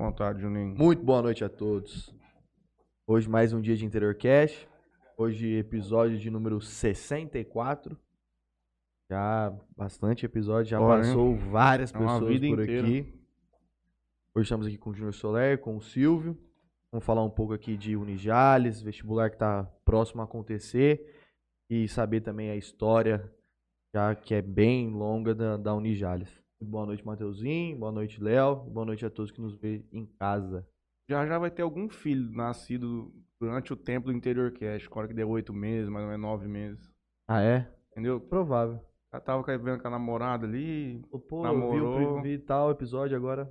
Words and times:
vontade, 0.00 0.40
Juninho. 0.40 0.74
Muito 0.76 1.04
boa 1.04 1.20
noite 1.20 1.44
a 1.44 1.48
todos. 1.48 2.14
Hoje 3.06 3.28
mais 3.28 3.52
um 3.52 3.60
dia 3.60 3.76
de 3.76 3.84
Interior 3.84 4.14
Cash. 4.14 4.66
Hoje 5.16 5.46
episódio 5.56 6.16
de 6.16 6.30
número 6.30 6.58
64. 6.58 7.98
Já 9.10 9.52
bastante 9.76 10.24
episódio, 10.24 10.70
já 10.70 10.78
Bora, 10.78 11.02
passou 11.02 11.36
várias 11.36 11.94
É 11.94 11.98
pessoas 11.98 12.28
vida 12.28 12.46
por 12.46 12.62
inteira. 12.62 12.86
aqui. 12.86 13.20
Hoje 14.34 14.44
estamos 14.44 14.66
aqui 14.66 14.78
com 14.78 14.90
o 14.90 14.94
Júnior 14.94 15.12
Soler, 15.12 15.58
com 15.58 15.76
o 15.76 15.82
Silvio. 15.82 16.38
Vamos 16.90 17.04
falar 17.04 17.22
um 17.22 17.30
pouco 17.30 17.52
aqui 17.52 17.76
de 17.76 17.94
Unijales, 17.94 18.80
vestibular 18.80 19.28
que 19.28 19.36
está 19.36 19.64
próximo 19.84 20.22
a 20.22 20.24
acontecer 20.24 21.14
e 21.68 21.86
saber 21.88 22.22
também 22.22 22.50
a 22.50 22.56
história, 22.56 23.30
já 23.94 24.14
que 24.14 24.34
é 24.34 24.40
bem 24.40 24.88
longa 24.88 25.34
da, 25.34 25.56
da 25.58 25.74
Unijales. 25.74 26.39
Boa 26.62 26.84
noite, 26.84 27.04
Mateuzinho. 27.04 27.78
Boa 27.78 27.90
noite, 27.90 28.22
Léo. 28.22 28.56
Boa 28.56 28.84
noite 28.84 29.04
a 29.06 29.10
todos 29.10 29.30
que 29.30 29.40
nos 29.40 29.56
vê 29.56 29.82
em 29.90 30.04
casa. 30.04 30.66
Já 31.08 31.26
já 31.26 31.38
vai 31.38 31.50
ter 31.50 31.62
algum 31.62 31.88
filho 31.88 32.30
nascido 32.30 33.12
durante 33.40 33.72
o 33.72 33.76
tempo 33.76 34.08
do 34.08 34.12
interior 34.12 34.52
cast, 34.52 34.86
agora 34.86 35.08
que 35.08 35.14
deu 35.14 35.28
oito 35.30 35.54
meses, 35.54 35.88
mais 35.88 36.04
ou 36.04 36.10
menos 36.10 36.22
nove 36.22 36.46
meses. 36.46 36.92
Ah, 37.26 37.42
é? 37.42 37.66
Entendeu? 37.90 38.20
Provável. 38.20 38.78
Já 39.12 39.18
tava 39.20 39.42
vendo 39.58 39.80
com 39.80 39.88
a 39.88 39.90
namorada 39.90 40.46
ali. 40.46 41.02
Pô, 41.28 41.46
eu 41.46 41.70
vi, 41.72 41.80
o 41.80 41.90
Namorou. 41.90 42.22
vi 42.22 42.38
tal 42.38 42.70
episódio 42.70 43.16
agora. 43.16 43.50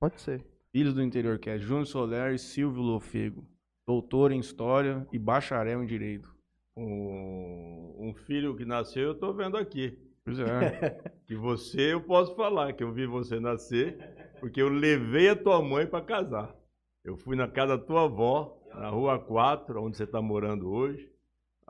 Pode 0.00 0.20
ser. 0.20 0.46
Filhos 0.70 0.94
do 0.94 1.02
interior 1.02 1.38
cast, 1.38 1.66
Júnior 1.66 1.86
Soler 1.86 2.34
e 2.34 2.38
Silvio 2.38 2.82
Lofego. 2.82 3.44
Doutor 3.86 4.32
em 4.32 4.38
História 4.38 5.06
e 5.12 5.18
bacharel 5.18 5.82
em 5.82 5.86
Direito. 5.86 6.34
Um, 6.76 7.94
um 7.98 8.14
filho 8.14 8.56
que 8.56 8.64
nasceu, 8.64 9.08
eu 9.08 9.14
tô 9.14 9.32
vendo 9.34 9.56
aqui. 9.56 9.98
Pois 10.24 10.38
é. 10.38 11.00
Que 11.26 11.34
você, 11.34 11.94
eu 11.94 12.02
posso 12.02 12.34
falar 12.36 12.74
que 12.74 12.84
eu 12.84 12.92
vi 12.92 13.06
você 13.06 13.40
nascer, 13.40 13.96
porque 14.40 14.60
eu 14.60 14.68
levei 14.68 15.30
a 15.30 15.36
tua 15.36 15.62
mãe 15.62 15.86
para 15.86 16.04
casar. 16.04 16.54
Eu 17.02 17.16
fui 17.16 17.34
na 17.34 17.48
casa 17.48 17.78
da 17.78 17.82
tua 17.82 18.04
avó, 18.04 18.60
na 18.74 18.90
rua 18.90 19.18
4, 19.18 19.82
onde 19.82 19.96
você 19.96 20.04
está 20.04 20.20
morando 20.20 20.70
hoje, 20.70 21.10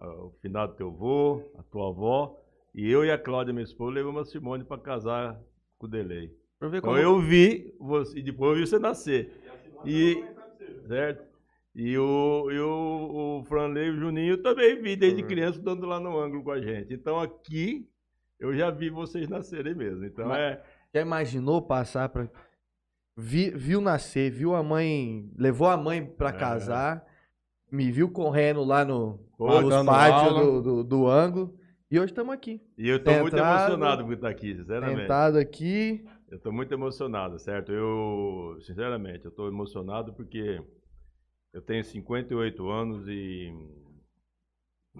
o 0.00 0.30
final 0.42 0.66
do 0.66 0.74
teu 0.74 0.88
avô, 0.88 1.52
a 1.56 1.62
tua 1.62 1.88
avó, 1.88 2.36
e 2.74 2.90
eu 2.90 3.04
e 3.04 3.12
a 3.12 3.18
Cláudia, 3.18 3.52
minha 3.52 3.62
esposa, 3.64 3.94
levamos 3.94 4.22
a 4.22 4.30
Simone 4.30 4.64
para 4.64 4.80
casar 4.80 5.40
com 5.78 5.86
o 5.86 5.90
Delay. 5.90 6.32
Pra 6.58 6.68
ver 6.68 6.78
Então 6.78 6.90
como 6.90 7.00
eu 7.00 7.20
vi 7.20 7.72
você, 7.78 8.18
e 8.18 8.22
depois 8.22 8.50
eu 8.50 8.56
vi 8.56 8.66
você 8.66 8.78
nascer. 8.80 9.30
E, 9.84 10.24
certo? 10.88 11.24
E 11.76 11.96
o, 11.96 12.50
e 12.50 12.58
o, 12.58 13.38
o 13.40 13.44
Franley 13.44 13.86
e 13.86 13.90
o 13.90 13.96
Juninho 13.96 14.38
também 14.42 14.80
vi 14.82 14.96
desde 14.96 15.22
Uhum. 15.22 15.28
criança 15.28 15.60
dando 15.60 15.86
lá 15.86 16.00
no 16.00 16.18
ângulo 16.18 16.42
com 16.42 16.50
a 16.50 16.60
gente. 16.60 16.92
Então 16.92 17.20
aqui 17.20 17.88
eu 18.38 18.54
já 18.56 18.70
vi 18.70 18.90
vocês 18.90 19.28
nascerem 19.28 19.74
mesmo. 19.74 20.04
Então 20.04 20.28
Mas- 20.28 20.38
é. 20.38 20.62
Já 20.94 21.00
imaginou 21.00 21.60
passar 21.62 22.08
pra. 22.08 22.28
Vi- 23.16 23.50
viu 23.50 23.80
nascer, 23.80 24.30
viu 24.30 24.54
a 24.54 24.62
mãe. 24.62 25.30
Levou 25.36 25.68
a 25.68 25.76
mãe 25.76 26.04
pra 26.04 26.30
É. 26.30 26.32
casar. 26.32 27.04
Me 27.70 27.90
viu 27.90 28.10
correndo 28.10 28.62
lá 28.62 28.84
no 28.84 29.18
pátios 29.36 29.72
aula. 29.72 30.40
do, 30.44 30.62
do, 30.62 30.84
do 30.84 31.06
ângulo. 31.08 31.58
E 31.90 31.98
hoje 31.98 32.12
estamos 32.12 32.32
aqui. 32.34 32.60
E 32.78 32.88
eu 32.88 33.02
tô 33.02 33.10
muito 33.20 33.36
emocionado 33.36 34.04
por 34.04 34.12
estar 34.14 34.28
aqui, 34.28 34.54
sinceramente. 34.56 35.00
Sentado 35.02 35.38
aqui. 35.38 36.04
Eu 36.28 36.38
tô 36.40 36.50
muito 36.50 36.72
emocionado, 36.72 37.38
certo? 37.38 37.70
Eu, 37.72 38.58
sinceramente, 38.62 39.24
eu 39.24 39.30
tô 39.30 39.46
emocionado 39.46 40.12
porque 40.14 40.60
eu 41.52 41.62
tenho 41.62 41.84
58 41.84 42.68
anos 42.68 43.06
e, 43.06 43.52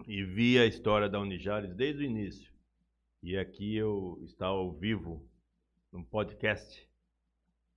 e 0.06 0.22
vi 0.24 0.58
a 0.58 0.66
história 0.66 1.08
da 1.08 1.18
Unijales 1.20 1.74
desde 1.74 2.02
o 2.02 2.06
início. 2.06 2.52
E 3.24 3.38
aqui 3.38 3.74
eu 3.74 4.20
estou 4.22 4.46
ao 4.46 4.72
vivo 4.74 5.26
num 5.90 6.04
podcast. 6.04 6.86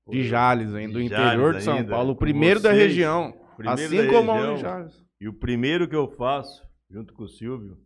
de 0.09 0.27
Jales 0.27 0.73
ainda, 0.75 0.91
do 0.91 0.99
De 0.99 1.05
interior 1.05 1.53
de 1.53 1.59
Jales 1.59 1.63
São 1.63 1.77
ainda, 1.77 1.89
Paulo, 1.89 2.11
o 2.11 2.15
primeiro 2.17 2.59
da 2.59 2.71
vocês, 2.71 2.89
região. 2.89 3.31
primeiro 3.55 3.81
assim 3.81 4.07
da 4.07 4.11
como 4.11 4.31
a 4.31 4.33
região. 4.35 4.53
Unijales. 4.55 5.05
E 5.21 5.27
o 5.29 5.33
primeiro 5.33 5.87
que 5.87 5.95
eu 5.95 6.11
faço, 6.17 6.67
junto 6.91 7.13
com 7.13 7.23
o 7.23 7.29
Silvio, 7.29 7.77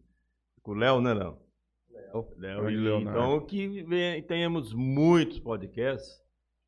com 0.64 0.72
o 0.72 0.73
Léo, 0.73 1.02
né, 1.02 1.14
Léo? 1.14 1.38
Léo 2.39 2.61
Grande 2.64 2.73
e 2.73 2.77
Leonardo. 2.77 3.20
Então, 3.20 3.45
que 3.45 4.23
tenhamos 4.28 4.73
muitos 4.73 5.38
podcasts 5.38 6.20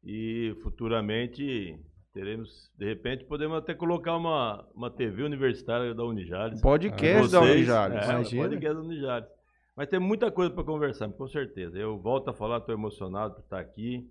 e 0.03 0.55
futuramente 0.61 1.75
teremos, 2.13 2.71
de 2.77 2.85
repente, 2.85 3.25
podemos 3.25 3.57
até 3.57 3.73
colocar 3.73 4.15
uma, 4.15 4.63
uma 4.75 4.91
TV 4.91 5.23
universitária 5.23 5.95
da 5.95 6.03
Unijales. 6.03 6.61
Podcast 6.61 7.31
da 7.31 7.39
Vocês, 7.39 7.55
Unijales. 7.55 7.97
É, 7.97 8.11
Imagina. 8.11 8.43
podcast 8.43 8.75
da 8.75 8.81
Unijales. 8.81 9.32
Mas 9.75 9.89
tem 9.89 9.99
muita 9.99 10.31
coisa 10.31 10.53
para 10.53 10.63
conversar, 10.63 11.11
com 11.11 11.27
certeza. 11.27 11.77
Eu 11.77 11.97
volto 11.97 12.29
a 12.29 12.33
falar, 12.33 12.59
estou 12.59 12.75
emocionado 12.75 13.35
por 13.35 13.41
estar 13.41 13.59
aqui, 13.59 14.07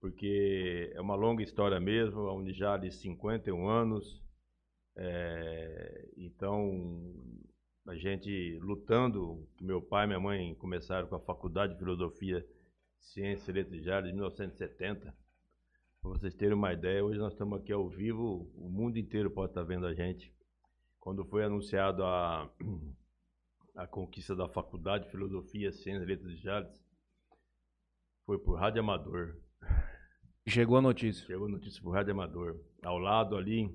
porque 0.00 0.92
é 0.94 1.00
uma 1.00 1.16
longa 1.16 1.42
história 1.42 1.80
mesmo. 1.80 2.20
A 2.20 2.34
Unijales, 2.34 2.94
51 2.96 3.68
anos. 3.68 4.22
É, 4.96 6.08
então, 6.16 7.12
a 7.86 7.96
gente 7.96 8.58
lutando, 8.62 9.44
meu 9.60 9.82
pai 9.82 10.04
e 10.04 10.06
minha 10.06 10.20
mãe 10.20 10.54
começaram 10.54 11.08
com 11.08 11.16
a 11.16 11.20
Faculdade 11.20 11.72
de 11.72 11.78
Filosofia, 11.80 12.46
Ciência 13.00 13.50
e 13.50 13.54
Letras 13.54 13.78
de 13.78 13.84
Jales, 13.84 14.10
em 14.10 14.14
1970. 14.14 15.14
Para 16.00 16.10
vocês 16.10 16.34
terem 16.34 16.54
uma 16.54 16.72
ideia, 16.72 17.04
hoje 17.04 17.18
nós 17.18 17.32
estamos 17.32 17.58
aqui 17.58 17.72
ao 17.72 17.88
vivo, 17.88 18.48
o 18.54 18.68
mundo 18.68 18.98
inteiro 18.98 19.32
pode 19.32 19.50
estar 19.50 19.64
vendo 19.64 19.86
a 19.86 19.94
gente. 19.94 20.32
Quando 21.00 21.24
foi 21.24 21.44
anunciado 21.44 22.04
a, 22.04 22.48
a 23.76 23.86
conquista 23.86 24.34
da 24.34 24.48
Faculdade 24.48 25.04
de 25.04 25.10
Filosofia, 25.10 25.70
Ciência 25.72 26.02
e 26.02 26.06
Letras 26.06 26.30
de 26.32 26.42
Jales, 26.42 26.84
foi 28.24 28.38
por 28.38 28.54
Rádio 28.58 28.80
Amador. 28.80 29.36
Chegou 30.48 30.76
a 30.78 30.82
notícia. 30.82 31.26
Chegou 31.26 31.48
notícia 31.48 31.82
por 31.82 31.90
Rádio 31.90 32.12
Amador. 32.12 32.56
Ao 32.84 32.98
lado 32.98 33.36
ali, 33.36 33.70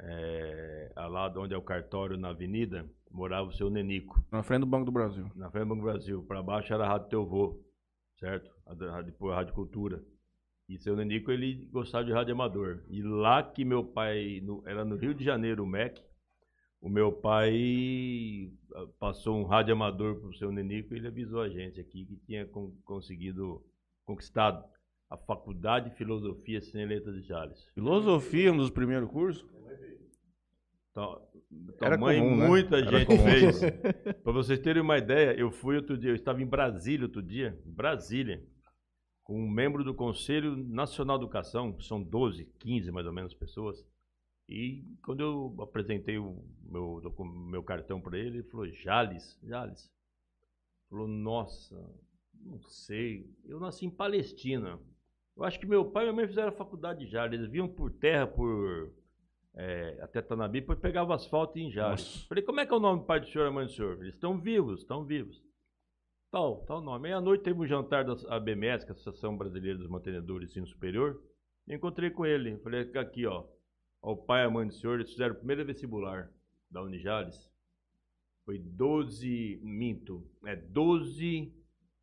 é, 0.00 0.92
ao 0.94 1.10
lado 1.10 1.40
onde 1.40 1.54
é 1.54 1.56
o 1.56 1.62
cartório 1.62 2.16
na 2.16 2.28
avenida, 2.30 2.88
morava 3.10 3.48
o 3.48 3.52
seu 3.52 3.70
Nenico, 3.70 4.22
Na 4.30 4.42
frente 4.42 4.60
do 4.60 4.66
Banco 4.66 4.84
do 4.84 4.92
Brasil. 4.92 5.30
na 5.34 5.50
frente 5.50 5.64
do 5.64 5.68
Banco 5.68 5.80
do 5.82 5.92
Brasil. 5.92 6.22
Para 6.24 6.42
baixo 6.42 6.72
era 6.74 6.84
a 6.84 6.88
Rádio 6.88 7.08
Teu 7.08 7.24
Vô, 7.26 7.60
certo? 8.18 8.50
A 8.66 8.72
a- 8.98 9.02
Depois 9.02 9.32
a 9.32 9.36
Rádio 9.36 9.54
Cultura. 9.54 10.02
E 10.68 10.76
seu 10.78 10.96
Nenico, 10.96 11.30
ele 11.30 11.66
gostava 11.70 12.04
de 12.04 12.12
rádio 12.12 12.34
amador. 12.34 12.82
E 12.88 13.00
lá 13.00 13.40
que 13.40 13.64
meu 13.64 13.84
pai, 13.84 14.40
no- 14.42 14.62
era 14.66 14.84
no 14.84 14.96
Rio 14.96 15.14
de 15.14 15.24
Janeiro, 15.24 15.62
o 15.62 15.66
MEC, 15.66 16.02
o 16.80 16.88
meu 16.88 17.10
pai 17.12 18.52
ah, 18.74 18.86
passou 18.98 19.36
um 19.36 19.44
rádio 19.44 19.72
amador 19.74 20.16
pro 20.20 20.34
seu 20.34 20.52
Nenico 20.52 20.94
e 20.94 20.98
ele 20.98 21.08
avisou 21.08 21.40
a 21.40 21.48
gente 21.48 21.80
aqui 21.80 22.04
que 22.04 22.16
tinha 22.26 22.46
con- 22.46 22.72
conseguido, 22.84 23.64
conquistado 24.04 24.64
a 25.08 25.16
Faculdade 25.16 25.90
de 25.90 25.96
Filosofia 25.96 26.60
Sem 26.60 26.84
Letras 26.86 27.14
de 27.14 27.22
Jales. 27.28 27.64
Filosofia, 27.74 28.52
um 28.52 28.56
dos 28.56 28.70
primeiros 28.70 29.10
cursos. 29.10 29.46
Então, 30.90 31.20
mãe, 31.98 32.18
comum, 32.18 32.36
né? 32.36 32.46
muita 32.48 32.78
Era 32.78 32.90
gente 32.98 33.06
comum. 33.06 33.22
fez. 33.24 33.60
Para 34.24 34.32
vocês 34.32 34.58
terem 34.58 34.80
uma 34.82 34.96
ideia, 34.96 35.38
eu 35.38 35.50
fui 35.50 35.76
outro 35.76 35.96
dia, 35.96 36.10
eu 36.10 36.14
estava 36.14 36.40
em 36.42 36.46
Brasília 36.46 37.04
outro 37.06 37.22
dia, 37.22 37.58
em 37.66 37.70
Brasília, 37.70 38.42
com 39.22 39.38
um 39.38 39.48
membro 39.48 39.84
do 39.84 39.94
Conselho 39.94 40.56
Nacional 40.56 41.18
de 41.18 41.24
Educação, 41.24 41.78
são 41.80 42.02
12, 42.02 42.46
15 42.58 42.90
mais 42.90 43.06
ou 43.06 43.12
menos 43.12 43.34
pessoas. 43.34 43.84
E 44.48 44.84
quando 45.04 45.20
eu 45.20 45.56
apresentei 45.60 46.18
o 46.18 46.42
meu, 46.62 47.02
meu 47.50 47.62
cartão 47.62 48.00
para 48.00 48.18
ele, 48.18 48.38
ele 48.38 48.48
falou: 48.48 48.68
Jales, 48.68 49.38
Jales. 49.42 49.90
Falou: 50.88 51.08
Nossa, 51.08 51.76
não 52.34 52.62
sei, 52.62 53.28
eu 53.44 53.58
nasci 53.58 53.86
em 53.86 53.90
Palestina. 53.90 54.78
Eu 55.36 55.44
acho 55.44 55.58
que 55.60 55.66
meu 55.66 55.90
pai 55.90 56.04
e 56.04 56.06
minha 56.06 56.16
mãe 56.16 56.28
fizeram 56.28 56.48
a 56.48 56.56
faculdade 56.56 57.04
de 57.04 57.10
Jales, 57.10 57.38
eles 57.38 57.50
vinham 57.50 57.68
por 57.68 57.90
terra, 57.92 58.26
por 58.26 58.92
é, 59.56 59.98
até 60.02 60.20
Tanabi, 60.20 60.60
depois 60.60 60.78
pegava 60.78 61.14
asfalto 61.14 61.58
em 61.58 61.70
Jales. 61.70 62.04
Nossa. 62.04 62.28
Falei, 62.28 62.44
como 62.44 62.60
é 62.60 62.66
que 62.66 62.72
é 62.72 62.76
o 62.76 62.80
nome 62.80 63.00
do 63.00 63.06
pai 63.06 63.20
do 63.20 63.26
senhor 63.26 63.48
e 63.48 63.50
mãe 63.50 63.64
do 63.64 63.72
senhor? 63.72 63.98
Eles 64.00 64.14
estão 64.14 64.38
vivos, 64.38 64.80
estão 64.80 65.04
vivos. 65.04 65.42
Tal, 66.30 66.64
tal 66.66 66.82
nome. 66.82 67.08
Aí 67.08 67.14
à 67.14 67.20
noite 67.20 67.42
teve 67.42 67.58
um 67.58 67.66
jantar 67.66 68.04
da 68.04 68.12
ABMS, 68.36 68.84
que 68.84 68.92
é 68.92 68.94
a 68.94 68.98
Associação 68.98 69.36
Brasileira 69.36 69.78
dos 69.78 69.88
Mantenedores 69.88 70.48
de 70.48 70.52
Ensino 70.52 70.66
Superior. 70.66 71.22
E 71.66 71.74
encontrei 71.74 72.10
com 72.10 72.26
ele. 72.26 72.58
Falei, 72.58 72.82
aqui, 72.96 73.24
ó. 73.24 73.44
Ó, 74.06 74.12
O 74.12 74.16
pai 74.16 74.42
e 74.42 74.46
a 74.46 74.50
mãe 74.50 74.66
do 74.66 74.72
senhor, 74.74 74.94
eles 75.00 75.10
fizeram 75.12 75.34
o 75.34 75.38
primeiro 75.38 75.64
vestibular 75.64 76.30
da 76.70 76.82
Unijales. 76.82 77.36
Foi 78.44 78.58
12, 78.58 79.60
minto, 79.62 80.24
é 80.44 80.54
12 80.56 81.52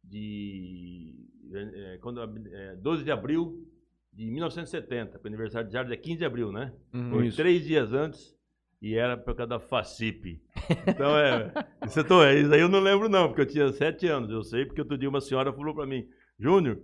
de. 0.03 1.15
É, 1.53 1.97
quando, 2.01 2.21
é, 2.51 2.75
12 2.77 3.03
de 3.03 3.11
abril 3.11 3.65
de 4.11 4.29
1970, 4.29 5.11
porque 5.13 5.27
o 5.27 5.29
aniversário 5.29 5.67
de 5.67 5.73
Jales 5.73 5.91
é 5.91 5.97
15 5.97 6.17
de 6.19 6.25
abril, 6.25 6.51
né? 6.51 6.73
Foi 7.11 7.27
Isso. 7.27 7.37
três 7.37 7.63
dias 7.65 7.93
antes 7.93 8.35
e 8.81 8.95
era 8.95 9.15
por 9.17 9.35
causa 9.35 9.49
da 9.51 9.59
FACIP. 9.59 10.41
Então 10.87 11.17
é. 11.17 11.51
Isso, 11.85 11.99
eu 11.99 12.07
tô- 12.07 12.23
isso 12.29 12.53
aí 12.53 12.61
eu 12.61 12.69
não 12.69 12.79
lembro, 12.79 13.09
não, 13.09 13.27
porque 13.27 13.41
eu 13.41 13.45
tinha 13.47 13.71
sete 13.73 14.07
anos. 14.07 14.29
Eu 14.31 14.43
sei, 14.43 14.65
porque 14.65 14.79
outro 14.81 14.97
dia 14.97 15.09
uma 15.09 15.19
senhora 15.21 15.51
falou 15.53 15.73
pra 15.75 15.85
mim: 15.85 16.07
Júnior, 16.39 16.81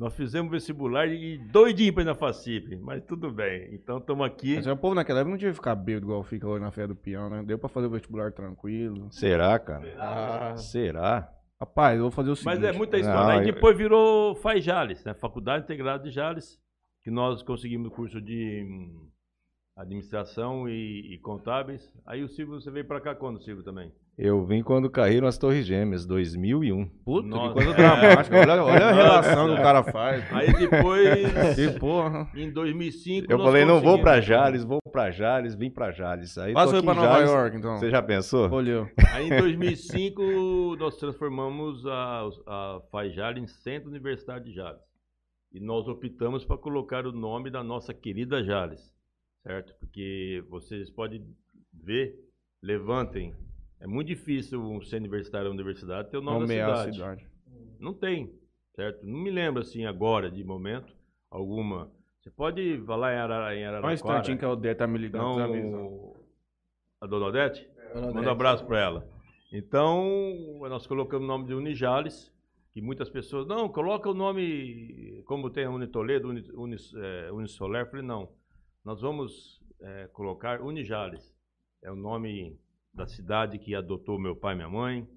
nós 0.00 0.16
fizemos 0.16 0.50
vestibular 0.50 1.06
e 1.08 1.36
doidinho 1.36 1.92
pra 1.92 2.02
ir 2.02 2.06
na 2.06 2.14
FACIP, 2.14 2.74
mas 2.76 3.04
tudo 3.04 3.30
bem. 3.30 3.68
Então 3.74 3.98
estamos 3.98 4.24
aqui. 4.26 4.56
Mas 4.56 4.66
o 4.66 4.74
povo 4.74 4.94
naquela 4.94 5.20
época 5.20 5.30
não 5.32 5.38
tinha 5.38 5.50
que 5.50 5.56
ficar 5.56 5.74
bêbado 5.74 6.06
igual 6.06 6.22
fica 6.24 6.48
hoje 6.48 6.64
na 6.64 6.70
Fé 6.70 6.86
do 6.86 6.96
Peão, 6.96 7.28
né? 7.28 7.42
Deu 7.44 7.58
pra 7.58 7.68
fazer 7.68 7.86
o 7.86 7.90
vestibular 7.90 8.32
tranquilo. 8.32 9.12
Será, 9.12 9.58
cara? 9.58 9.94
Ah. 9.98 10.56
Será? 10.56 11.30
Rapaz, 11.60 11.96
eu 11.96 12.04
vou 12.04 12.10
fazer 12.10 12.30
o 12.30 12.34
seguinte. 12.36 12.54
Mas 12.60 12.64
é 12.64 12.72
muita 12.72 12.96
Não, 12.96 13.04
história. 13.04 13.40
Aí 13.40 13.46
eu- 13.46 13.54
depois 13.54 13.76
virou 13.76 14.34
FAI 14.36 14.62
Jales, 14.62 15.04
né? 15.04 15.12
Faculdade 15.12 15.64
Integrada 15.64 16.02
de 16.02 16.10
Jales. 16.10 16.58
que 17.02 17.10
nós 17.10 17.42
conseguimos 17.42 17.88
o 17.88 17.90
curso 17.90 18.20
de 18.22 18.62
hum, 18.66 19.08
administração 19.76 20.66
e, 20.66 21.14
e 21.14 21.18
contábeis. 21.18 21.92
Aí 22.06 22.22
o 22.22 22.28
Silvio, 22.28 22.58
você 22.60 22.70
veio 22.70 22.86
para 22.86 23.00
cá 23.00 23.14
quando, 23.14 23.42
Silvio, 23.42 23.62
também? 23.64 23.92
Eu 24.22 24.44
vim 24.44 24.62
quando 24.62 24.90
caíram 24.90 25.26
as 25.26 25.38
Torres 25.38 25.64
Gêmeas, 25.64 26.04
2001. 26.04 26.86
Puta, 27.06 27.26
Nossa. 27.26 27.48
que 27.48 27.54
coisa 27.54 27.72
dramática. 27.72 28.36
Olha, 28.38 28.62
olha 28.62 28.86
a 28.88 28.92
relação 28.92 29.46
que 29.46 29.54
o 29.54 29.62
cara 29.62 29.82
faz. 29.82 30.30
Aí 30.30 30.52
depois, 30.52 31.54
Que 31.56 31.78
porra. 31.78 32.30
em 32.36 32.52
2005, 32.52 33.32
Eu 33.32 33.38
falei, 33.38 33.64
não 33.64 33.80
vou 33.80 33.98
pra 33.98 34.20
Jales, 34.20 34.62
vou 34.62 34.78
pra 34.92 35.10
Jales, 35.10 35.54
vim 35.54 35.70
pra 35.70 35.90
Jales. 35.90 36.36
Aí 36.36 36.52
tô 36.52 36.68
foi 36.68 36.82
pra 36.82 36.92
Nova 36.94 37.08
Jales. 37.08 37.30
York, 37.30 37.56
então. 37.56 37.78
Você 37.78 37.88
já 37.90 38.02
pensou? 38.02 38.50
Olhou. 38.50 38.86
Aí 39.14 39.26
em 39.26 39.38
2005 39.38 40.76
nós 40.78 40.98
transformamos 40.98 41.86
a, 41.86 42.28
a 42.46 42.80
FAI 42.92 43.38
em 43.38 43.46
Centro 43.46 43.88
Universitário 43.88 44.44
de 44.44 44.52
Jales. 44.52 44.82
E 45.50 45.58
nós 45.60 45.88
optamos 45.88 46.44
para 46.44 46.58
colocar 46.58 47.06
o 47.06 47.12
nome 47.12 47.48
da 47.50 47.64
nossa 47.64 47.94
querida 47.94 48.44
Jales, 48.44 48.92
certo? 49.42 49.72
Porque 49.80 50.44
vocês 50.50 50.90
podem 50.90 51.24
ver, 51.72 52.16
levantem. 52.62 53.34
É 53.80 53.86
muito 53.86 54.08
difícil 54.08 54.60
um 54.60 54.80
centro 54.82 54.98
universitário 54.98 55.48
ou 55.48 55.54
universidade 55.54 56.10
ter 56.10 56.18
o 56.18 56.22
nome 56.22 56.40
Nomear 56.40 56.68
da 56.68 56.74
a 56.74 56.92
cidade. 56.92 56.96
cidade. 56.96 57.26
Não 57.78 57.94
tem, 57.94 58.32
certo? 58.74 59.06
Não 59.06 59.18
me 59.18 59.30
lembro 59.30 59.62
assim 59.62 59.86
agora, 59.86 60.30
de 60.30 60.44
momento, 60.44 60.94
alguma. 61.30 61.90
Você 62.20 62.30
pode 62.30 62.78
falar 62.84 63.14
em, 63.14 63.16
Arara, 63.16 63.54
em 63.54 63.60
Só 63.60 63.64
um 63.64 63.68
Araraquara. 63.68 63.94
instantinho 63.94 64.38
que 64.38 64.44
a 64.44 64.50
Odete 64.50 64.78
tá 64.78 64.86
me 64.86 64.98
ligando. 64.98 65.56
Então, 65.56 66.16
a 67.00 67.06
Dona 67.06 67.26
Odete? 67.26 67.66
Manda 67.94 68.28
um 68.28 68.32
abraço 68.32 68.66
para 68.66 68.78
ela. 68.78 69.08
Então, 69.50 70.58
nós 70.68 70.86
colocamos 70.86 71.24
o 71.24 71.28
nome 71.28 71.46
de 71.46 71.54
Unijales, 71.54 72.30
que 72.72 72.82
muitas 72.82 73.08
pessoas, 73.08 73.46
não, 73.46 73.68
coloca 73.68 74.08
o 74.10 74.14
nome, 74.14 75.22
como 75.24 75.50
tem 75.50 75.64
a 75.64 75.70
Unitoledo, 75.70 76.28
Uni, 76.28 76.44
Unis, 76.52 76.94
é, 76.94 77.32
Unisolar. 77.32 77.82
Eu 77.82 77.90
falei, 77.90 78.04
não, 78.04 78.28
nós 78.84 79.00
vamos 79.00 79.60
é, 79.80 80.06
colocar 80.12 80.60
Unijales. 80.60 81.34
É 81.82 81.90
o 81.90 81.96
nome 81.96 82.60
da 82.92 83.06
cidade 83.06 83.58
que 83.58 83.74
adotou 83.74 84.18
meu 84.18 84.36
pai 84.36 84.54
e 84.54 84.56
minha 84.56 84.68
mãe, 84.68 85.08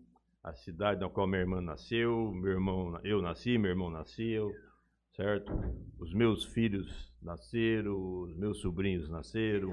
a 0.44 0.54
cidade 0.54 1.00
na 1.00 1.10
qual 1.10 1.28
minha 1.28 1.42
irmã 1.42 1.62
nasceu, 1.62 2.31
meu 2.34 2.52
irmão, 2.52 3.00
eu 3.04 3.22
nasci, 3.22 3.58
meu 3.58 3.72
irmão 3.72 3.90
nasceu, 3.90 4.52
certo? 5.16 5.52
Os 6.00 6.14
meus 6.14 6.46
filhos 6.46 7.14
nasceram, 7.22 8.22
os 8.22 8.36
meus 8.36 8.60
sobrinhos 8.60 9.10
nasceram, 9.10 9.72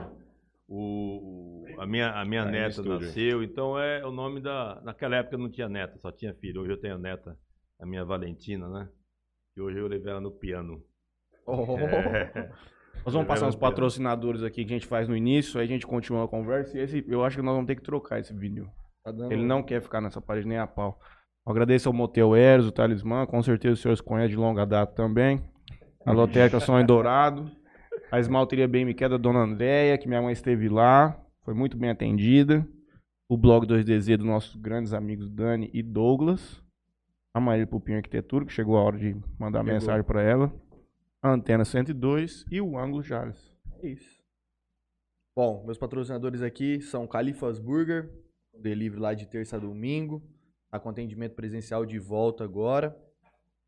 o, 0.72 1.64
a 1.78 1.84
minha, 1.84 2.12
a 2.12 2.24
minha 2.24 2.44
Tá 2.44 2.50
neta 2.50 2.82
nasceu, 2.82 3.42
então 3.42 3.76
é 3.76 4.06
o 4.06 4.12
nome 4.12 4.40
da. 4.40 4.80
Naquela 4.84 5.16
época 5.16 5.34
eu 5.34 5.40
não 5.40 5.50
tinha 5.50 5.68
neta, 5.68 5.98
só 5.98 6.12
tinha 6.12 6.32
filho. 6.32 6.60
Hoje 6.60 6.70
eu 6.70 6.80
tenho 6.80 6.94
a 6.94 6.98
neta, 6.98 7.36
a 7.80 7.84
minha 7.84 8.04
Valentina, 8.04 8.68
né? 8.68 8.88
E 9.56 9.60
hoje 9.60 9.78
eu 9.78 9.88
levei 9.88 10.12
ela 10.12 10.20
no 10.20 10.30
piano. 10.30 10.80
Oh. 11.44 11.76
É. 11.76 12.52
Nós 13.04 13.14
vamos 13.14 13.26
passar 13.26 13.40
Revela 13.46 13.48
uns 13.48 13.56
piano. 13.56 13.72
patrocinadores 13.72 14.42
aqui 14.42 14.64
que 14.64 14.72
a 14.72 14.76
gente 14.76 14.86
faz 14.86 15.08
no 15.08 15.16
início, 15.16 15.58
aí 15.58 15.64
a 15.66 15.68
gente 15.68 15.86
continua 15.86 16.24
a 16.24 16.28
conversa. 16.28 16.76
E 16.78 16.82
esse, 16.82 17.04
eu 17.08 17.24
acho 17.24 17.36
que 17.36 17.42
nós 17.42 17.54
vamos 17.54 17.66
ter 17.66 17.76
que 17.76 17.82
trocar 17.82 18.18
esse 18.20 18.32
vídeo. 18.34 18.68
Tá 19.04 19.10
dando- 19.10 19.32
Ele 19.32 19.44
não 19.44 19.62
quer 19.62 19.80
ficar 19.80 20.00
nessa 20.00 20.20
parede 20.20 20.46
nem 20.46 20.58
a 20.58 20.66
pau. 20.66 20.98
Agradeço 21.46 21.88
ao 21.88 21.92
Motel 21.94 22.36
Eros, 22.36 22.66
o 22.66 22.72
Talismã, 22.72 23.26
com 23.26 23.42
certeza 23.42 23.72
os 23.74 23.80
senhores 23.80 24.00
conhecem 24.00 24.30
de 24.30 24.36
longa 24.36 24.66
data 24.66 24.92
também. 24.94 25.42
A 26.04 26.12
Lotérica 26.12 26.60
Sonho 26.60 26.86
Dourado. 26.86 27.50
A 28.12 28.18
Esmalteria 28.18 28.66
Bem 28.68 28.84
Me 28.84 28.92
Quer 28.92 29.08
da 29.08 29.16
Dona 29.16 29.40
Andréia, 29.40 29.96
que 29.96 30.08
minha 30.08 30.20
mãe 30.20 30.32
esteve 30.32 30.68
lá. 30.68 31.16
Foi 31.44 31.54
muito 31.54 31.76
bem 31.78 31.90
atendida. 31.90 32.66
O 33.28 33.36
blog 33.36 33.66
2DZ 33.66 34.16
dos 34.18 34.26
nossos 34.26 34.56
grandes 34.56 34.92
amigos 34.92 35.30
Dani 35.30 35.70
e 35.72 35.82
Douglas. 35.82 36.62
A 37.32 37.40
Marília 37.40 37.66
Pupinho 37.66 37.96
Arquitetura, 37.98 38.44
que 38.44 38.52
chegou 38.52 38.76
a 38.76 38.82
hora 38.82 38.98
de 38.98 39.14
mandar 39.38 39.60
Chegou. 39.60 39.72
mensagem 39.74 40.02
para 40.04 40.22
ela. 40.22 40.52
A 41.22 41.32
Antena 41.32 41.66
102 41.66 42.46
e 42.50 42.62
o 42.62 42.78
Ângulo 42.78 43.02
Jales. 43.02 43.54
É 43.82 43.88
isso. 43.88 44.22
Bom, 45.36 45.62
meus 45.66 45.76
patrocinadores 45.76 46.40
aqui 46.40 46.80
são 46.80 47.06
Califas 47.06 47.58
Burger, 47.58 48.10
delivery 48.54 49.02
lá 49.02 49.12
de 49.12 49.26
terça 49.26 49.56
a 49.56 49.58
domingo. 49.58 50.22
Tá 50.70 50.80
com 50.80 50.88
atendimento 50.88 51.34
presencial 51.34 51.84
de 51.84 51.98
volta 51.98 52.42
agora. 52.42 52.98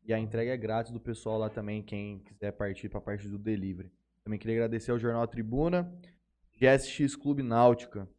E 0.03 0.11
a 0.11 0.17
entrega 0.17 0.51
é 0.51 0.57
grátis 0.57 0.91
do 0.91 0.99
pessoal 0.99 1.37
lá 1.37 1.47
também, 1.47 1.83
quem 1.83 2.19
quiser 2.23 2.53
partir 2.53 2.89
para 2.89 2.97
a 2.97 3.01
parte 3.01 3.27
do 3.29 3.37
delivery. 3.37 3.91
Também 4.23 4.39
queria 4.39 4.55
agradecer 4.55 4.89
ao 4.89 4.97
Jornal 4.97 5.27
Tribuna, 5.27 5.93
GSX 6.53 7.15
Clube 7.15 7.43
Náutica, 7.43 8.09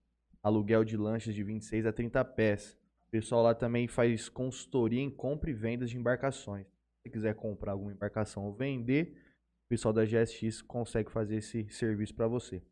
aluguel 0.44 0.84
de 0.84 0.96
lanchas 0.96 1.34
de 1.34 1.42
26 1.42 1.86
a 1.86 1.92
30 1.92 2.24
pés. 2.24 2.78
O 3.08 3.10
pessoal 3.10 3.42
lá 3.42 3.52
também 3.52 3.88
faz 3.88 4.28
consultoria 4.28 5.00
em 5.00 5.10
compra 5.10 5.50
e 5.50 5.54
vendas 5.54 5.90
de 5.90 5.98
embarcações. 5.98 6.68
Se 7.02 7.10
quiser 7.10 7.34
comprar 7.34 7.72
alguma 7.72 7.92
embarcação 7.92 8.44
ou 8.44 8.54
vender, 8.54 9.23
o 9.64 9.68
pessoal 9.68 9.92
da 9.94 10.04
GSX 10.04 10.60
consegue 10.62 11.10
fazer 11.10 11.36
esse 11.36 11.68
serviço 11.70 12.14
para 12.14 12.28
você. 12.28 12.62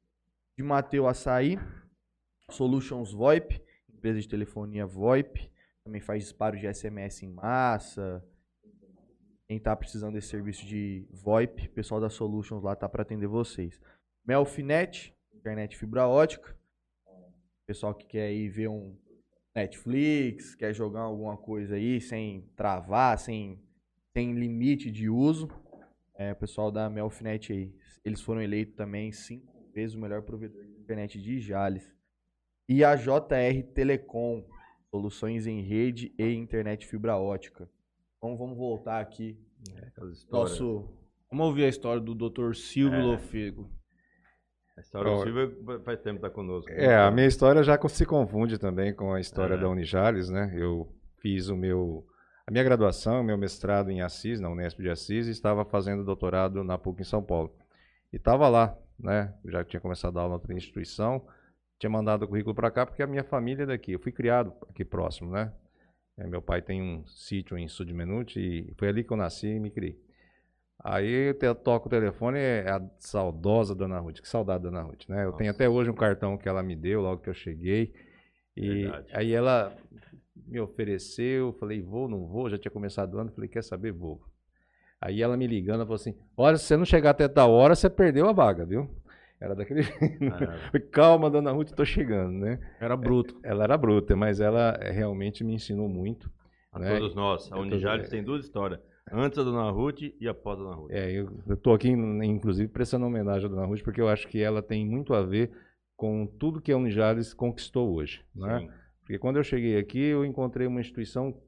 De 0.57 0.63
Mateu 0.63 1.07
Açaí, 1.07 1.59
Solutions 2.51 3.13
VoIP, 3.13 3.63
empresa 3.89 4.21
de 4.21 4.29
telefonia 4.29 4.87
VoIP, 4.87 5.51
também 5.85 6.01
faz 6.01 6.23
disparo 6.23 6.59
de 6.59 6.73
SMS 6.73 7.23
em 7.23 7.31
massa. 7.31 8.25
Quem 9.49 9.57
está 9.57 9.75
precisando 9.75 10.15
desse 10.15 10.29
serviço 10.29 10.67
de 10.67 11.07
VoIP, 11.11 11.67
o 11.67 11.71
pessoal 11.71 12.01
da 12.01 12.09
Solutions 12.11 12.63
lá 12.63 12.77
tá 12.77 12.89
para 12.89 13.03
atender 13.03 13.27
vocês. 13.27 13.81
Melfinet, 14.25 15.15
internet 15.33 15.77
fibra 15.77 16.07
ótica. 16.07 16.57
Pessoal 17.67 17.95
que 17.95 18.07
quer 18.07 18.27
aí 18.27 18.49
ver 18.49 18.69
um 18.69 18.97
Netflix, 19.55 20.55
quer 20.55 20.73
jogar 20.75 21.01
alguma 21.01 21.37
coisa 21.37 21.77
aí 21.77 22.01
sem 22.01 22.43
travar, 22.57 23.19
sem, 23.19 23.63
sem 24.13 24.33
limite 24.35 24.91
de 24.91 25.09
uso. 25.09 25.49
É, 26.23 26.33
o 26.33 26.37
pessoal 26.37 26.71
da 26.71 26.89
Melfinet 26.89 27.53
aí. 27.53 27.75
Eles 28.05 28.21
foram 28.21 28.41
eleitos 28.43 28.75
também 28.75 29.11
cinco 29.13 29.53
vezes 29.75 29.97
o 29.97 30.01
melhor 30.01 30.23
provedor 30.23 30.63
de 30.65 30.73
internet 30.81 31.21
de 31.21 31.41
Jales. 31.41 31.91
E 32.69 32.85
a 32.85 32.95
JR 32.95 33.63
Telecom, 33.75 34.45
soluções 34.91 35.47
em 35.47 35.61
rede 35.63 36.15
e 36.19 36.33
internet 36.35 36.87
fibra 36.87 37.17
ótica. 37.17 37.69
Então 38.19 38.37
vamos 38.37 38.57
voltar 38.57 39.01
aqui. 39.01 39.39
Histórias. 39.89 40.27
Nosso. 40.31 40.89
Vamos 41.31 41.47
ouvir 41.47 41.65
a 41.65 41.69
história 41.69 42.01
do 42.01 42.15
Dr. 42.15 42.55
Silvio 42.55 42.99
É. 42.99 43.03
Lofego. 43.03 43.71
A 44.77 44.81
história 44.81 45.11
do 45.11 45.23
Silvio 45.23 45.81
faz 45.85 46.01
tempo 46.01 46.17
que 46.17 46.23
tá 46.23 46.31
conosco. 46.31 46.71
É, 46.73 46.97
a 46.97 47.11
minha 47.11 47.27
história 47.27 47.63
já 47.63 47.79
se 47.89 48.07
confunde 48.07 48.59
também 48.59 48.95
com 48.95 49.13
a 49.13 49.21
história 49.21 49.55
É. 49.55 49.59
da 49.59 49.69
Unijales, 49.69 50.29
né? 50.31 50.53
Eu 50.57 50.89
fiz 51.21 51.49
o 51.49 51.57
meu 51.57 52.07
a 52.53 52.61
minha 52.61 52.65
graduação, 52.65 53.25
meu 53.25 53.39
mestrado 53.39 53.91
em 53.91 54.03
Assis, 54.03 54.39
na 54.39 54.51
Unesp 54.51 54.79
de 54.79 54.91
Assis, 54.91 55.27
e 55.27 55.31
estava 55.31 55.65
fazendo 55.65 56.05
doutorado 56.05 56.63
na 56.63 56.77
PUC 56.77 57.01
em 57.01 57.05
São 57.05 57.23
Paulo. 57.23 57.51
E 58.13 58.17
estava 58.17 58.47
lá, 58.47 58.77
né? 59.01 59.33
Eu 59.43 59.51
já 59.53 59.65
tinha 59.65 59.81
começado 59.81 60.19
a 60.19 60.21
aula 60.21 60.33
na 60.33 60.35
outra 60.35 60.53
instituição, 60.53 61.27
tinha 61.79 61.89
mandado 61.89 62.25
o 62.25 62.29
currículo 62.29 62.55
para 62.55 62.71
cá 62.71 62.85
porque 62.85 63.03
a 63.03 63.07
minha 63.07 63.25
família 63.25 63.63
é 63.63 63.67
daqui. 63.67 63.93
Eu 63.93 63.99
fui 63.99 64.13
criado 64.13 64.53
aqui 64.69 64.85
próximo, 64.85 65.31
né? 65.31 65.51
É, 66.19 66.27
meu 66.27 66.43
pai 66.43 66.61
tem 66.61 66.83
um 66.83 67.07
sítio 67.07 67.57
em 67.57 67.67
Sudmenute 67.69 68.39
e 68.39 68.75
foi 68.77 68.89
ali 68.89 69.03
que 69.03 69.11
eu 69.11 69.17
nasci 69.17 69.47
e 69.47 69.59
me 69.59 69.71
criei. 69.71 69.99
Aí 70.85 71.29
eu 71.29 71.35
te- 71.35 71.55
toco 71.55 71.87
o 71.87 71.91
telefone, 71.91 72.39
é 72.39 72.69
a 72.69 72.83
saudosa 72.99 73.75
Dona 73.75 73.99
Ruth. 73.99 74.21
Que 74.21 74.29
saudade 74.29 74.65
da 74.65 74.69
Dona 74.69 74.83
Ruth, 74.83 75.09
né? 75.09 75.25
Eu 75.25 75.33
tenho 75.33 75.51
até 75.51 75.67
hoje 75.71 75.89
um 75.89 75.95
cartão 75.95 76.37
que 76.37 76.47
ela 76.47 76.63
me 76.63 76.77
deu 76.77 77.01
logo 77.01 77.23
que 77.23 77.31
eu 77.31 77.35
cheguei. 77.35 77.95
E 78.55 78.83
Verdade. 78.83 79.09
aí 79.15 79.33
ela 79.33 79.75
me 80.53 80.61
ofereceu, 80.61 81.53
falei, 81.55 81.81
vou, 81.81 82.09
não 82.09 82.27
vou, 82.27 82.51
já 82.51 82.59
tinha 82.59 82.71
começado 82.71 83.15
o 83.15 83.19
ano, 83.19 83.33
falei, 83.33 83.49
quer 83.49 83.65
saber, 83.65 83.91
vou. 83.91 84.21
Aí 85.01 85.23
ela 85.23 85.37
me 85.37 85.47
ligando, 85.47 85.77
ela 85.77 85.85
falou 85.85 85.97
assim, 85.97 86.15
olha, 86.37 86.57
se 86.57 86.65
você 86.65 86.77
não 86.77 86.85
chegar 86.85 87.11
até 87.11 87.27
tal 87.27 87.51
hora, 87.51 87.75
você 87.75 87.89
perdeu 87.89 88.29
a 88.29 88.33
vaga, 88.33 88.65
viu? 88.65 88.89
Era 89.41 89.57
daquele. 89.57 89.81
Ah, 90.31 90.71
Calma, 90.93 91.29
Dona 91.29 91.51
Ruth, 91.51 91.71
tô 91.71 91.85
chegando, 91.85 92.39
né? 92.39 92.61
Era 92.79 92.97
bruto. 92.97 93.41
Ela 93.43 93.65
era 93.65 93.77
bruta, 93.77 94.15
mas 94.15 94.41
ela 94.41 94.79
eh, 94.81 94.93
realmente 94.93 95.43
me 95.43 95.55
ensinou 95.55 95.89
muito. 95.89 96.31
a 96.71 96.79
né? 96.79 96.97
todos 96.97 97.15
nós. 97.17 97.51
A 97.51 97.59
Unijales 97.59 98.09
tem 98.09 98.23
duas 98.23 98.45
histórias. 98.45 98.79
Antes 99.11 99.37
da 99.37 99.43
Dona 99.43 99.69
Ruth 99.71 100.03
e 100.21 100.29
após 100.29 100.61
a 100.61 100.63
Dona 100.63 100.77
Ruth. 100.77 100.91
É, 100.93 101.11
eu, 101.11 101.57
tô 101.57 101.73
aqui, 101.73 101.89
inclusive, 101.89 102.69
prestando 102.69 103.05
homenagem 103.05 103.47
à 103.47 103.49
Dona 103.49 103.67
Ruth, 103.67 103.83
porque 103.83 104.01
eu 104.01 104.09
acho 104.09 104.29
que 104.29 104.41
ela 104.41 104.63
tem 104.63 104.87
muito 104.87 105.13
a 105.13 105.23
ver 105.23 105.51
com 105.97 106.25
tudo 106.25 106.61
que 106.61 106.71
a 106.71 106.77
Unijales 106.77 107.35
conquistou 107.35 107.93
hoje, 107.95 108.25
né? 108.35 108.61
Sim. 108.61 108.71
Porque 109.13 109.21
quando 109.21 109.37
eu 109.37 109.45
cheguei 109.45 109.77
aqui, 109.77 109.99
eu 109.99 110.25
encontrei 110.25 110.67
uma 110.67 110.81
instituição 110.81 111.39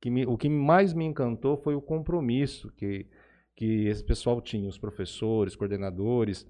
que 0.00 0.08
me- 0.08 0.24
o 0.24 0.38
que 0.38 0.48
mais 0.48 0.94
me 0.94 1.04
encantou 1.04 1.54
foi 1.54 1.74
o 1.74 1.82
compromisso 1.82 2.72
que, 2.78 3.06
que 3.54 3.88
esse 3.88 4.02
pessoal 4.02 4.40
tinha, 4.40 4.66
os 4.66 4.78
professores, 4.78 5.54
coordenadores. 5.54 6.46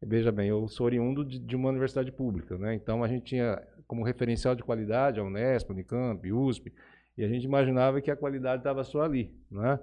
Veja 0.00 0.30
bem, 0.30 0.48
eu 0.48 0.68
sou 0.68 0.86
oriundo 0.86 1.24
de, 1.24 1.40
de 1.40 1.56
uma 1.56 1.70
universidade 1.70 2.12
pública, 2.12 2.56
né? 2.56 2.72
Então 2.76 3.02
a 3.02 3.08
gente 3.08 3.24
tinha 3.24 3.60
como 3.84 4.04
referencial 4.04 4.54
de 4.54 4.62
qualidade 4.62 5.18
a 5.18 5.24
Unesp, 5.24 5.70
Unicamp, 5.72 6.32
USP, 6.32 6.72
e 7.18 7.24
a 7.24 7.28
gente 7.28 7.42
imaginava 7.42 8.00
que 8.00 8.08
a 8.08 8.14
qualidade 8.16 8.60
estava 8.60 8.84
só 8.84 9.02
ali, 9.02 9.34
né? 9.50 9.80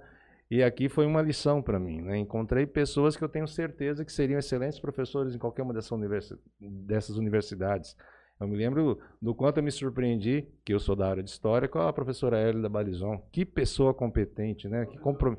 E 0.49 0.63
aqui 0.63 0.87
foi 0.87 1.05
uma 1.05 1.21
lição 1.21 1.61
para 1.61 1.77
mim, 1.77 2.01
né? 2.01 2.17
Encontrei 2.17 2.65
pessoas 2.65 3.17
que 3.17 3.23
eu 3.25 3.27
tenho 3.29 3.47
certeza 3.47 4.05
que 4.05 4.11
seriam 4.13 4.39
excelentes 4.39 4.79
professores 4.79 5.35
em 5.35 5.37
qualquer 5.37 5.63
uma 5.63 5.73
dessas, 5.73 5.91
universi- 5.91 6.39
dessas 6.61 7.17
universidades. 7.17 7.97
Eu 8.43 8.47
me 8.49 8.57
lembro 8.57 8.99
do 9.21 9.33
quanto 9.33 9.57
eu 9.57 9.63
me 9.63 9.71
surpreendi, 9.71 10.45
que 10.65 10.73
eu 10.73 10.79
sou 10.79 10.95
da 10.95 11.09
área 11.09 11.23
de 11.23 11.29
história, 11.29 11.67
com 11.67 11.79
a 11.79 11.93
professora 11.93 12.37
Hélida 12.37 12.67
Balizon. 12.67 13.17
Que 13.31 13.45
pessoa 13.45 13.93
competente, 13.93 14.67
né? 14.67 14.85
Que 14.85 14.97
compro... 14.97 15.37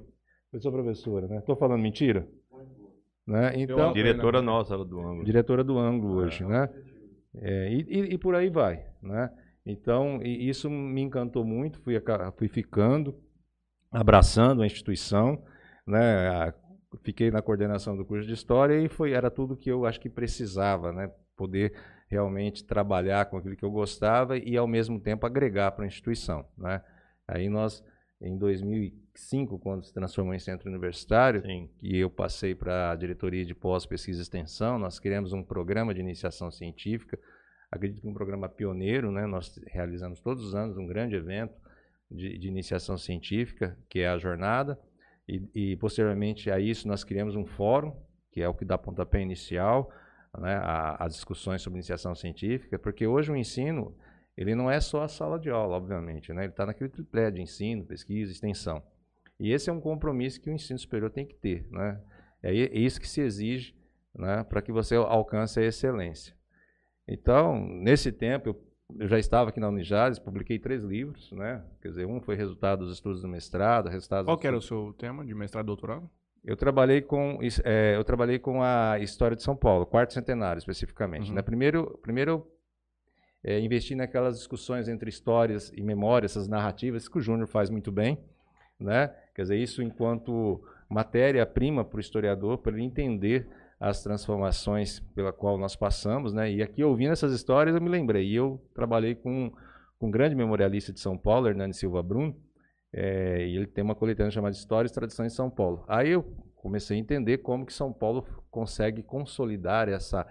Eu 0.52 0.60
sou 0.60 0.72
professora, 0.72 1.26
né? 1.28 1.38
Estou 1.38 1.54
falando 1.56 1.82
mentira? 1.82 2.26
Né? 3.26 3.52
Então, 3.56 3.92
Diretora 3.92 4.40
nossa 4.42 4.76
lá 4.76 4.84
do 4.84 5.00
ângulo. 5.00 5.24
diretora 5.24 5.64
do 5.64 5.78
ângulo 5.78 6.14
hoje, 6.16 6.44
né? 6.44 6.68
É, 7.36 7.72
e, 7.72 7.80
e- 7.88 8.14
e 8.14 8.18
por 8.18 8.34
aí 8.34 8.48
vai, 8.48 8.86
né? 9.02 9.30
Então, 9.66 10.20
e 10.22 10.48
isso 10.48 10.68
me 10.70 11.00
encantou 11.00 11.44
muito, 11.44 11.80
fui, 11.80 11.94
fui 12.36 12.48
ficando, 12.48 13.14
abraçando 13.90 14.62
a 14.62 14.66
instituição, 14.66 15.42
né? 15.86 16.28
A- 16.28 16.54
Fiquei 17.02 17.28
na 17.28 17.42
coordenação 17.42 17.96
do 17.96 18.04
curso 18.04 18.24
de 18.28 18.34
História 18.34 18.78
e 18.80 18.88
foi, 18.88 19.10
era 19.12 19.28
tudo 19.28 19.56
que 19.56 19.68
eu 19.68 19.84
acho 19.84 20.00
que 20.00 20.08
precisava, 20.08 20.92
né? 20.92 21.10
Poder 21.36 21.72
realmente 22.06 22.64
trabalhar 22.64 23.26
com 23.26 23.36
aquilo 23.36 23.56
que 23.56 23.64
eu 23.64 23.70
gostava 23.70 24.36
e, 24.36 24.56
ao 24.56 24.66
mesmo 24.66 25.00
tempo, 25.00 25.26
agregar 25.26 25.72
para 25.72 25.84
a 25.84 25.86
instituição, 25.86 26.46
né? 26.56 26.82
Aí 27.26 27.48
nós, 27.48 27.82
em 28.20 28.36
2005, 28.36 29.58
quando 29.58 29.84
se 29.84 29.92
transformou 29.92 30.34
em 30.34 30.38
centro 30.38 30.68
universitário, 30.68 31.42
Sim. 31.42 31.70
e 31.82 31.96
eu 31.96 32.10
passei 32.10 32.54
para 32.54 32.90
a 32.90 32.94
diretoria 32.94 33.44
de 33.44 33.54
pós, 33.54 33.86
pesquisa 33.86 34.20
e 34.20 34.22
extensão. 34.22 34.78
Nós 34.78 34.98
criamos 34.98 35.32
um 35.32 35.42
programa 35.42 35.94
de 35.94 36.00
iniciação 36.00 36.50
científica, 36.50 37.18
acredito 37.70 38.02
que 38.02 38.08
um 38.08 38.14
programa 38.14 38.48
pioneiro, 38.48 39.10
né? 39.10 39.26
Nós 39.26 39.58
realizamos 39.66 40.20
todos 40.20 40.44
os 40.44 40.54
anos 40.54 40.76
um 40.76 40.86
grande 40.86 41.16
evento 41.16 41.54
de, 42.10 42.38
de 42.38 42.48
iniciação 42.48 42.96
científica, 42.96 43.76
que 43.88 44.00
é 44.00 44.08
a 44.08 44.18
jornada, 44.18 44.78
e, 45.26 45.42
e 45.54 45.76
posteriormente 45.76 46.50
a 46.50 46.60
isso 46.60 46.86
nós 46.86 47.02
criamos 47.02 47.34
um 47.34 47.46
fórum, 47.46 47.96
que 48.30 48.42
é 48.42 48.48
o 48.48 48.54
que 48.54 48.64
dá 48.64 48.76
pontapé 48.76 49.20
inicial, 49.20 49.90
né? 50.40 50.56
a- 50.56 50.96
As 51.04 51.14
discussões 51.14 51.62
sobre 51.62 51.78
iniciação 51.78 52.14
científica, 52.14 52.78
porque 52.78 53.06
hoje 53.06 53.30
o 53.32 53.36
ensino 53.36 53.94
ele 54.36 54.54
não 54.54 54.70
é 54.70 54.80
só 54.80 55.02
a 55.02 55.08
sala 55.08 55.38
de 55.38 55.48
aula, 55.48 55.76
obviamente, 55.76 56.32
né? 56.32 56.42
Ele 56.44 56.50
está 56.52 56.66
naquele 56.66 56.90
triplé 56.90 57.30
de 57.30 57.40
ensino, 57.40 57.84
pesquisa, 57.84 58.32
extensão. 58.32 58.82
E 59.38 59.52
esse 59.52 59.70
é 59.70 59.72
um 59.72 59.80
compromisso 59.80 60.40
que 60.40 60.50
o 60.50 60.52
ensino 60.52 60.78
superior 60.78 61.10
tem 61.10 61.24
que 61.26 61.34
ter, 61.34 61.66
né? 61.70 62.00
É 62.42 62.50
é 62.52 62.78
isso 62.78 63.00
que 63.00 63.08
se 63.08 63.20
exige, 63.20 63.74
né, 64.14 64.44
para 64.44 64.60
que 64.62 64.70
você 64.72 64.94
alcance 64.96 65.58
a 65.60 65.62
excelência. 65.64 66.34
Então, 67.06 67.58
nesse 67.66 68.10
tempo, 68.12 68.48
eu, 68.50 68.64
eu 69.00 69.08
já 69.08 69.18
estava 69.18 69.50
aqui 69.50 69.60
na 69.60 69.68
Unijares, 69.68 70.18
publiquei 70.18 70.58
três 70.58 70.82
livros, 70.82 71.30
né? 71.32 71.64
Quer 71.80 71.88
dizer, 71.88 72.06
um 72.06 72.20
foi 72.20 72.34
resultado 72.36 72.84
dos 72.84 72.94
estudos 72.94 73.22
do 73.22 73.28
mestrado, 73.28 73.88
resultado 73.88 74.24
Qual 74.26 74.38
que 74.38 74.46
era 74.46 74.56
o 74.56 74.62
seu 74.62 74.92
tema 74.94 75.24
de 75.24 75.34
mestrado 75.34 75.64
e 75.64 75.66
doutorado? 75.66 76.08
Eu 76.44 76.56
trabalhei 76.56 77.00
com 77.00 77.38
eh, 77.64 77.96
eu 77.96 78.04
trabalhei 78.04 78.38
com 78.38 78.62
a 78.62 78.98
história 78.98 79.36
de 79.36 79.42
São 79.42 79.56
Paulo, 79.56 79.86
quarto 79.86 80.12
centenário 80.12 80.58
especificamente. 80.58 81.30
Uhum. 81.30 81.36
né? 81.36 81.42
Primeiro, 81.42 81.98
primeiro 82.02 82.30
eu 82.30 82.46
eh, 83.42 83.60
investi 83.60 83.94
naquelas 83.94 84.36
discussões 84.36 84.88
entre 84.88 85.08
histórias 85.08 85.72
e 85.74 85.82
memórias, 85.82 86.32
essas 86.32 86.46
narrativas 86.46 87.08
que 87.08 87.18
o 87.18 87.20
Júnior 87.20 87.48
faz 87.48 87.70
muito 87.70 87.90
bem, 87.90 88.18
né? 88.78 89.10
Quer 89.34 89.42
dizer, 89.42 89.56
isso 89.56 89.82
enquanto 89.82 90.62
matéria-prima 90.88 91.84
para 91.84 91.96
o 91.96 92.00
historiador, 92.00 92.58
para 92.58 92.72
ele 92.72 92.84
entender 92.84 93.48
as 93.80 94.02
transformações 94.02 95.00
pela 95.14 95.32
qual 95.32 95.58
nós 95.58 95.74
passamos, 95.74 96.32
né? 96.32 96.50
E 96.52 96.62
aqui 96.62 96.84
ouvindo 96.84 97.12
essas 97.12 97.32
histórias 97.32 97.74
eu 97.74 97.82
me 97.82 97.88
lembrei. 97.88 98.26
E 98.28 98.34
eu 98.34 98.60
trabalhei 98.74 99.14
com, 99.14 99.52
com 99.98 100.06
um 100.06 100.10
grande 100.10 100.34
memorialista 100.34 100.92
de 100.92 101.00
São 101.00 101.16
Paulo, 101.16 101.48
Hernani 101.48 101.74
Silva 101.74 102.02
Bruno, 102.02 102.36
é, 102.96 103.44
e 103.44 103.56
ele 103.56 103.66
tem 103.66 103.82
uma 103.82 103.94
coletânea 103.96 104.30
chamada 104.30 104.54
Histórias 104.54 104.92
e 104.92 104.94
Tradições 104.94 105.32
de 105.32 105.36
São 105.36 105.50
Paulo. 105.50 105.84
Aí 105.88 106.10
eu 106.10 106.22
comecei 106.54 106.96
a 106.96 107.00
entender 107.00 107.38
como 107.38 107.66
que 107.66 107.72
São 107.72 107.92
Paulo 107.92 108.24
consegue 108.50 109.02
consolidar 109.02 109.88
essa 109.88 110.24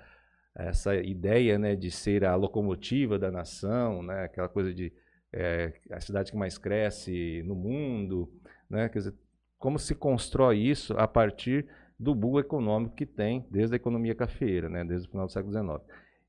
essa 0.56 0.96
ideia, 0.96 1.58
né, 1.58 1.76
de 1.76 1.90
ser 1.90 2.24
a 2.24 2.36
locomotiva 2.36 3.18
da 3.18 3.32
nação, 3.32 4.04
né, 4.04 4.26
aquela 4.26 4.48
coisa 4.48 4.72
de 4.72 4.94
é, 5.34 5.74
a 5.90 6.00
cidade 6.00 6.32
que 6.32 6.38
mais 6.38 6.60
cresce 6.60 7.42
no 7.44 7.56
mundo, 7.56 8.32
né, 8.70 8.88
quer 8.88 9.00
dizer, 9.00 9.16
como 9.58 9.80
se 9.80 9.96
constrói 9.96 10.60
isso 10.60 10.94
a 10.94 11.08
partir 11.08 11.68
do 12.00 12.14
boom 12.14 12.40
econômico 12.40 12.96
que 12.96 13.06
tem 13.06 13.48
desde 13.50 13.74
a 13.74 13.78
economia 13.78 14.14
cafeeira, 14.14 14.70
né, 14.70 14.84
desde 14.84 15.08
o 15.08 15.12
final 15.12 15.26
do 15.26 15.32
século 15.32 15.52
XIX. 15.52 15.82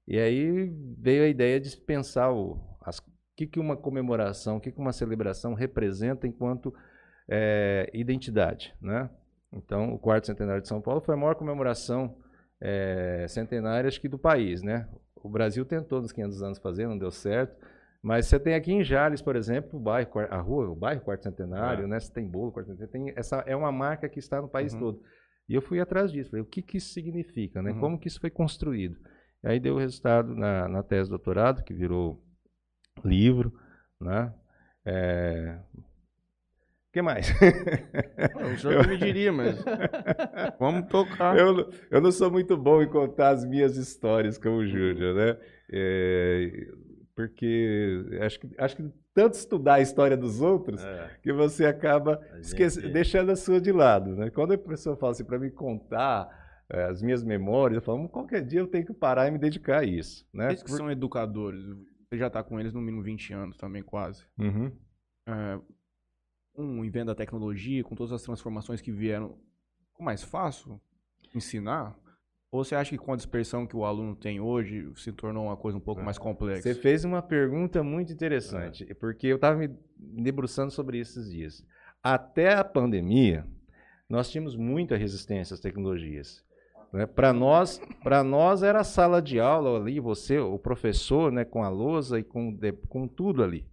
E 0.08 0.18
aí 0.18 0.72
veio 0.98 1.24
a 1.24 1.28
ideia 1.28 1.60
de 1.60 1.76
pensar 1.76 2.32
o 2.32 2.58
que, 3.36 3.46
que 3.46 3.58
uma 3.60 3.76
comemoração, 3.76 4.56
o 4.56 4.60
que, 4.60 4.70
que 4.72 4.78
uma 4.80 4.92
celebração 4.92 5.54
representa 5.54 6.26
enquanto 6.26 6.74
é, 7.28 7.90
identidade. 7.92 8.74
Né? 8.80 9.08
Então, 9.52 9.92
o 9.92 9.98
quarto 9.98 10.26
centenário 10.26 10.62
de 10.62 10.68
São 10.68 10.80
Paulo 10.80 11.00
foi 11.00 11.14
a 11.14 11.18
maior 11.18 11.34
comemoração 11.34 12.16
é, 12.60 13.26
centenária, 13.28 13.88
acho 13.88 14.00
que 14.00 14.08
do 14.08 14.18
país. 14.18 14.62
Né? 14.62 14.88
O 15.16 15.28
Brasil 15.28 15.64
tentou 15.64 16.00
nos 16.00 16.12
500 16.12 16.42
anos 16.42 16.58
fazer, 16.58 16.86
não 16.86 16.98
deu 16.98 17.10
certo. 17.10 17.56
Mas 18.02 18.26
você 18.26 18.38
tem 18.38 18.54
aqui 18.54 18.70
em 18.70 18.84
Jales, 18.84 19.22
por 19.22 19.34
exemplo, 19.34 19.78
o 19.78 19.82
bairro, 19.82 20.10
a 20.30 20.38
rua, 20.38 20.68
o 20.68 20.74
bairro 20.76 21.00
Quarto 21.00 21.22
Centenário, 21.22 21.84
É. 21.84 21.86
né? 21.86 21.98
Você 21.98 22.12
tem 22.12 22.28
bolo, 22.28 22.52
Quarto 22.52 22.66
Centenário, 22.66 22.92
tem 22.92 23.12
essa 23.16 23.38
é 23.46 23.56
uma 23.56 23.72
marca 23.72 24.06
que 24.10 24.18
está 24.18 24.42
no 24.42 24.48
país 24.48 24.74
Uhum. 24.74 24.80
todo. 24.80 25.02
E 25.48 25.54
eu 25.54 25.62
fui 25.62 25.80
atrás 25.80 26.12
disso, 26.12 26.28
falei, 26.30 26.42
o 26.42 26.46
que, 26.46 26.60
que 26.60 26.76
isso 26.76 26.92
significa, 26.92 27.62
né? 27.62 27.72
Uhum. 27.72 27.80
Como 27.80 27.98
que 27.98 28.06
isso 28.08 28.20
foi 28.20 28.28
construído? 28.28 28.96
E 29.42 29.48
aí 29.48 29.58
deu 29.58 29.76
o 29.76 29.78
resultado 29.78 30.34
na, 30.34 30.68
na 30.68 30.82
tese 30.82 31.04
de 31.04 31.10
doutorado, 31.10 31.62
que 31.64 31.72
virou 31.72 32.22
livro, 33.02 33.52
né? 34.00 34.32
É... 34.84 35.56
O 35.78 36.92
que 36.94 37.02
mais? 37.02 37.26
O 38.54 38.56
senhor 38.58 38.82
que 38.84 38.88
me 38.90 38.96
diria, 38.98 39.32
mas 39.32 39.56
vamos 40.60 40.86
tocar. 40.88 41.36
eu, 41.36 41.52
não- 41.52 41.70
eu 41.90 42.00
não 42.00 42.12
sou 42.12 42.30
muito 42.30 42.56
bom 42.56 42.80
em 42.82 42.88
contar 42.88 43.30
as 43.30 43.44
minhas 43.44 43.76
histórias 43.76 44.38
como 44.38 44.58
o 44.58 44.66
Júnior, 44.66 45.14
né? 45.14 45.36
É, 45.72 46.68
porque 47.16 48.04
acho 48.20 48.38
que, 48.38 48.48
acho 48.56 48.76
que 48.76 48.90
tanto 49.12 49.34
estudar 49.34 49.74
a 49.74 49.80
história 49.80 50.16
dos 50.16 50.40
outros 50.40 50.84
É. 50.84 51.10
que 51.22 51.32
você 51.32 51.66
acaba 51.66 52.20
A 52.32 52.38
esquece- 52.38 52.80
gente- 52.80 52.92
deixando 52.92 53.30
a 53.32 53.36
sua 53.36 53.60
de 53.60 53.72
lado, 53.72 54.14
né? 54.14 54.30
Quando 54.30 54.52
a 54.54 54.58
pessoa 54.58 54.96
fala 54.96 55.12
assim 55.12 55.24
para 55.24 55.38
me 55.38 55.50
contar 55.50 56.28
eh, 56.70 56.84
as 56.84 57.02
minhas 57.02 57.22
memórias, 57.24 57.76
eu 57.76 57.82
falo, 57.82 57.98
"Hum, 58.02 58.08
qualquer 58.08 58.42
dia 58.44 58.60
eu 58.60 58.66
tenho 58.68 58.86
que 58.86 58.92
parar 58.94 59.26
e 59.28 59.30
me 59.32 59.38
dedicar 59.38 59.80
a 59.80 59.84
isso, 59.84 60.24
né? 60.32 60.48
Eles 60.50 60.62
que 60.62 60.70
são 60.70 60.90
educadores, 60.90 61.60
você 62.14 62.18
já 62.18 62.28
está 62.28 62.42
com 62.42 62.58
eles 62.58 62.72
no 62.72 62.80
mínimo 62.80 63.02
20 63.02 63.32
anos 63.32 63.56
também, 63.56 63.82
quase. 63.82 64.24
Uhum. 64.38 64.72
É, 65.26 65.60
um 66.56 66.84
invento 66.84 67.06
da 67.06 67.14
tecnologia, 67.14 67.82
com 67.82 67.94
todas 67.94 68.12
as 68.12 68.22
transformações 68.22 68.80
que 68.80 68.92
vieram, 68.92 69.36
ficou 69.88 70.04
mais 70.04 70.22
fácil 70.22 70.80
ensinar? 71.34 71.98
Ou 72.50 72.64
você 72.64 72.76
acha 72.76 72.90
que 72.90 72.98
com 72.98 73.12
a 73.12 73.16
dispersão 73.16 73.66
que 73.66 73.76
o 73.76 73.84
aluno 73.84 74.14
tem 74.14 74.38
hoje, 74.38 74.88
se 74.96 75.12
tornou 75.12 75.46
uma 75.46 75.56
coisa 75.56 75.76
um 75.76 75.80
pouco 75.80 76.00
mais 76.00 76.18
complexa? 76.18 76.62
Você 76.62 76.74
fez 76.74 77.04
uma 77.04 77.20
pergunta 77.20 77.82
muito 77.82 78.12
interessante, 78.12 78.94
porque 78.94 79.26
eu 79.26 79.36
estava 79.36 79.58
me 79.58 79.76
debruçando 79.98 80.70
sobre 80.70 81.00
isso 81.00 81.18
esses 81.18 81.32
dias. 81.32 81.66
Até 82.00 82.54
a 82.54 82.62
pandemia, 82.62 83.44
nós 84.08 84.30
tínhamos 84.30 84.54
muita 84.54 84.96
resistência 84.96 85.54
às 85.54 85.60
tecnologias. 85.60 86.43
Né? 86.94 87.06
Para 87.06 87.32
nós, 87.32 87.80
para 88.04 88.22
nós 88.22 88.62
era 88.62 88.80
a 88.80 88.84
sala 88.84 89.20
de 89.20 89.40
aula 89.40 89.76
ali, 89.80 89.98
você, 89.98 90.38
o 90.38 90.56
professor, 90.56 91.32
né, 91.32 91.44
com 91.44 91.64
a 91.64 91.68
lousa 91.68 92.20
e 92.20 92.22
com, 92.22 92.56
com 92.88 93.08
tudo 93.08 93.42
ali. 93.42 93.66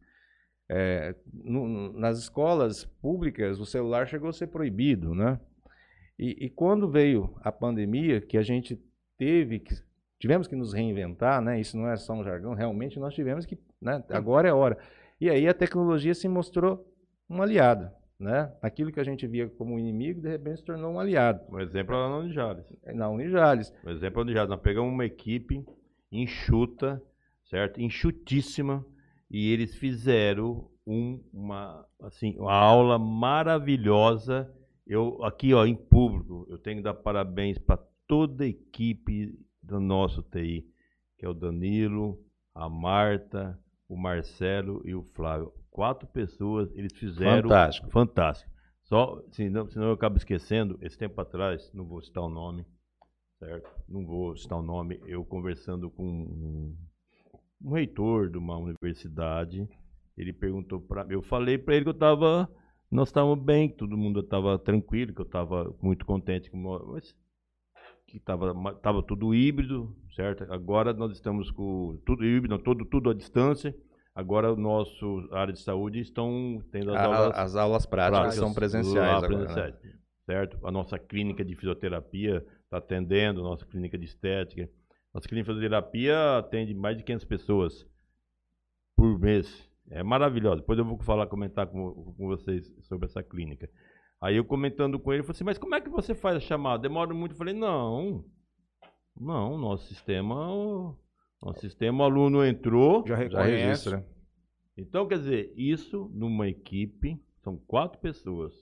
É, 0.67 1.13
no- 1.31 1.93
nas 1.93 2.17
escolas 2.17 2.85
públicas, 2.99 3.59
o 3.59 3.65
celular 3.65 4.07
chegou 4.07 4.29
a 4.29 4.33
ser 4.33 4.47
proibido, 4.47 5.13
né? 5.13 5.39
E, 6.17 6.45
e 6.45 6.49
quando 6.49 6.89
veio 6.89 7.35
a 7.43 7.51
pandemia, 7.51 8.21
que 8.21 8.37
a 8.37 8.41
gente 8.41 8.81
teve 9.17 9.59
que 9.59 9.75
tivemos 10.17 10.47
que 10.47 10.55
nos 10.55 10.73
reinventar, 10.73 11.41
né? 11.41 11.59
Isso 11.59 11.77
não 11.77 11.89
é 11.89 11.97
só 11.97 12.13
um 12.13 12.23
jargão, 12.23 12.55
realmente 12.55 12.99
nós 12.99 13.13
tivemos 13.13 13.45
que, 13.45 13.55
né? 13.79 14.03
Agora 14.09 14.47
é 14.47 14.53
hora. 14.53 14.77
E 15.19 15.29
aí 15.29 15.47
a 15.47 15.53
tecnologia 15.53 16.15
se 16.15 16.27
mostrou 16.27 16.87
um 17.29 17.39
aliado, 17.41 17.91
né? 18.21 18.53
Aquilo 18.61 18.91
que 18.91 18.99
a 18.99 19.03
gente 19.03 19.25
via 19.27 19.49
como 19.49 19.73
um 19.73 19.79
inimigo, 19.79 20.21
de 20.21 20.29
repente 20.29 20.59
se 20.59 20.65
tornou 20.65 20.93
um 20.93 20.99
aliado. 20.99 21.41
Um 21.49 21.59
exemplo 21.59 21.95
é 21.95 22.09
no 22.09 22.19
Unijales. 22.19 22.65
Na 22.93 23.09
Unijales. 23.09 23.73
Um 23.85 23.89
exemplo 23.89 24.19
é 24.19 24.21
o 24.21 24.25
Unijales. 24.25 24.49
Nós 24.49 24.61
pegamos 24.61 24.93
uma 24.93 25.05
equipe 25.05 25.65
enxuta, 26.11 27.01
certo? 27.45 27.81
Enxutíssima. 27.81 28.85
E 29.29 29.51
eles 29.51 29.75
fizeram 29.75 30.69
um- 30.85 31.19
uma, 31.33 31.85
assim, 32.01 32.35
uma 32.37 32.53
aula 32.53 32.99
maravilhosa. 32.99 34.53
Eu, 34.85 35.23
aqui, 35.23 35.53
ó, 35.53 35.65
em 35.65 35.75
público, 35.75 36.45
eu 36.49 36.57
tenho 36.57 36.77
que 36.77 36.83
dar 36.83 36.93
parabéns 36.93 37.57
para 37.57 37.79
toda 38.07 38.43
a 38.43 38.47
equipe 38.47 39.39
do 39.63 39.79
nosso 39.79 40.21
TI, 40.21 40.65
que 41.17 41.25
é 41.25 41.29
o 41.29 41.33
Danilo, 41.33 42.19
a 42.53 42.67
Marta, 42.67 43.57
o 43.87 43.95
Marcelo 43.95 44.81
e 44.85 44.93
o 44.93 45.01
Flávio. 45.01 45.53
Quatro 45.71 46.05
pessoas, 46.07 46.69
eles 46.75 46.93
fizeram 46.93 47.49
Fantástico. 47.49 47.89
Fantástico. 47.89 48.51
Só, 48.83 49.23
senão, 49.31 49.69
senão 49.69 49.87
eu 49.87 49.93
acabo 49.93 50.17
esquecendo, 50.17 50.77
esse 50.81 50.97
tempo 50.97 51.19
atrás, 51.21 51.71
não 51.73 51.85
vou 51.85 52.01
citar 52.01 52.23
o 52.23 52.29
nome, 52.29 52.65
certo? 53.39 53.69
Não 53.87 54.05
vou 54.05 54.35
citar 54.35 54.59
o 54.59 54.61
nome, 54.61 54.99
eu 55.05 55.23
conversando 55.23 55.89
com 55.89 56.03
um, 56.05 56.75
um 57.63 57.71
reitor 57.71 58.29
de 58.29 58.37
uma 58.37 58.57
universidade, 58.57 59.65
ele 60.17 60.33
perguntou 60.33 60.81
para 60.81 61.05
eu 61.09 61.21
falei 61.21 61.57
para 61.57 61.75
ele 61.75 61.85
que 61.85 61.89
eu 61.89 61.93
estava, 61.93 62.49
nós 62.91 63.07
estávamos 63.07 63.43
bem, 63.45 63.69
que 63.69 63.77
todo 63.77 63.97
mundo 63.97 64.19
estava 64.19 64.59
tranquilo, 64.59 65.13
que 65.13 65.21
eu 65.21 65.25
estava 65.25 65.73
muito 65.81 66.05
contente 66.05 66.51
com 66.51 66.61
o- 66.65 66.91
mas 66.91 67.15
que 68.07 68.17
estava 68.17 68.53
tava 68.81 69.01
tudo 69.01 69.33
híbrido, 69.33 69.95
certo? 70.13 70.43
Agora 70.51 70.91
nós 70.91 71.13
estamos 71.13 71.49
com 71.49 71.97
tudo 72.05 72.25
híbrido, 72.25 72.59
todo, 72.59 72.83
tudo 72.83 73.09
à 73.09 73.13
distância. 73.13 73.73
Agora 74.13 74.51
o 74.51 74.57
nosso 74.57 75.27
área 75.31 75.53
de 75.53 75.59
saúde 75.61 75.99
estão 75.99 76.61
tendo 76.71 76.91
as 76.93 76.97
A- 76.99 77.05
aulas 77.05 77.37
as 77.37 77.55
aulas 77.55 77.85
práticas 77.85 78.19
práticas 78.19 78.39
são 78.39 78.53
presenciais 78.53 78.95
lá, 78.95 79.17
agora, 79.17 79.29
né? 79.31 79.37
presenciais, 79.45 79.75
certo? 80.25 80.67
A 80.67 80.71
nossa 80.71 80.99
clínica 80.99 81.45
de 81.45 81.55
fisioterapia 81.55 82.45
está 82.63 82.77
atendendo, 82.77 83.41
nossa 83.41 83.65
clínica 83.65 83.97
de 83.97 84.05
estética. 84.05 84.69
Nossa 85.13 85.27
clínica 85.27 85.49
de 85.51 85.55
fisioterapia 85.55 86.37
atende 86.37 86.73
mais 86.73 86.97
de 86.97 87.03
500 87.03 87.25
pessoas 87.25 87.87
por 88.95 89.17
mês. 89.19 89.69
É 89.89 90.03
maravilhosa. 90.03 90.57
Depois 90.61 90.79
eu 90.79 90.85
vou 90.85 90.97
falar, 90.99 91.27
comentar 91.27 91.67
com, 91.67 91.91
com 92.17 92.27
vocês 92.27 92.73
sobre 92.81 93.05
essa 93.07 93.21
clínica. 93.23 93.69
Aí 94.21 94.37
eu 94.37 94.45
comentando 94.45 94.99
com 94.99 95.11
ele, 95.11 95.21
eu 95.21 95.25
falei 95.25 95.35
assim, 95.35 95.43
mas 95.43 95.57
como 95.57 95.75
é 95.75 95.81
que 95.81 95.89
você 95.89 96.13
faz 96.13 96.37
a 96.37 96.39
chamada? 96.39 96.83
Demora 96.83 97.13
muito? 97.13 97.31
Eu 97.33 97.37
falei, 97.37 97.53
não, 97.53 98.23
não, 99.19 99.57
nosso 99.57 99.87
sistema, 99.87 100.95
nosso 101.41 101.59
sistema, 101.61 102.03
o 102.03 102.05
aluno 102.05 102.45
entrou, 102.45 103.03
Já 103.07 103.27
Já 103.27 103.41
registra. 103.43 104.05
então, 104.77 105.07
quer 105.07 105.17
dizer, 105.19 105.53
isso 105.55 106.09
numa 106.13 106.47
equipe, 106.47 107.19
são 107.43 107.57
quatro 107.67 107.99
pessoas. 107.99 108.53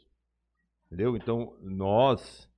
Entendeu? 0.88 1.16
Então, 1.18 1.54
nós. 1.62 2.50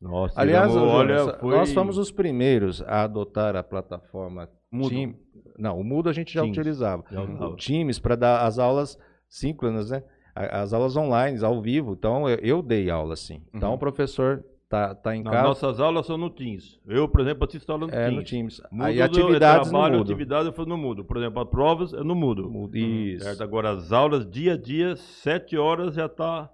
nós 0.00 0.32
Aliás, 0.38 0.74
ô, 0.74 0.80
olha, 0.84 1.18
Jonas, 1.18 1.40
foi- 1.40 1.50
nós 1.56 1.72
fomos 1.72 1.98
os 1.98 2.10
primeiros 2.10 2.80
a 2.82 3.02
adotar 3.02 3.56
a 3.56 3.62
plataforma 3.62 4.48
Moodle. 4.70 4.90
Team. 4.90 5.14
Não, 5.58 5.78
o 5.78 5.84
Moodle 5.84 6.10
a 6.10 6.14
gente 6.14 6.32
já 6.32 6.40
Teams. 6.42 6.56
utilizava. 6.56 7.04
Já. 7.10 7.22
O 7.22 7.56
Teams 7.56 7.98
para 7.98 8.16
dar 8.16 8.46
as 8.46 8.58
aulas 8.58 8.98
síncronas, 9.28 9.90
né? 9.90 10.02
As 10.34 10.72
aulas 10.72 10.96
online, 10.96 11.42
ao 11.44 11.60
vivo. 11.62 11.92
Então, 11.92 12.28
eu, 12.28 12.38
eu 12.38 12.62
dei 12.62 12.90
aula, 12.90 13.14
sim. 13.16 13.42
Então, 13.54 13.68
Uhum. 13.70 13.74
o 13.76 13.78
professor 13.78 14.44
tá, 14.74 14.94
tá 14.94 15.14
em 15.16 15.22
Nas 15.22 15.32
casa, 15.32 15.46
nossas 15.48 15.80
aulas 15.80 16.06
são 16.06 16.18
no 16.18 16.28
Teams. 16.30 16.80
Eu, 16.86 17.08
por 17.08 17.20
exemplo, 17.20 17.44
assisto 17.46 17.70
aula 17.70 17.86
no 17.86 17.92
é 17.94 18.06
Teams. 18.08 18.16
no 18.16 18.24
Teams. 18.24 18.62
Mudo 18.72 18.84
Aí 18.84 19.00
atividades 19.00 19.18
eu 19.18 19.64
no 19.66 19.70
trabalho, 19.70 19.94
Moodle. 19.98 20.12
atividade 20.14 20.46
eu 20.48 20.52
faço 20.52 20.68
no 20.68 20.76
Mudo. 20.76 21.04
Por 21.04 21.16
exemplo, 21.16 21.40
as 21.42 21.48
provas 21.48 21.92
é 21.94 22.02
no 22.02 22.14
Mudo. 22.14 22.50
Moodle, 22.50 23.14
Isso. 23.14 23.24
Certo? 23.24 23.42
Agora, 23.42 23.70
as 23.70 23.92
aulas, 23.92 24.28
dia 24.28 24.54
a 24.54 24.56
dia, 24.56 24.96
sete 24.96 25.56
horas 25.56 25.94
já 25.94 26.08
tá, 26.08 26.50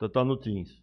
já 0.00 0.08
tá 0.08 0.24
no 0.24 0.36
Teams. 0.36 0.82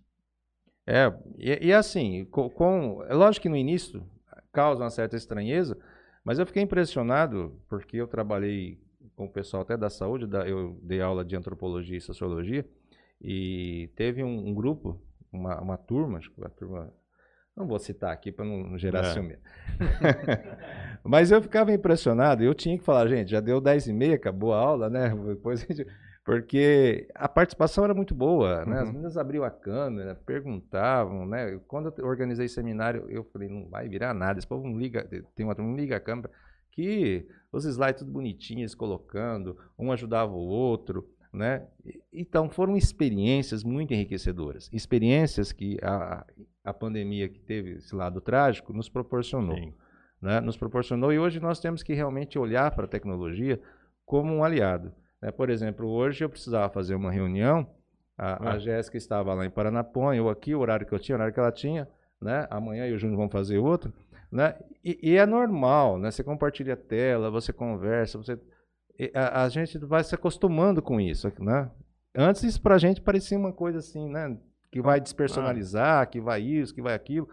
É, 0.88 1.14
e, 1.38 1.68
e 1.68 1.74
assim, 1.74 2.26
co- 2.26 2.50
com, 2.50 3.04
é 3.08 3.14
lógico 3.14 3.44
que 3.44 3.50
no 3.50 3.56
início 3.56 4.04
causa 4.52 4.84
uma 4.84 4.90
certa 4.90 5.16
estranheza, 5.16 5.78
mas 6.24 6.40
eu 6.40 6.46
fiquei 6.48 6.64
impressionado 6.64 7.54
porque 7.70 7.98
eu 7.98 8.08
trabalhei 8.08 8.80
com 9.16 9.26
o 9.26 9.30
pessoal 9.32 9.62
até 9.62 9.78
da 9.78 9.90
saúde, 9.90 10.26
da- 10.26 10.48
eu 10.50 10.80
dei 10.82 11.00
aula 11.02 11.24
de 11.24 11.36
antropologia 11.36 11.98
e 11.98 12.02
sociologia, 12.02 12.66
e 13.22 13.90
teve 13.96 14.24
um, 14.24 14.48
um 14.48 14.54
grupo, 14.54 15.00
uma, 15.32 15.60
uma 15.62 15.78
turma, 15.78 16.18
acho 16.18 16.32
que 16.32 16.44
a 16.44 16.50
turma, 16.50 16.92
não 17.56 17.68
vou 17.68 17.80
citar 17.80 18.12
aqui 18.12 18.32
para 18.32 18.46
não 18.46 18.78
gerar 18.78 19.00
É. 19.02 19.04
ciúme. 19.04 19.38
mas 21.04 21.32
eu 21.32 21.42
ficava 21.42 21.72
impressionado, 21.72 22.44
eu 22.44 22.54
tinha 22.54 22.78
que 22.78 22.84
falar, 22.84 23.08
gente, 23.08 23.32
já 23.32 23.40
deu 23.40 23.60
10 23.62 23.88
e 23.88 23.94
meia, 23.94 24.16
acabou 24.16 24.54
a 24.54 24.58
aula, 24.60 24.90
né? 24.90 25.10
Depois 25.28 25.64
a 25.64 25.66
gente, 25.66 25.86
porque 26.26 27.08
a 27.16 27.28
participação 27.28 27.84
era 27.84 27.94
muito 27.94 28.14
boa, 28.14 28.66
né? 28.66 28.80
As 28.80 28.88
Uhum. 28.88 28.94
meninas 28.94 29.18
abriam 29.18 29.44
a 29.44 29.50
câmera, 29.52 30.16
perguntavam, 30.26 31.26
né? 31.26 31.60
Quando 31.68 31.94
eu 31.98 32.06
organizei 32.06 32.48
seminário, 32.48 33.06
eu 33.10 33.24
falei, 33.26 33.50
não 33.50 33.68
vai 33.70 33.88
virar 33.88 34.14
nada, 34.14 34.40
esse 34.40 34.48
povo 34.48 34.68
não 34.68 34.78
liga, 34.78 35.04
tem 35.36 35.46
uma 35.46 35.56
turma, 35.56 35.70
não 35.72 35.78
liga 35.78 35.96
a 35.98 36.00
câmera, 36.00 36.30
que 36.72 37.28
os 37.52 37.66
slides 37.66 38.02
tudo 38.02 38.12
bonitinhos, 38.12 38.76
colocando, 38.76 39.58
um 39.78 39.92
ajudava 39.92 40.32
o 40.32 40.38
outro, 40.38 41.08
né? 41.32 41.68
Então 42.12 42.50
foram 42.50 42.76
experiências 42.76 43.64
muito 43.64 43.94
enriquecedoras, 43.94 44.70
experiências 44.74 45.52
que 45.52 45.78
a, 45.82 46.26
a 46.64 46.74
pandemia 46.74 47.30
que 47.30 47.40
teve 47.40 47.74
esse 47.74 47.96
lado 47.96 48.20
trágico 48.20 48.74
nos 48.74 48.90
proporcionou 48.90 49.58
né, 50.22 50.40
nos 50.40 50.58
proporcionou. 50.58 51.14
E 51.14 51.20
hoje 51.20 51.40
nós 51.40 51.60
temos 51.60 51.84
que 51.84 51.94
realmente 51.94 52.38
olhar 52.38 52.72
para 52.72 52.86
a 52.86 52.88
tecnologia 52.88 53.60
como 54.06 54.34
um 54.34 54.44
aliado. 54.44 54.92
né? 55.22 55.32
Por 55.32 55.50
exemplo, 55.50 55.88
hoje 55.88 56.24
eu 56.24 56.30
precisava 56.30 56.70
fazer 56.70 56.96
uma 56.96 57.12
reunião, 57.12 57.68
a, 58.18 58.52
a 58.52 58.56
É. 58.56 58.60
Jéssica 58.60 58.98
estava 58.98 59.34
lá 59.34 59.46
em 59.46 59.50
Paranaponha, 59.50 60.18
eu 60.18 60.30
aqui, 60.30 60.54
o 60.54 60.60
horário 60.60 60.86
que 60.86 60.94
eu 60.94 61.00
tinha, 61.00 61.16
o 61.16 61.18
horário 61.18 61.34
que 61.34 61.40
ela 61.40 61.52
tinha, 61.52 61.88
né? 62.22 62.48
amanhã 62.50 62.86
eu 62.86 62.92
e 62.92 62.94
o 62.96 62.98
Júnior 62.98 63.18
vamos 63.18 63.32
fazer 63.32 63.58
outro. 63.58 63.94
Né? 64.32 64.56
E, 64.84 65.00
e 65.02 65.16
é 65.18 65.26
normal, 65.26 65.98
né? 65.98 66.12
você 66.12 66.24
compartilha 66.24 66.74
a 66.74 66.78
tela, 66.78 67.32
você 67.32 67.54
conversa, 67.54 68.18
você... 68.18 68.38
A, 69.14 69.44
a 69.44 69.50
gente 69.50 69.78
vai 69.80 70.04
se 70.04 70.14
acostumando 70.16 70.82
com 70.82 71.00
isso. 71.00 71.32
Né? 71.40 71.70
Antes 72.16 72.44
isso 72.44 72.62
para 72.62 72.76
a 72.76 72.80
gente 72.80 73.02
parecia 73.02 73.38
uma 73.38 73.54
coisa 73.54 73.80
assim, 73.80 74.10
né? 74.10 74.38
que 74.72 74.82
vai 74.82 75.00
despersonalizar, 75.00 76.08
que 76.10 76.22
vai 76.22 76.42
isso, 76.42 76.74
que 76.76 76.82
vai 76.82 76.94
aquilo. 76.94 77.28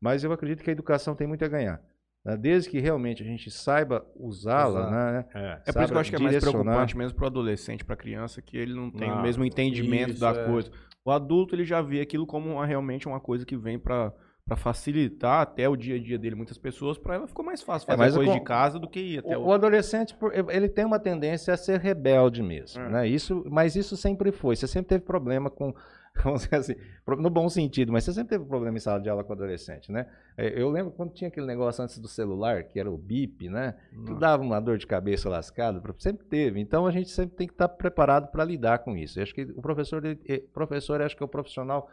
Mas 0.00 0.22
eu 0.22 0.30
acredito 0.30 0.62
que 0.62 0.70
a 0.70 0.72
educação 0.72 1.14
tem 1.16 1.26
muito 1.26 1.44
a 1.44 1.48
ganhar. 1.48 1.80
né? 2.24 2.36
Desde 2.36 2.68
que 2.70 2.78
realmente 2.78 3.22
a 3.22 3.26
gente 3.26 3.50
saiba 3.50 4.06
usá-la, 4.14 4.90
né? 4.90 5.24
É. 5.34 5.62
É 5.66 5.72
por 5.72 5.82
isso 5.82 5.88
que 5.92 5.96
eu 5.96 6.00
acho 6.00 6.10
que 6.10 6.16
é 6.16 6.20
mais 6.20 6.38
preocupante 6.38 6.96
mesmo 6.96 7.16
pro 7.16 7.26
adolescente, 7.26 7.84
pra 7.84 7.96
criança, 7.96 8.40
que 8.42 8.56
ele 8.56 8.74
não 8.74 8.90
tem 8.90 9.08
Ah, 9.10 9.16
o 9.18 9.22
mesmo 9.22 9.44
entendimento 9.44 10.18
da 10.20 10.30
é. 10.30 10.44
coisa. 10.46 10.70
O 11.04 11.10
adulto, 11.10 11.54
ele 11.54 11.64
já 11.64 11.80
vê 11.80 12.00
aquilo 12.00 12.26
como 12.26 12.50
uma- 12.52 12.66
realmente 12.66 13.08
uma 13.08 13.20
coisa 13.20 13.44
que 13.46 13.56
vem 13.56 13.78
pra 13.78 14.12
pra 14.46 14.54
facilitar 14.56 15.40
até 15.42 15.68
o 15.68 15.74
dia 15.74 15.96
a 15.96 15.98
dia 15.98 16.16
dele. 16.16 16.36
Muitas 16.36 16.56
pessoas, 16.56 16.96
pra 16.96 17.16
ela 17.16 17.26
ficou 17.26 17.44
mais 17.44 17.62
fácil 17.62 17.86
É, 17.90 17.96
fazer 17.96 18.02
mas 18.02 18.14
coisa 18.14 18.30
com- 18.30 18.38
de 18.38 18.44
casa 18.44 18.78
do 18.78 18.88
que 18.88 19.00
ir 19.00 19.18
até 19.18 19.36
O, 19.36 19.40
o... 19.40 19.46
o 19.46 19.52
adolescente, 19.52 20.16
ele 20.50 20.68
tem 20.68 20.84
uma 20.84 21.00
tendência 21.00 21.52
a 21.52 21.56
ser 21.56 21.80
rebelde 21.80 22.42
mesmo, 22.44 22.80
É. 22.80 22.88
né? 22.88 23.08
Isso, 23.08 23.44
mas 23.50 23.74
isso 23.74 23.96
sempre 23.96 24.30
foi. 24.30 24.54
Você 24.54 24.68
sempre 24.68 24.90
teve 24.90 25.04
problema 25.04 25.50
com, 25.50 25.74
vamos 26.22 26.44
dizer 26.44 26.54
assim, 26.56 26.74
no 27.18 27.28
bom 27.28 27.48
sentido, 27.48 27.90
mas 27.92 28.04
você 28.04 28.12
sempre 28.12 28.30
teve 28.38 28.44
problema 28.44 28.76
em 28.76 28.80
sala 28.80 29.00
de 29.00 29.08
aula 29.10 29.24
com 29.24 29.32
adolescente, 29.32 29.90
né? 29.90 30.06
É, 30.38 30.62
Eu 30.62 30.70
lembro 30.70 30.92
quando 30.92 31.12
tinha 31.12 31.26
aquele 31.26 31.46
negócio 31.46 31.82
antes 31.82 31.98
do 31.98 32.06
celular, 32.06 32.62
que 32.62 32.78
era 32.78 32.88
o 32.88 32.96
bip, 32.96 33.48
né? 33.48 33.74
Que 34.06 34.14
dava 34.14 34.44
uma 34.44 34.60
dor 34.60 34.78
de 34.78 34.86
cabeça 34.86 35.28
lascada, 35.28 35.82
sempre 35.98 36.24
teve. 36.24 36.60
Então 36.60 36.86
a 36.86 36.92
gente 36.92 37.10
sempre 37.10 37.34
tem 37.34 37.48
que 37.48 37.52
estar 37.54 37.68
preparado 37.68 38.30
para 38.30 38.44
lidar 38.44 38.78
com 38.78 38.96
isso. 38.96 39.18
Eu 39.18 39.24
acho 39.24 39.34
que 39.34 39.42
o 39.42 39.60
professor, 39.60 40.00
professor, 40.54 41.02
acho 41.02 41.16
que 41.16 41.22
é 41.24 41.26
o 41.26 41.28
profissional 41.28 41.88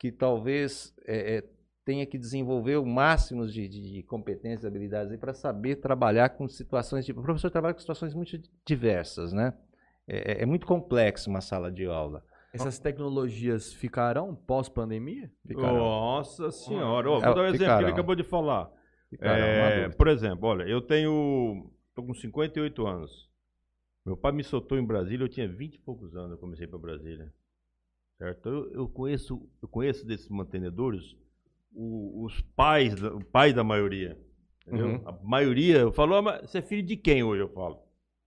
que 0.00 0.10
talvez 0.12 0.94
é, 1.06 1.38
é, 1.38 1.44
tenha 1.88 2.04
que 2.04 2.18
desenvolver 2.18 2.76
o 2.76 2.84
máximo 2.84 3.46
de, 3.46 3.66
de, 3.66 3.92
de 3.94 4.02
competências 4.02 4.62
e 4.62 4.66
habilidades 4.66 5.16
para 5.18 5.32
saber 5.32 5.76
trabalhar 5.76 6.28
com 6.28 6.46
situações 6.46 7.06
de. 7.06 7.12
O 7.12 7.22
professor 7.22 7.50
trabalha 7.50 7.72
com 7.72 7.80
situações 7.80 8.12
muito 8.12 8.38
diversas, 8.66 9.32
né? 9.32 9.54
É, 10.06 10.32
é- 10.32 10.42
é 10.42 10.46
muito 10.46 10.66
complexo 10.66 11.30
uma 11.30 11.40
sala 11.40 11.72
de 11.72 11.86
aula. 11.86 12.22
Essas 12.52 12.78
tecnologias 12.78 13.72
ficarão 13.72 14.34
pós-pandemia? 14.34 15.32
Ficarão. 15.46 15.78
Nossa 15.78 16.50
senhora. 16.50 17.08
É, 17.08 17.10
vou 17.12 17.20
dar 17.34 17.40
um 17.40 17.46
exemplo 17.46 17.76
que 17.78 17.82
ele 17.84 17.92
acabou 17.92 18.14
de 18.14 18.22
falar. 18.24 18.70
Ficarão, 19.08 19.46
É, 19.46 19.88
por 19.88 20.08
exemplo, 20.08 20.46
olha, 20.46 20.64
eu 20.64 20.82
tenho. 20.82 21.70
tô 21.94 22.02
com 22.02 22.12
58 22.12 22.86
anos. 22.86 23.30
Meu 24.04 24.14
pai 24.16 24.32
me 24.32 24.44
soltou 24.44 24.76
em 24.78 24.84
Brasília, 24.84 25.24
eu 25.24 25.28
tinha 25.28 25.48
20 25.48 25.76
e 25.76 25.78
poucos 25.78 26.14
anos, 26.14 26.32
eu 26.32 26.38
comecei 26.38 26.66
para 26.66 26.78
Brasília. 26.78 27.32
Certo? 28.18 28.46
Eu, 28.46 28.70
eu 28.72 28.88
conheço, 28.90 29.48
eu 29.62 29.68
conheço 29.68 30.06
desses 30.06 30.28
mantenedores 30.28 31.16
o- 31.80 32.24
os 32.24 32.40
pais, 32.56 33.00
o 33.02 33.20
pai 33.24 33.52
da 33.52 33.62
maioria. 33.64 34.18
Uhum. 34.66 35.00
A 35.06 35.12
maioria, 35.22 35.78
eu 35.78 35.92
falo, 35.92 36.14
"Ah, 36.16 36.22
mas 36.22 36.50
você 36.50 36.58
é 36.58 36.62
filho 36.62 36.82
de 36.82 36.96
quem 36.96 37.22
hoje? 37.22 37.42
Eu 37.42 37.48
falo. 37.48 37.78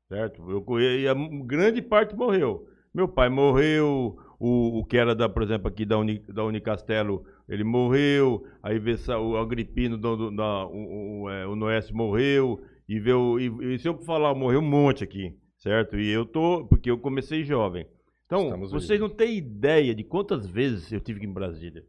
Certo? 0.08 0.42
Eu 0.50 0.80
e 0.80 1.08
a 1.08 1.14
grande 1.46 1.82
parte 1.82 2.16
morreu. 2.16 2.68
Meu 2.94 3.08
pai 3.08 3.30
morreu, 3.30 4.18
o, 4.40 4.80
o 4.80 4.86
que 4.86 4.98
era, 4.98 5.16
da, 5.16 5.30
por 5.30 5.44
exemplo, 5.44 5.68
aqui 5.70 5.86
da, 5.86 5.98
Uni, 5.98 6.20
da 6.28 6.44
Unicastelo, 6.44 7.24
ele 7.48 7.64
morreu, 7.64 8.46
aí 8.62 8.78
vê 8.80 8.96
o 9.18 9.38
Agripino, 9.38 9.98
do, 9.98 10.18
do- 10.18 10.36
da, 10.36 10.66
o, 10.66 11.22
o, 11.24 11.30
é, 11.30 11.48
o 11.48 11.56
Noeste 11.56 11.94
morreu, 11.94 12.62
e, 12.90 13.00
vê 13.00 13.14
o, 13.14 13.40
e, 13.40 13.76
e 13.76 13.80
se 13.80 13.88
eu 13.88 13.98
falar, 14.00 14.36
morreu 14.36 14.60
um 14.60 14.70
monte 14.70 15.04
aqui, 15.06 15.34
certo? 15.58 15.98
E 15.98 16.10
eu 16.10 16.26
tô, 16.26 16.66
porque 16.68 16.92
eu 16.92 16.98
comecei 16.98 17.44
jovem. 17.46 17.86
Então, 18.26 18.44
Estamos 18.46 18.72
vocês 18.72 19.00
vivos. 19.00 19.10
não 19.10 19.16
têm 19.16 19.38
ideia 19.38 19.96
de 19.96 20.04
quantas 20.04 20.46
vezes 20.46 20.92
eu 20.92 21.00
tive 21.00 21.20
que 21.22 21.26
ir 21.26 21.30
em 21.30 21.34
Brasília. 21.34 21.86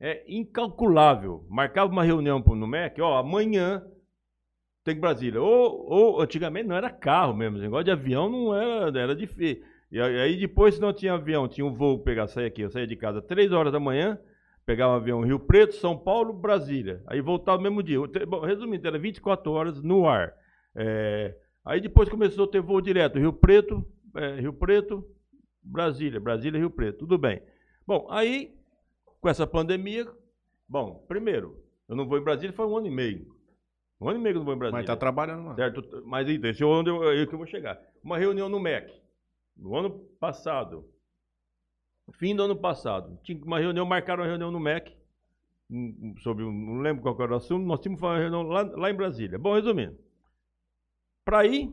É 0.00 0.24
incalculável. 0.28 1.44
Marcava 1.48 1.90
uma 1.90 2.04
reunião 2.04 2.38
no 2.38 2.66
MEC, 2.66 3.00
ó, 3.00 3.18
amanhã 3.18 3.84
tem 4.84 4.94
que 4.94 5.00
Brasília. 5.00 5.40
Ou, 5.40 5.90
ou 5.90 6.20
antigamente 6.20 6.68
não 6.68 6.76
era 6.76 6.90
carro 6.90 7.34
mesmo, 7.34 7.58
negócio 7.58 7.84
de 7.84 7.90
avião 7.90 8.28
não 8.28 8.54
era, 8.54 8.98
era 8.98 9.14
difícil. 9.14 9.62
E 9.90 10.00
aí 10.00 10.36
depois, 10.36 10.74
se 10.74 10.80
não 10.80 10.92
tinha 10.92 11.14
avião, 11.14 11.48
tinha 11.48 11.66
um 11.66 11.72
voo 11.72 11.98
pegar, 11.98 12.28
sair 12.28 12.46
aqui. 12.46 12.62
Eu 12.62 12.70
saía 12.70 12.86
de 12.86 12.96
casa 12.96 13.22
3 13.22 13.52
horas 13.52 13.72
da 13.72 13.80
manhã, 13.80 14.18
pegava 14.66 14.92
um 14.92 14.96
avião 14.96 15.22
Rio 15.22 15.40
Preto, 15.40 15.74
São 15.76 15.96
Paulo, 15.96 16.32
Brasília. 16.32 17.02
Aí 17.06 17.20
voltava 17.20 17.56
no 17.56 17.62
mesmo 17.64 17.82
dia. 17.82 17.98
Bom, 18.26 18.40
resumindo, 18.40 18.86
era 18.86 18.98
24 18.98 19.50
horas 19.50 19.82
no 19.82 20.06
ar. 20.06 20.34
É, 20.74 21.34
aí 21.64 21.80
depois 21.80 22.08
começou 22.08 22.44
a 22.44 22.48
ter 22.48 22.60
voo 22.60 22.80
direto, 22.80 23.18
Rio 23.18 23.32
Preto, 23.32 23.84
é, 24.14 24.40
Rio 24.40 24.52
Preto, 24.52 25.04
Brasília, 25.62 26.20
Brasília, 26.20 26.58
Rio 26.60 26.70
Preto. 26.70 26.98
Tudo 26.98 27.16
bem. 27.16 27.40
Bom, 27.86 28.06
aí, 28.10 28.54
com 29.20 29.28
essa 29.28 29.46
pandemia, 29.46 30.06
bom, 30.68 31.04
primeiro, 31.08 31.62
eu 31.88 31.96
não 31.96 32.06
vou 32.06 32.18
em 32.18 32.22
Brasília 32.22 32.52
faz 32.52 32.68
um 32.68 32.76
ano 32.76 32.86
e 32.86 32.90
meio. 32.90 33.36
Um 34.00 34.08
ano 34.08 34.18
e 34.18 34.22
meio 34.22 34.34
que 34.34 34.36
eu 34.36 34.40
não 34.40 34.46
vou 34.46 34.54
em 34.54 34.58
Brasília. 34.58 34.80
Mas 34.80 34.86
tá 34.86 34.96
trabalhando 34.96 35.46
lá. 35.46 35.54
Certo? 35.56 36.02
Mas 36.06 36.28
então, 36.28 36.50
esse 36.50 36.62
é 36.62 36.66
onde 36.66 36.90
eu, 36.90 37.02
aí 37.02 37.26
que 37.26 37.34
eu 37.34 37.38
vou 37.38 37.46
chegar. 37.46 37.80
Uma 38.02 38.16
reunião 38.18 38.48
no 38.48 38.60
MEC, 38.60 38.92
no 39.56 39.76
ano 39.76 39.90
passado, 40.20 40.88
fim 42.12 42.34
do 42.34 42.42
ano 42.44 42.56
passado, 42.56 43.18
tinha 43.22 43.42
uma 43.44 43.58
reunião, 43.58 43.84
marcaram 43.84 44.22
uma 44.22 44.28
reunião 44.28 44.50
no 44.50 44.60
MEC, 44.60 44.96
um- 45.70 45.94
um- 46.00 46.16
sobre, 46.18 46.44
não 46.44 46.80
lembro 46.80 47.02
qual 47.02 47.20
era 47.20 47.32
o 47.34 47.36
assunto, 47.36 47.66
nós 47.66 47.80
tínhamos 47.80 48.00
uma 48.02 48.16
reunião 48.18 48.42
lá, 48.42 48.62
lá 48.62 48.90
em 48.90 48.94
Brasília. 48.94 49.38
Bom, 49.38 49.54
resumindo, 49.54 49.98
para 51.24 51.44
ir, 51.44 51.72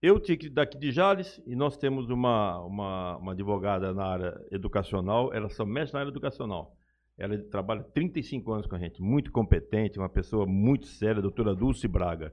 eu 0.00 0.20
daqui 0.52 0.78
de 0.78 0.92
Jales, 0.92 1.42
e 1.46 1.56
nós 1.56 1.76
temos 1.76 2.08
uma, 2.08 2.60
uma, 2.64 3.16
uma 3.16 3.32
advogada 3.32 3.92
na 3.92 4.04
área 4.06 4.40
educacional, 4.50 5.32
ela 5.32 5.48
só 5.48 5.64
mexe 5.66 5.92
na 5.92 6.00
área 6.00 6.10
educacional. 6.10 6.76
Ela 7.16 7.36
trabalha 7.50 7.82
35 7.82 8.52
anos 8.52 8.66
com 8.66 8.76
a 8.76 8.78
gente, 8.78 9.02
muito 9.02 9.32
competente, 9.32 9.98
uma 9.98 10.08
pessoa 10.08 10.46
muito 10.46 10.86
séria, 10.86 11.18
a 11.18 11.22
doutora 11.22 11.54
Dulce 11.54 11.88
Braga. 11.88 12.32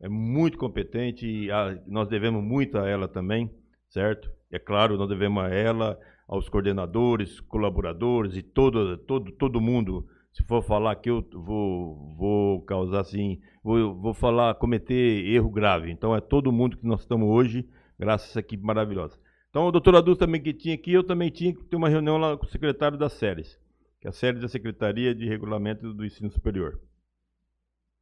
É 0.00 0.08
muito 0.08 0.58
competente 0.58 1.26
e 1.26 1.50
a- 1.50 1.78
nós 1.86 2.08
devemos 2.08 2.42
muito 2.42 2.76
a 2.76 2.88
ela 2.88 3.06
também, 3.06 3.50
certo? 3.88 4.28
É 4.50 4.58
claro, 4.58 4.96
nós 4.96 5.08
devemos 5.08 5.44
a 5.44 5.48
ela, 5.48 5.98
aos 6.26 6.48
coordenadores, 6.48 7.40
colaboradores 7.40 8.36
e 8.36 8.42
todo, 8.42 8.98
todo, 8.98 9.30
todo 9.32 9.60
mundo. 9.60 10.06
Se 10.36 10.44
for 10.44 10.62
falar 10.62 10.94
que 10.96 11.08
eu 11.08 11.26
vou, 11.32 12.14
vou 12.14 12.60
causar 12.66 13.00
assim, 13.00 13.40
vou, 13.64 13.94
vou 13.94 14.12
falar, 14.12 14.54
cometer 14.56 15.26
erro 15.26 15.48
grave. 15.48 15.90
Então 15.90 16.14
é 16.14 16.20
todo 16.20 16.52
mundo 16.52 16.76
que 16.76 16.86
nós 16.86 17.00
estamos 17.00 17.26
hoje, 17.26 17.66
graças 17.98 18.28
a 18.28 18.30
essa 18.32 18.40
equipe 18.40 18.62
maravilhosa. 18.62 19.18
Então, 19.48 19.66
a 19.66 19.70
doutora 19.70 20.02
Dulce 20.02 20.18
também 20.18 20.42
que 20.42 20.52
tinha 20.52 20.74
aqui, 20.74 20.92
eu 20.92 21.02
também 21.02 21.30
tinha 21.30 21.54
que 21.54 21.64
ter 21.64 21.76
uma 21.76 21.88
reunião 21.88 22.18
lá 22.18 22.36
com 22.36 22.44
o 22.44 22.50
secretário 22.50 22.98
das 22.98 23.14
séries, 23.14 23.58
que 23.98 24.06
é 24.06 24.10
a 24.10 24.12
série 24.12 24.38
da 24.38 24.46
Secretaria 24.46 25.14
de 25.14 25.26
Regulamento 25.26 25.94
do 25.94 26.04
Ensino 26.04 26.30
Superior. 26.30 26.78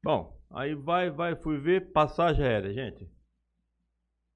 Bom, 0.02 0.36
aí 0.50 0.74
vai, 0.74 1.10
vai, 1.10 1.36
fui 1.36 1.56
ver, 1.58 1.92
passagem 1.92 2.44
aérea, 2.44 2.74
gente. 2.74 3.08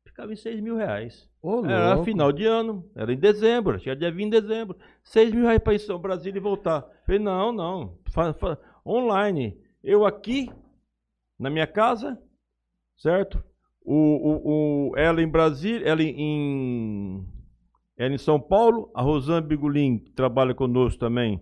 Ficava 0.07 0.33
em 0.33 0.37
6 0.37 0.61
mil 0.61 0.77
reais. 0.77 1.28
Ô, 1.41 1.65
Era 1.65 2.03
final 2.05 2.33
de 2.33 2.45
ano, 2.45 2.85
era 2.97 3.13
em 3.13 3.17
dezembro, 3.17 3.81
era 3.85 3.97
dia 3.97 4.11
20 4.11 4.33
de 4.33 4.41
dezembro. 4.41 4.77
6 5.05 5.33
mil 5.33 5.45
reais 5.45 5.61
para 5.63 5.75
ir 5.75 5.91
ao 5.91 5.99
Brasil 5.99 6.35
e 6.35 6.41
voltar. 6.41 6.85
Falei, 7.07 7.21
não, 7.21 7.53
não, 7.53 7.99
fa- 8.11 8.33
fa- 8.35 8.59
online. 8.85 9.57
Eu 9.83 10.05
aqui, 10.05 10.51
na 11.39 11.49
minha 11.51 11.67
casa, 11.67 12.21
certo? 12.97 13.43
O, 13.85 13.95
o, 13.95 14.91
o- 14.93 14.97
ela 14.97 15.23
em 15.23 15.29
Brasília, 15.29 15.87
ela 15.89 16.03
em, 16.03 16.15
em- 16.21 17.27
ela 17.97 18.15
em 18.15 18.19
São 18.19 18.41
Paulo, 18.41 18.91
a 18.95 19.03
Rosane 19.03 19.47
Bigulin, 19.47 19.99
que 19.99 20.11
trabalha 20.13 20.55
conosco 20.55 20.99
também, 21.01 21.41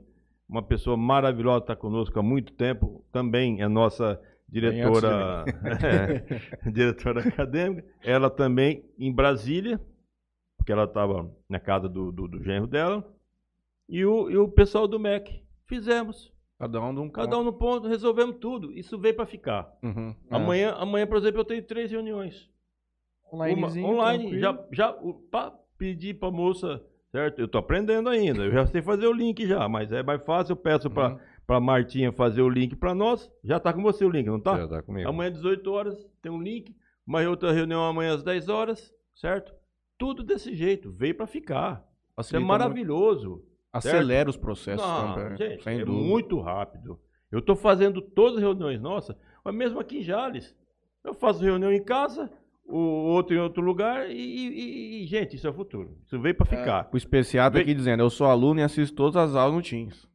uma 0.48 0.62
pessoa 0.62 0.96
maravilhosa, 0.96 1.60
está 1.64 1.76
conosco 1.76 2.18
há 2.18 2.22
muito 2.22 2.52
tempo, 2.52 3.04
também 3.12 3.60
é 3.62 3.68
nossa 3.68 4.20
diretora, 4.48 5.44
é, 6.64 6.70
diretora 6.70 7.20
acadêmica. 7.20 7.86
Ela 8.02 8.30
também 8.30 8.84
em 8.98 9.12
Brasília, 9.12 9.80
porque 10.56 10.72
ela 10.72 10.84
estava 10.84 11.30
na 11.48 11.60
casa 11.60 11.88
do, 11.88 12.10
do, 12.12 12.28
do 12.28 12.42
genro 12.42 12.66
dela. 12.66 13.04
E 13.88 14.04
o, 14.04 14.30
e 14.30 14.36
o 14.36 14.48
pessoal 14.48 14.88
do 14.88 14.98
MEC. 14.98 15.42
Fizemos. 15.66 16.32
Cada 16.58 16.80
um 16.80 16.94
de 16.94 17.00
um 17.00 17.10
Cada 17.10 17.38
um 17.38 17.44
no 17.44 17.52
ponto, 17.52 17.86
resolvemos 17.86 18.36
tudo. 18.36 18.72
Isso 18.72 18.98
veio 18.98 19.14
para 19.14 19.26
ficar. 19.26 19.70
Uhum. 19.82 20.14
Amanhã, 20.30 20.72
amanhã, 20.72 21.06
por 21.06 21.18
exemplo, 21.18 21.40
eu 21.40 21.44
tenho 21.44 21.62
três 21.62 21.90
reuniões. 21.90 22.48
Uma, 23.30 23.46
online, 23.48 24.30
tranquilo. 24.30 24.40
já, 24.40 24.66
já 24.72 24.96
pa, 25.30 25.52
pedi 25.76 26.14
para 26.14 26.30
moça, 26.30 26.82
certo? 27.10 27.40
Eu 27.40 27.48
tô 27.48 27.58
aprendendo 27.58 28.08
ainda, 28.08 28.44
eu 28.44 28.52
já 28.52 28.66
sei 28.66 28.80
fazer 28.80 29.06
o 29.06 29.12
link 29.12 29.46
já, 29.46 29.68
mas 29.68 29.90
é 29.90 30.02
mais 30.02 30.22
fácil, 30.24 30.52
eu 30.52 30.56
peço 30.56 30.88
para 30.88 31.14
Uhum. 31.14 31.20
Para 31.46 31.60
Martinha 31.60 32.12
fazer 32.12 32.42
o 32.42 32.48
link 32.48 32.74
para 32.76 32.94
nós. 32.94 33.30
Já 33.44 33.60
tá 33.60 33.72
com 33.72 33.82
você 33.82 34.04
o 34.04 34.10
link, 34.10 34.26
não 34.26 34.40
tá? 34.40 34.56
Já 34.58 34.68
tá 34.68 34.82
comigo. 34.82 35.08
Amanhã, 35.08 35.30
18 35.30 35.70
horas, 35.72 36.06
tem 36.20 36.30
um 36.32 36.42
link. 36.42 36.74
Uma 37.06 37.20
outra 37.28 37.52
reunião 37.52 37.84
amanhã 37.84 38.14
às 38.14 38.22
10 38.24 38.48
horas, 38.48 38.92
certo? 39.14 39.52
Tudo 39.96 40.24
desse 40.24 40.54
jeito, 40.54 40.90
veio 40.90 41.14
para 41.14 41.26
ficar. 41.26 41.86
Isso 42.18 42.34
é 42.34 42.38
maravilhoso. 42.40 43.44
Acelera 43.72 44.28
os 44.28 44.36
processos 44.36 44.84
Não, 44.86 45.14
também. 45.14 45.36
gente, 45.36 45.62
sem 45.62 45.80
é 45.80 45.84
dúvida. 45.84 46.04
muito 46.06 46.40
rápido. 46.40 46.98
Eu 47.30 47.40
estou 47.40 47.54
fazendo 47.54 48.00
todas 48.00 48.36
as 48.36 48.40
reuniões 48.42 48.80
nossas, 48.80 49.14
mas 49.44 49.54
mesmo 49.54 49.78
aqui 49.78 49.98
em 49.98 50.02
Jales. 50.02 50.56
Eu 51.04 51.14
faço 51.14 51.44
reunião 51.44 51.70
em 51.72 51.82
casa, 51.82 52.30
o 52.64 52.76
outro 52.78 53.36
em 53.36 53.38
outro 53.38 53.62
lugar, 53.62 54.10
e, 54.10 54.14
e- 54.14 55.02
e, 55.04 55.06
gente, 55.06 55.36
isso 55.36 55.46
é 55.46 55.50
o 55.50 55.54
futuro. 55.54 55.96
Isso 56.04 56.18
veio 56.18 56.34
para 56.34 56.46
ficar. 56.46 56.88
O 56.92 56.96
especiato 56.96 57.58
aqui 57.58 57.74
dizendo, 57.74 58.02
eu 58.02 58.10
sou 58.10 58.26
aluno 58.26 58.60
e 58.60 58.62
assisto 58.62 58.96
todas 58.96 59.16
as 59.16 59.36
aulas 59.36 59.54
no 59.54 59.62
Teams. 59.62 60.08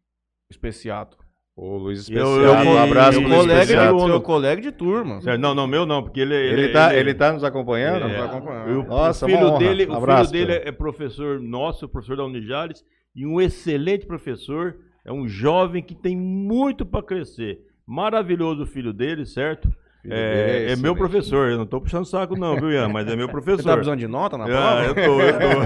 Especiato. 0.50 1.17
O 1.56 1.78
Luiz 1.78 2.10
Eu- 2.10 2.24
Especial, 2.24 2.64
eu- 2.66 2.72
um 2.72 2.78
abraço 2.78 3.18
eu- 3.18 3.22
pro 3.22 3.30
Luiz 3.30 3.42
colega, 3.42 3.66
de, 3.66 3.72
Especial. 3.74 4.00
seu 4.08 4.22
colega 4.22 4.62
de 4.62 4.72
turma. 4.72 5.22
Certo? 5.22 5.40
Não, 5.40 5.54
não, 5.54 5.68
meu 5.68 5.86
não, 5.86 6.02
porque 6.02 6.22
ele. 6.22 6.34
Ele 6.34 6.70
tá, 6.70 6.96
ele 6.96 7.14
tá 7.14 7.34
nos 7.34 7.44
acompanhando? 7.44 8.06
É, 8.06 8.18
Nos 8.18 8.26
acompanhando. 8.26 8.70
eu- 8.70 8.84
Nossa, 8.84 9.26
o 9.26 9.30
filho 9.30 9.58
dele, 9.58 9.86
o 9.86 9.94
Abraço, 9.94 10.32
filho 10.32 10.48
dele 10.48 10.62
é 10.68 10.72
professor 10.72 11.40
nosso, 11.42 11.88
professor 11.90 12.16
da 12.18 12.26
Unijales, 12.26 12.84
e 13.16 13.26
um 13.26 13.40
excelente 13.42 14.06
professor. 14.06 14.76
É 15.06 15.12
um 15.12 15.28
jovem 15.28 15.82
que 15.84 15.96
tem 15.96 16.16
muito 16.16 16.86
para 16.86 17.04
crescer. 17.04 17.60
Maravilhoso 17.86 18.64
o 18.64 18.68
filho 18.68 18.94
dele, 18.94 19.26
certo? 19.26 19.68
É, 20.10 20.60
dele 20.60 20.72
é 20.72 20.76
meu 20.78 20.96
professor, 20.96 21.52
eu 21.52 21.58
não 21.58 21.66
tô 21.66 21.80
puxando 21.80 22.06
saco 22.06 22.36
não, 22.36 22.56
viu, 22.56 22.72
Ian? 22.72 22.90
Mas 22.90 23.08
é 23.08 23.16
meu 23.16 23.28
Você 23.30 23.32
professor. 23.32 23.64
tá 23.64 23.74
precisando 23.74 24.00
de 24.00 24.08
nota 24.08 24.38
na 24.38 24.46
Ah, 24.46 24.48
prova? 24.48 24.86
eu 24.86 24.96
tô, 24.96 25.22
eu 25.22 25.34
tô. 25.34 25.62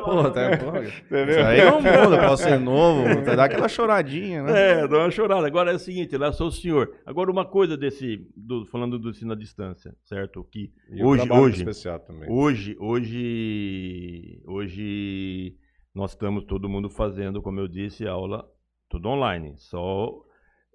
Pô, 0.06 0.30
tá, 0.30 0.56
pô, 0.56 0.78
Isso 0.82 1.40
aí 1.40 1.64
não 1.64 1.82
muda, 1.82 2.18
pode 2.28 2.40
ser 2.40 2.60
novo, 2.60 3.22
dá 3.22 3.44
aquela 3.44 3.68
choradinha, 3.68 4.42
né? 4.44 4.80
É, 4.82 4.88
dá 4.88 4.98
uma 4.98 5.10
chorada. 5.10 5.46
Agora 5.46 5.72
é 5.72 5.74
o 5.74 5.78
seguinte, 5.78 6.16
lá 6.16 6.32
sou 6.32 6.46
o 6.48 6.52
senhor. 6.52 6.94
Agora 7.04 7.30
uma 7.30 7.44
coisa 7.44 7.76
desse, 7.76 8.24
do- 8.36 8.64
falando 8.66 8.98
do 8.98 9.10
ensino 9.10 9.32
à 9.32 9.36
distância, 9.36 9.92
certo? 10.04 10.44
Que 10.44 10.70
E 10.90 11.02
hoje, 11.02 11.30
hoje, 11.30 11.56
especial 11.58 11.98
também. 11.98 12.30
hoje, 12.30 12.76
hoje, 12.78 14.40
hoje 14.46 15.54
nós 15.94 16.10
estamos 16.12 16.44
todo 16.44 16.68
mundo 16.68 16.88
fazendo, 16.88 17.42
como 17.42 17.58
eu 17.60 17.68
disse, 17.68 18.06
aula 18.06 18.44
tudo 18.88 19.08
online. 19.08 19.54
Só 19.56 20.12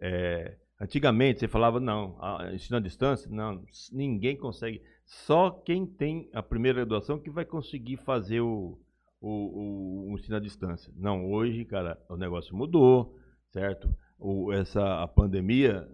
é, 0.02 0.56
antigamente 0.82 1.40
você 1.40 1.48
falava 1.48 1.80
não, 1.80 2.18
ensino 2.54 2.78
à 2.78 2.80
distância, 2.82 3.30
não, 3.30 3.64
ninguém 3.92 4.36
consegue. 4.36 4.82
Só 5.06 5.50
quem 5.52 5.86
tem 5.86 6.30
a 6.34 6.42
primeira 6.42 6.78
graduação 6.80 7.20
que 7.20 7.30
vai 7.30 7.46
conseguir 7.46 7.98
fazer 7.98 8.42
o, 8.42 8.78
o, 9.20 9.30
o- 9.30 10.12
o 10.12 10.18
ensino 10.18 10.38
à 10.38 10.40
distância. 10.40 10.92
Não, 10.96 11.30
hoje, 11.30 11.66
cara, 11.66 12.00
o 12.10 12.16
negócio 12.18 12.56
mudou, 12.56 13.18
certo? 13.52 13.94
O, 14.18 14.52
essa 14.54 15.02
a 15.04 15.08
pandemia 15.08 15.88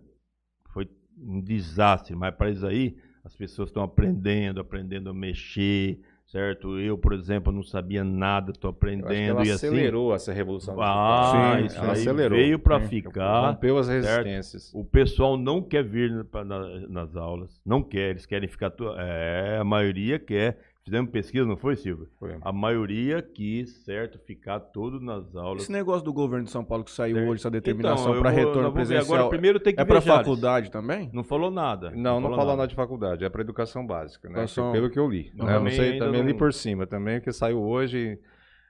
foi 0.73 0.87
um 1.17 1.41
desastre, 1.41 2.15
mas 2.15 2.35
para 2.35 2.49
isso 2.51 2.65
aí 2.65 2.97
as 3.23 3.35
pessoas 3.35 3.69
estão 3.69 3.83
aprendendo, 3.83 4.59
aprendendo 4.59 5.09
a 5.09 5.13
mexer, 5.13 5.99
certo? 6.27 6.79
Eu, 6.79 6.97
por 6.97 7.13
exemplo, 7.13 7.51
não 7.51 7.63
sabia 7.63 8.03
nada, 8.03 8.51
estou 8.51 8.69
aprendendo 8.69 9.11
ela 9.13 9.39
e 9.39 9.51
assim. 9.51 9.67
acelerou 9.67 10.13
essa 10.13 10.31
revolução 10.31 10.79
Ah, 10.81 11.55
digital. 11.55 11.65
isso 11.65 11.77
ela 11.77 11.93
aí 11.93 11.99
acelerou. 12.01 12.37
veio 12.37 12.59
para 12.59 12.79
Sim. 12.81 12.87
ficar. 12.87 13.47
Rompeu 13.49 13.77
as 13.77 13.87
certo? 13.87 14.03
resistências. 14.25 14.71
O 14.73 14.83
pessoal 14.85 15.37
não 15.37 15.61
quer 15.61 15.83
vir 15.83 16.23
pra- 16.25 16.43
na- 16.45 16.87
nas 16.87 17.15
aulas, 17.15 17.59
não 17.65 17.81
quer, 17.81 18.11
eles 18.11 18.25
querem 18.25 18.47
ficar. 18.47 18.71
É, 18.97 19.57
a 19.59 19.63
maioria 19.63 20.19
quer. 20.19 20.59
Fizemos 20.87 21.11
pesquisa, 21.11 21.45
não 21.45 21.57
foi, 21.57 21.75
Silvio? 21.75 22.07
Foi. 22.17 22.37
A 22.41 22.53
maioria 22.53 23.21
quis, 23.21 23.83
certo, 23.83 24.17
ficar 24.19 24.57
todo 24.57 25.01
nas 25.01 25.35
aulas. 25.35 25.63
Esse 25.63 25.71
negócio 25.73 26.01
do 26.01 26.13
governo 26.13 26.45
de 26.45 26.51
São 26.51 26.63
Paulo 26.63 26.85
que 26.85 26.91
saiu 26.91 27.15
Certo. 27.17 27.27
hoje, 27.29 27.41
essa 27.41 27.49
Então, 27.49 27.51
determinação 27.59 28.15
eu 28.15 28.21
para 28.21 28.29
retorno 28.29 28.71
presencial, 28.71 29.15
Agora, 29.17 29.29
primeiro 29.29 29.59
tem 29.59 29.75
que 29.75 29.81
é 29.81 29.83
para 29.83 29.99
faculdade 29.99 30.71
também? 30.71 31.09
Não 31.13 31.25
falou 31.25 31.51
nada. 31.51 31.91
Não, 31.91 32.21
não 32.21 32.29
falou 32.29 32.45
nada. 32.45 32.55
nada 32.59 32.67
de 32.69 32.75
faculdade, 32.75 33.25
é 33.25 33.29
para 33.29 33.41
educação 33.41 33.85
básica, 33.85 34.29
né? 34.29 34.35
Educação- 34.35 34.71
Pelo 34.71 34.89
que 34.89 34.97
eu 34.97 35.09
li. 35.09 35.29
Não, 35.35 35.45
né? 35.45 35.51
Eu 35.51 35.55
não 35.55 35.65
também 35.65 35.75
sei, 35.75 35.99
também 35.99 36.21
li 36.21 36.31
não- 36.31 36.37
por 36.39 36.53
cima, 36.53 36.87
também 36.87 37.19
que 37.19 37.33
saiu 37.33 37.61
hoje, 37.61 38.17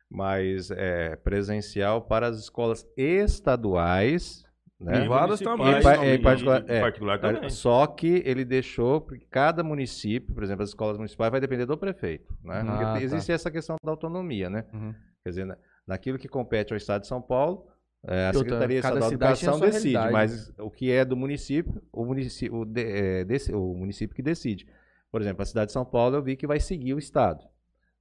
mas 0.09 0.71
é 0.71 1.15
presencial 1.17 2.01
para 2.01 2.25
as 2.25 2.39
escolas 2.39 2.83
estaduais, 2.97 4.43
né? 4.79 4.99
Privadas 4.99 5.41
Municipais 5.41 5.83
também, 5.97 6.09
Em, 6.11 6.13
em 6.15 6.21
particular, 6.21 6.61
em 6.61 6.71
é, 6.73 6.79
particular 6.81 7.19
também. 7.19 7.49
Só 7.49 7.87
que 7.87 8.21
ele 8.25 8.45
deixou, 8.45 9.01
porque 9.01 9.25
cada 9.29 9.63
município, 9.63 10.33
por 10.33 10.43
exemplo, 10.43 10.63
as 10.63 10.69
escolas 10.69 10.97
municipais 10.97 11.31
vai 11.31 11.39
depender 11.41 11.65
do 11.65 11.77
prefeito, 11.77 12.31
né? 12.43 12.63
Porque 12.63 12.83
Ah, 12.83 12.93
tá. 12.93 13.01
existe 13.01 13.31
essa 13.31 13.49
questão 13.49 13.75
da 13.83 13.91
autonomia, 13.91 14.49
né? 14.49 14.65
Uhum. 14.73 14.93
Quer 15.23 15.29
dizer, 15.29 15.45
na- 15.45 15.57
naquilo 15.85 16.17
que 16.19 16.27
compete 16.27 16.73
ao 16.73 16.77
Estado 16.77 17.01
de 17.01 17.07
São 17.07 17.21
Paulo, 17.21 17.65
é, 18.05 18.13
a 18.13 18.23
E 18.25 18.25
outra, 18.27 18.39
Secretaria 18.39 18.77
Estadual 18.77 19.01
de 19.01 19.09
cidade 19.15 19.39
tem 19.39 19.49
a 19.49 19.51
Educação 19.51 19.71
decide, 19.71 19.93
realidade, 19.95 20.13
mas 20.13 20.53
o 20.59 20.69
que 20.69 20.91
é 20.91 21.03
do 21.03 21.17
município, 21.17 21.81
o 21.91 22.05
município, 22.05 22.57
o, 22.59 22.65
de- 22.65 22.83
é, 22.83 23.23
desse- 23.25 23.53
o 23.53 23.73
município 23.73 24.15
que 24.15 24.21
decide. 24.21 24.67
Por 25.11 25.21
exemplo, 25.21 25.41
a 25.41 25.45
cidade 25.45 25.67
de 25.67 25.71
São 25.73 25.83
Paulo 25.85 26.15
eu 26.17 26.21
vi 26.21 26.35
que 26.35 26.45
vai 26.45 26.59
seguir 26.59 26.93
o 26.93 26.99
Estado, 26.99 27.43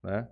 né? 0.05 0.29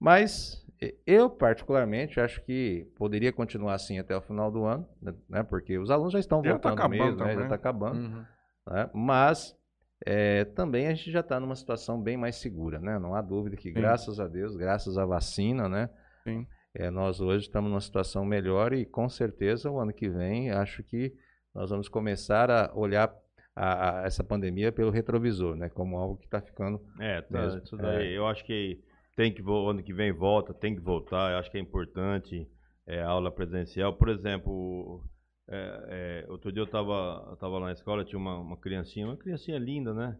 Mas 0.00 0.65
e- 0.65 0.65
eu, 1.06 1.30
particularmente, 1.30 2.20
acho 2.20 2.42
que 2.44 2.86
poderia 2.96 3.32
continuar 3.32 3.74
assim 3.74 3.98
até 3.98 4.16
o 4.16 4.20
final 4.20 4.50
do 4.50 4.64
ano, 4.64 4.86
né? 5.28 5.42
Porque 5.42 5.78
os 5.78 5.90
alunos 5.90 6.12
já 6.12 6.18
estão 6.18 6.42
Já 6.44 6.58
tá 6.58 6.70
voltando 6.70 6.78
acabando 6.78 6.98
mesmo, 7.16 7.24
né? 7.24 7.34
Já 7.34 7.42
está 7.42 7.54
acabando 7.54 7.98
Uhum. 7.98 8.24
né? 8.68 8.90
Mas 8.92 9.56
é, 10.04 10.44
também 10.44 10.86
a 10.88 10.94
gente 10.94 11.10
já 11.10 11.20
está 11.20 11.40
numa 11.40 11.56
situação 11.56 12.00
bem 12.00 12.16
mais 12.16 12.36
segura, 12.36 12.78
né? 12.78 12.98
Não 12.98 13.14
há 13.14 13.22
dúvida 13.22 13.56
que, 13.56 13.70
graças 13.70 14.20
a 14.20 14.28
Deus, 14.28 14.56
graças 14.56 14.98
à 14.98 15.06
vacina, 15.06 15.68
né? 15.68 15.88
Sim. 16.24 16.46
É, 16.74 16.90
nós 16.90 17.20
hoje 17.20 17.46
estamos 17.46 17.70
numa 17.70 17.80
situação 17.80 18.24
melhor 18.24 18.74
e 18.74 18.84
com 18.84 19.08
certeza 19.08 19.70
o 19.70 19.80
ano 19.80 19.94
que 19.94 20.10
vem 20.10 20.50
acho 20.50 20.82
que 20.82 21.14
nós 21.54 21.70
vamos 21.70 21.88
começar 21.88 22.50
a 22.50 22.70
olhar 22.74 23.10
a, 23.54 24.00
a 24.02 24.06
essa 24.06 24.22
pandemia 24.22 24.70
pelo 24.70 24.90
retrovisor, 24.90 25.56
né? 25.56 25.70
Como 25.70 25.96
algo 25.96 26.18
que 26.18 26.26
está 26.26 26.42
ficando 26.42 26.78
É, 27.00 27.22
tá, 27.22 27.40
mesmo. 27.40 27.62
daí. 27.78 28.12
Eu 28.12 28.26
acho 28.26 28.44
que 28.44 28.84
tem 29.16 29.32
que 29.32 29.42
ano 29.42 29.82
que 29.82 29.94
vem 29.94 30.12
volta, 30.12 30.54
tem 30.54 30.74
que 30.76 30.80
voltar. 30.80 31.32
Eu 31.32 31.38
acho 31.38 31.50
que 31.50 31.56
é 31.56 31.60
importante 31.60 32.46
é, 32.86 33.02
a 33.02 33.08
aula 33.08 33.32
presencial. 33.32 33.94
Por 33.94 34.10
exemplo, 34.10 35.02
é, 35.48 36.24
é, 36.26 36.30
outro 36.30 36.52
dia 36.52 36.60
eu 36.60 36.66
estava 36.66 37.36
tava 37.40 37.58
lá 37.58 37.66
na 37.66 37.72
escola, 37.72 38.04
tinha 38.04 38.18
uma, 38.18 38.38
uma 38.38 38.56
criancinha, 38.58 39.06
uma 39.06 39.16
criancinha 39.16 39.58
linda, 39.58 39.94
né? 39.94 40.18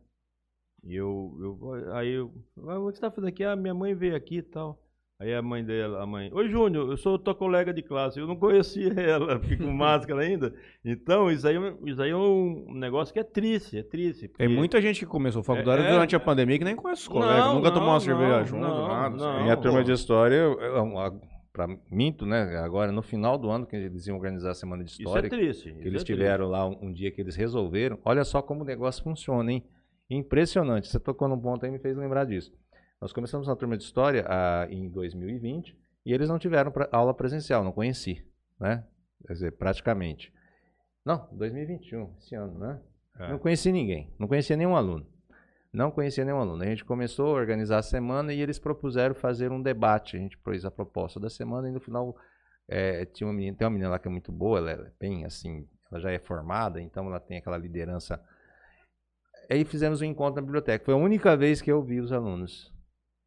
E 0.82 0.94
eu, 0.94 1.36
eu 1.40 1.92
aí 1.94 2.12
eu, 2.12 2.32
ah, 2.68 2.78
o 2.78 2.86
que 2.86 2.92
você 2.92 2.98
está 2.98 3.10
fazendo 3.10 3.28
aqui? 3.28 3.44
Ah, 3.44 3.56
minha 3.56 3.74
mãe 3.74 3.94
veio 3.94 4.16
aqui 4.16 4.38
e 4.38 4.42
tal. 4.42 4.82
Aí 5.18 5.32
a 5.34 5.40
mãe 5.40 5.64
dela, 5.64 6.02
a 6.02 6.06
mãe, 6.06 6.28
oi 6.30 6.46
Júnior, 6.50 6.90
eu 6.90 6.96
sou 6.98 7.18
tua 7.18 7.34
colega 7.34 7.72
de 7.72 7.80
classe, 7.82 8.20
eu 8.20 8.26
não 8.26 8.36
conhecia 8.36 8.92
ela, 9.00 9.40
fiquei 9.40 9.56
com 9.56 9.72
máscara 9.72 10.20
ainda. 10.20 10.54
Então, 10.84 11.30
isso 11.30 11.48
aí, 11.48 11.56
é- 11.56 11.74
isso 11.86 12.02
aí 12.02 12.10
é 12.10 12.16
um 12.16 12.66
negócio 12.74 13.14
que 13.14 13.18
é 13.20 13.24
triste, 13.24 13.78
é 13.78 13.82
triste. 13.82 14.28
Tem 14.28 14.46
muita 14.46 14.78
gente 14.80 15.00
que 15.00 15.06
começou 15.06 15.42
faculdade 15.42 15.84
É, 15.84 15.86
é. 15.86 15.90
durante 15.90 16.14
a 16.14 16.20
pandemia 16.20 16.58
que 16.58 16.64
nem 16.64 16.76
conhece 16.76 17.02
os 17.02 17.08
colegas, 17.08 17.38
Não, 17.46 17.54
nunca 17.54 17.70
tomou 17.70 17.86
não, 17.86 17.94
uma 17.94 18.00
cerveja 18.00 18.38
não, 18.40 18.44
junto, 18.44 18.60
não, 18.62 18.88
nada. 18.88 19.16
não. 19.16 19.30
assim. 19.32 19.42
Minha 19.44 19.56
pô. 19.56 19.62
turma 19.62 19.82
de 19.84 19.92
história, 19.92 20.34
eu, 20.34 20.60
eu, 20.60 20.98
a- 20.98 21.14
pra, 21.50 21.66
minto, 21.90 22.26
né? 22.26 22.58
Agora, 22.58 22.92
no 22.92 23.00
final 23.00 23.38
do 23.38 23.48
ano, 23.48 23.64
que 23.64 23.74
eles 23.74 24.06
iam 24.06 24.16
organizar 24.18 24.50
a 24.50 24.54
semana 24.54 24.84
de 24.84 24.90
Isso 24.90 25.00
história, 25.00 25.26
é 25.28 25.30
triste. 25.30 25.72
que 25.72 25.78
isso 25.78 25.88
eles 25.88 26.02
é 26.02 26.04
tiveram 26.04 26.46
lá 26.50 26.68
um, 26.68 26.76
um 26.88 26.92
dia 26.92 27.10
que 27.10 27.22
eles 27.22 27.34
resolveram. 27.36 27.98
Olha 28.04 28.22
só 28.22 28.42
como 28.42 28.60
o 28.60 28.66
negócio 28.66 29.02
funciona, 29.02 29.50
hein? 29.50 29.64
Impressionante. 30.10 30.88
Você 30.88 31.00
tocou 31.00 31.26
num 31.26 31.38
ponto 31.40 31.64
aí 31.64 31.70
e 31.70 31.72
me 31.72 31.78
fez 31.78 31.96
lembrar 31.96 32.24
disso. 32.26 32.52
Nós 33.00 33.12
começamos 33.12 33.46
na 33.46 33.56
turma 33.56 33.76
de 33.76 33.84
história 33.84 34.24
ah, 34.28 34.66
em 34.70 34.88
2020 34.88 35.76
e 36.04 36.12
eles 36.12 36.28
não 36.28 36.38
tiveram 36.38 36.70
pra- 36.70 36.88
aula 36.92 37.12
presencial, 37.12 37.62
não 37.62 37.72
conheci, 37.72 38.24
né? 38.58 38.86
Quer 39.26 39.32
dizer, 39.34 39.52
praticamente. 39.52 40.32
Não, 41.04 41.28
2021, 41.32 42.14
esse 42.18 42.34
ano, 42.34 42.58
né? 42.58 42.80
É. 43.18 43.30
Não 43.30 43.38
conheci 43.38 43.70
ninguém, 43.72 44.12
não 44.18 44.26
conhecia 44.28 44.56
nenhum 44.56 44.76
aluno. 44.76 45.06
Não 45.72 45.90
conhecia 45.90 46.24
nenhum 46.24 46.38
aluno. 46.40 46.62
A 46.62 46.66
gente 46.66 46.84
começou 46.84 47.28
a 47.36 47.38
organizar 47.40 47.78
a 47.78 47.82
semana 47.82 48.32
e 48.32 48.40
eles 48.40 48.58
propuseram 48.58 49.14
fazer 49.14 49.52
um 49.52 49.60
debate. 49.60 50.16
A 50.16 50.20
gente 50.20 50.38
pôs 50.38 50.64
a 50.64 50.70
proposta 50.70 51.20
da 51.20 51.28
semana 51.28 51.68
e 51.68 51.72
no 51.72 51.80
final 51.80 52.16
eh, 52.66 53.04
tinha 53.06 53.26
uma 53.26 53.34
menina, 53.34 53.56
tem 53.56 53.66
uma 53.66 53.72
menina 53.72 53.90
lá 53.90 53.98
que 53.98 54.08
é 54.08 54.10
muito 54.10 54.32
boa, 54.32 54.58
ela 54.58 54.70
é 54.70 54.90
bem 54.98 55.26
assim, 55.26 55.68
ela 55.90 56.00
já 56.00 56.10
é 56.10 56.18
formada, 56.18 56.80
então 56.80 57.06
ela 57.06 57.20
tem 57.20 57.36
aquela 57.36 57.58
liderança. 57.58 58.18
Aí 59.50 59.64
fizemos 59.66 60.00
um 60.00 60.04
encontro 60.04 60.36
na 60.40 60.46
biblioteca. 60.46 60.84
Foi 60.84 60.94
a 60.94 60.96
única 60.96 61.36
vez 61.36 61.60
que 61.60 61.70
eu 61.70 61.82
vi 61.82 62.00
os 62.00 62.10
alunos 62.10 62.72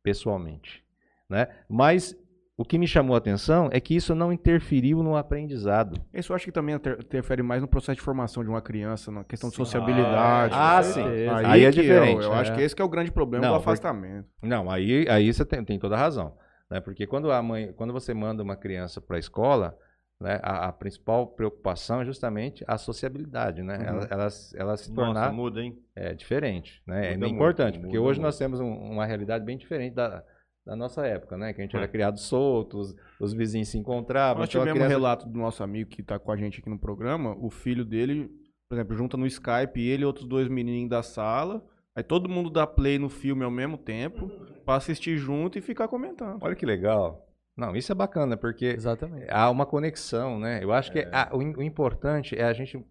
pessoalmente, 0.03 0.83
né? 1.29 1.47
Mas 1.69 2.15
o 2.57 2.65
que 2.65 2.77
me 2.77 2.87
chamou 2.87 3.15
a 3.15 3.17
atenção 3.19 3.69
é 3.71 3.79
que 3.79 3.95
isso 3.95 4.13
não 4.13 4.33
interferiu 4.33 5.01
no 5.01 5.15
aprendizado. 5.15 5.99
Isso 6.13 6.31
eu 6.31 6.35
acho 6.35 6.45
que 6.45 6.51
também 6.51 6.75
inter- 6.75 6.97
interfere 6.99 7.41
mais 7.41 7.61
no 7.61 7.67
processo 7.67 7.95
de 7.95 8.01
formação 8.01 8.43
de 8.43 8.49
uma 8.49 8.61
criança, 8.61 9.11
na 9.11 9.23
questão 9.23 9.49
de 9.49 9.55
sociabilidade. 9.55 10.53
Ah, 10.57 10.81
com 10.83 10.91
sim. 10.91 11.01
Aí 11.01 11.45
Aí, 11.45 11.63
é 11.65 11.71
que 11.71 11.81
diferente, 11.81 12.23
Eu, 12.23 12.31
eu 12.31 12.33
acho 12.33 12.51
é. 12.51 12.55
que 12.55 12.61
esse 12.61 12.75
que 12.75 12.81
é 12.81 12.85
o 12.85 12.89
grande 12.89 13.11
problema 13.11 13.45
Não, 13.45 13.53
do 13.53 13.59
porque- 13.59 13.69
afastamento. 13.69 14.27
Não, 14.43 14.69
aí, 14.69 15.05
aí 15.09 15.31
você 15.33 15.45
tem, 15.45 15.63
tem 15.63 15.79
toda 15.79 15.95
a 15.95 15.99
razão. 15.99 16.35
Né? 16.69 16.81
Porque 16.81 17.07
quando, 17.07 17.31
a 17.31 17.41
mãe, 17.41 17.71
quando 17.73 17.93
você 17.93 18.13
manda 18.13 18.43
uma 18.43 18.55
criança 18.57 18.99
para 18.99 19.15
a 19.15 19.19
escola, 19.19 19.77
né, 20.21 20.39
a, 20.43 20.67
a 20.67 20.71
principal 20.73 21.27
preocupação 21.27 22.01
é 22.01 22.05
justamente 22.05 22.63
a 22.67 22.77
sociabilidade. 22.77 23.61
Né? 23.63 23.77
Uhum. 23.77 23.83
Ela, 23.85 24.07
ela, 24.11 24.27
ela 24.55 24.77
se 24.77 24.91
Nossa, 24.91 24.93
tornar 24.93 25.31
muda, 25.33 25.61
hein? 25.61 25.77
é, 25.95 26.13
diferente. 26.13 26.81
Né? 26.85 27.13
É 27.13 27.17
Muda 27.17 27.27
importante, 27.27 27.73
muito, 27.75 27.85
porque 27.85 27.97
muda 27.97 28.09
hoje 28.09 28.19
nós 28.21 28.39
muito. 28.39 28.39
temos 28.39 28.59
um- 28.59 28.91
uma 28.91 29.05
realidade 29.05 29.45
bem 29.45 29.57
diferente 29.57 29.93
da, 29.95 30.23
da 30.65 30.75
nossa 30.75 31.05
época, 31.07 31.37
né? 31.37 31.53
que 31.53 31.61
a 31.61 31.63
gente 31.63 31.75
era 31.75 31.85
É. 31.85 31.87
criado 31.87 32.19
solto, 32.19 32.77
os, 32.79 32.95
os 33.19 33.33
vizinhos 33.33 33.69
se 33.69 33.77
encontravam. 33.77 34.41
Nós 34.41 34.49
então 34.49 34.61
tivemos 34.61 34.77
um 34.81 34.85
criança- 34.85 34.93
relato 34.99 35.27
do 35.29 35.37
nosso 35.39 35.63
amigo 35.63 35.89
que 35.89 36.03
tá 36.03 36.19
com 36.19 36.31
a 36.31 36.35
gente 36.37 36.59
aqui 36.59 36.69
no 36.69 36.77
programa. 36.79 37.35
O 37.39 37.49
filho 37.49 37.85
dele, 37.85 38.29
por 38.67 38.75
exemplo, 38.75 38.95
junta 38.95 39.15
no 39.15 39.25
Skype 39.25 39.79
ele 39.81 40.03
e 40.03 40.05
outros 40.05 40.27
dois 40.27 40.47
menininhos 40.47 40.89
da 40.89 41.01
sala. 41.01 41.63
Aí 41.95 42.03
todo 42.03 42.29
mundo 42.29 42.49
dá 42.49 42.67
play 42.67 42.99
no 42.99 43.09
filme 43.09 43.43
ao 43.43 43.51
mesmo 43.51 43.77
tempo 43.77 44.29
pra 44.63 44.75
assistir 44.75 45.17
junto 45.17 45.57
e 45.57 45.61
ficar 45.61 45.87
comentando. 45.87 46.37
Olha 46.41 46.55
que 46.55 46.65
legal. 46.65 47.25
Não, 47.59 47.75
isso 47.75 47.91
é 47.91 47.95
bacana, 47.95 48.37
porque 48.37 48.65
Exatamente. 48.65 49.27
há 49.29 49.49
uma 49.49 49.65
conexão, 49.65 50.39
né? 50.39 50.63
Eu 50.63 50.71
acho 50.71 50.91
que 50.91 50.99
É. 50.99 51.09
a- 51.11 51.29
o, 51.33 51.37
o 51.39 51.61
importante 51.63 52.35
é 52.37 52.43
a 52.43 52.53
gente 52.53 52.83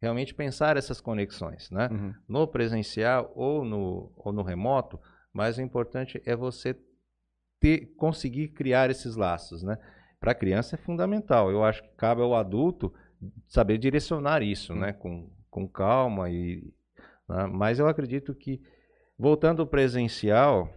realmente 0.00 0.34
pensar 0.34 0.76
essas 0.76 1.00
conexões, 1.00 1.70
né? 1.70 1.88
Uhum. 1.90 2.14
No 2.28 2.46
presencial 2.48 3.32
ou 3.34 3.64
no, 3.64 4.12
ou 4.16 4.32
no 4.32 4.42
remoto, 4.42 4.98
mas 5.32 5.58
o 5.58 5.62
importante 5.62 6.22
é 6.24 6.34
você 6.36 6.76
ter, 7.60 7.94
conseguir 7.96 8.48
criar 8.48 8.90
esses 8.90 9.16
laços, 9.16 9.62
né? 9.62 9.78
Para 10.20 10.32
a 10.32 10.34
criança 10.34 10.76
é 10.76 10.78
fundamental. 10.78 11.50
Eu 11.50 11.62
acho 11.64 11.82
que 11.82 11.88
cabe 11.96 12.20
ao 12.22 12.34
adulto 12.34 12.92
saber 13.46 13.78
direcionar 13.78 14.42
isso, 14.42 14.74
né? 14.74 14.92
Com, 14.92 15.30
com 15.50 15.68
calma 15.68 16.30
e... 16.30 16.62
né? 17.28 17.46
Mas 17.46 17.78
eu 17.78 17.86
acredito 17.86 18.34
que, 18.34 18.60
voltando 19.18 19.60
ao 19.62 19.66
presencial, 19.68 20.68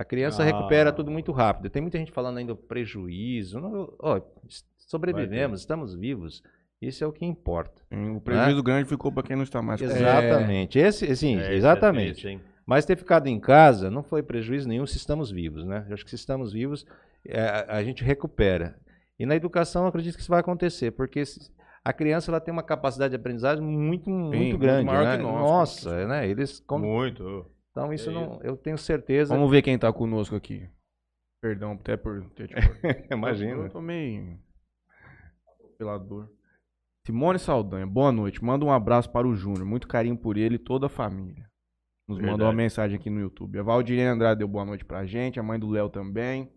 a 0.00 0.04
criança 0.04 0.42
Ah. 0.42 0.46
recupera 0.46 0.90
tudo 0.92 1.10
muito 1.10 1.30
rápido. 1.30 1.68
Tem 1.68 1.82
muita 1.82 1.98
gente 1.98 2.10
falando 2.10 2.38
ainda 2.38 2.54
do 2.54 2.56
prejuízo. 2.60 3.60
Não, 3.60 3.92
ó, 3.98 4.20
sobrevivemos, 4.78 5.60
estamos 5.60 5.94
vivos. 5.94 6.42
Isso 6.80 7.04
é 7.04 7.06
o 7.06 7.12
que 7.12 7.24
importa. 7.26 7.82
Sim, 7.92 8.16
O 8.16 8.20
prejuízo 8.20 8.62
grande 8.62 8.88
ficou 8.88 9.12
pra 9.12 9.22
quem 9.22 9.36
não 9.36 9.42
está 9.42 9.60
mais. 9.60 9.80
Exatamente. 9.82 10.78
Esse, 10.78 11.14
sim, 11.14 11.36
É, 11.36 11.40
isso 11.40 11.50
é 11.50 11.54
exatamente. 11.54 12.22
triste? 12.22 12.40
Mas 12.64 12.86
ter 12.86 12.96
ficado 12.96 13.26
em 13.26 13.38
casa 13.38 13.90
não 13.90 14.02
foi 14.02 14.22
prejuízo 14.22 14.66
nenhum 14.68 14.86
se 14.86 14.96
estamos 14.96 15.30
vivos, 15.30 15.66
né? 15.66 15.84
Eu 15.88 15.94
acho 15.94 16.04
que 16.04 16.10
se 16.10 16.16
estamos 16.16 16.52
vivos, 16.52 16.86
é, 17.26 17.66
a- 17.68 17.82
gente 17.84 18.02
recupera. 18.02 18.76
E 19.18 19.26
na 19.26 19.36
educação, 19.36 19.82
eu 19.82 19.88
acredito 19.88 20.14
que 20.14 20.20
isso 20.22 20.30
vai 20.30 20.40
acontecer, 20.40 20.92
porque 20.92 21.26
se- 21.26 21.50
a 21.84 21.92
criança 21.92 22.30
ela 22.30 22.40
tem 22.40 22.52
uma 22.52 22.62
capacidade 22.62 23.10
de 23.10 23.16
aprendizagem 23.16 23.62
muito, 23.62 24.08
muito 24.08 24.36
muito 24.38 24.58
grande, 24.58 24.86
maior 24.86 25.04
né? 25.04 25.16
que 25.18 25.22
nós, 25.22 25.34
Nossa, 25.40 26.06
né? 26.06 26.26
Eles 26.28 26.60
como- 26.60 26.86
Muito. 26.86 27.44
Então 27.70 27.92
isso 27.92 28.10
É 28.10 28.12
não, 28.12 28.40
eu 28.42 28.56
tenho 28.56 28.78
certeza. 28.78 29.34
Vamos 29.34 29.50
ver 29.50 29.62
quem 29.62 29.78
tá 29.78 29.92
conosco 29.92 30.34
aqui. 30.34 30.68
Perdão 31.42 31.72
até 31.72 31.96
por 31.96 32.22
ter 32.30 32.48
te 32.48 32.54
Imagina. 33.10 33.64
Eu 33.64 33.70
tô 33.70 33.80
meio 33.80 34.38
atropelador. 35.48 36.28
Simone 37.06 37.38
Saldanha, 37.38 37.86
boa 37.86 38.12
noite. 38.12 38.44
Manda 38.44 38.64
um 38.64 38.72
abraço 38.72 39.10
para 39.10 39.26
o 39.26 39.34
Júnior. 39.34 39.64
Muito 39.64 39.88
carinho 39.88 40.16
por 40.16 40.36
ele 40.36 40.56
e 40.56 40.58
toda 40.58 40.86
a 40.86 40.90
família. 40.90 41.48
Nos 42.06 42.18
mandou 42.18 42.32
Verdade. 42.32 42.42
uma 42.42 42.52
mensagem 42.52 42.98
aqui 42.98 43.08
no 43.08 43.20
YouTube. 43.20 43.58
A 43.58 43.62
Valdirene 43.62 44.08
Andrade 44.08 44.38
deu 44.40 44.48
boa 44.48 44.64
noite 44.64 44.84
pra 44.84 45.06
gente. 45.06 45.40
A 45.40 45.42
mãe 45.42 45.58
do 45.58 45.70
Léo 45.70 45.88
também. 45.88 46.52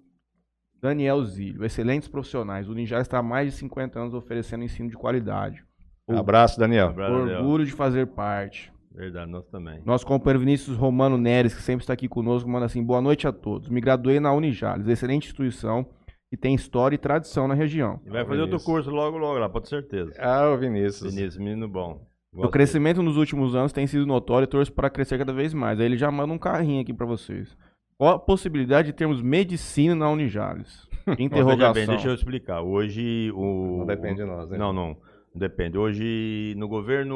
Daniel 0.82 1.24
Zílio, 1.24 1.64
excelentes 1.64 2.10
profissionais. 2.10 2.68
O 2.68 2.74
Ninja 2.74 3.00
está 3.00 3.20
há 3.20 3.24
mais 3.24 3.54
de 3.54 3.58
50 3.58 3.98
anos 3.98 4.14
oferecendo 4.14 4.66
ensino 4.66 4.90
de 4.90 4.98
qualidade. 4.98 5.64
Um 6.10 6.18
abraço, 6.18 6.60
Daniel. 6.60 6.90
Abraço, 6.90 7.24
Léo. 7.24 7.38
Orgulho 7.38 7.66
de 7.66 7.72
fazer 7.72 8.08
parte. 8.08 8.74
Verdade, 8.94 9.32
nós 9.32 9.46
também. 9.48 9.82
Nosso 9.86 10.06
companheiro 10.06 10.40
Vinícius 10.40 10.78
Romano 10.78 11.18
Neres, 11.18 11.54
que 11.54 11.62
sempre 11.62 11.84
está 11.84 11.94
aqui 11.94 12.08
conosco, 12.08 12.50
manda 12.50 12.66
assim: 12.66 12.84
boa 12.84 13.02
noite 13.02 13.28
a 13.28 13.32
todos. 13.32 13.70
Me 13.70 13.82
graduei 13.82 14.20
na 14.20 14.32
Unijales, 14.34 14.88
excelente 14.88 15.26
instituição 15.26 15.86
que 16.30 16.38
tem 16.38 16.56
história 16.56 16.96
e 16.96 16.98
tradição 16.98 17.48
na 17.48 17.54
região. 17.54 18.00
E 18.06 18.10
vai 18.10 18.24
fazer 18.24 18.42
outro 18.42 18.58
Vinícius. 18.58 18.64
curso 18.64 18.90
logo, 18.90 19.18
logo 19.18 19.40
lá, 19.40 19.50
pode 19.50 19.70
ter 19.70 19.82
certeza. 19.82 20.14
Ah, 20.20 20.50
o 20.50 20.58
Vinícius. 20.58 21.14
Vinícius, 21.14 21.38
menino 21.38 21.68
bom. 21.68 22.02
O 22.36 22.50
crescimento 22.50 23.04
nos 23.04 23.18
últimos 23.18 23.56
anos 23.56 23.72
tem 23.72 23.86
sido 23.86 24.08
notório 24.08 24.46
e 24.46 24.48
torço 24.48 24.74
para 24.74 24.90
crescer 24.90 25.20
cada 25.20 25.32
vez 25.32 25.54
mais. 25.54 25.80
Aí 25.80 25.86
ele 25.86 25.98
já 25.98 26.10
manda 26.10 26.34
um 26.34 26.38
carrinho 26.40 26.82
aqui 26.82 26.92
para 26.94 27.06
vocês. 27.06 27.56
Qual 27.98 28.16
a 28.16 28.20
possibilidade 28.20 28.88
de 28.88 28.94
termos 28.94 29.22
medicina 29.22 29.94
na 29.96 30.10
Unijales? 30.10 30.88
Interrogação. 31.20 31.74
bem, 31.74 31.86
deixa 31.88 32.08
eu 32.08 32.14
explicar. 32.16 32.62
Hoje 32.62 33.32
o. 33.36 33.78
Não 33.80 33.86
depende 33.86 34.16
de 34.16 34.26
nós, 34.26 34.50
né? 34.50 34.58
Não, 34.58 34.74
não. 34.74 34.98
Depende. 35.36 35.78
Hoje, 35.78 36.54
no 36.58 36.68
governo. 36.68 37.16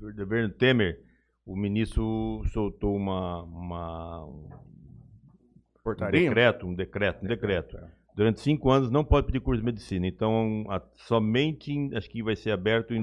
no 0.00 0.14
governo 0.14 0.50
Temer, 0.50 1.00
o 1.46 1.56
ministro 1.56 2.42
soltou 2.52 2.94
uma. 2.96 3.42
uma 3.44 4.26
um 4.26 4.48
Portaria? 5.82 6.20
decreto, 6.20 6.66
um 6.66 6.74
decreto, 6.74 7.24
um 7.24 7.28
decreto. 7.28 7.76
Durante 8.14 8.40
cinco 8.40 8.70
anos 8.70 8.90
não 8.90 9.02
pode 9.04 9.26
pedir 9.26 9.40
curso 9.40 9.60
de 9.60 9.64
medicina. 9.64 10.06
Então, 10.06 10.64
a- 10.68 10.82
somente, 10.94 11.72
em- 11.72 11.94
acho 11.96 12.08
que 12.10 12.22
vai 12.22 12.36
ser 12.36 12.50
aberto 12.52 12.94
em 12.94 13.02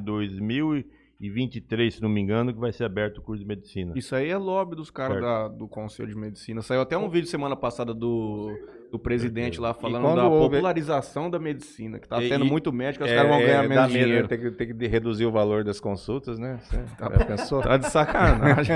2023, 1.20 1.96
se 1.96 2.02
não 2.02 2.10
me 2.10 2.22
engano, 2.22 2.54
que 2.54 2.60
vai 2.60 2.72
ser 2.72 2.86
aberto 2.86 3.18
o 3.18 3.22
curso 3.22 3.42
de 3.44 3.48
medicina. 3.48 3.94
Isso 3.96 4.16
aí 4.16 4.30
é 4.30 4.38
lobby 4.38 4.76
dos 4.76 4.90
caras 4.90 5.52
do 5.58 5.68
Conselho 5.68 6.10
de 6.10 6.16
Medicina. 6.16 6.62
Saiu 6.62 6.82
até 6.82 6.98
um 6.98 7.10
vídeo 7.10 7.28
semana 7.28 7.56
passada 7.58 7.94
do, 7.94 8.58
do 8.90 8.98
presidente 8.98 9.60
lá 9.60 9.74
falando 9.74 10.16
da 10.16 10.28
houve- 10.28 10.56
popularização 10.56 11.30
da 11.30 11.38
medicina, 11.38 12.00
que 12.00 12.08
tá 12.08 12.24
E- 12.24 12.30
tendo 12.30 12.46
e- 12.46 12.50
muito 12.50 12.72
médico, 12.72 13.04
os 13.04 13.12
É, 13.12 13.16
caras 13.16 13.32
vão 13.32 13.40
é, 13.42 13.46
ganhar 13.46 13.62
dá 13.64 13.68
menos 13.70 13.92
dinheiro. 13.92 14.28
Tem 14.30 14.40
que, 14.40 14.52
tem 14.52 14.78
que 14.78 14.88
reduzir 14.88 15.26
o 15.26 15.32
valor 15.32 15.64
das 15.66 15.80
consultas, 15.80 16.40
né? 16.40 16.58
Você 16.64 16.78
Tá 16.98 17.10
já 17.18 17.26
pensou? 17.26 17.62
Tá 17.64 17.76
de 17.78 17.90
sacanagem. 17.90 18.76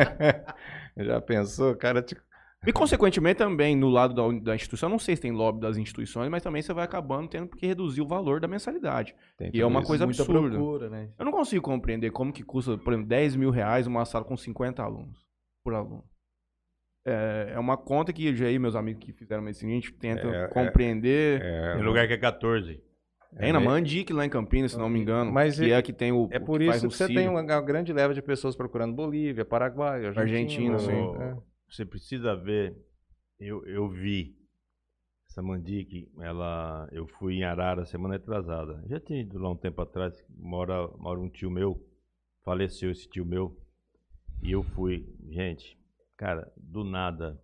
já 0.97 1.21
pensou? 1.21 1.75
Cara, 1.75 2.01
te- 2.01 2.17
E, 2.65 2.71
consequentemente, 2.71 3.37
também, 3.37 3.75
no 3.75 3.89
lado 3.89 4.13
da, 4.13 4.39
da 4.39 4.55
instituição, 4.55 4.87
não 4.89 4.99
sei 4.99 5.15
se 5.15 5.21
tem 5.21 5.31
lobby 5.31 5.59
das 5.59 5.77
instituições, 5.77 6.29
mas 6.29 6.41
também 6.41 6.61
você 6.61 6.73
vai 6.73 6.85
acabando 6.85 7.27
tendo 7.27 7.47
que 7.49 7.65
reduzir 7.67 8.01
o 8.01 8.07
valor 8.07 8.39
da 8.39 8.47
mensalidade. 8.47 9.13
tem 9.37 9.51
E 9.53 9.59
é 9.59 9.65
uma 9.65 9.83
coisa 9.83 10.05
Muita 10.05 10.23
absurda. 10.23 10.55
procura, 10.55 10.89
né? 10.89 11.09
Eu 11.19 11.25
não 11.25 11.31
consigo 11.31 11.63
compreender 11.63 12.11
como 12.11 12.31
que 12.31 12.43
custa, 12.43 12.77
por 12.77 12.93
exemplo, 12.93 13.09
10 13.09 13.35
mil 13.35 13.49
reais 13.49 13.85
uma 13.85 14.05
sala 14.05 14.23
com 14.23 14.37
50 14.37 14.81
alunos 14.81 15.25
por 15.63 15.73
aluno. 15.73 16.03
É, 17.05 17.51
é 17.55 17.59
uma 17.59 17.75
conta 17.75 18.13
que 18.13 18.33
já 18.33 18.45
aí, 18.45 18.57
meus 18.57 18.75
amigos 18.75 19.03
que 19.03 19.11
fizeram 19.11 19.43
medicina, 19.43 19.71
a 19.71 19.75
gente 19.75 19.91
tenta 19.93 20.25
É, 20.27 20.43
é, 20.45 20.47
compreender. 20.47 21.41
É, 21.41 21.73
Tem 21.75 21.83
lugar 21.83 22.07
que 22.07 22.13
é 22.13 22.17
14. 22.17 22.81
Tem 23.37 23.51
na 23.51 23.59
Mandic 23.59 24.13
lá 24.13 24.25
em 24.25 24.29
Campinas, 24.29 24.71
se 24.71 24.77
não 24.77 24.87
me 24.87 24.99
engano. 24.99 25.31
Mas 25.31 25.59
que 25.59 25.71
é- 25.71 25.77
é 25.77 25.81
que 25.81 25.91
tem 25.91 26.11
o. 26.11 26.27
É 26.31 26.37
o 26.37 26.45
por 26.45 26.59
que 26.59 26.67
faz 26.67 26.77
isso 26.77 26.89
que 26.89 26.95
você 26.95 27.07
tem 27.07 27.27
uma, 27.27 27.41
grande 27.61 27.91
leva 27.91 28.13
de 28.13 28.21
pessoas 28.21 28.55
procurando 28.55 28.93
Bolívia, 28.93 29.43
Paraguai, 29.43 30.05
Argentina. 30.05 30.21
Argentina, 30.21 30.79
sim. 30.79 31.15
É. 31.19 31.52
Você 31.73 31.83
precisa 31.83 32.35
ver. 32.35 32.77
Eu, 33.39 33.65
eu 33.65 33.89
vi 33.89 34.37
essa 35.27 35.41
Mandique, 35.41 36.07
ela. 36.19 36.87
Eu 36.91 37.07
fui 37.07 37.37
em 37.37 37.43
Arara 37.43 37.83
semana 37.83 38.15
atrasada. 38.15 38.83
Já 38.87 38.99
tinha 38.99 39.21
ido 39.21 39.39
lá 39.39 39.49
um 39.49 39.57
tempo 39.57 39.81
atrás. 39.81 40.23
Mora, 40.29 40.87
mora 40.99 41.19
um 41.19 41.27
tio 41.27 41.49
meu. 41.49 41.83
Faleceu 42.43 42.91
esse 42.91 43.09
tio 43.09 43.25
meu. 43.25 43.59
E 44.43 44.51
eu 44.51 44.61
fui. 44.61 45.11
Gente, 45.29 45.75
cara, 46.15 46.53
do 46.55 46.83
nada. 46.83 47.41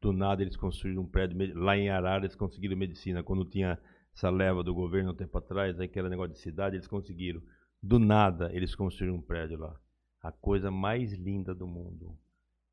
do 0.00 0.10
nada 0.10 0.40
eles 0.40 0.56
construíram 0.56 1.02
um 1.02 1.06
prédio 1.06 1.36
lá 1.60 1.76
em 1.76 1.90
Arara, 1.90 2.24
eles 2.24 2.36
conseguiram 2.36 2.74
medicina. 2.74 3.22
Quando 3.22 3.44
tinha 3.44 3.78
essa 4.14 4.30
leva 4.30 4.62
do 4.62 4.72
governo 4.72 5.10
um 5.10 5.14
tempo 5.14 5.36
atrás, 5.36 5.78
aí 5.78 5.88
que 5.88 5.98
era 5.98 6.08
negócio 6.08 6.32
de 6.32 6.38
cidade, 6.38 6.76
eles 6.76 6.88
conseguiram. 6.88 7.42
Do 7.82 7.98
nada 7.98 8.50
eles 8.54 8.74
construíram 8.74 9.18
um 9.18 9.22
prédio 9.22 9.58
lá. 9.58 9.78
A 10.22 10.32
coisa 10.32 10.70
mais 10.70 11.12
linda 11.12 11.54
do 11.54 11.66
mundo. 11.66 12.18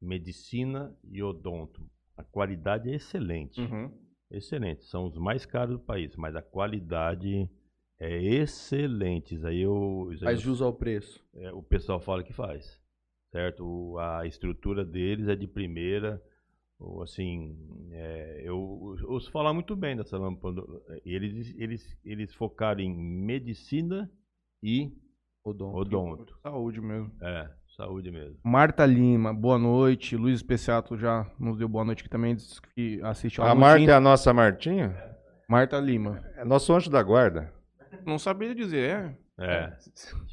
Medicina 0.06 0.96
e 1.04 1.22
odonto. 1.24 1.82
A 2.16 2.24
qualidade 2.24 2.90
é 2.90 2.96
excelente. 2.96 3.60
Uhum. 3.62 3.92
Excelente. 4.32 4.86
São 4.86 5.06
os 5.06 5.18
mais 5.18 5.46
caros 5.46 5.78
do 5.78 5.84
país, 5.84 6.16
mas 6.16 6.36
a 6.36 6.42
qualidade 6.42 7.50
é 8.00 8.18
excelente. 8.24 9.36
Isso 9.36 9.48
aí, 9.48 9.62
eu, 9.62 10.10
isso 10.12 10.24
aí 10.24 10.34
Faz 10.34 10.40
eu- 10.40 10.46
jus 10.46 10.62
ao 10.62 10.74
preço. 10.74 11.24
é, 11.36 11.52
o 11.54 11.62
pessoal 11.62 12.00
fala 12.00 12.24
que 12.24 12.34
faz. 12.34 12.80
Certo? 13.32 13.66
O- 13.66 13.98
a 14.00 14.26
estrutura 14.26 14.86
deles 14.86 15.28
é 15.28 15.36
de 15.36 15.48
primeira. 15.48 16.22
ou, 16.78 17.02
assim, 17.04 17.58
é, 17.94 18.42
eu 18.44 18.58
ouço 19.08 19.32
falar 19.32 19.54
muito 19.54 19.78
bem 19.78 19.96
dessa 19.96 20.18
lâmpada. 20.18 20.62
Eles, 21.06 21.56
eles, 21.58 21.98
eles 22.04 22.34
focaram 22.36 22.82
em 22.82 22.94
medicina 22.94 24.12
e 24.62 24.92
Odonto. 25.42 25.78
odonto. 25.78 26.38
Saúde 26.42 26.82
mesmo. 26.82 27.14
É, 27.22 27.50
saúde 27.76 28.10
mesmo. 28.10 28.38
Marta 28.44 28.86
Lima, 28.86 29.34
boa 29.34 29.58
noite. 29.58 30.16
Luiz 30.16 30.38
Especiato 30.38 30.98
já 30.98 31.26
nos 31.38 31.58
deu 31.58 31.68
boa 31.68 31.84
noite, 31.84 32.04
que 32.04 32.10
também 32.10 32.36
disse 32.36 32.62
que 32.74 33.02
assiste 33.04 33.42
ao 33.42 33.48
A. 33.48 33.54
Marta 33.54 33.92
é 33.92 33.94
a 33.94 34.00
nossa 34.00 34.34
Martinha? 34.34 34.96
Marta 35.48 35.78
Lima. 35.78 36.24
É 36.38 36.46
nosso 36.46 36.74
anjo 36.74 36.90
da 36.90 37.04
guarda. 37.04 37.52
Não 38.06 38.18
sabia 38.18 38.56
dizer, 38.56 38.90
é. 38.90 39.18
É. 39.38 39.74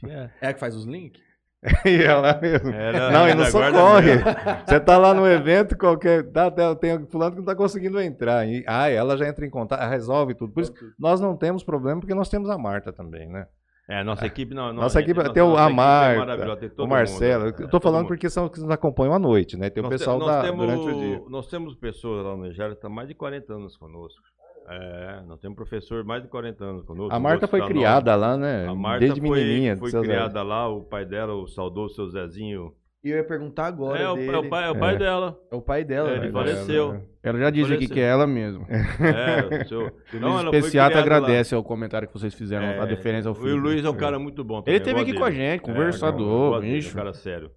é. 0.09 0.31
É 0.40 0.46
a 0.48 0.55
que 0.55 0.61
faz 0.61 0.74
os 0.76 0.85
links? 0.85 1.20
e 1.87 2.02
ela 2.02 2.40
mesmo. 2.40 2.70
Era 2.70 3.11
Não, 3.11 3.28
e 3.28 3.35
não 3.35 3.44
socorre. 3.44 4.18
Você 4.66 4.81
tá 4.81 4.98
lá 4.98 5.14
no 5.14 5.26
evento, 5.26 5.76
qualquer. 5.76 6.24
Tá, 6.33 6.50
tá, 6.50 6.74
tem 6.74 7.07
fulano 7.07 7.33
que 7.33 7.38
não 7.38 7.46
tá 7.46 7.55
conseguindo 7.55 8.00
entrar. 8.00 8.46
E, 8.48 8.64
ah, 8.66 8.88
ela 8.88 9.16
já 9.16 9.28
entra 9.28 9.46
em 9.46 9.50
contato, 9.50 9.88
resolve 9.88 10.35
tudo. 10.35 10.52
Por 10.52 10.62
isso 10.62 10.74
nós 10.98 11.20
não 11.20 11.37
temos 11.37 11.62
problema, 11.62 12.00
porque 12.00 12.14
nós 12.14 12.28
temos 12.28 12.50
a 12.50 12.59
Marta 12.59 12.92
também, 12.92 13.28
né? 13.28 13.46
É, 13.88 14.03
nossa 14.05 14.25
equipe 14.27 14.55
não. 14.55 14.73
Nossa 14.73 15.01
é- 15.01 15.03
equipe 15.03 15.18
nossa- 15.18 15.33
tem 15.33 15.42
o, 15.42 15.49
nossa 15.51 15.61
a 15.62 15.66
equipe 15.66 15.73
é 15.73 15.77
Marta, 15.85 16.18
maravilhosa, 16.21 16.61
tem 16.61 16.68
todo 16.71 16.87
o 16.87 16.88
Marcelo. 16.88 17.45
mundo, 17.47 17.57
eu 17.61 17.66
é, 17.66 17.68
tô 17.68 17.81
falando 17.81 18.07
porque 18.07 18.31
são 18.31 18.45
os 18.47 18.51
que 18.53 18.61
nos 18.61 18.71
acompanham 18.71 19.12
à 19.12 19.18
noite, 19.18 19.57
né? 19.57 19.68
Tem 19.71 19.83
o 19.83 19.85
Nós 19.85 19.95
te- 19.95 19.99
pessoal 19.99 20.18
nós 20.18 20.29
da, 20.29 20.42
temos- 20.42 20.59
durante 20.66 20.88
o 20.88 20.99
dia. 21.01 21.23
Nós 21.29 21.47
temos 21.49 21.75
pessoas 21.75 22.25
lá 22.25 22.37
no 22.37 22.45
Nigéria 22.45 22.71
que 22.71 22.77
estão 22.77 22.90
mais 22.90 23.09
de 23.09 23.14
40 23.14 23.53
anos 23.53 23.77
conosco. 23.77 24.21
É, 24.68 25.23
nós 25.27 25.40
temos 25.40 25.57
professor 25.57 26.05
mais 26.05 26.23
de 26.23 26.29
40 26.29 26.64
anos 26.64 26.85
conosco. 26.85 27.12
A 27.12 27.18
Marta 27.18 27.49
foi 27.49 27.61
tá 27.61 27.66
criada 27.66 28.14
lá, 28.14 28.37
né? 28.37 28.68
A 28.68 28.75
Marta 28.75 29.01
Desde 29.01 29.21
foi, 29.21 29.40
menininha. 29.45 29.77
foi 29.77 29.90
criada 29.90 30.42
lá, 30.45 30.68
o 30.68 30.83
pai 30.83 31.05
dela, 31.05 31.35
o 31.35 31.49
saudoso 31.49 31.97
seu 31.97 32.09
Zezinho. 32.09 32.73
E 33.04 33.10
eu 33.10 33.16
ia 33.16 33.24
perguntar 33.24 33.66
agora 33.66 33.98
É, 34.00 34.08
o, 34.08 34.14
dele. 34.14 34.30
é 34.32 34.38
o 34.38 34.48
pai, 34.48 34.64
é 34.64 34.70
o 34.70 34.78
pai 34.78 34.94
É. 34.94 34.98
dela. 34.98 35.40
É 35.50 35.56
o 35.56 35.60
pai 35.62 35.84
dela, 35.84 36.10
É, 36.10 36.18
né? 36.18 36.24
ele 36.24 36.32
faleceu. 36.32 37.02
Ela 37.22 37.38
já 37.38 37.50
disse 37.50 37.72
aqui 37.74 37.88
que 37.88 37.98
é 38.00 38.04
ela 38.04 38.26
mesmo. 38.28 38.64
É, 38.70 39.64
o 39.64 39.68
seu, 39.68 39.80
O 40.14 40.20
Não, 40.20 40.50
criada 40.62 40.94
lá. 40.94 41.00
agradece 41.00 41.54
o 41.56 41.62
comentário 41.64 42.06
que 42.06 42.14
vocês 42.14 42.32
fizeram, 42.32 42.64
É, 42.64 42.78
a 42.80 42.86
diferença 42.86 43.28
ao 43.28 43.34
E 43.34 43.38
filho. 43.38 43.54
o 43.56 43.58
Luiz 43.58 43.84
é 43.84 43.90
um 43.90 43.96
cara 43.96 44.18
muito 44.20 44.44
bom 44.44 44.60
também. 44.60 44.74
Ele 44.74 44.78
esteve 44.82 44.98
eu 44.98 45.02
aqui 45.02 45.12
gosto 45.12 45.20
com 45.20 45.26
a 45.26 45.30
dele. 45.30 45.40
gente, 45.42 45.60
É, 45.60 45.64
conversador, 45.64 46.60
dele, 46.60 46.72
bicho. 46.74 46.88
É 46.90 46.92
um 46.92 46.94
cara 46.94 47.12
sério. 47.12 47.50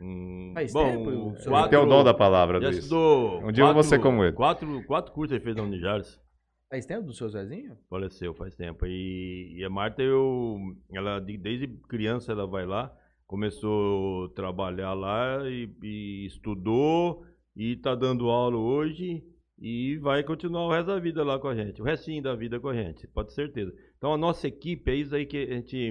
Hum, 0.00 0.50
Faz 0.54 0.72
bom, 0.72 0.84
tempo, 0.84 1.34
quatro- 1.48 1.70
Tem 1.70 1.78
o 1.78 1.86
dom 1.86 2.04
da 2.04 2.14
palavra, 2.14 2.58
Luiz. 2.58 2.76
estudou. 2.78 3.40
Um 3.44 3.52
dia 3.52 3.64
eu 3.64 3.74
vou 3.74 3.82
ser 3.82 3.98
como 4.00 4.22
ele. 4.24 4.32
Quatro, 4.32 4.84
quatro 4.86 5.12
cursos 5.12 5.32
ele 5.34 5.44
fez 5.44 5.56
na 5.56 5.62
Unijares. 5.64 6.20
Faz 6.70 6.86
tempo 6.86 7.02
do 7.06 7.12
seu 7.12 7.28
Zezinho? 7.28 7.76
Faleceu 7.90 8.32
faz 8.34 8.54
tempo. 8.54 8.86
E, 8.86 9.56
e 9.58 9.64
a 9.64 9.68
Marta, 9.70 10.00
eu, 10.02 10.56
ela 10.92 11.20
de- 11.20 11.36
desde 11.36 11.66
criança 11.88 12.32
ela 12.32 12.46
vai 12.46 12.64
lá, 12.64 12.90
começou 13.32 14.26
a 14.26 14.28
trabalhar 14.34 14.92
lá 14.92 15.48
e, 15.48 15.66
e 15.82 16.26
estudou 16.26 17.24
e 17.56 17.72
está 17.72 17.94
dando 17.94 18.28
aula 18.28 18.58
hoje 18.58 19.24
e 19.58 19.96
vai 19.96 20.22
continuar 20.22 20.66
o 20.66 20.70
resto 20.70 20.88
da 20.88 20.98
vida 20.98 21.24
lá 21.24 21.38
com 21.38 21.48
a 21.48 21.54
gente, 21.54 21.80
o 21.80 21.84
restinho 21.84 22.22
da 22.22 22.34
vida 22.34 22.60
com 22.60 22.68
a 22.68 22.74
gente, 22.74 23.06
pode 23.06 23.30
ter 23.30 23.36
certeza. 23.36 23.74
Então 23.96 24.12
a 24.12 24.18
nossa 24.18 24.46
equipe 24.46 24.90
é 24.90 24.96
isso 24.96 25.14
aí 25.14 25.24
que 25.24 25.38
a 25.38 25.54
gente, 25.54 25.90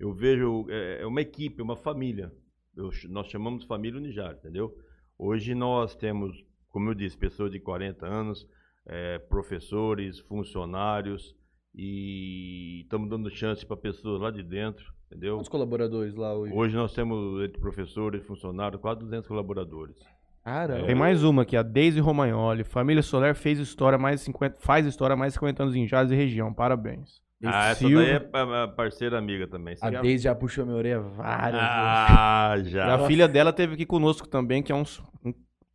eu 0.00 0.12
vejo, 0.12 0.66
é, 0.68 1.02
é 1.02 1.06
uma 1.06 1.20
equipe, 1.20 1.62
uma 1.62 1.76
família. 1.76 2.32
Eu 2.76 2.90
nós 3.08 3.28
chamamos 3.28 3.62
família 3.62 4.00
Unijar, 4.00 4.32
entendeu? 4.32 4.76
Hoje 5.16 5.54
nós 5.54 5.94
temos, 5.94 6.44
como 6.70 6.90
eu 6.90 6.94
disse, 6.94 7.16
pessoas 7.16 7.52
de 7.52 7.60
40 7.60 8.04
anos, 8.04 8.44
é, 8.84 9.20
professores, 9.20 10.18
funcionários 10.18 11.36
e 11.72 12.80
estamos 12.82 13.08
dando 13.08 13.30
chance 13.30 13.64
para 13.64 13.76
pessoas 13.76 14.20
lá 14.20 14.32
de 14.32 14.42
dentro, 14.42 14.97
entendeu? 15.10 15.36
Quantos 15.36 15.48
colaboradores 15.48 16.14
lá 16.14 16.34
hoje? 16.34 16.52
Hoje 16.54 16.76
nós 16.76 16.92
temos 16.94 17.42
entre 17.44 17.60
professores 17.60 18.24
funcionários 18.26 18.80
quase 18.80 19.00
200 19.00 19.26
colaboradores. 19.26 19.96
Caramba. 20.44 20.86
Tem 20.86 20.94
mais 20.94 21.22
uma 21.24 21.42
aqui, 21.42 21.56
a 21.56 21.62
Deise 21.62 22.00
Romagnoli. 22.00 22.64
Família 22.64 23.02
Soler 23.02 23.34
fez 23.34 23.58
história 23.58 23.98
mais 23.98 24.20
de 24.20 24.26
50, 24.26 24.56
faz 24.60 24.86
história 24.86 25.12
há 25.12 25.16
mais 25.16 25.32
de 25.32 25.38
50 25.38 25.62
anos 25.62 25.74
em 25.76 25.86
Jales 25.86 26.10
e 26.10 26.14
região. 26.14 26.54
Parabéns. 26.54 27.20
Ah, 27.44 27.68
essa 27.70 27.86
Silva- 27.86 28.02
daí 28.02 28.10
é 28.12 28.62
a 28.64 28.68
parceira 28.68 29.16
amiga 29.18 29.46
também. 29.46 29.74
A 29.80 29.90
Você- 29.90 30.00
Deise 30.00 30.24
já 30.24 30.34
puxou 30.34 30.64
minha 30.64 30.76
orelha 30.76 31.00
várias 31.00 31.52
vezes. 31.60 31.68
Ah, 31.70 32.54
E 32.58 32.64
já. 32.64 32.94
a 32.94 33.06
filha 33.06 33.28
dela 33.28 33.52
teve 33.52 33.74
aqui 33.74 33.84
conosco 33.86 34.26
também, 34.26 34.62
que 34.62 34.72
é 34.72 34.74
um, 34.74 34.82
um 35.24 35.32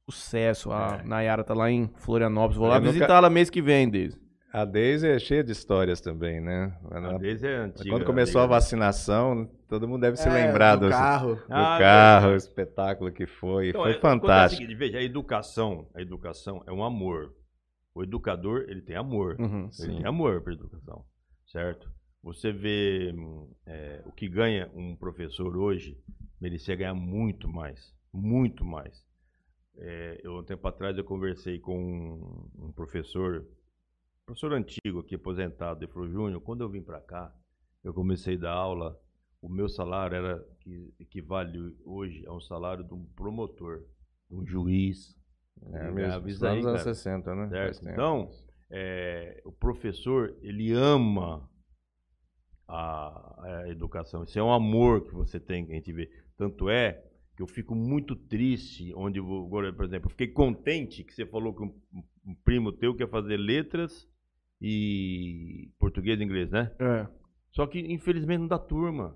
sucesso. 0.10 0.72
A 0.72 1.00
É. 1.04 1.08
Nayara 1.08 1.44
tá 1.44 1.54
lá 1.54 1.70
em 1.72 1.90
Florianópolis. 1.96 2.58
Vou 2.58 2.68
lá 2.68 2.80
visitá-la 2.80 3.30
mês 3.30 3.50
que 3.50 3.62
vem, 3.62 3.88
Deise. 3.90 4.20
A 4.54 4.66
Deise 4.66 5.08
é 5.08 5.18
cheia 5.18 5.44
de 5.44 5.52
histórias 5.52 6.00
também, 6.00 6.40
né? 6.40 6.78
A 6.92 7.18
Deise 7.18 7.48
é 7.48 7.56
antiga. 7.56 7.90
Quando 7.90 8.06
começou 8.06 8.40
a 8.40 8.44
amiga. 8.44 8.56
vacinação, 8.60 9.50
todo 9.68 9.88
mundo 9.88 10.02
deve 10.02 10.16
se 10.16 10.30
É, 10.30 10.32
lembrar 10.32 10.76
do 10.76 10.90
carro. 10.90 11.36
do 11.38 11.42
Ah, 11.50 11.78
carro, 11.80 12.26
o 12.28 12.30
verdade. 12.30 12.44
espetáculo 12.44 13.12
que 13.12 13.26
foi. 13.26 13.70
Então, 13.70 13.82
foi 13.82 13.94
é- 13.94 13.98
o 13.98 14.00
fantástico. 14.00 14.62
seguinte, 14.62 14.78
veja, 14.78 15.00
a 15.00 15.02
educação, 15.04 15.88
a 15.96 16.02
educação 16.04 16.64
é 16.68 16.72
um 16.72 16.84
amor. 16.84 17.34
O 17.96 18.04
educador, 18.04 18.66
ele 18.68 18.82
tem 18.84 18.96
amor. 18.96 19.38
Uhum. 19.40 19.62
Ele 19.64 19.72
Sim. 19.72 19.98
tem 19.98 20.06
amor 20.06 20.42
para 20.44 20.54
educação, 20.54 21.04
certo? 21.48 21.92
Você 22.22 22.52
vê 22.52 23.12
é, 23.66 24.04
o 24.06 24.12
que 24.12 24.30
ganha 24.30 24.70
um 24.76 24.96
professor 24.96 25.58
hoje, 25.58 25.98
merecia 26.40 26.76
ganhar 26.76 26.94
muito 26.94 27.48
mais, 27.50 27.92
muito 28.14 28.64
mais. 28.64 29.04
É, 29.80 30.22
eu, 30.24 30.38
um 30.38 30.44
tempo 30.44 30.68
atrás 30.68 30.96
eu 30.96 31.04
conversei 31.04 31.58
com 31.60 31.76
um, 31.76 32.66
um 32.68 32.72
professor, 32.72 33.46
professor 34.26 34.54
antigo 34.54 35.00
aqui, 35.00 35.16
aposentado, 35.16 35.84
ele 35.84 35.92
falou, 35.92 36.10
Júnior, 36.10 36.42
quando 36.42 36.62
eu 36.62 36.70
vim 36.70 36.82
para 36.82 37.02
cá, 37.02 37.34
eu 37.84 37.94
comecei 37.94 38.36
a 38.36 38.40
dar 38.40 38.54
aula, 38.54 39.00
o 39.42 39.50
meu 39.50 39.68
salário 39.68 40.16
era, 40.16 40.46
que 40.62 40.94
equivale 41.00 41.76
hoje 41.84 42.26
a 42.26 42.34
um 42.34 42.40
salário 42.40 42.84
de 42.84 42.94
um 42.94 43.06
promotor, 43.16 43.84
de 44.30 44.36
um 44.36 44.46
juiz. 44.46 45.16
É 45.74 45.84
Ele 45.84 45.92
mesmo, 45.92 46.22
nos 46.22 46.44
anos 46.44 46.66
cara. 46.66 46.78
60, 46.80 47.36
né? 47.36 47.50
Certo? 47.50 47.90
Então, 47.90 48.32
é, 48.70 49.42
o 49.46 49.52
professor, 49.52 50.36
ele 50.42 50.72
ama 50.72 51.50
a, 52.68 53.44
a 53.64 53.70
educação. 53.70 54.24
Isso 54.24 54.40
é 54.40 54.44
um 54.44 54.52
amor 54.52 55.06
que 55.06 55.14
você 55.14 55.40
tem, 55.40 55.66
que 55.66 55.74
a 55.74 55.76
gente 55.76 55.92
vê. 55.92 56.10
Tanto 56.38 56.70
é 56.70 57.04
que 57.36 57.42
eu 57.44 57.48
fico 57.48 57.76
muito 57.76 58.16
triste, 58.16 58.94
onde, 58.96 59.20
vou- 59.20 59.50
por 59.50 59.66
exemplo, 59.86 60.08
eu 60.08 60.12
fiquei 60.12 60.28
contente 60.28 61.04
que 61.04 61.14
você 61.14 61.26
falou 61.26 61.54
que 61.54 61.64
um, 61.64 61.82
um 62.26 62.36
primo 62.36 62.72
teu 62.72 62.96
quer 62.96 63.10
fazer 63.10 63.38
letras 63.38 64.08
e 64.66 65.70
português 65.78 66.20
e 66.20 66.24
inglês, 66.24 66.50
né? 66.50 66.72
É. 66.80 67.06
Só 67.52 67.68
que, 67.68 67.80
infelizmente, 67.80 68.40
não 68.40 68.48
dá 68.48 68.58
turma. 68.58 69.16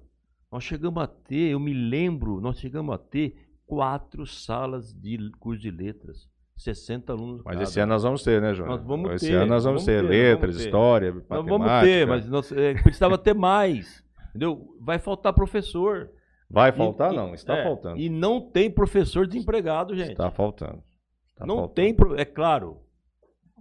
Nós 0.52 0.64
chegamos 0.64 1.02
a 1.02 1.08
ter, 1.08 1.52
eu 1.52 1.60
me 1.60 1.74
lembro, 1.74 2.40
nós 2.42 2.60
chegamos 2.60 2.94
a 2.94 2.98
ter 2.98 3.36
quatro 3.66 4.26
salas 4.28 4.94
de 4.94 5.18
curso 5.40 5.62
de 5.62 5.72
letras. 5.72 6.30
60 6.58 7.14
alunos 7.14 7.42
Mas 7.46 7.54
cada. 7.54 7.64
esse 7.64 7.80
ano 7.80 7.94
nós 7.94 8.04
vamos 8.04 8.24
ter, 8.24 8.42
né, 8.42 8.54
João? 8.54 8.70
Nós 8.70 8.84
vamos 8.84 9.12
esse 9.14 9.28
ter, 9.28 9.36
ano 9.36 9.46
nós 9.46 9.64
vamos 9.64 9.84
vamos 9.84 9.86
ter 9.86 10.02
ter, 10.02 10.10
letras, 10.10 10.40
vamos 10.56 10.58
ter. 10.58 10.66
história, 10.66 11.12
Nós 11.14 11.24
matemática. 11.30 11.58
vamos 11.58 11.82
ter, 11.84 12.08
mas 12.08 12.30
nós, 12.30 12.52
é, 12.52 12.74
precisava 12.82 13.18
ter 13.18 13.36
mais. 13.36 14.04
Entendeu? 14.30 14.76
Vai 14.82 14.98
faltar 15.00 15.34
professor. 15.34 16.10
Vai 16.50 16.72
faltar? 16.72 17.14
e- 17.14 17.16
não, 17.16 17.34
está 17.36 17.58
é, 17.58 17.64
faltando. 17.64 17.98
E 18.00 18.10
não 18.10 18.42
tem 18.42 18.72
professor 18.72 19.28
desempregado, 19.28 19.96
gente. 19.96 20.12
Está 20.12 20.32
faltando. 20.32 20.82
Está 21.34 21.46
não 21.46 21.58
faltando. 21.58 21.76
tem, 21.76 21.94
pro- 21.94 22.16
é 22.20 22.26
claro. 22.26 22.80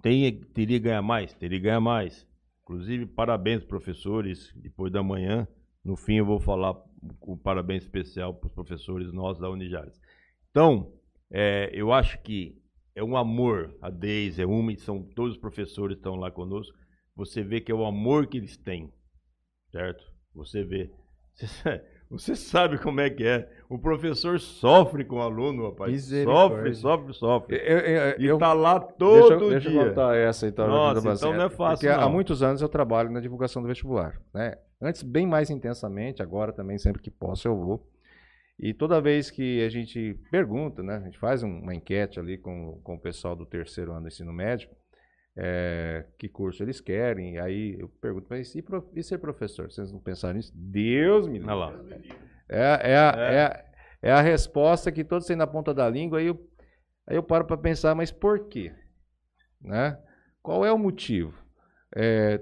Tem, 0.03 0.41
teria 0.55 0.79
que 0.79 0.85
ganhar 0.85 1.03
mais, 1.03 1.35
teria 1.35 1.59
que 1.59 1.65
ganhar 1.65 1.81
mais. 1.81 2.27
Inclusive, 2.63 3.07
parabéns, 3.07 3.65
professores. 3.65 4.53
Depois 4.57 4.93
da 4.93 5.03
manhã, 5.03 5.47
no 5.85 5.97
fim, 5.97 6.17
eu 6.17 6.27
vou 6.27 6.41
falar 6.41 6.75
o 7.21 7.37
parabéns 7.37 7.85
especial 7.85 8.35
para 8.35 8.49
os 8.49 8.53
professores 8.53 9.13
nossos 9.13 9.41
da 9.41 9.49
Unijares. 9.49 10.01
Então, 10.51 10.93
é, 11.31 11.71
eu 11.73 11.93
acho 11.93 12.21
que 12.23 12.61
é 12.95 13.05
um 13.05 13.17
amor. 13.17 13.77
A 13.81 13.91
Deise 13.91 14.43
é 14.43 14.47
uma, 14.47 14.73
e 14.73 14.77
são 14.77 15.03
todos 15.03 15.35
os 15.35 15.41
professores 15.41 15.97
estão 15.97 16.17
lá 16.17 16.31
conosco. 16.31 16.77
Você 17.15 17.43
vê 17.43 17.61
que 17.61 17.71
é 17.71 17.75
o 17.75 17.85
amor 17.85 18.27
que 18.27 18.37
eles 18.37 18.57
têm, 18.57 18.93
certo? 19.71 20.05
Você 20.35 20.65
vê. 20.65 20.91
Você 22.11 22.37
sabe 22.37 22.79
como 22.79 23.01
é 23.01 23.11
que 23.11 23.25
é. 23.25 23.49
O 23.69 23.79
professor 23.79 24.39
sofre 24.39 25.05
com 25.05 25.17
o 25.17 25.21
aluno, 25.21 25.69
rapaz. 25.71 26.05
Sofre, 26.05 26.75
sofre, 26.75 27.12
sofre. 27.14 27.57
Eu, 27.57 27.79
eu, 27.79 28.37
E 28.37 28.39
tá 28.39 28.53
lá 28.53 28.79
deixa, 28.79 28.95
todo 28.97 29.33
eu- 29.45 29.51
deixa 29.51 29.71
dia. 29.71 29.81
eu 29.81 29.89
contar 29.89 30.17
essa 30.17 30.47
então. 30.47 30.69
Nossa, 30.69 31.12
então 31.12 31.33
não 31.33 31.45
é 31.47 31.51
fácil, 31.51 31.87
Porque 31.87 31.89
há 31.89 32.01
não. 32.03 32.12
muitos 32.12 32.43
anos 32.43 32.62
eu 32.62 32.69
trabalho 32.69 33.11
na 33.11 33.19
divulgação 33.21 33.61
do 33.61 33.67
vestibular. 33.69 34.21
Né? 34.33 34.55
Antes, 34.81 35.03
bem 35.03 35.27
mais 35.27 35.51
intensamente, 35.51 36.23
agora 36.23 36.53
também, 36.53 36.79
sempre 36.79 37.03
que 37.03 37.11
posso, 37.11 37.49
eu 37.49 37.57
vou. 37.57 37.91
E 38.59 38.73
toda 38.73 39.01
vez 39.01 39.31
que 39.31 39.62
a 39.64 39.69
gente 39.69 40.14
pergunta, 40.31 40.83
né, 40.83 40.97
a 40.97 41.01
gente 41.01 41.19
faz 41.19 41.43
um- 41.43 41.59
uma 41.61 41.75
enquete 41.75 42.21
ali 42.21 42.39
com, 42.39 42.81
com 42.85 42.95
o 42.95 43.01
pessoal 43.01 43.35
do 43.35 43.45
terceiro 43.45 43.91
ano 43.93 44.03
do 44.03 44.09
ensino 44.09 44.33
médio, 44.33 44.69
é, 45.37 46.07
que 46.19 46.29
curso 46.29 46.62
eles 46.62 46.81
querem, 46.81 47.35
e 47.35 47.39
aí 47.39 47.77
eu 47.79 47.89
pergunto, 48.01 48.27
mas 48.31 48.55
e, 48.55 48.62
pro- 48.62 48.89
e 48.95 49.03
ser 49.03 49.19
professor? 49.19 49.71
Vocês 49.71 49.93
não 49.93 49.99
pensaram 50.01 50.37
nisso? 50.37 50.53
Deus 50.55 51.27
me 51.27 51.35
livre. 51.35 51.47
É, 52.49 52.93
é, 52.93 52.97
a, 52.97 53.11
é. 53.17 53.45
a- 53.47 53.65
é 54.03 54.13
a 54.13 54.21
resposta 54.21 54.93
que 54.93 55.03
todos 55.05 55.27
têm 55.27 55.37
na 55.37 55.47
ponta 55.47 55.75
da 55.75 55.89
língua, 55.89 56.19
aí 56.19 56.27
eu, 56.27 56.49
aí 57.07 57.17
eu 57.17 57.23
paro 57.23 57.45
para 57.45 57.57
pensar, 57.57 57.95
mas 57.95 58.13
por 58.13 58.49
quê? 58.49 58.73
Né? 59.61 59.99
Qual 60.43 60.65
é 60.65 60.73
o 60.73 60.79
motivo? 60.79 61.35
É, 61.95 62.41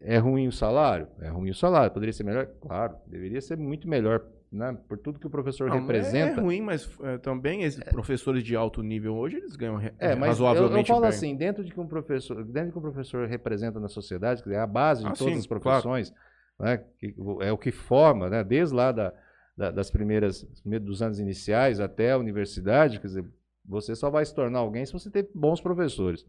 é 0.00 0.18
ruim 0.18 0.48
o 0.48 0.52
salário? 0.52 1.08
É 1.20 1.28
ruim 1.28 1.50
o 1.50 1.54
salário. 1.54 1.92
Poderia 1.92 2.12
ser 2.12 2.24
melhor? 2.24 2.46
Claro, 2.60 2.96
deveria 3.06 3.40
ser 3.40 3.56
muito 3.56 3.88
melhor, 3.88 4.22
né? 4.52 4.76
por 4.86 4.98
tudo 4.98 5.18
que 5.18 5.26
o 5.26 5.30
professor 5.30 5.68
Não, 5.68 5.76
é- 5.76 5.80
representa. 5.80 6.40
É 6.40 6.42
ruim, 6.44 6.60
mas 6.60 6.90
é, 7.04 7.16
também 7.18 7.62
esses 7.62 7.82
professores 7.84 8.42
de 8.42 8.54
alto 8.54 8.82
nível 8.82 9.14
hoje, 9.14 9.36
eles 9.36 9.56
ganham 9.56 9.76
re- 9.76 9.94
É, 9.98 10.14
mas 10.14 10.38
eu, 10.38 10.44
eu 10.46 10.50
razoavelmente 10.50 10.88
falo 10.88 11.00
bem. 11.02 11.08
assim, 11.08 11.36
dentro 11.36 11.64
de 11.64 11.72
que 11.72 11.80
um 11.80 11.86
professor, 11.86 12.44
dentro 12.44 12.66
de 12.66 12.72
que 12.72 12.78
um 12.78 12.82
professor 12.82 13.26
representa 13.26 13.80
na 13.80 13.88
sociedade, 13.88 14.42
que 14.42 14.50
é 14.50 14.58
a 14.58 14.66
base 14.66 15.04
de 15.04 15.10
Ah, 15.10 15.14
todas 15.14 15.32
sim, 15.34 15.38
as 15.40 15.46
profissões, 15.46 16.12
né, 16.58 16.84
que 16.98 17.14
é 17.40 17.52
o 17.52 17.56
que 17.58 17.70
forma, 17.72 18.28
né, 18.28 18.44
desde 18.44 18.74
lá 18.74 18.92
da, 18.92 19.12
da- 19.58 19.72
das 19.72 19.90
primeiras 19.90 20.44
dos 20.64 21.02
anos 21.02 21.18
iniciais 21.20 21.80
até 21.80 22.12
a 22.12 22.18
universidade, 22.18 23.00
quer 23.00 23.08
dizer, 23.08 23.26
você 23.64 23.96
só 23.96 24.08
vai 24.08 24.24
se 24.24 24.34
tornar 24.34 24.60
alguém 24.60 24.86
se 24.86 24.92
você 24.92 25.10
ter 25.10 25.28
bons 25.34 25.60
professores. 25.60 26.24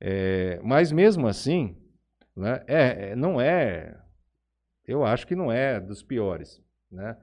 É, 0.00 0.60
mas 0.64 0.92
mesmo 0.92 1.28
assim, 1.28 1.76
né, 2.36 2.62
é, 2.66 3.10
é- 3.12 3.16
não 3.16 3.40
é, 3.40 3.96
eu 4.86 5.04
acho 5.04 5.26
que 5.26 5.36
não 5.36 5.52
é 5.52 5.80
dos 5.80 6.02
piores, 6.02 6.62
né? 6.90 7.16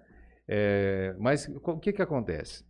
É, 0.47 1.15
mas 1.19 1.47
o 1.63 1.79
que 1.79 1.93
que 1.93 2.01
acontece? 2.01 2.65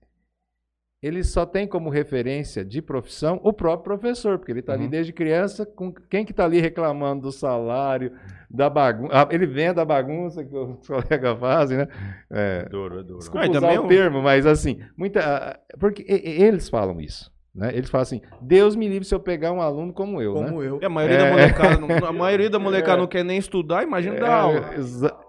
Ele 1.02 1.24
só 1.24 1.46
tem 1.46 1.66
como 1.66 1.90
referência 1.90 2.64
de 2.66 2.82
profissão 2.82 3.40
o 3.42 3.54
próprio 3.54 3.84
professor, 3.98 4.38
porque 4.38 4.52
ele 4.52 4.60
está 4.60 4.74
ali 4.74 4.84
Uhum. 4.84 4.90
desde 4.90 5.14
criança, 5.14 5.66
com 5.66 5.94
quem 5.94 6.26
que 6.26 6.32
está 6.32 6.44
ali 6.44 6.60
reclamando 6.60 7.22
do 7.22 7.32
salário, 7.32 8.12
da 8.50 8.70
bagunça, 8.70 9.28
ele 9.32 9.46
vem 9.48 9.74
da 9.74 9.86
bagunça 9.86 10.44
que 10.44 10.54
os 10.54 10.86
colegas 10.88 11.40
fazem, 11.40 11.78
né? 11.78 11.88
É, 12.30 12.64
É 12.66 12.70
duro, 12.70 13.00
é 13.00 13.04
duro. 13.04 13.20
Desculpa 13.20 13.46
Ah, 13.46 13.50
usar 13.50 13.80
o 13.80 13.86
o- 13.86 13.88
termo, 13.88 14.22
mas 14.22 14.46
assim, 14.46 14.82
muita, 14.98 15.22
ah, 15.22 15.60
porque 15.80 16.04
eles 16.10 16.68
falam 16.68 17.00
isso, 17.00 17.32
né? 17.56 17.70
Eles 17.74 17.90
falam 17.90 18.02
assim, 18.02 18.22
Deus 18.42 18.76
me 18.76 18.90
livre 18.90 19.08
se 19.08 19.16
eu 19.16 19.22
pegar 19.22 19.54
um 19.54 19.62
aluno 19.62 19.94
como 19.94 20.22
eu, 20.22 20.34
né? 20.34 20.48
Como 20.50 20.62
eu. 20.62 20.80
E 20.82 20.86
a 20.86 20.90
maioria 20.90 21.16
É. 21.18 21.24
da 21.24 21.30
molecada, 21.30 21.78
não, 21.80 21.88
a 22.08 22.12
maioria 22.12 22.50
da 22.50 22.60
molecada 22.60 22.98
não 22.98 23.08
quer 23.08 23.24
nem 23.24 23.38
estudar, 23.38 23.84
imagina 23.84 24.20
dar 24.20 24.34
aula. 24.34 24.72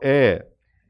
É, 0.03 0.09
é. 0.11 0.47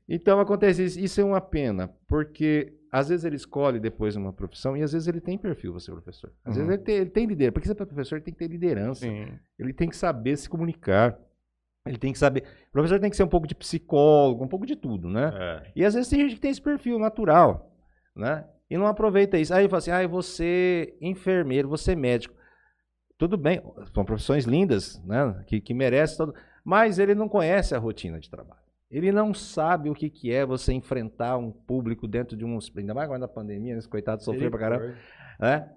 Então 0.09 0.41
acontece 0.41 0.85
isso. 0.85 0.99
Isso 0.99 1.20
é 1.20 1.24
uma 1.24 1.41
pena, 1.41 1.91
porque 2.09 2.72
às 2.93 3.09
vezes 3.09 3.24
ele 3.24 3.36
escolhe 3.36 3.78
depois 3.78 4.16
uma 4.16 4.32
profissão 4.32 4.76
e 4.76 4.82
às 4.82 4.93
vezes 4.93 5.07
ele 5.09 5.20
tem 5.20 5.38
perfil 5.38 5.72
para 5.72 5.80
ser 5.80 5.93
professor. 5.93 6.32
Às 6.45 6.57
Uhum. 6.57 6.66
vezes 6.66 6.68
ele 6.78 6.84
tem, 6.84 6.95
ele 6.97 7.11
tem 7.11 7.26
liderança. 7.26 7.53
Porque 7.53 7.68
ser 7.68 7.74
professor 7.74 8.16
ele 8.16 8.24
tem 8.24 8.34
que 8.34 8.38
ter 8.38 8.49
liderança. 8.49 9.01
Sim. 9.07 9.28
Ele 9.59 9.72
tem 9.72 9.88
que 9.88 9.97
saber 9.97 10.36
se 10.36 10.49
comunicar. 10.49 11.18
Ele 11.86 11.97
tem 11.97 12.12
que 12.12 12.18
saber. 12.18 12.45
O 12.68 12.72
professor 12.72 12.99
tem 13.01 13.09
que 13.09 13.16
ser 13.16 13.22
um 13.24 13.28
pouco 13.28 13.47
de 13.47 13.55
psicólogo, 13.55 14.45
um 14.45 14.49
pouco 14.49 14.66
de 14.66 14.76
tudo, 14.76 15.09
né? 15.09 15.30
É. 15.32 15.72
E 15.76 15.84
às 15.84 15.95
vezes 15.95 16.11
tem 16.11 16.20
gente 16.20 16.34
que 16.34 16.41
tem 16.41 16.51
esse 16.51 16.61
perfil 16.61 16.99
natural, 16.99 17.72
né? 18.14 18.45
E 18.68 18.76
não 18.76 18.86
aproveita 18.86 19.38
isso. 19.38 19.53
Aí 19.55 19.66
fala 19.68 19.78
assim, 19.78 19.91
ah, 19.91 20.03
ser 20.22 20.97
enfermeiro, 21.01 21.68
vou 21.68 21.78
ser 21.78 21.97
médico. 21.97 22.34
Tudo 23.16 23.36
bem, 23.36 23.62
são 23.95 24.05
profissões 24.05 24.45
lindas, 24.45 25.03
né? 25.05 25.43
Que, 25.47 25.61
que 25.61 25.74
merecem 25.74 26.16
todo. 26.18 26.34
Mas 26.64 26.99
ele 26.99 27.14
não 27.14 27.28
conhece 27.28 27.74
a 27.74 27.78
rotina 27.78 28.20
de 28.20 28.30
trabalho. 28.30 28.59
Ele 28.91 29.12
não 29.12 29.32
sabe 29.32 29.88
o 29.88 29.95
que, 29.95 30.11
que 30.11 30.32
é 30.32 30.45
você 30.45 30.72
enfrentar 30.72 31.36
um 31.38 31.53
público 31.53 32.09
dentro 32.09 32.36
de 32.36 32.45
um. 32.45 32.59
Ainda 32.76 32.93
mais 32.95 33.05
agora 33.05 33.20
na 33.20 33.28
pandemia, 33.28 33.76
esse 33.76 33.88
coitado 33.88 34.22
sofreu 34.24 34.51
pra 34.51 34.59
caramba. 34.59 34.97
Né? 35.38 35.70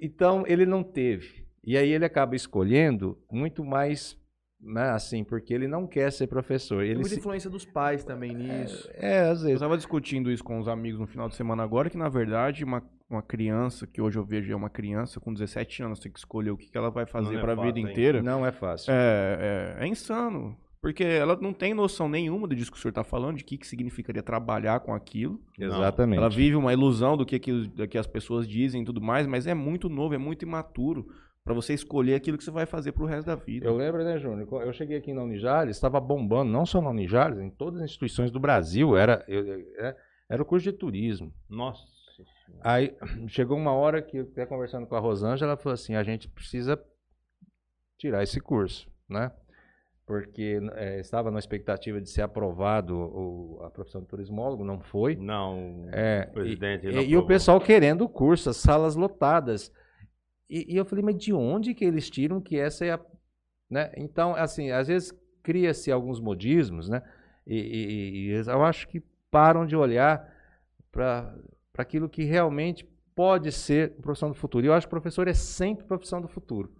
Então, 0.00 0.44
ele 0.46 0.64
não 0.64 0.82
teve. 0.82 1.44
E 1.64 1.76
aí 1.76 1.90
ele 1.90 2.04
acaba 2.04 2.34
escolhendo 2.36 3.18
muito 3.30 3.64
mais, 3.64 4.16
né, 4.60 4.90
assim, 4.90 5.24
porque 5.24 5.52
ele 5.52 5.66
não 5.66 5.86
quer 5.86 6.10
ser 6.12 6.28
professor. 6.28 6.78
Tem 6.78 6.86
Ele 6.90 6.94
muita 7.00 7.10
se- 7.10 7.18
influência 7.18 7.50
dos 7.50 7.64
pais 7.64 8.04
também 8.04 8.32
nisso. 8.34 8.88
É, 8.94 9.22
às 9.22 9.40
Eu 9.40 9.46
vezes. 9.46 9.54
estava 9.54 9.76
discutindo 9.76 10.30
isso 10.30 10.44
com 10.44 10.58
os 10.58 10.68
amigos 10.68 11.00
no 11.00 11.06
final 11.06 11.28
de 11.28 11.34
semana 11.34 11.62
agora, 11.64 11.90
que 11.90 11.98
na 11.98 12.08
verdade 12.08 12.62
uma, 12.64 12.82
uma 13.10 13.20
criança, 13.22 13.84
que 13.86 14.00
hoje 14.00 14.16
eu 14.16 14.24
vejo 14.24 14.52
é 14.52 14.56
uma 14.56 14.70
criança 14.70 15.18
com 15.18 15.34
17 15.34 15.82
anos, 15.82 15.98
tem 15.98 16.10
que 16.12 16.18
escolher 16.20 16.52
o 16.52 16.56
que, 16.56 16.70
que 16.70 16.78
ela 16.78 16.90
vai 16.90 17.04
fazer 17.04 17.36
é 17.36 17.40
para 17.40 17.52
a 17.52 17.56
vida 17.56 17.80
hein? 17.80 17.90
inteira. 17.90 18.22
Não 18.22 18.46
é 18.46 18.52
fácil. 18.52 18.92
É, 18.92 19.74
é, 19.80 19.84
é 19.84 19.86
insano. 19.88 20.56
Porque 20.86 21.02
ela 21.02 21.36
não 21.40 21.52
tem 21.52 21.74
noção 21.74 22.08
nenhuma 22.08 22.46
do 22.46 22.54
disso 22.54 22.70
que 22.70 22.78
o 22.78 22.80
senhor 22.80 22.90
está 22.90 23.02
falando, 23.02 23.38
de 23.38 23.42
que, 23.42 23.58
que 23.58 23.66
significaria 23.66 24.22
trabalhar 24.22 24.78
com 24.78 24.94
aquilo. 24.94 25.40
Exatamente. 25.58 26.18
Ela 26.18 26.28
vive 26.30 26.54
uma 26.54 26.72
ilusão 26.72 27.16
do 27.16 27.26
que, 27.26 27.40
que, 27.40 27.66
do 27.66 27.88
que 27.88 27.98
as 27.98 28.06
pessoas 28.06 28.46
dizem 28.46 28.82
e 28.82 28.84
tudo 28.84 29.00
mais, 29.00 29.26
mas 29.26 29.48
é 29.48 29.54
muito 29.54 29.88
novo, 29.88 30.14
é 30.14 30.18
muito 30.18 30.44
imaturo 30.44 31.08
para 31.42 31.52
você 31.54 31.74
escolher 31.74 32.14
aquilo 32.14 32.38
que 32.38 32.44
você 32.44 32.52
vai 32.52 32.66
fazer 32.66 32.92
pro 32.92 33.04
resto 33.04 33.26
da 33.26 33.34
vida. 33.34 33.66
Eu 33.66 33.76
lembro, 33.76 34.04
né, 34.04 34.16
Júnior? 34.16 34.46
quando 34.46 34.62
Eu 34.64 34.72
cheguei 34.72 34.96
aqui 34.96 35.12
na 35.12 35.24
Unijales, 35.24 35.74
estava 35.76 35.98
bombando, 35.98 36.52
não 36.52 36.64
só 36.64 36.80
na 36.80 36.90
Unijales, 36.90 37.40
em 37.40 37.50
todas 37.50 37.80
as 37.80 37.86
instituições 37.90 38.30
do 38.30 38.38
Brasil. 38.38 38.96
Era, 38.96 39.24
eu- 39.26 39.44
é- 39.78 39.96
era 40.28 40.40
o 40.40 40.46
curso 40.46 40.62
de 40.70 40.72
turismo. 40.72 41.34
Nossa. 41.50 41.82
Senhora. 42.14 42.62
Aí 42.62 42.96
chegou 43.26 43.58
uma 43.58 43.72
hora 43.72 44.00
que 44.00 44.18
eu 44.18 44.22
até 44.22 44.46
conversando 44.46 44.86
com 44.86 44.94
a 44.94 45.00
Rosângela, 45.00 45.50
ela 45.52 45.56
falou 45.60 45.74
assim: 45.74 45.96
a 45.96 46.04
gente 46.04 46.28
precisa 46.28 46.80
tirar 47.98 48.22
esse 48.22 48.40
curso, 48.40 48.88
né? 49.08 49.32
Porque 50.06 50.60
é, 50.74 51.00
estava 51.00 51.32
na 51.32 51.38
expectativa 51.40 52.00
de 52.00 52.08
ser 52.08 52.22
aprovado 52.22 52.96
o- 52.96 53.60
a 53.64 53.70
profissão 53.70 54.00
de 54.00 54.06
turismólogo, 54.06 54.64
não 54.64 54.78
foi. 54.80 55.16
Não, 55.16 55.88
É, 55.90 56.28
o 56.30 56.32
presidente. 56.34 56.86
E, 56.86 56.92
não 56.92 57.02
e 57.02 57.16
o 57.16 57.26
pessoal 57.26 57.60
querendo 57.60 58.02
o 58.02 58.08
curso, 58.08 58.48
as 58.48 58.56
salas 58.56 58.94
lotadas. 58.94 59.72
E, 60.48 60.72
e 60.74 60.76
eu 60.76 60.84
falei, 60.84 61.04
mas 61.04 61.16
de 61.16 61.32
onde 61.32 61.74
que 61.74 61.84
eles 61.84 62.08
tiram 62.08 62.40
que 62.40 62.56
essa 62.58 62.84
é 62.84 62.92
a. 62.92 63.00
Né? 63.68 63.90
Então, 63.96 64.36
assim, 64.36 64.70
às 64.70 64.86
vezes 64.86 65.12
cria-se 65.42 65.90
alguns 65.90 66.20
modismos, 66.20 66.88
né? 66.88 67.02
E, 67.44 67.56
e- 67.56 68.30
eu 68.48 68.64
acho 68.64 68.86
que 68.88 69.02
param 69.28 69.66
de 69.66 69.74
olhar 69.76 70.32
para 70.92 71.34
aquilo 71.76 72.08
que 72.08 72.22
realmente 72.22 72.84
pode 73.14 73.50
ser 73.50 73.92
profissão 73.96 74.28
do 74.28 74.34
futuro. 74.36 74.64
E 74.64 74.68
eu 74.68 74.72
acho 74.72 74.86
que 74.86 74.90
professor 74.90 75.26
é 75.26 75.34
sempre 75.34 75.84
profissão 75.84 76.20
do 76.20 76.28
futuro. 76.28 76.70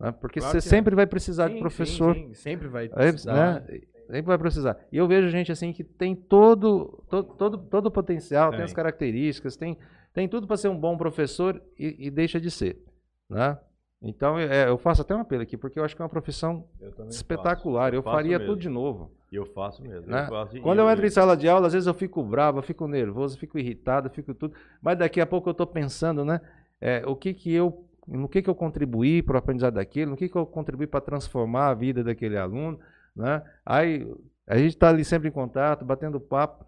Né? 0.00 0.12
Porque 0.12 0.40
Claro 0.40 0.52
você 0.52 0.58
é. 0.58 0.70
sempre 0.70 0.94
vai 0.94 1.06
precisar 1.06 1.48
Sim, 1.48 1.54
de 1.54 1.60
professor. 1.60 2.14
sim, 2.14 2.26
sim, 2.28 2.34
sempre 2.34 2.68
vai 2.68 2.86
É, 2.86 2.88
precisar. 2.88 3.32
né? 3.60 3.80
Sempre 4.06 4.22
vai 4.26 4.38
precisar. 4.38 4.78
E 4.90 4.96
eu 4.98 5.06
vejo 5.08 5.28
gente 5.28 5.50
assim 5.52 5.72
que 5.72 5.82
tem 5.84 6.14
todo, 6.14 7.02
todo, 7.08 7.34
todo, 7.34 7.58
todo 7.58 7.86
o 7.86 7.90
potencial, 7.90 8.50
tem. 8.50 8.58
Tem. 8.58 8.64
as 8.64 8.72
características, 8.72 9.56
tem, 9.56 9.78
tem 10.12 10.28
tudo 10.28 10.46
para 10.46 10.56
ser 10.56 10.68
um 10.68 10.76
bom 10.78 10.96
professor 10.98 11.62
e, 11.78 12.06
e 12.08 12.10
deixa 12.10 12.40
de 12.40 12.50
ser. 12.50 12.82
Né? 13.30 13.56
Então 14.02 14.36
é, 14.38 14.68
eu 14.68 14.76
faço 14.76 15.00
até 15.02 15.14
um 15.14 15.20
apelo 15.20 15.42
aqui, 15.42 15.56
porque 15.56 15.78
eu 15.78 15.84
acho 15.84 15.94
que 15.94 16.02
é 16.02 16.04
uma 16.04 16.08
profissão 16.10 16.66
Eu 16.80 16.92
espetacular. 17.08 17.84
faço. 17.84 17.94
Eu, 17.96 18.02
faço 18.02 18.16
faria 18.16 18.38
mesmo. 18.38 18.52
tudo 18.52 18.60
de 18.60 18.68
novo. 18.68 19.12
E 19.30 19.36
eu 19.36 19.46
faço 19.46 19.80
mesmo. 19.82 20.10
Né? 20.10 20.24
Eu 20.24 20.28
faço, 20.28 20.60
Quando 20.60 20.80
eu 20.80 20.88
e- 20.88 20.92
entro 20.92 21.06
em 21.06 21.10
sala 21.10 21.36
de 21.36 21.48
aula, 21.48 21.68
às 21.68 21.72
vezes 21.72 21.86
eu 21.86 21.94
fico 21.94 22.22
bravo, 22.24 22.58
eu 22.58 22.62
fico 22.62 22.86
nervoso, 22.88 23.36
eu 23.36 23.40
fico 23.40 23.58
irritado, 23.58 24.08
eu 24.08 24.12
fico 24.12 24.34
tudo. 24.34 24.54
Mas 24.82 24.98
daqui 24.98 25.20
a 25.20 25.26
pouco 25.26 25.48
eu 25.48 25.52
estou 25.52 25.66
pensando, 25.66 26.24
né? 26.24 26.40
é, 26.80 27.02
o 27.06 27.14
que 27.14 27.32
que 27.32 27.54
eu, 27.54 27.86
no 28.06 28.28
que 28.28 28.42
que 28.42 28.50
eu 28.50 28.54
contribuí 28.54 29.22
para 29.22 29.34
o 29.34 29.38
aprendizado 29.38 29.74
daquele, 29.74 30.10
no 30.10 30.16
que 30.16 30.28
que 30.28 30.36
eu 30.36 30.46
contribuí 30.46 30.86
para 30.86 31.00
transformar 31.00 31.68
a 31.68 31.74
vida 31.74 32.02
daquele 32.02 32.36
aluno, 32.36 32.78
né? 33.14 33.42
Aí 33.64 34.06
a 34.46 34.56
gente 34.56 34.74
está 34.74 34.88
ali 34.88 35.04
sempre 35.04 35.28
em 35.28 35.32
contato, 35.32 35.84
batendo 35.84 36.20
papo. 36.20 36.66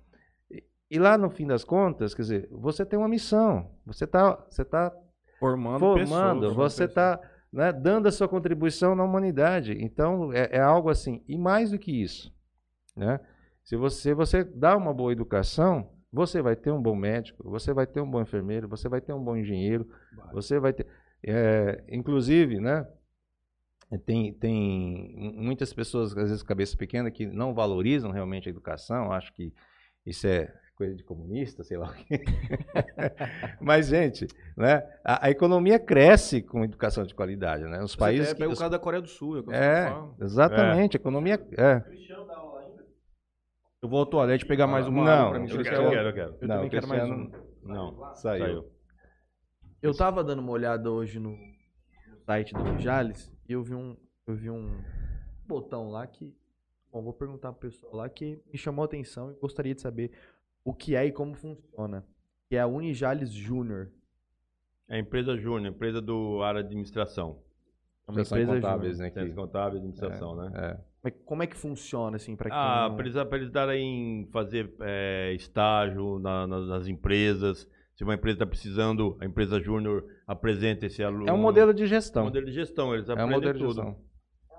E, 0.51 0.65
e 0.91 0.99
lá 0.99 1.19
no 1.19 1.31
fim 1.31 1.47
das 1.47 1.65
contas, 1.65 2.15
quer 2.15 2.23
dizer, 2.23 2.49
você 2.51 2.85
tem 2.87 2.99
uma 2.99 3.09
missão. 3.09 3.71
Você 3.87 4.05
está, 4.05 4.37
você 4.49 4.65
tá 4.65 4.93
Formando, 5.39 5.81
formando, 5.81 6.41
pessoas, 6.49 6.55
você 6.55 6.85
está 6.85 7.21
né, 7.53 7.73
dando 7.73 8.07
a 8.07 8.13
sua 8.13 8.29
contribuição 8.29 8.95
na 8.95 9.05
humanidade. 9.05 9.77
Então, 9.81 10.33
é, 10.33 10.49
é 10.53 10.61
algo 10.61 10.89
assim. 10.89 11.23
E 11.29 11.37
mais 11.37 11.71
do 11.71 11.79
que 11.79 12.03
isso, 12.03 12.33
né? 12.97 13.21
se 13.65 13.77
você, 13.77 14.15
você 14.15 14.45
dá 14.45 14.77
uma 14.77 14.93
boa 14.93 15.11
educação, 15.11 15.91
você 16.13 16.43
vai 16.43 16.55
ter 16.55 16.71
um 16.71 16.81
bom 16.81 16.95
médico, 16.95 17.49
você 17.51 17.73
vai 17.73 17.87
ter 17.87 18.01
um 18.01 18.09
bom 18.09 18.21
enfermeiro, 18.21 18.69
você 18.69 18.89
vai 18.89 19.01
ter 19.01 19.13
um 19.13 19.25
bom 19.25 19.37
engenheiro, 19.37 19.89
você 20.33 20.61
vai 20.61 20.73
ter. 20.73 20.87
É, 21.27 21.85
inclusive, 21.89 22.61
né? 22.61 22.87
Tem, 24.07 24.33
tem 24.35 25.33
muitas 25.37 25.73
pessoas, 25.73 26.11
às 26.17 26.29
vezes, 26.31 26.43
cabeça 26.43 26.77
pequena, 26.77 27.11
que 27.11 27.27
não 27.27 27.55
valorizam 27.55 28.11
realmente 28.11 28.49
a 28.49 28.51
educação, 28.51 29.13
acho 29.13 29.33
que 29.35 29.53
isso 30.05 30.27
é 30.27 30.53
coisa 30.75 30.97
de 30.97 31.05
comunista, 31.05 31.63
sei 31.63 31.77
lá 31.77 31.87
o 31.87 31.95
quê. 31.95 32.25
Mas, 33.61 33.87
gente, 33.87 34.27
né, 34.57 34.83
a, 35.05 35.27
a 35.27 35.31
economia 35.31 35.79
cresce 35.79 36.43
com 36.43 36.65
educação 36.65 37.05
de 37.05 37.15
qualidade, 37.15 37.63
né? 37.65 37.81
Os 37.83 37.93
Você 37.93 37.99
países 37.99 38.27
até 38.29 38.35
que, 38.35 38.41
pega 38.41 38.53
os- 38.53 38.59
o 38.59 38.61
caso 38.61 38.73
da 38.73 38.79
Coreia 38.79 39.01
do 39.03 39.07
Sul. 39.09 39.45
É, 39.53 39.87
é, 39.89 40.25
exatamente, 40.25 40.97
a 40.97 41.01
economia 41.01 41.35
é. 41.57 41.83
Eu 43.81 43.89
vou 43.89 43.99
ao 44.01 44.07
toalete 44.07 44.47
pegar 44.47 44.67
mais 44.67 44.89
uma 44.89 45.05
Não, 45.05 45.13
água 45.13 45.31
pra 45.31 45.39
mim. 45.41 45.51
Eu 45.51 45.63
quero, 45.63 45.77
quer 45.77 45.85
eu 45.85 45.91
quero, 45.91 46.09
eu 46.09 46.15
quero. 46.15 46.37
Eu 46.41 46.49
Não, 46.49 46.55
também 46.57 46.71
quero 46.71 46.89
mais 46.89 47.05
um. 47.05 47.31
Não, 47.63 48.15
Saiu. 48.17 48.45
saiu. 48.47 48.74
Eu 49.85 49.95
tava 49.95 50.25
dando 50.25 50.39
uma 50.39 50.51
olhada 50.51 50.91
hoje 50.91 51.19
no, 51.21 51.37
site 52.25 52.55
do 52.55 52.79
Jales 52.79 53.31
e 53.47 53.53
eu 53.53 53.63
vi 53.63 53.75
um, 53.75 53.95
eu 54.27 54.35
vi 54.35 54.49
um 54.49 54.81
botão 55.47 55.91
lá 55.91 56.07
que, 56.07 56.35
bom, 56.91 57.03
vou 57.03 57.13
perguntar 57.13 57.53
pro 57.53 57.69
pessoal 57.69 57.95
lá 57.97 58.09
que 58.09 58.41
me 58.51 58.57
chamou 58.57 58.83
a 58.83 58.87
atenção 58.87 59.31
e 59.31 59.35
gostaria 59.35 59.75
de 59.75 59.83
saber 59.83 60.11
o 60.65 60.73
que 60.73 60.97
é 60.97 61.05
e 61.05 61.13
como 61.13 61.35
funciona. 61.35 62.03
Que 62.49 62.57
é 62.57 62.61
a 62.63 62.67
Unijales 62.67 63.31
Júnior. 63.31 63.91
É 64.89 64.97
a 64.97 64.99
empresa 64.99 65.37
Júnior, 65.37 65.75
empresa 65.75 66.01
do 66.01 66.43
área 66.43 66.63
de 66.63 66.69
administração. 66.69 67.43
É 68.09 68.11
uma 68.11 68.23
empresa 68.23 68.55
contábeis, 68.55 68.97
júnior. 68.97 69.09
né? 69.09 69.13
Ciência 69.13 69.35
Que, 69.35 69.37
contábil 69.39 69.75
e 69.75 69.79
administração, 69.81 70.35
né? 70.35 70.51
é. 70.55 70.81
Mas 71.03 71.13
como 71.27 71.43
é 71.43 71.47
que 71.47 71.57
funciona, 71.59 72.17
assim, 72.17 72.35
pra 72.35 72.49
quem... 72.49 72.59
Ah, 72.59 72.87
não- 72.89 72.97
para 72.97 73.05
eles, 73.07 73.23
pra 73.29 73.37
eles 73.37 73.51
darem, 73.51 74.27
fazer 74.33 74.73
é, 74.81 75.35
estágio 75.35 76.19
na- 76.21 76.47
na- 76.47 76.61
nas 76.61 76.89
empresas. 76.89 77.69
Se 77.95 78.03
uma 78.05 78.15
empresa 78.15 78.37
está 78.37 78.47
precisando, 78.47 79.17
a 79.21 79.25
empresa 79.25 79.61
Júnior 79.61 80.05
apresenta 80.27 80.87
esse 80.87 81.03
aluno. 81.03 81.29
É 81.29 81.33
um 81.33 81.39
modelo 81.39 81.73
de 81.73 81.87
gestão. 81.87 82.25
modelo 82.25 82.47
de 82.47 82.53
gestão, 82.53 82.93
eles 82.95 83.09
É 83.09 83.13
um 83.13 83.15
aprendem 83.15 83.35
modelo 83.37 83.53
de 83.55 83.59
tudo. 83.61 83.75
gestão. 83.75 83.97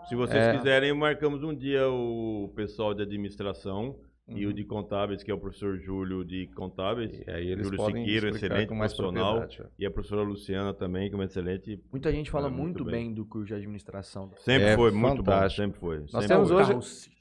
Se 0.07 0.15
vocês 0.15 0.41
É. 0.43 0.55
quiserem, 0.57 0.93
marcamos 0.93 1.43
um 1.43 1.53
dia 1.53 1.87
o 1.89 2.53
pessoal 2.55 2.93
de 2.93 3.01
administração 3.01 3.99
e 4.27 4.43
o 4.45 4.49
Uhum. 4.49 4.53
de 4.55 4.63
contábeis, 4.63 5.21
que 5.21 5.29
é 5.29 5.33
o 5.33 5.37
professor 5.37 5.77
Júlio 5.77 6.25
de 6.25 6.47
contábeis, 6.55 7.11
E 7.27 7.29
aí 7.29 7.47
eles 7.47 7.65
Júlio 7.65 7.77
podem 7.77 8.03
explicar 8.07 8.35
excelente 8.35 8.67
com 8.69 8.75
mais 8.75 8.91
profissional. 8.93 9.37
propriedade. 9.41 9.69
e 9.77 9.85
a 9.85 9.91
professora 9.91 10.21
Luciana 10.23 10.73
também, 10.73 11.09
que 11.09 11.13
é 11.15 11.17
uma 11.17 11.25
excelente. 11.25 11.79
Muita 11.91 12.11
gente 12.11 12.31
fala 12.31 12.47
É, 12.47 12.49
muito 12.49 12.79
muito 12.79 12.85
bem. 12.85 13.05
bem. 13.07 13.13
do 13.13 13.23
curso 13.25 13.47
de 13.47 13.53
administração. 13.53 14.31
Sempre 14.37 14.69
É 14.69 14.75
foi 14.75 14.89
muito 14.91 15.17
bom, 15.17 15.31
fantástico. 15.31 15.61
sempre 15.63 15.79
foi. 15.79 15.99
Nós 15.99 16.09
sempre 16.11 16.27
temos 16.27 16.47
foi. 16.49 16.57
hoje- 16.57 16.69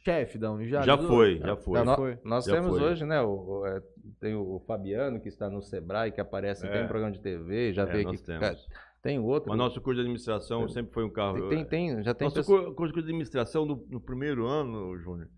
Carro-chefe 0.04 0.38
da 0.38 0.52
Unijales. 0.52 0.86
Já 0.86 0.96
foi, 0.98 1.38
já 1.38 1.56
foi. 1.56 1.78
Já 1.78 1.84
Nó- 1.84 1.96
foi. 1.96 2.18
Nós 2.24 2.44
Já 2.46 2.54
temos 2.54 2.78
foi. 2.78 2.88
hoje, 2.90 3.04
né? 3.04 3.20
O, 3.20 3.60
o- 3.60 3.66
é, 3.66 3.82
tem 4.20 4.34
o 4.34 4.58
Fabiano 4.66 5.20
que 5.20 5.28
está 5.28 5.48
no 5.50 5.60
Sebrae, 5.62 6.10
que 6.12 6.20
aparece, 6.20 6.66
É. 6.66 6.70
tem 6.70 6.84
um 6.84 6.88
programa 6.88 7.12
de 7.12 7.20
TV, 7.20 7.72
já 7.74 7.82
É, 7.82 7.86
veio 7.86 8.04
nós 8.04 8.14
aqui. 8.18 8.26
temos. 8.26 8.66
Tem 9.02 9.18
outro. 9.18 9.50
Mas 9.50 9.58
nosso 9.58 9.78
curso 9.82 9.96
de 9.96 10.00
administração 10.00 10.66
sempre 10.70 10.92
foi 10.94 11.04
um 11.04 11.10
carro. 11.10 11.48
tem, 11.50 11.62
tem, 11.66 12.02
já 12.02 12.14
tem 12.14 12.24
Nosso 12.24 12.36
pessoa- 12.36 12.64
cur- 12.64 12.74
curso 12.74 12.94
de 12.94 13.00
administração 13.00 13.66
no, 13.66 13.86
no 13.90 14.00
primeiro 14.00 14.46
ano, 14.46 14.96
Júnior, 14.98 15.28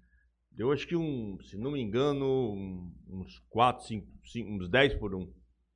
deu 0.57 0.72
acho 0.72 0.86
que 0.86 0.96
um, 0.96 1.38
se 1.42 1.57
não 1.57 1.70
me 1.72 1.80
engano, 1.80 2.24
um- 2.52 2.92
uns 3.11 3.38
4, 3.50 3.84
5, 3.86 4.07
uns 4.50 4.68
10 4.68 4.94
por 4.94 5.14
um. 5.14 5.28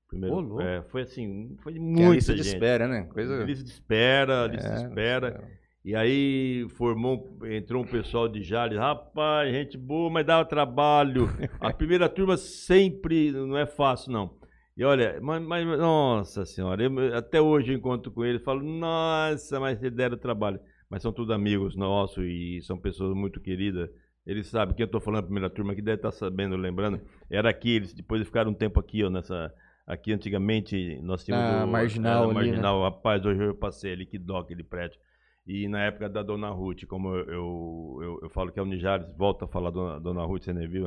Primeiro, 0.08 0.54
Ô, 0.56 0.60
é, 0.60 0.82
foi 0.90 1.02
assim, 1.02 1.56
foi 1.62 1.74
que 1.74 1.78
é 1.78 1.82
muita 1.82 2.14
lista 2.14 2.34
de 2.34 2.42
gente. 2.42 2.54
espera, 2.54 2.88
né? 2.88 3.04
Coisa. 3.04 3.44
Lista 3.44 3.64
de 3.64 3.70
espera, 3.70 4.46
lista 4.46 4.68
de 4.68 4.74
É, 4.82 4.86
espera. 4.88 5.48
E 5.84 5.94
aí 5.94 6.66
formou, 6.76 7.38
entrou 7.44 7.82
um 7.82 7.86
pessoal 7.86 8.28
de 8.28 8.42
Jales, 8.42 8.76
rapaz, 8.78 9.50
gente 9.52 9.78
boa, 9.78 10.10
mas 10.10 10.26
dava 10.26 10.44
trabalho. 10.44 11.26
A 11.60 11.72
primeira 11.72 12.08
turma 12.08 12.36
sempre 12.36 13.30
não 13.32 13.56
é 13.56 13.64
fácil, 13.66 14.12
não. 14.12 14.34
E 14.76 14.84
olha, 14.84 15.18
mas, 15.22 15.42
mas, 15.42 15.66
nossa 15.78 16.44
senhora, 16.44 16.82
eu- 16.82 17.16
até 17.16 17.40
hoje 17.40 17.72
eu 17.72 17.76
encontro 17.78 18.10
com 18.10 18.24
ele 18.24 18.38
e 18.38 18.42
falo, 18.42 18.62
nossa, 18.62 19.60
mas 19.60 19.78
vocês 19.78 19.92
deram 19.92 20.18
trabalho. 20.18 20.58
Mas 20.90 21.02
são 21.02 21.12
todos 21.12 21.30
amigos 21.34 21.76
nossos 21.76 22.24
e 22.26 22.60
são 22.62 22.76
pessoas 22.78 23.14
muito 23.16 23.40
queridas. 23.40 23.88
Eles 24.30 24.46
sabem, 24.46 24.76
quem 24.76 24.84
eu 24.84 24.86
estou 24.86 25.00
falando, 25.00 25.20
a 25.20 25.24
primeira 25.24 25.50
turma 25.50 25.72
aqui 25.72 25.82
deve 25.82 25.96
estar 25.96 26.12
sabendo, 26.12 26.56
lembrando, 26.56 27.00
era 27.28 27.50
aqui, 27.50 27.70
eles 27.76 27.92
depois 27.92 28.24
ficaram 28.24 28.52
um 28.52 28.54
tempo 28.54 28.78
aqui, 28.78 29.02
ó, 29.04 29.10
nessa... 29.10 29.52
Aqui 29.86 30.12
antigamente 30.12 31.00
nós 31.02 31.24
tínhamos 31.24 31.44
Na 31.44 31.64
o- 31.64 31.68
Marginal 31.68 32.22
ali, 32.22 32.28
né? 32.28 32.34
marginal, 32.34 32.82
rapaz, 32.82 33.26
hoje 33.26 33.42
eu 33.42 33.56
passei 33.56 33.92
ali, 33.92 34.06
que 34.06 34.18
dó 34.18 34.38
aquele 34.38 34.62
prédio. 34.62 34.96
E 35.44 35.66
na 35.66 35.82
época 35.82 36.08
da 36.08 36.22
Dona 36.22 36.48
Ruth, 36.50 36.84
como 36.86 37.08
eu, 37.08 37.24
eu, 37.24 37.98
eu, 38.02 38.20
eu 38.22 38.30
falo 38.30 38.52
que 38.52 38.60
é 38.60 38.62
a 38.62 38.64
Unijares, 38.64 39.04
volta 39.16 39.46
a 39.46 39.48
falar 39.48 39.70
da 39.70 39.74
Dona, 39.80 40.00
Dona 40.00 40.24
Ruth, 40.24 40.44
você 40.44 40.52
não 40.52 40.68
viu? 40.68 40.86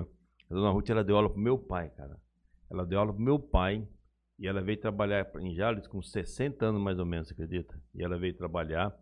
A 0.49 0.53
Dona 0.53 0.69
Ruth, 0.69 0.89
ela 0.89 1.03
deu 1.03 1.17
aula 1.17 1.29
pro 1.29 1.37
meu 1.41 1.57
pai, 1.57 1.89
cara. 1.89 2.15
Ela 2.71 2.85
deu 2.85 2.97
aula 2.97 3.11
pro 3.11 3.21
meu 3.21 3.37
pai 3.37 3.85
e 4.39 4.47
ela 4.47 4.61
veio 4.61 4.79
trabalhar 4.79 5.29
em 5.41 5.53
Jales 5.53 5.85
com 5.85 6.01
60 6.01 6.65
anos 6.67 6.81
mais 6.81 6.97
ou 6.97 7.05
menos, 7.05 7.27
você 7.27 7.33
acredita? 7.33 7.77
E 7.93 8.01
ela 8.01 8.17
veio 8.17 8.33
trabalhar 8.37 8.95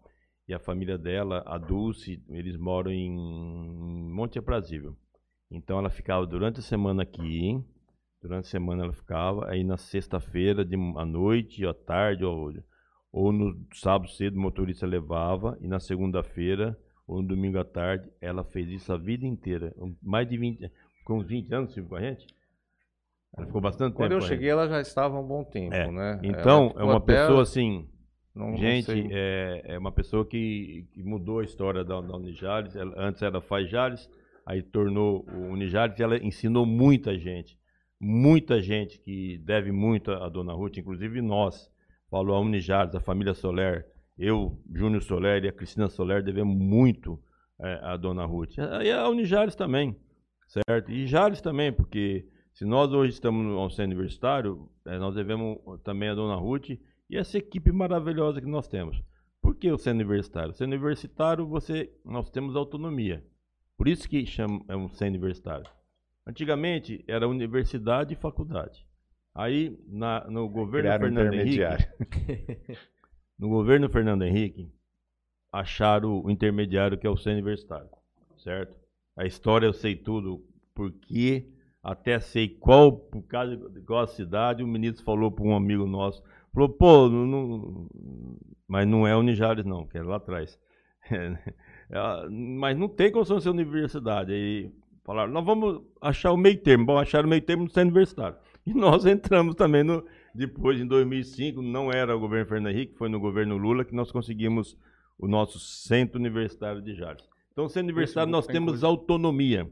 e 0.52 0.54
a 0.54 0.60
família 0.60 0.98
dela, 0.98 1.42
a 1.46 1.58
Dulce, 1.58 2.22
eles 2.30 2.58
moram 2.58 2.92
em 2.92 3.10
Monte 4.12 4.38
Aprazível. 4.38 4.98
Então 5.50 5.80
ela 5.80 5.90
ficava 5.90 6.26
durante 6.28 6.60
a 6.60 6.64
semana 6.64 7.04
aqui, 7.04 7.58
durante 8.22 8.46
a 8.46 8.50
semana 8.50 8.84
ela 8.84 8.92
ficava, 8.94 9.50
aí 9.50 9.64
na 9.64 9.78
sexta-feira, 9.78 10.66
de 10.66 10.76
à 10.98 11.06
noite, 11.06 11.66
à 11.66 11.74
tarde, 11.74 12.26
ou, 12.26 12.52
ou 13.14 13.32
no 13.32 13.58
sábado 13.74 14.10
cedo 14.12 14.36
o 14.38 14.42
motorista 14.42 14.86
levava, 14.86 15.58
e 15.62 15.68
na 15.70 15.80
segunda-feira, 15.80 16.78
ou 17.08 17.22
no 17.22 17.28
domingo 17.30 17.58
à 17.58 17.64
tarde, 17.64 18.10
ela 18.20 18.44
fez 18.44 18.68
isso 18.70 18.92
a 18.92 18.98
vida 18.98 19.26
inteira. 19.26 19.74
Mais 20.02 20.28
de 20.28 20.38
20, 20.38 20.70
com 21.06 21.18
uns 21.20 21.28
20 21.28 21.54
anos, 21.54 21.76
com 21.88 21.96
a 21.96 22.02
gente? 22.02 22.28
Ela 23.38 23.48
ficou 23.48 23.62
bastante 23.62 23.94
Quando 23.96 24.10
tempo. 24.10 24.16
eu 24.16 24.20
com 24.20 24.26
a 24.26 24.28
cheguei, 24.28 24.50
ela 24.50 24.68
já 24.68 24.82
estava 24.82 25.16
há 25.16 25.20
um 25.22 25.28
bom 25.28 25.46
tempo, 25.46 25.74
É, 25.74 25.90
né? 25.90 26.20
Então, 26.22 26.74
é 26.76 26.84
uma 26.84 26.98
até- 26.98 27.14
pessoa 27.14 27.42
assim, 27.44 27.88
não- 28.36 28.52
não 28.52 28.58
Gente, 28.58 28.86
sei. 28.86 29.08
é, 29.12 29.62
é 29.66 29.78
uma 29.78 29.92
pessoa 29.92 30.26
que, 30.26 30.86
que 30.94 31.04
mudou 31.04 31.40
a 31.40 31.44
história 31.44 31.84
da, 31.84 32.00
da 32.02 32.16
Unijales. 32.16 32.76
Ela- 32.76 32.94
antes 32.98 33.22
era 33.22 33.42
Faz 33.42 33.70
Jales, 33.70 34.10
aí 34.46 34.62
tornou 34.62 35.26
o 35.30 35.52
Unijales 35.54 36.00
e 36.00 36.04
ela 36.04 36.18
ensinou 36.18 36.66
muita 36.66 37.18
gente. 37.18 37.58
Muita 38.00 38.62
gente 38.62 39.00
que 39.00 39.38
deve 39.46 39.72
muito 39.72 40.12
à 40.12 40.28
Dona 40.28 40.54
Ruth, 40.54 40.78
inclusive 40.78 41.22
nós. 41.22 41.70
Falou 42.10 42.36
a 42.36 42.40
Unijales, 42.42 42.96
a 42.96 43.00
família 43.00 43.34
Soler, 43.34 43.86
eu, 44.18 44.60
Júnior 44.74 45.02
Soler 45.04 45.44
e 45.44 45.48
a 45.48 45.52
Cristina 45.54 45.88
Soler 45.88 46.22
devemos 46.24 46.58
muito 46.58 47.20
é, 47.62 47.80
à 47.84 47.96
Dona 47.96 48.26
Ruth. 48.26 48.58
E 48.84 48.92
a 48.92 49.08
Unijales 49.08 49.56
também, 49.56 49.96
certo? 50.48 50.92
E 50.92 51.06
Jales 51.08 51.42
também, 51.42 51.72
porque 51.72 52.26
se 52.54 52.66
nós 52.66 52.92
hoje 52.92 53.12
estamos 53.14 53.46
no 53.46 53.70
centro 53.70 53.92
universitário, 53.96 54.68
eh, 54.86 54.98
nós 54.98 55.16
devemos 55.16 55.58
também 55.84 56.10
a 56.10 56.16
Dona 56.16 56.36
Ruth 56.36 56.72
e 57.12 57.18
essa 57.18 57.38
equipe 57.38 57.72
maravilhosa 57.74 58.40
que 58.40 58.48
nós 58.48 58.68
temos. 58.70 59.04
Por 59.42 59.56
que 59.56 59.70
o 59.70 59.78
centro 59.78 60.00
universitário? 60.00 60.52
O 60.52 60.54
centro 60.54 60.74
universitário, 60.78 61.46
você, 61.46 61.92
nós 62.06 62.30
temos 62.30 62.56
autonomia. 62.56 63.24
Por 63.76 63.88
isso 63.88 64.08
que 64.08 64.26
chama, 64.26 64.64
é 64.70 64.76
um 64.76 64.88
centro 64.88 65.20
universitário. 65.20 65.70
Antigamente 66.26 67.04
era 67.08 67.28
universidade 67.28 68.14
e 68.14 68.18
faculdade. 68.18 68.86
Aí, 69.36 69.78
na- 69.88 70.26
no 70.30 70.48
governo 70.48 70.90
Criaram 70.90 71.04
Fernando 71.06 71.34
Henrique, 71.34 71.56
intermediário. 71.56 71.88
no 73.38 73.50
governo 73.50 73.90
Fernando 73.90 74.24
Henrique, 74.24 74.72
acharam 75.52 76.22
o 76.24 76.32
intermediário 76.32 76.98
que 76.98 77.08
é 77.08 77.10
o 77.10 77.18
centro 77.18 77.34
universitário, 77.34 77.90
certo? 78.38 78.78
A 79.18 79.26
história 79.26 79.66
eu 79.66 79.74
sei 79.74 79.96
tudo, 79.96 80.46
porque 80.74 81.50
até 81.84 82.20
sei 82.20 82.48
qual, 82.48 82.92
por 82.92 83.24
causa 83.24 83.58
de 83.58 83.82
qual 83.82 84.02
a 84.02 84.08
cidade, 84.08 84.64
o 84.64 84.68
ministro 84.68 85.04
falou 85.04 85.32
para 85.32 85.44
um 85.44 85.56
amigo 85.56 85.86
nosso, 85.86 86.24
falou, 86.54 86.70
pô, 86.70 87.10
não, 87.10 87.26
não- 87.26 87.88
mas 88.68 88.88
não 88.88 89.06
é 89.08 89.16
Unijares 89.16 89.66
não, 89.66 89.86
que 89.86 89.98
é 89.98 90.04
lá 90.04 90.18
atrás. 90.18 90.58
É, 91.94 92.30
mas 92.30 92.78
não 92.78 92.88
tem 92.88 93.12
condição 93.12 93.36
de 93.36 93.44
ser 93.44 93.50
universidade. 93.50 94.32
Aí 94.32 94.72
falaram, 95.04 95.30
nós 95.30 95.44
vamos 95.46 95.82
achar 96.00 96.32
o 96.32 96.38
meio 96.38 96.58
termo, 96.58 96.86
vamos 96.86 97.02
achar 97.02 97.26
o 97.26 97.28
meio 97.28 97.42
termo 97.42 97.64
no 97.66 97.70
centro 97.70 97.90
universitário. 97.90 98.38
E 98.66 98.74
nós 98.74 99.06
entramos 99.06 99.56
também 99.56 99.84
no, 99.84 100.06
depois, 100.34 100.80
em 100.80 100.88
2005, 100.88 101.62
não 101.62 101.92
era 101.92 102.16
o 102.16 102.20
governo 102.22 102.48
Fernando 102.48 102.74
Henrique, 102.74 102.96
foi 102.96 103.10
no 103.10 103.20
governo 103.20 103.58
Lula 103.58 103.84
que 103.84 103.94
nós 103.94 104.10
conseguimos 104.10 104.78
o 105.20 105.28
nosso 105.28 105.60
centro 105.60 106.18
universitário 106.18 106.82
de 106.82 106.94
Jales. 106.96 107.28
Então, 107.52 107.68
centro 107.68 107.88
universitário 107.90 108.32
nós 108.32 108.46
tem 108.46 108.54
temos 108.54 108.72
curso. 108.74 108.86
autonomia 108.86 109.70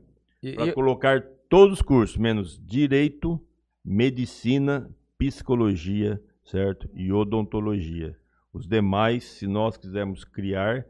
para 0.56 0.74
colocar 0.74 1.22
todos 1.48 1.76
os 1.80 1.82
cursos, 1.82 2.18
menos 2.18 2.60
direito, 2.66 3.40
medicina, 3.86 4.90
psicologia, 5.18 6.22
certo? 6.50 6.90
E 6.94 7.12
odontologia. 7.12 8.16
Os 8.54 8.68
demais, 8.68 9.24
se 9.24 9.48
nós 9.48 9.78
quisermos 9.78 10.24
criar, 10.24 10.86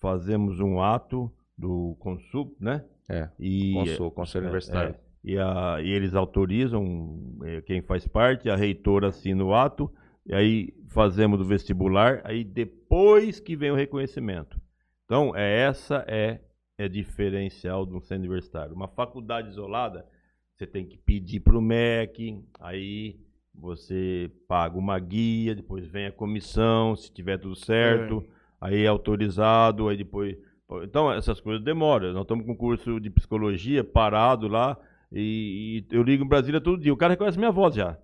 fazemos 0.00 0.60
um 0.60 0.80
ato 0.82 1.30
do 1.56 1.96
Consul, 2.00 2.56
né? 2.60 2.84
É, 3.08 3.28
E, 3.38 3.72
Consul, 3.74 4.10
Conselho 4.10 4.44
é, 4.44 4.46
Universitário. 4.48 4.94
é. 4.94 4.98
e, 5.22 5.38
a- 5.38 5.76
e 5.80 5.88
eles 5.90 6.14
autorizam 6.14 7.38
é, 7.44 7.60
quem 7.62 7.80
faz 7.82 8.06
parte, 8.06 8.50
a 8.50 8.56
reitora 8.56 9.08
assina 9.08 9.44
o 9.44 9.54
ato, 9.54 9.90
e 10.26 10.34
aí 10.34 10.74
fazemos 10.88 11.40
o 11.40 11.44
vestibular, 11.44 12.20
aí 12.24 12.42
depois 12.44 13.38
que 13.40 13.54
vem 13.56 13.70
o 13.70 13.74
reconhecimento. 13.76 14.60
Então, 15.04 15.34
é, 15.36 15.60
essa 15.60 16.04
é, 16.08 16.40
é 16.78 16.88
diferencial 16.88 17.84
do 17.86 18.00
centro 18.00 18.24
universitário. 18.24 18.74
Uma 18.74 18.88
faculdade 18.88 19.48
isolada, 19.50 20.06
você 20.56 20.66
tem 20.66 20.86
que 20.86 20.96
pedir 20.96 21.40
para 21.40 21.58
o 21.58 21.62
MEC, 21.62 22.42
aí 22.58 23.20
você 23.54 24.30
paga 24.48 24.76
uma 24.78 24.98
guia, 24.98 25.54
depois 25.54 25.86
vem 25.86 26.06
a 26.06 26.12
comissão, 26.12 26.96
se 26.96 27.12
tiver 27.12 27.38
tudo 27.38 27.54
certo, 27.54 28.24
aí 28.60 28.82
é 28.84 28.88
autorizado, 28.88 29.88
aí 29.88 29.96
depois. 29.96 30.36
Então, 30.82 31.12
essas 31.12 31.40
coisas 31.40 31.62
demoram. 31.62 32.12
Nós 32.12 32.22
estamos 32.22 32.44
com 32.44 32.52
um 32.52 32.56
curso 32.56 32.98
de 33.00 33.10
psicologia 33.10 33.84
parado 33.84 34.48
lá, 34.48 34.76
e, 35.12 35.84
e 35.90 35.94
eu 35.94 36.02
ligo 36.02 36.24
em 36.24 36.28
Brasília 36.28 36.60
todo 36.60 36.80
dia. 36.80 36.92
O 36.92 36.96
cara 36.96 37.12
reconhece 37.12 37.38
minha 37.38 37.52
voz 37.52 37.74
já. 37.74 37.96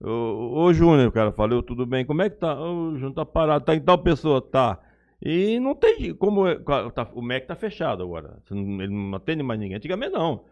Ô, 0.00 0.62
ô 0.64 0.72
Júnior, 0.72 1.08
o 1.08 1.12
cara 1.12 1.32
falou, 1.32 1.62
tudo 1.62 1.86
bem, 1.86 2.04
como 2.04 2.22
é 2.22 2.28
que 2.30 2.36
tá? 2.36 2.54
Ô, 2.60 2.92
Júnior, 2.94 3.14
tá 3.14 3.24
parado, 3.24 3.64
tá 3.64 3.74
em 3.74 3.80
tal 3.80 3.98
pessoa, 3.98 4.40
tá. 4.40 4.78
E 5.20 5.58
não 5.58 5.74
tem 5.74 6.14
como. 6.14 6.46
é- 6.46 6.56
tá- 6.94 7.10
o 7.12 7.20
MEC 7.22 7.46
tá 7.46 7.56
fechado 7.56 8.02
agora. 8.02 8.40
Ele 8.50 8.88
não 8.88 9.14
atende 9.16 9.42
mais 9.42 9.58
ninguém. 9.58 9.76
Antigamente 9.76 10.12
não. 10.12 10.44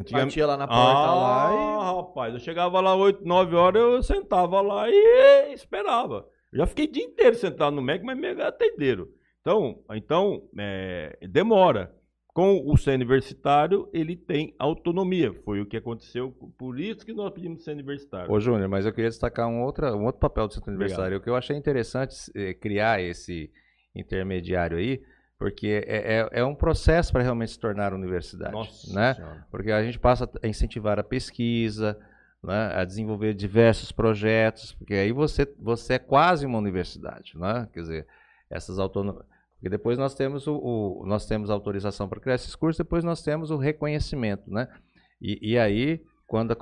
Antigamente. 0.00 0.30
Batia 0.30 0.46
lá 0.46 0.56
na 0.56 0.66
porta 0.66 0.82
Ah, 0.82 1.14
lá 1.14 1.92
rapaz, 1.96 2.34
eu 2.34 2.40
chegava 2.40 2.80
lá 2.80 2.94
8, 2.94 3.24
9 3.24 3.56
horas, 3.56 3.82
eu 3.82 4.02
sentava 4.02 4.60
lá 4.60 4.88
e 4.88 5.52
esperava. 5.52 6.26
Eu 6.52 6.58
já 6.58 6.66
fiquei 6.66 6.86
o 6.86 6.92
dia 6.92 7.04
inteiro 7.04 7.36
sentado 7.36 7.74
no 7.74 7.82
MEC, 7.82 8.04
mas 8.04 8.18
me 8.18 8.28
atenderam. 8.42 9.06
Então, 9.40 9.82
então 9.90 10.42
é, 10.58 11.18
demora. 11.28 11.94
Com 12.32 12.62
o 12.66 12.76
ser 12.76 12.92
universitário, 12.92 13.88
ele 13.94 14.14
tem 14.14 14.54
autonomia. 14.58 15.32
Foi 15.42 15.58
o 15.62 15.64
que 15.64 15.78
aconteceu, 15.78 16.30
por 16.58 16.78
isso 16.78 17.06
que 17.06 17.14
nós 17.14 17.32
pedimos 17.32 17.64
ser 17.64 17.72
universitário. 17.72 18.30
Ô, 18.30 18.38
Júnior, 18.38 18.68
mas 18.68 18.84
eu 18.84 18.92
queria 18.92 19.08
destacar 19.08 19.48
um, 19.48 19.62
outra, 19.62 19.96
um 19.96 20.04
outro 20.04 20.20
papel 20.20 20.46
do 20.46 20.52
centro 20.52 20.70
universitário. 20.70 21.16
O 21.16 21.20
que 21.22 21.30
eu 21.30 21.34
achei 21.34 21.56
interessante 21.56 22.14
é 22.34 22.52
criar 22.52 23.00
esse 23.00 23.50
intermediário 23.94 24.76
aí, 24.76 25.00
porque 25.38 25.84
é, 25.86 26.18
é, 26.20 26.28
é 26.40 26.44
um 26.44 26.54
processo 26.54 27.12
para 27.12 27.22
realmente 27.22 27.52
se 27.52 27.58
tornar 27.58 27.92
universidade. 27.92 28.52
Nossa 28.52 28.92
né? 28.92 29.14
Senhora. 29.14 29.46
Porque 29.50 29.70
a 29.70 29.82
gente 29.82 29.98
passa 29.98 30.28
a 30.42 30.46
incentivar 30.48 30.98
a 30.98 31.04
pesquisa, 31.04 31.98
né? 32.42 32.72
a 32.74 32.84
desenvolver 32.84 33.34
diversos 33.34 33.92
projetos, 33.92 34.72
porque 34.72 34.94
aí 34.94 35.12
você, 35.12 35.46
você 35.58 35.94
é 35.94 35.98
quase 35.98 36.46
uma 36.46 36.58
universidade. 36.58 37.32
Né? 37.36 37.68
Quer 37.72 37.80
dizer, 37.80 38.06
essas 38.48 38.78
autonomias. 38.78 39.24
Porque 39.56 39.68
depois 39.70 39.98
nós 39.98 40.14
temos, 40.14 40.46
o, 40.46 40.54
o- 40.56 41.06
nós 41.06 41.26
temos 41.26 41.50
autorização 41.50 42.08
para 42.08 42.20
criar 42.20 42.34
esses 42.34 42.54
cursos, 42.54 42.78
depois 42.78 43.02
nós 43.04 43.22
temos 43.22 43.50
o 43.50 43.56
reconhecimento. 43.56 44.50
Né? 44.50 44.68
E, 45.20 45.52
e 45.52 45.58
aí, 45.58 46.02
quando 46.26 46.52
a 46.52 46.56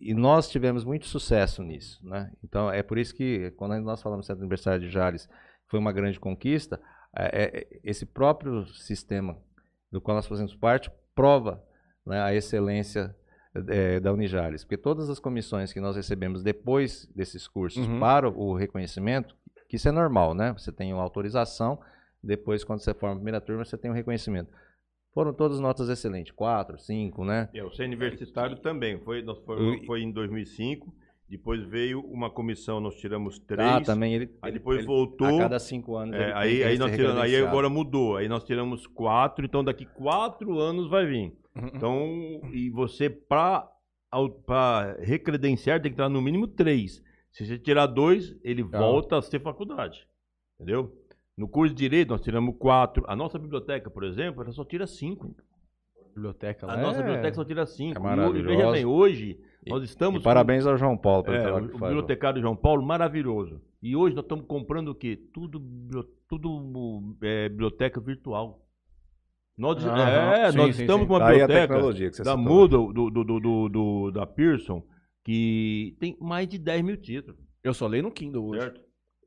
e 0.00 0.14
nós 0.14 0.48
tivemos 0.48 0.84
muito 0.84 1.06
sucesso 1.06 1.62
nisso. 1.62 2.00
Né? 2.06 2.30
Então, 2.42 2.70
é 2.70 2.82
por 2.82 2.96
isso 2.98 3.14
que, 3.14 3.50
quando 3.56 3.78
nós 3.80 4.00
falamos 4.02 4.24
do 4.24 4.28
Centro 4.28 4.42
Universitário 4.42 4.80
de 4.80 4.88
Jales, 4.88 5.28
foi 5.66 5.78
uma 5.78 5.92
grande 5.92 6.18
conquista, 6.18 6.80
é- 7.16 7.58
é- 7.60 7.80
esse 7.84 8.04
próprio 8.06 8.66
sistema 8.74 9.36
do 9.90 10.00
qual 10.00 10.14
nós 10.16 10.26
fazemos 10.26 10.54
parte 10.54 10.90
prova 11.14 11.62
né, 12.06 12.20
a 12.22 12.34
excelência 12.34 13.14
eh, 13.68 13.98
da 14.00 14.12
Unijales. 14.12 14.62
Porque 14.64 14.76
todas 14.76 15.08
as 15.10 15.18
comissões 15.18 15.72
que 15.72 15.80
nós 15.80 15.96
recebemos 15.96 16.42
depois 16.42 17.06
desses 17.14 17.48
cursos 17.48 17.86
Uhum. 17.86 17.98
para 17.98 18.28
o 18.28 18.54
reconhecimento, 18.54 19.34
que 19.68 19.76
isso 19.76 19.88
é 19.88 19.92
normal, 19.92 20.32
né? 20.34 20.52
Você 20.52 20.70
tem 20.70 20.92
uma 20.92 21.02
autorização, 21.02 21.78
depois, 22.22 22.62
quando 22.64 22.80
você 22.80 22.94
forma 22.94 23.14
a 23.14 23.18
primeira 23.18 23.40
turma, 23.40 23.64
você 23.64 23.76
tem 23.76 23.90
um 23.90 23.94
reconhecimento. 23.94 24.50
Foram 25.12 25.32
todas 25.34 25.58
notas 25.60 25.88
excelentes, 25.88 26.32
quatro, 26.32 26.78
cinco, 26.78 27.24
né? 27.24 27.48
É, 27.52 27.64
o 27.64 27.70
ser 27.72 27.84
universitário 27.84 28.58
também. 28.60 29.00
Foi, 29.00 29.24
foi, 29.44 29.84
foi 29.86 30.02
em 30.02 30.12
2005. 30.12 30.94
Depois 31.28 31.62
veio 31.62 32.00
uma 32.00 32.30
comissão, 32.30 32.80
nós 32.80 32.96
tiramos 32.96 33.38
três. 33.38 33.68
Ah, 33.68 33.80
também 33.82 34.14
ele, 34.14 34.30
Aí 34.40 34.50
depois 34.50 34.78
ele- 34.78 34.86
voltou. 34.86 35.26
A 35.26 35.38
cada 35.38 35.58
cinco 35.58 35.94
anos. 35.94 36.16
É, 36.16 36.32
aí, 36.32 36.64
aí, 36.64 36.78
nós 36.78 36.90
tiramos, 36.90 37.20
aí 37.20 37.36
agora 37.36 37.68
mudou. 37.68 38.16
Aí 38.16 38.28
nós 38.28 38.44
tiramos 38.44 38.86
quatro, 38.86 39.44
então 39.44 39.62
daqui 39.62 39.84
quatro 39.84 40.58
anos 40.58 40.88
vai 40.88 41.04
vir. 41.06 41.36
Uhum. 41.54 41.70
Então, 41.74 42.40
e 42.52 42.70
você, 42.70 43.10
para 43.10 43.70
recredenciar, 45.00 45.82
tem 45.82 45.90
que 45.90 45.96
tirar 45.96 46.08
no 46.08 46.22
mínimo 46.22 46.46
três. 46.46 47.02
Se 47.30 47.46
você 47.46 47.58
tirar 47.58 47.86
dois, 47.86 48.34
ele 48.42 48.62
volta 48.62 49.18
a 49.18 49.22
ser 49.22 49.40
faculdade. 49.40 50.06
Entendeu? 50.58 50.92
No 51.36 51.46
curso 51.46 51.74
de 51.74 51.78
Direito, 51.78 52.08
nós 52.08 52.22
tiramos 52.22 52.56
quatro. 52.58 53.04
A 53.06 53.14
nossa 53.14 53.38
biblioteca, 53.38 53.90
por 53.90 54.02
exemplo, 54.02 54.42
ela 54.42 54.50
só 54.50 54.64
tira 54.64 54.86
cinco. 54.86 55.36
Biblioteca 56.18 56.66
A 56.66 56.74
lá 56.74 56.82
nossa 56.82 57.00
é- 57.00 57.02
biblioteca 57.02 57.34
só 57.34 57.44
tira 57.44 57.64
cinco. 57.66 58.06
é 58.06 58.14
E 58.16 58.20
ho- 58.20 58.36
e 58.36 58.42
veja 58.42 58.70
bem, 58.72 58.84
hoje 58.84 59.40
nós 59.66 59.82
estamos. 59.84 60.20
E 60.20 60.24
parabéns 60.24 60.66
ao 60.66 60.76
João 60.76 60.96
Paulo 60.96 61.22
pelo 61.24 61.36
é, 61.36 61.42
trabalho 61.42 61.66
o 61.66 61.78
faz. 61.78 61.82
bibliotecário 61.92 62.40
João 62.42 62.56
Paulo, 62.56 62.82
maravilhoso. 62.84 63.60
E 63.82 63.94
hoje 63.96 64.14
nós 64.14 64.24
estamos 64.24 64.44
comprando 64.46 64.88
o 64.88 64.94
quê? 64.94 65.16
Tudo, 65.32 65.60
tudo 66.28 67.16
é, 67.22 67.48
biblioteca 67.48 68.00
virtual. 68.00 68.64
Nós, 69.56 69.84
Aham. 69.84 70.32
é, 70.34 70.52
Sim, 70.52 70.56
nós 70.58 70.76
sim, 70.76 70.82
estamos 70.82 71.02
sim. 71.02 71.08
com 71.08 71.14
uma 71.14 71.18
Daí 71.20 71.28
a 71.42 71.46
biblioteca 71.46 71.72
tecnologia 71.74 72.10
que 72.10 72.16
você 72.16 72.22
da. 72.22 72.36
Moodle, 72.36 72.92
do, 72.92 73.10
do, 73.10 73.24
do, 73.24 73.40
do- 73.40 73.68
do- 73.68 74.10
da 74.12 74.24
Pearson, 74.26 74.82
que 75.24 75.96
tem 75.98 76.16
mais 76.20 76.46
de 76.48 76.58
10 76.58 76.82
mil 76.82 76.96
títulos, 76.96 77.40
Eu 77.62 77.74
só 77.74 77.86
leio 77.86 78.04
no 78.04 78.10
Kindle 78.12 78.44
hoje. 78.46 78.60
certo? 78.60 78.80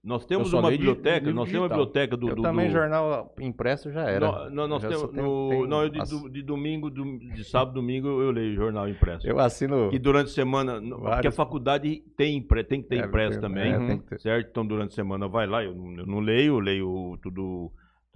Nós 0.04 0.26
temos 0.26 0.52
uma 0.52 0.68
leio 0.68 0.80
de 0.80 0.86
biblioteca, 0.88 1.20
livro 1.20 1.34
nós 1.36 1.48
temos 1.52 1.62
uma 1.62 1.70
biblioteca 1.70 2.18
do... 2.18 2.30
Eu 2.30 2.36
do- 2.36 2.42
também, 2.42 2.68
do- 2.68 2.74
jornal 2.74 3.36
impresso 3.40 3.92
já 3.92 4.02
era. 4.10 4.26
Nó- 4.32 4.50
nó- 4.50 4.68
nós 4.68 4.82
já 4.82 4.90
temos 4.90 5.12
tenho- 5.12 5.24
no, 5.28 5.50
tenho 5.50 5.68
não, 5.68 5.84
eu 5.84 5.90
de, 5.90 6.00
do- 6.10 6.30
de 6.30 6.42
domingo, 6.42 6.90
do- 6.90 7.20
de 7.20 7.44
sábado, 7.44 7.76
domingo 7.76 8.08
eu 8.08 8.32
leio 8.32 8.56
jornal 8.56 8.90
impresso. 8.90 9.28
Eu 9.28 9.38
assino. 9.40 9.92
E 9.94 10.00
durante 10.00 10.30
a 10.32 10.34
semana, 10.34 10.82
não, 10.82 10.98
porque 10.98 11.06
a 11.08 11.10
Vários- 11.16 11.36
faculdade 11.36 12.04
tem, 12.18 12.38
impre- 12.38 12.64
tem 12.64 12.82
que 12.82 12.88
ter 12.90 12.96
É, 13.04 13.06
impresso 13.06 13.40
tem- 13.40 13.42
também, 13.42 13.74
é, 13.74 13.78
Uhum. 13.78 13.98
ter. 14.00 14.20
certo? 14.20 14.50
Então 14.50 14.66
durante 14.66 14.92
a 14.94 14.96
semana 14.96 15.28
vai 15.28 15.46
lá, 15.46 15.64
eu 15.64 15.76
não, 15.76 15.94
eu 16.00 16.06
não 16.08 16.20
leio, 16.20 16.56
eu 16.56 16.60
leio 16.60 17.20
tudo 17.22 17.72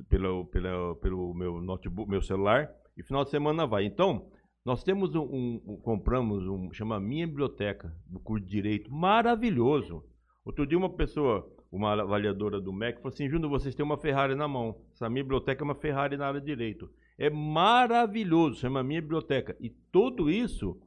pelo, 0.10 0.46
pelo, 0.48 0.96
pelo 0.96 1.34
meu 1.36 1.62
notebook, 1.62 2.10
meu 2.10 2.22
celular, 2.24 2.68
e 2.98 3.04
final 3.04 3.24
de 3.24 3.30
semana 3.30 3.68
vai. 3.68 3.86
Então, 3.86 4.26
nós 4.66 4.84
temos 4.84 5.14
um, 5.14 5.22
um- 5.22 5.62
um- 5.68 5.78
compramos 5.84 6.48
um, 6.48 6.74
chama 6.74 7.00
Minha 7.00 7.28
Biblioteca, 7.28 7.94
do 8.08 8.20
curso 8.20 8.44
de 8.44 8.50
Direito, 8.52 8.92
maravilhoso. 8.92 10.04
Outro 10.44 10.66
dia 10.66 10.78
uma 10.78 10.90
pessoa, 10.90 11.48
uma 11.76 11.94
avaliadora 12.02 12.60
do 12.62 12.72
MEC, 12.72 13.00
falou 13.00 13.14
assim, 13.14 13.30
Júnior, 13.30 13.50
vocês 13.50 13.76
têm 13.76 13.86
uma 13.86 13.98
Ferrari 13.98 14.36
na 14.36 14.48
mão. 14.48 14.78
Essa 14.94 15.10
minha 15.10 15.24
biblioteca 15.24 15.64
é 15.64 15.66
uma 15.66 15.76
Ferrari 15.76 16.16
na 16.18 16.28
área 16.28 16.40
de 16.40 16.46
Direito. 16.46 16.90
É 17.18 17.30
maravilhoso, 17.30 18.60
chama 18.60 18.84
Minha 18.84 19.02
Biblioteca. 19.02 19.56
E 19.60 19.70
tudo 19.92 20.30
isso, 20.30 20.78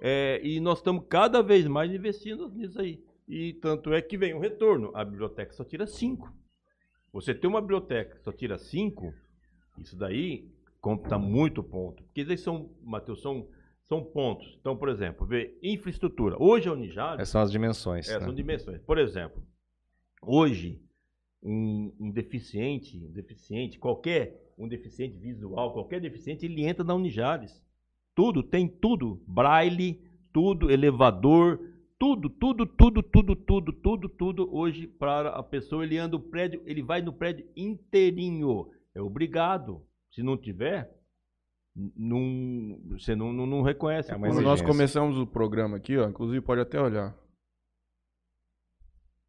é, 0.00 0.40
e 0.42 0.60
nós 0.60 0.78
estamos 0.78 1.04
cada 1.08 1.42
vez 1.42 1.66
mais 1.66 1.92
investindo 1.92 2.48
nisso 2.48 2.80
aí. 2.80 3.02
E 3.28 3.54
tanto 3.54 3.92
é 3.92 4.02
que 4.02 4.18
vem 4.18 4.34
o 4.34 4.38
retorno. 4.38 4.90
A 4.94 5.04
biblioteca 5.04 5.52
só 5.52 5.64
tira 5.64 5.86
cinco. 5.86 6.32
Você 7.12 7.32
tem 7.32 7.48
uma 7.48 7.60
biblioteca 7.60 8.16
que 8.16 8.24
só 8.24 8.32
tira 8.32 8.58
cinco, 8.58 9.14
isso 9.78 9.96
daí 9.96 10.48
conta 10.80 11.16
muito 11.16 11.62
ponto. 11.62 12.02
Porque 12.02 12.20
eles 12.20 12.40
são, 12.40 12.70
Matheus, 12.82 13.22
são, 13.22 13.48
são 13.84 14.04
pontos. 14.04 14.56
Então, 14.60 14.76
por 14.76 14.88
exemplo, 14.88 15.26
vê 15.26 15.56
infraestrutura. 15.62 16.36
Hoje 16.38 16.68
a 16.68 16.72
Unijade, 16.72 17.22
Essas 17.22 17.28
são 17.30 17.40
as 17.40 17.50
dimensões. 17.50 18.08
é, 18.08 18.18
né? 18.18 18.24
são 18.24 18.34
dimensões. 18.34 18.80
Por 18.82 18.98
exemplo, 18.98 19.42
hoje, 20.26 20.80
um, 21.42 21.92
um 22.00 22.10
deficiente, 22.10 23.04
um 23.04 23.12
deficiente, 23.12 23.78
qualquer 23.78 24.52
um 24.56 24.68
deficiente 24.68 25.18
visual, 25.18 25.72
qualquer 25.72 26.00
deficiente, 26.00 26.46
ele 26.46 26.64
entra 26.64 26.84
na 26.84 26.94
Unijares. 26.94 27.62
Tudo, 28.14 28.42
tem 28.42 28.68
tudo. 28.68 29.20
Braille, 29.26 30.00
tudo, 30.32 30.70
elevador, 30.70 31.58
tudo, 31.98 32.28
tudo, 32.30 32.64
tudo, 32.66 33.02
tudo, 33.02 33.34
tudo, 33.34 33.72
tudo, 33.72 34.08
tudo. 34.08 34.48
Hoje, 34.54 34.86
para 34.86 35.30
a 35.30 35.42
pessoa, 35.42 35.84
ele 35.84 35.98
anda 35.98 36.16
o 36.16 36.20
prédio, 36.20 36.62
ele 36.66 36.82
vai 36.82 37.02
no 37.02 37.12
prédio 37.12 37.46
inteirinho. 37.56 38.70
É 38.94 39.00
obrigado. 39.02 39.82
Se 40.12 40.22
não 40.22 40.36
tiver, 40.36 40.88
não, 41.96 42.78
você 42.90 43.16
não, 43.16 43.32
não, 43.32 43.46
não 43.46 43.62
reconhece. 43.62 44.12
É 44.12 44.16
por- 44.16 44.40
nós 44.42 44.62
começamos 44.62 45.18
o 45.18 45.26
programa 45.26 45.76
aqui, 45.76 45.96
ó, 45.96 46.08
inclusive 46.08 46.40
pode 46.40 46.60
até 46.60 46.80
olhar. 46.80 47.16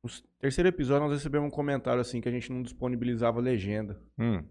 No 0.05 0.11
terceiro 0.39 0.67
episódio 0.69 1.07
nós 1.07 1.13
recebemos 1.17 1.47
um 1.47 1.51
comentário 1.51 1.99
assim 1.99 2.21
que 2.21 2.29
a 2.29 2.31
gente 2.31 2.51
não 2.51 2.61
disponibilizava 2.61 3.39
legenda. 3.39 3.99
Hum, 4.17 4.43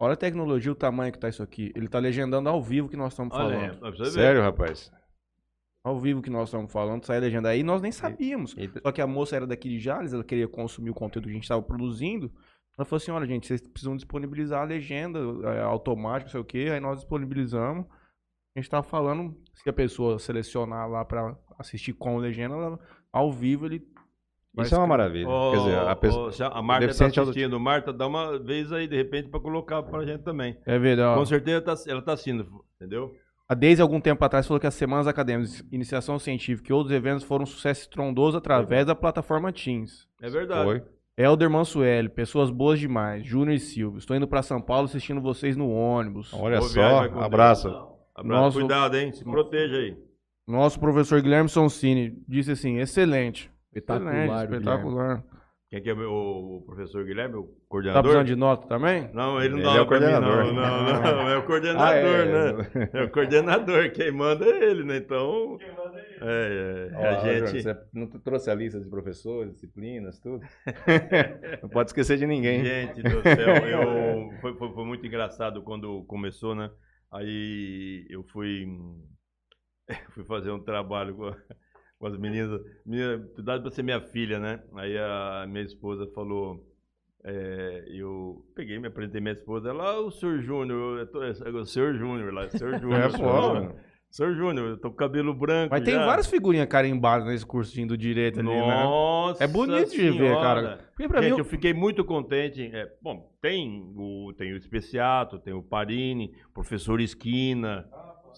Olha 0.00 0.12
a 0.12 0.16
tecnologia, 0.16 0.70
o 0.70 0.76
tamanho 0.76 1.12
que 1.12 1.18
tá 1.18 1.28
isso 1.28 1.42
aqui. 1.42 1.72
Ele 1.74 1.88
tá 1.88 1.98
legendando 1.98 2.48
ao 2.48 2.62
vivo 2.62 2.88
que 2.88 2.96
nós 2.96 3.12
estamos 3.12 3.34
Olha, 3.36 3.72
falando. 3.74 4.00
é, 4.00 4.04
sério, 4.10 4.40
rapaz? 4.42 4.92
Ao 5.82 5.98
vivo 5.98 6.22
que 6.22 6.30
nós 6.30 6.48
estamos 6.48 6.70
falando, 6.70 7.04
sai 7.04 7.16
a 7.16 7.20
legenda 7.20 7.48
aí, 7.48 7.62
nós 7.64 7.80
nem 7.82 7.90
sabíamos. 7.90 8.54
E- 8.56 8.70
Só 8.80 8.92
que 8.92 9.00
a 9.00 9.06
moça 9.08 9.34
era 9.36 9.46
daqui 9.46 9.68
de 9.68 9.78
Jales, 9.80 10.12
ela 10.12 10.22
queria 10.22 10.46
consumir 10.46 10.90
o 10.90 10.94
conteúdo 10.94 11.24
que 11.24 11.30
a 11.30 11.34
gente 11.34 11.42
estava 11.44 11.62
produzindo. 11.62 12.30
Ela 12.76 12.84
falou 12.84 12.98
assim: 12.98 13.10
olha, 13.10 13.26
gente, 13.26 13.46
vocês 13.48 13.60
precisam 13.60 13.96
disponibilizar 13.96 14.60
a 14.62 14.64
legenda 14.64 15.18
é, 15.52 15.62
automática, 15.62 16.26
não 16.26 16.30
sei 16.32 16.40
o 16.40 16.44
quê. 16.44 16.68
Aí 16.72 16.78
nós 16.80 16.98
disponibilizamos. 17.00 17.84
A 18.54 18.58
gente 18.60 18.66
estava 18.66 18.82
falando, 18.84 19.36
se 19.54 19.68
a 19.68 19.72
pessoa 19.72 20.18
selecionar 20.18 20.88
lá 20.88 21.04
para 21.04 21.36
assistir 21.58 21.92
com 21.92 22.18
legenda, 22.18 22.54
ela- 22.54 22.78
ao 23.12 23.32
vivo 23.32 23.66
ele. 23.66 23.84
Vai 24.58 24.66
Isso 24.66 24.74
é 24.74 24.78
uma 24.78 24.86
maravilha. 24.86 25.28
Ô, 25.28 25.50
Quer 25.52 25.58
dizer, 25.58 25.78
a 25.78 25.96
pessoa. 25.96 26.32
se 26.32 26.42
a 26.42 26.48
a 26.48 26.60
Marta 26.62 26.84
está 26.86 27.04
deficiente 27.06 27.20
assistindo. 27.30 27.58
Marta, 27.60 27.92
dá 27.92 28.06
uma 28.06 28.38
vez 28.38 28.70
aí, 28.72 28.86
de 28.86 28.96
repente, 28.96 29.28
para 29.28 29.40
colocar 29.40 29.82
pra 29.82 30.04
gente 30.04 30.22
também. 30.22 30.56
É 30.66 30.78
verdade. 30.78 31.18
Com 31.18 31.24
certeza 31.26 31.60
tá- 31.62 31.74
ela 31.86 32.02
tá 32.02 32.12
assistindo, 32.12 32.46
entendeu? 32.76 33.12
A 33.48 33.54
Desde 33.54 33.80
algum 33.80 33.98
tempo 34.00 34.22
atrás 34.24 34.46
falou 34.46 34.60
que 34.60 34.66
as 34.66 34.74
semanas 34.74 35.06
acadêmicas, 35.06 35.64
iniciação 35.72 36.18
científica 36.18 36.70
e 36.70 36.74
outros 36.74 36.94
eventos 36.94 37.24
foram 37.24 37.44
um 37.44 37.46
sucesso 37.46 37.80
estrondoso 37.82 38.36
através 38.36 38.84
da 38.84 38.94
plataforma 38.94 39.50
Teams. 39.52 40.06
É 40.20 40.28
verdade. 40.28 40.64
Foi. 40.64 40.82
Helder 41.16 41.48
Mansueli, 41.50 42.08
pessoas 42.10 42.50
boas 42.50 42.78
demais. 42.78 43.24
Júnior 43.26 43.54
e 43.54 43.58
Silvio. 43.58 43.98
Estou 43.98 44.14
indo 44.16 44.28
para 44.28 44.42
São 44.42 44.60
Paulo 44.60 44.84
assistindo 44.84 45.20
vocês 45.20 45.56
no 45.56 45.68
ônibus. 45.70 46.32
Olha 46.34 46.58
Boa 46.58 46.68
só, 46.68 46.74
viagem, 46.74 47.10
Deus. 47.12 47.24
abraço. 47.24 47.68
Abraço, 48.14 48.42
Nosso- 48.42 48.58
cuidado, 48.60 48.96
hein? 48.96 49.12
Se 49.12 49.24
proteja 49.24 49.76
aí. 49.76 49.96
Nosso 50.46 50.78
professor 50.78 51.20
Guilherme 51.22 51.48
Sonsini 51.48 52.22
disse 52.28 52.52
assim: 52.52 52.78
excelente. 52.78 53.50
Espetacular, 53.78 54.44
espetacular. 54.44 55.24
Quem 55.70 55.82
que 55.82 55.90
é 55.90 55.92
o, 55.92 56.56
o 56.56 56.62
professor 56.64 57.04
Guilherme, 57.04 57.34
o 57.36 57.42
Tá 57.42 57.52
coordenador? 57.68 58.02
precisando 58.02 58.26
de 58.26 58.36
nota 58.36 58.66
também? 58.68 59.10
Não, 59.12 59.38
ele 59.38 59.50
não 59.50 59.58
Ele 59.58 59.66
dá 59.66 59.76
é 59.76 59.80
o 59.82 59.86
pra 59.86 60.00
mim, 60.00 60.06
coordenador. 60.06 60.44
Não, 60.46 60.54
não, 60.54 61.02
não, 61.02 61.28
é 61.28 61.36
o 61.36 61.42
coordenador, 61.44 61.86
Ah, 61.86 61.94
é. 61.94 62.24
né? 62.24 62.90
É 62.94 63.02
o 63.02 63.10
coordenador, 63.10 63.90
quem 63.92 64.10
manda 64.10 64.46
é 64.46 64.64
ele, 64.64 64.82
né? 64.84 64.96
Então, 64.96 65.58
é, 66.22 66.88
é, 66.90 66.96
Ó, 66.96 67.04
a 67.04 67.18
ó, 67.18 67.20
gente... 67.20 67.62
Você 67.62 67.76
não 67.92 68.06
trouxe 68.06 68.50
a 68.50 68.54
lista 68.54 68.80
de 68.80 68.88
professores, 68.88 69.52
disciplinas, 69.52 70.18
tudo? 70.18 70.40
não 71.62 71.68
pode 71.68 71.90
esquecer 71.90 72.16
de 72.16 72.26
ninguém. 72.26 72.64
Gente 72.64 73.02
do 73.02 73.22
céu, 73.22 73.56
eu, 73.66 74.30
foi, 74.40 74.54
foi, 74.56 74.72
foi 74.72 74.84
muito 74.86 75.06
engraçado 75.06 75.62
quando 75.62 76.02
começou, 76.04 76.54
né? 76.54 76.70
Aí 77.12 78.06
eu 78.08 78.22
fui, 78.32 78.66
fui 80.14 80.24
fazer 80.24 80.50
um 80.50 80.64
trabalho 80.64 81.14
com, 81.14 81.30
com 81.98 82.06
as 82.06 82.16
meninas. 82.16 82.60
Menina, 82.86 83.18
cuidado 83.34 83.62
pra 83.62 83.70
ser 83.70 83.82
minha 83.82 84.00
filha, 84.00 84.38
né? 84.38 84.60
Aí 84.74 84.96
a 84.96 85.46
minha 85.48 85.64
esposa 85.64 86.06
falou. 86.14 86.64
é, 87.24 87.84
eu 87.90 88.44
peguei, 88.54 88.78
me 88.78 88.86
apresentei 88.86 89.20
minha 89.20 89.34
esposa, 89.34 89.72
lá 89.72 89.98
o 90.00 90.10
senhor 90.10 90.40
Júnior, 90.40 91.00
eu 91.00 91.06
tô- 91.10 91.22
é 91.22 91.30
o 91.50 91.64
senhor 91.66 91.92
Júnior 91.94 92.32
lá, 92.32 92.48
senhor 92.48 92.78
Júnior. 92.78 93.00
É. 93.00 93.10
Júnior. 93.10 93.74
Senhor 94.10 94.34
Júnior, 94.34 94.68
eu 94.70 94.76
tô 94.78 94.88
com 94.90 94.96
cabelo 94.96 95.34
branco 95.34 95.68
Mas 95.74 95.84
tem 95.84 95.92
já. 95.92 96.06
várias 96.06 96.26
figurinhas 96.28 96.66
carimbadas 96.68 97.26
nesse 97.26 97.44
cursinho 97.44 97.88
do 97.88 97.98
direito 97.98 98.40
ali, 98.40 98.48
né? 98.48 98.56
Nossa 98.58 99.44
É 99.44 99.46
bonito 99.46 99.90
de 99.90 99.98
ver, 100.10 100.12
Senhora. 100.12 100.40
cara. 100.40 100.78
Porque 100.96 101.08
pra 101.08 101.20
Gente, 101.20 101.32
mim, 101.34 101.38
eu 101.40 101.44
fiquei 101.44 101.74
muito 101.74 102.02
contente. 102.04 102.70
É, 102.72 102.90
bom, 103.02 103.30
tem 103.42 103.82
o, 103.94 104.32
tem 104.38 104.54
o 104.54 104.56
Especiato, 104.56 105.38
tem 105.38 105.52
o 105.52 105.62
Parini, 105.62 106.32
o 106.48 106.54
professor 106.54 107.00
Esquina, 107.02 107.86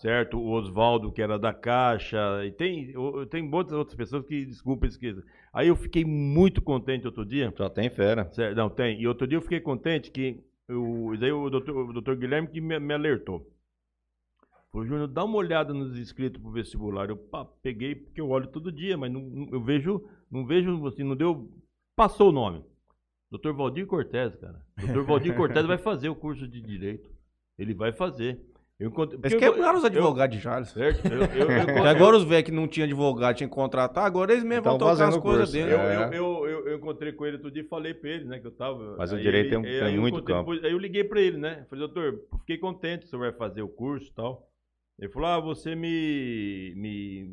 certo? 0.01 0.39
O 0.39 0.51
Oswaldo, 0.51 1.13
que 1.13 1.23
era 1.23 1.39
da 1.39 1.53
Caixa, 1.53 2.45
e 2.45 2.51
tem, 2.51 2.97
o- 2.97 3.27
tem 3.27 3.43
muitas 3.43 3.73
outras 3.73 3.97
pessoas 3.97 4.25
que, 4.27 4.45
desculpa, 4.47 4.87
esqueça. 4.87 5.23
Aí 5.53 5.69
eu 5.69 5.77
fiquei 5.77 6.05
muito 6.05 6.63
contente 6.63 7.07
outro 7.07 7.25
dia. 7.25 7.53
Só 7.57 7.69
tem 7.69 7.91
fera. 7.91 8.31
Certo, 8.33 8.57
não, 8.57 8.69
tem. 8.71 9.01
E 9.01 9.07
outro 9.07 9.27
dia 9.27 9.37
eu 9.39 9.43
fiquei 9.43 9.61
contente 9.61 10.11
que 10.11 10.41
o, 10.69 11.17
daí 11.19 11.33
o, 11.33 11.51
doutor, 11.51 11.77
o 11.77 11.93
doutor 11.93 12.17
Guilherme 12.17 12.49
que 12.49 12.61
me, 12.61 12.79
me 12.79 12.95
alertou. 12.95 13.47
Falou, 14.73 14.87
Júnior, 14.87 15.09
dá 15.09 15.25
uma 15.25 15.37
olhada 15.37 15.75
nos 15.75 15.99
inscritos 15.99 16.41
pro 16.41 16.53
vestibular. 16.53 17.09
Eu 17.11 17.17
pá, 17.17 17.45
peguei, 17.45 17.95
porque 17.95 18.21
eu 18.21 18.29
olho 18.31 18.47
todo 18.47 18.71
dia, 18.71 18.97
mas 18.97 19.11
não, 19.13 19.21
não- 19.21 19.49
eu 19.51 19.61
vejo, 19.61 20.09
não 20.31 20.47
vejo, 20.47 20.87
assim, 20.87 21.03
não 21.03 21.17
deu. 21.17 21.51
Passou 21.97 22.29
o 22.29 22.33
nome. 22.33 22.65
Doutor 23.31 23.53
Valdir 23.55 23.87
Cortez, 23.87 24.35
cara. 24.37 24.65
Doutor 24.79 25.05
Valdir 25.05 25.35
Cortez 25.37 25.67
vai 25.67 25.79
fazer 25.79 26.09
o 26.09 26.15
curso 26.15 26.47
de 26.47 26.61
Direito. 26.61 27.11
Ele 27.59 27.75
vai 27.75 27.93
fazer. 27.93 28.41
Eu 28.81 28.89
encontrei, 28.89 29.21
eles 29.23 29.35
quebraram 29.39 29.77
os 29.77 29.83
eu- 29.85 29.89
advogados 29.91 30.35
de 30.37 30.43
Jales. 30.43 30.71
Certo? 30.71 31.07
Eu, 31.07 31.21
eu, 31.21 31.51
eu, 31.77 31.85
agora 31.87 32.17
os 32.17 32.25
velhos 32.25 32.45
que 32.47 32.51
não 32.51 32.67
tinham 32.67 32.87
advogado, 32.87 33.37
tinham 33.37 33.49
que 33.51 33.55
contratar, 33.55 34.07
agora 34.07 34.33
eles 34.33 34.43
mesmo 34.43 34.61
Então, 34.61 34.73
vão 34.73 34.79
tocar 34.79 34.91
fazendo 34.93 35.09
as 35.11 35.17
o 35.17 35.21
coisas 35.21 35.53
dele. 35.53 35.73
eu, 35.75 35.79
É. 35.79 36.07
eu, 36.09 36.13
eu, 36.13 36.47
eu, 36.49 36.69
eu 36.69 36.77
encontrei 36.79 37.13
com 37.13 37.27
ele 37.27 37.37
outro 37.37 37.51
dia 37.51 37.63
e 37.63 37.69
falei 37.69 37.93
pra 37.93 38.09
ele, 38.09 38.25
né, 38.25 38.39
que 38.39 38.47
eu 38.47 38.51
tava. 38.53 38.97
Mas 38.97 39.13
o 39.13 39.17
aí 39.17 39.23
direito 39.23 39.47
ele- 39.47 39.51
tem 39.51 39.59
um- 39.59 39.65
aí 39.65 39.81
tem 39.87 39.95
eu 39.97 40.01
muito 40.01 40.23
campo. 40.23 40.39
depois- 40.51 40.65
aí 40.65 40.73
eu 40.73 40.79
liguei 40.79 41.05
pra 41.05 41.21
ele, 41.21 41.37
né? 41.37 41.67
Falei, 41.69 41.87
doutor, 41.87 42.23
fiquei 42.41 42.57
contente 42.57 43.01
que 43.01 43.07
o 43.07 43.09
senhor 43.11 43.21
vai 43.23 43.33
fazer 43.33 43.61
o 43.61 43.69
curso 43.69 44.09
e 44.11 44.15
tal. 44.15 44.49
Ele 44.99 45.11
falou, 45.13 45.29
ah, 45.29 45.41
você 45.41 45.75
me, 45.75 46.73
me, 46.77 47.25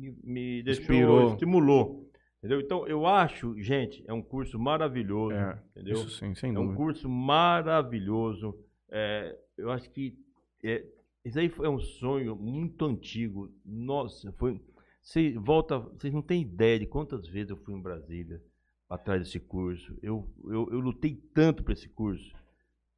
me, 0.00 0.14
me 0.22 0.62
deixou, 0.62 0.82
Inspirou. 0.82 1.32
estimulou. 1.32 2.10
Entendeu? 2.38 2.60
Então, 2.60 2.86
eu 2.88 3.06
acho, 3.06 3.54
gente, 3.62 4.02
é 4.06 4.12
um 4.12 4.22
curso 4.22 4.58
maravilhoso, 4.58 5.32
É, 5.34 5.58
entendeu? 5.76 5.94
Isso 5.96 6.10
sim, 6.10 6.34
sem 6.34 6.48
É 6.48 6.52
um 6.58 6.62
dúvida. 6.62 6.76
curso 6.76 7.08
maravilhoso. 7.08 8.54
É, 8.90 9.36
eu 9.58 9.70
acho 9.70 9.90
que 9.90 10.14
é, 10.62 10.84
isso 11.24 11.38
aí 11.38 11.48
foi 11.48 11.68
um 11.68 11.78
sonho 11.78 12.34
muito 12.36 12.84
antigo. 12.84 13.52
Nossa, 13.64 14.32
foi. 14.32 14.60
Você 15.02 15.32
volta, 15.32 15.78
vocês 15.78 16.12
não 16.12 16.22
têm 16.22 16.42
ideia 16.42 16.78
de 16.78 16.86
quantas 16.86 17.26
vezes 17.26 17.50
eu 17.50 17.56
fui 17.56 17.74
em 17.74 17.80
Brasília 17.80 18.40
atrás 18.88 19.22
desse 19.22 19.40
curso. 19.40 19.96
Eu, 20.02 20.28
eu, 20.44 20.68
eu 20.70 20.80
lutei 20.80 21.14
tanto 21.34 21.62
para 21.62 21.72
esse 21.72 21.88
curso, 21.88 22.34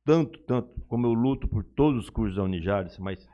tanto, 0.05 0.39
tanto, 0.41 0.81
como 0.89 1.07
eu 1.07 1.13
luto 1.13 1.47
por 1.47 1.63
todos 1.63 2.05
os 2.05 2.11
cursos 2.11 2.37
da 2.37 2.43
Unijares, 2.43 2.99
mas 2.99 3.29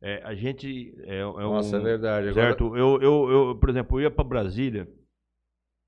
é, 0.00 0.22
a 0.22 0.34
gente 0.34 0.94
é, 1.04 1.20
é 1.20 1.24
Nossa, 1.24 1.76
um, 1.76 1.80
é 1.80 1.82
verdade. 1.82 2.28
Agora, 2.28 2.46
Certo? 2.48 2.76
Eu, 2.76 3.00
eu, 3.00 3.30
eu, 3.30 3.56
por 3.56 3.70
exemplo, 3.70 3.98
eu 3.98 4.02
ia 4.02 4.10
para 4.10 4.24
Brasília. 4.24 4.88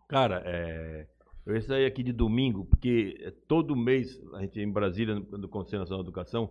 Cara, 0.09 0.43
é, 0.45 1.07
eu 1.45 1.55
ia 1.55 1.61
sair 1.61 1.87
aqui 1.87 2.03
de 2.03 2.13
domingo, 2.13 2.65
porque 2.65 3.19
é, 3.21 3.31
todo 3.47 3.77
mês, 3.77 4.21
a 4.35 4.41
gente 4.41 4.59
em 4.59 4.71
Brasília, 4.73 5.15
no, 5.15 5.39
no 5.39 5.49
Conselho 5.49 5.81
Nacional 5.81 6.03
de 6.03 6.09
Educação, 6.09 6.51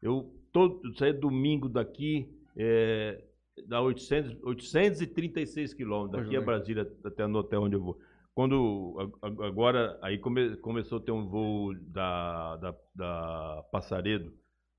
eu, 0.00 0.34
todo, 0.52 0.80
saía 0.96 1.12
domingo 1.14 1.68
daqui, 1.68 2.28
é, 2.56 3.22
dá 3.66 3.80
800, 3.80 4.36
836 4.44 5.74
quilômetros, 5.74 6.22
daqui 6.24 6.36
a. 6.36 6.40
Brasília, 6.44 6.90
até 7.04 7.26
no 7.26 7.38
hotel 7.38 7.62
onde 7.62 7.76
eu 7.76 7.82
vou. 7.82 7.98
Quando, 8.34 8.96
agora, 9.22 9.98
aí 10.00 10.18
come- 10.18 10.56
começou 10.56 10.98
a 10.98 11.00
ter 11.02 11.12
um 11.12 11.28
voo 11.28 11.74
da, 11.88 12.56
da, 12.56 12.74
da 12.94 13.64
Passaredo, 13.70 14.32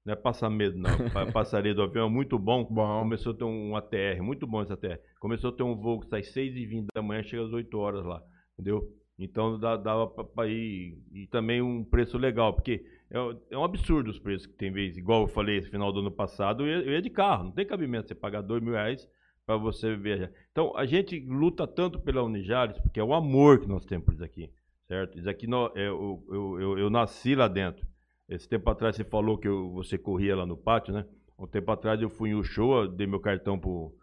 não 0.04 0.14
é 0.14 0.16
Passamedo, 0.16 0.76
não, 0.78 0.90
Pa- 1.14 1.32
Passaredo, 1.32 1.82
o 1.82 1.84
avião 1.84 2.08
é 2.08 2.10
muito 2.10 2.38
bom, 2.40 2.64
Bom. 2.66 3.00
Começou 3.02 3.32
a 3.32 3.36
ter 3.36 3.44
um 3.44 3.76
ATR, 3.76 4.22
muito 4.24 4.48
bom 4.48 4.62
esse 4.64 4.74
ATR. 4.74 5.00
Começou 5.20 5.52
a 5.52 5.54
ter 5.54 5.64
um 5.64 5.76
voo 5.76 6.00
que 6.00 6.08
sai 6.10 6.22
6h20 6.22 6.86
da 6.96 7.02
manhã, 7.04 7.22
chega 7.24 7.44
às 7.46 7.54
8 7.54 7.78
horas 7.78 8.04
lá, 8.04 8.24
entendeu? 8.54 8.90
Então 9.20 9.60
dava 9.60 10.08
pra 10.08 10.48
ir. 10.48 10.98
E 11.14 11.28
também 11.28 11.62
um 11.62 11.84
preço 11.84 12.18
legal, 12.18 12.54
porque 12.56 12.84
é, 13.14 13.38
é 13.52 13.58
um 13.58 13.64
absurdo 13.64 14.10
os 14.10 14.20
preços 14.20 14.48
que 14.48 14.54
tem 14.54 14.72
vez. 14.72 14.98
Igual 14.98 15.22
eu 15.22 15.28
falei 15.28 15.58
esse 15.58 15.70
final 15.70 15.92
do 15.94 16.00
ano 16.00 16.12
passado, 16.12 16.64
eu 16.66 16.68
ia, 16.68 16.86
eu 16.88 16.92
ia 16.94 17.02
de 17.02 17.10
carro, 17.10 17.46
não 17.46 17.52
tem 17.52 17.66
cabimento 17.66 18.08
você 18.08 18.16
pagar 18.16 18.42
2 18.42 18.62
mil 18.62 18.74
reais 18.74 19.08
para 19.46 19.56
você 19.58 19.96
viajar. 19.96 20.32
Então 20.52 20.76
a 20.76 20.86
gente 20.86 21.20
luta 21.20 21.68
tanto 21.68 22.00
pela 22.00 22.24
Unijares, 22.24 22.78
porque 22.80 23.00
é 23.00 23.04
o 23.04 23.14
amor 23.14 23.60
que 23.60 23.68
nós 23.68 23.86
temos 23.86 24.06
por 24.06 24.14
isso 24.16 24.24
aqui, 24.24 24.50
certo? 24.88 25.18
Isso 25.20 25.30
aqui 25.30 25.46
é, 25.76 25.88
eu, 25.88 26.24
eu, 26.30 26.60
eu, 26.60 26.78
eu 26.80 26.90
nasci 26.90 27.36
lá 27.36 27.48
dentro. 27.48 27.86
Esse 28.28 28.48
tempo 28.50 28.70
atrás 28.70 28.96
você 28.96 29.04
falou 29.04 29.38
que 29.38 29.48
eu- 29.48 29.70
você 29.72 29.98
corria 29.98 30.36
lá 30.36 30.46
no 30.46 30.58
pátio, 30.58 30.94
né? 30.94 31.06
Um 31.38 31.46
tempo 31.46 31.72
atrás 31.72 32.02
eu 32.02 32.10
fui 32.10 32.30
em 32.30 32.36
Uchoa, 32.36 32.88
dei 32.88 33.06
meu 33.06 33.20
cartão 33.20 33.60
pro, 33.60 33.94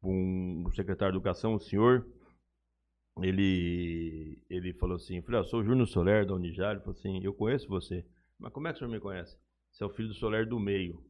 pro 0.00 0.10
um 0.10 0.70
secretário 0.72 1.12
de 1.12 1.18
educação, 1.18 1.54
o 1.54 1.60
senhor. 1.60 2.06
Ele, 3.20 4.38
ele 4.48 4.72
falou 4.74 4.96
assim, 4.96 5.16
eu 5.16 5.22
falei, 5.22 5.40
ah, 5.40 5.44
sou 5.44 5.60
o 5.60 5.64
Júnior 5.64 5.86
Soler 5.86 6.26
da 6.26 6.34
Unijar. 6.34 6.72
Ele 6.72 6.80
falou 6.80 6.96
assim, 6.98 7.20
eu 7.22 7.32
conheço 7.34 7.68
você. 7.68 8.04
Mas 8.42 8.52
como 8.52 8.66
é 8.66 8.72
que 8.72 8.76
o 8.76 8.78
senhor 8.80 8.90
me 8.90 8.98
conhece? 8.98 9.38
Você 9.70 9.84
é 9.84 9.86
o 9.86 9.90
filho 9.90 10.08
do 10.08 10.14
Soler 10.14 10.46
do 10.46 10.58
meio. 10.58 11.00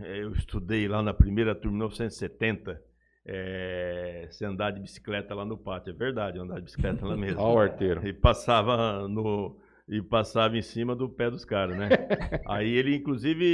É, 0.00 0.22
eu 0.22 0.32
estudei 0.32 0.88
lá 0.88 1.02
na 1.02 1.12
primeira 1.12 1.54
turma, 1.54 1.76
em 1.76 1.78
1970. 1.80 2.82
É, 3.26 4.28
você 4.30 4.44
andar 4.44 4.70
de 4.70 4.80
bicicleta 4.80 5.34
lá 5.34 5.44
no 5.44 5.58
pátio. 5.58 5.90
É 5.90 5.92
verdade, 5.92 6.38
eu 6.38 6.44
andava 6.44 6.60
de 6.60 6.64
bicicleta 6.64 7.04
lá 7.06 7.16
mesmo. 7.16 7.40
Ó 7.40 7.54
o 7.54 7.58
arteiro. 7.58 8.06
E 8.06 8.12
passava 8.12 9.06
no. 9.06 9.60
E 9.88 10.02
passava 10.02 10.56
em 10.56 10.62
cima 10.62 10.96
do 10.96 11.08
pé 11.08 11.30
dos 11.30 11.44
caras, 11.44 11.76
né? 11.76 11.88
Aí 12.48 12.72
ele, 12.72 12.96
inclusive, 12.96 13.44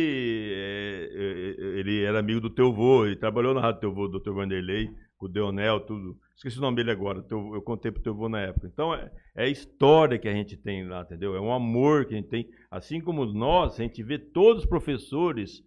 é, 0.54 1.10
é, 1.12 1.78
ele 1.78 2.02
era 2.02 2.20
amigo 2.20 2.40
do 2.40 2.48
teu 2.48 2.72
vô, 2.72 3.04
ele 3.04 3.16
trabalhou 3.16 3.52
na 3.52 3.60
rádio 3.60 3.76
do 3.76 3.80
teu 3.80 3.92
vô, 3.92 4.08
do 4.08 4.18
Dr. 4.18 4.32
Vanderlei, 4.32 4.90
com 5.18 5.26
o 5.26 5.28
Deonel, 5.28 5.80
tudo. 5.80 6.16
Esqueci 6.36 6.58
o 6.58 6.62
nome 6.62 6.76
dele 6.76 6.90
agora, 6.90 7.22
teu- 7.22 7.54
eu 7.54 7.62
contei 7.62 7.92
pro 7.92 8.02
teu 8.02 8.14
vô 8.14 8.28
na 8.28 8.40
época. 8.40 8.66
Então, 8.66 8.92
é, 8.94 9.12
é 9.36 9.44
a 9.44 9.48
história 9.48 10.18
que 10.18 10.26
a 10.28 10.32
gente 10.32 10.56
tem 10.56 10.86
lá, 10.88 11.02
entendeu? 11.02 11.36
É 11.36 11.40
um 11.40 11.52
amor 11.52 12.06
que 12.06 12.14
a 12.14 12.16
gente 12.16 12.28
tem. 12.28 12.48
Assim 12.70 13.00
como 13.00 13.24
nós, 13.26 13.78
a 13.78 13.82
gente 13.82 14.02
vê 14.02 14.18
todos 14.18 14.62
os 14.64 14.68
professores, 14.68 15.62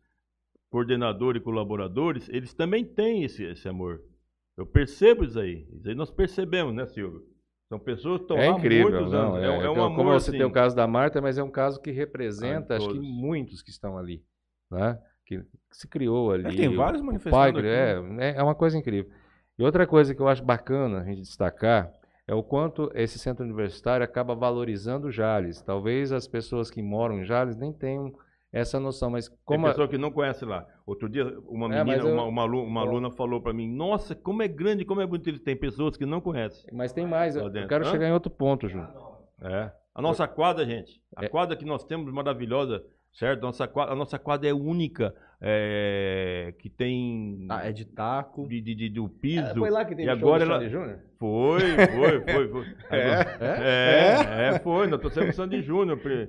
coordenadores 0.70 1.42
e 1.42 1.44
colaboradores, 1.44 2.28
eles 2.30 2.54
também 2.54 2.84
têm 2.84 3.24
esse, 3.24 3.44
esse 3.44 3.68
amor. 3.68 4.02
Eu 4.58 4.66
percebo 4.66 5.24
isso 5.24 5.40
aí. 5.40 5.68
Isso 5.74 5.88
aí 5.90 5.96
nós 5.96 6.12
percebemos, 6.12 6.74
né, 6.74 6.86
Silvio? 6.88 7.22
São 7.70 7.80
pessoas 7.80 8.18
que 8.18 8.24
estão 8.24 8.38
É 8.38 8.48
incrível, 8.48 8.92
muitos 8.92 9.12
não, 9.12 9.36
anos. 9.36 9.44
é, 9.44 9.46
É, 9.46 9.50
um- 9.50 9.54
é 9.54 9.70
um 9.70 9.72
então, 9.72 9.86
amor, 9.86 9.96
como 9.98 10.12
você 10.12 10.30
assim. 10.30 10.38
tem 10.38 10.46
o 10.46 10.52
caso 10.52 10.76
da 10.76 10.88
Marta, 10.88 11.22
mas 11.22 11.38
é 11.38 11.44
um 11.44 11.50
caso 11.52 11.82
que 11.82 11.92
representa, 11.92 12.76
Ah, 12.76 12.78
acho 12.78 12.90
que 12.90 13.00
muitos 13.00 13.62
que 13.62 13.70
estão 13.72 13.98
ali, 13.98 14.24
né? 14.72 15.00
Que, 15.26 15.42
se 15.72 15.88
criou 15.88 16.32
ali. 16.32 16.48
É, 16.48 16.52
tem 16.52 16.76
vários 16.76 17.02
manifestantes 17.02 17.32
pai, 17.40 17.50
aqui, 17.50 17.68
é, 17.68 18.34
é, 18.34 18.38
é 18.38 18.44
uma 18.44 18.54
coisa 18.56 18.78
incrível. 18.78 19.12
E 19.58 19.64
outra 19.64 19.88
coisa 19.88 20.14
que 20.14 20.22
eu 20.22 20.28
acho 20.28 20.44
bacana 20.44 21.00
a 21.02 21.04
gente 21.04 21.22
destacar 21.22 21.92
é 22.28 22.34
o 22.34 22.44
quanto 22.44 22.92
esse 22.94 23.18
centro 23.20 23.44
universitário 23.46 24.04
acaba 24.04 24.36
valorizando 24.36 25.08
o 25.08 25.12
Jales. 25.12 25.62
Talvez 25.62 26.12
as 26.12 26.28
pessoas 26.28 26.70
que 26.72 26.82
moram 26.82 27.20
em 27.20 27.24
Jales 27.26 27.56
nem 27.56 27.72
tenham 27.72 28.14
essa 28.52 28.80
noção, 28.80 29.10
mas 29.10 29.28
Tem 29.28 29.38
como 29.46 29.68
a- 29.68 29.70
pessoa 29.70 29.88
que 29.88 29.98
não 29.98 30.12
conhece 30.12 30.44
lá. 30.46 30.66
Outro 30.86 31.08
dia, 31.10 31.26
uma 31.48 31.66
É, 31.68 31.70
menina, 31.70 31.86
mas 31.86 32.06
eu- 32.06 32.14
uma, 32.14 32.24
uma 32.24 32.42
alu- 32.42 32.64
uma 32.64 32.82
aluna 32.82 33.12
falou 33.12 33.42
pra 33.42 33.54
mim: 33.54 33.70
Nossa, 33.70 34.16
como 34.16 34.42
é 34.42 34.48
grande, 34.48 34.86
como 34.86 35.02
é 35.02 35.06
bonito. 35.06 35.40
Tem 35.40 35.56
pessoas 35.56 35.96
que 35.98 36.06
não 36.06 36.20
conhecem. 36.22 36.70
mas 36.74 36.92
tem 36.94 37.06
mais. 37.06 37.36
Eu, 37.36 37.48
eu 37.54 37.68
quero 37.68 37.86
Hã? 37.86 37.92
chegar 37.92 38.08
em 38.08 38.14
outro 38.14 38.30
ponto, 38.32 38.68
Ju. 38.68 38.80
É. 39.42 39.72
A 39.94 40.02
nossa 40.02 40.28
quadra, 40.28 40.66
gente, 40.66 41.02
a 41.16 41.26
É. 41.26 41.30
quadra 41.30 41.56
que 41.56 41.64
nós 41.66 41.84
temos 41.86 42.12
maravilhosa, 42.14 42.84
certo? 43.16 43.42
Nossa 43.42 43.68
quadra, 43.68 43.94
a 43.94 43.96
nossa 43.96 44.20
quadra 44.20 44.48
é 44.50 44.54
única, 44.54 45.16
é, 45.42 46.54
que 46.60 46.70
tem 46.70 47.46
Ah, 47.50 47.68
é 47.68 47.72
de 47.72 47.86
taco. 47.86 48.48
de, 48.48 48.62
de, 48.62 48.76
de- 48.76 48.90
do 48.90 49.10
piso. 49.10 49.56
Foi 49.56 49.70
lá 49.70 49.84
que 49.86 49.94
e 49.96 50.10
agora 50.10 50.44
ela 50.44 50.68
Júnior? 50.70 51.00
foi, 51.20 51.62
foi, 51.62 52.22
foi, 52.22 52.48
foi. 52.50 52.66
É, 52.92 54.50
é, 54.56 54.60
foi. 54.60 54.88
Nós 54.88 55.00
trouxemos 55.00 55.30
o 55.30 55.34
Sandy 55.34 55.62
Júnior 55.62 55.98
pre- 55.98 56.28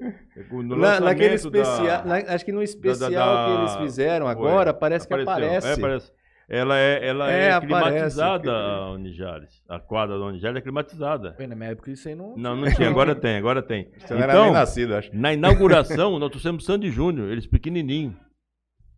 no 0.50 0.76
Na, 0.76 1.00
naquele 1.00 1.30
lançamento 1.32 1.50
da- 1.50 1.60
especial, 1.60 2.04
na- 2.06 2.34
acho 2.34 2.44
que 2.44 2.52
no 2.52 2.62
especial 2.62 3.10
da- 3.10 3.44
que 3.46 3.58
eles 3.60 3.76
fizeram 3.76 4.26
Foi. 4.26 4.32
agora, 4.32 4.72
parece 4.74 5.06
que 5.06 5.14
Apareceu. 5.14 5.32
aparece. 5.34 5.68
É, 5.68 5.72
aparece. 5.74 6.12
Ela 6.48 6.78
é, 6.78 7.08
ela 7.08 7.32
É, 7.32 7.46
é, 7.48 7.52
aparece. 7.52 7.80
climatizada, 7.88 8.52
a 8.52 8.90
Unijares. 8.92 9.62
A 9.68 9.80
quadra 9.80 10.16
da 10.16 10.24
Unijares 10.26 10.58
é 10.58 10.60
climatizada. 10.60 11.32
Pô, 11.32 11.44
Na 11.46 11.56
minha 11.56 11.70
época 11.70 11.90
isso 11.90 12.08
aí 12.08 12.14
não. 12.14 12.36
Não, 12.36 12.54
não 12.54 12.72
tinha. 12.72 12.88
Agora 12.88 13.14
tem, 13.16 13.36
agora 13.36 13.60
tem. 13.62 13.90
Você 13.98 14.14
não 14.14 14.22
era 14.22 14.32
nem 14.32 14.42
Então, 14.42 14.52
nascido, 14.52 14.94
acho. 14.94 15.10
na 15.12 15.32
inauguração, 15.34 16.18
nós 16.20 16.30
trouxemos 16.30 16.64
Sandy 16.64 16.88
Júnior, 16.90 17.30
eles 17.32 17.46
pequenininho. 17.48 18.16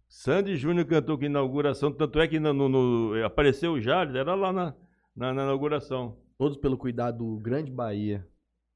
Sandy 0.08 0.56
Júnior 0.56 0.86
cantou 0.86 1.18
na 1.18 1.26
inauguração, 1.26 1.92
tanto 1.92 2.20
é 2.20 2.26
que 2.28 2.38
no, 2.38 2.52
no- 2.52 2.68
no- 2.68 3.24
apareceu 3.24 3.72
o 3.72 3.80
Jales, 3.80 4.14
era 4.14 4.34
lá 4.34 4.52
na, 4.52 4.74
na, 5.16 5.32
na 5.34 5.42
inauguração. 5.44 6.16
Todos 6.38 6.56
pelo 6.56 6.76
cuidado 6.78 7.18
do 7.18 7.38
Grande 7.40 7.70
Bahia. 7.70 8.26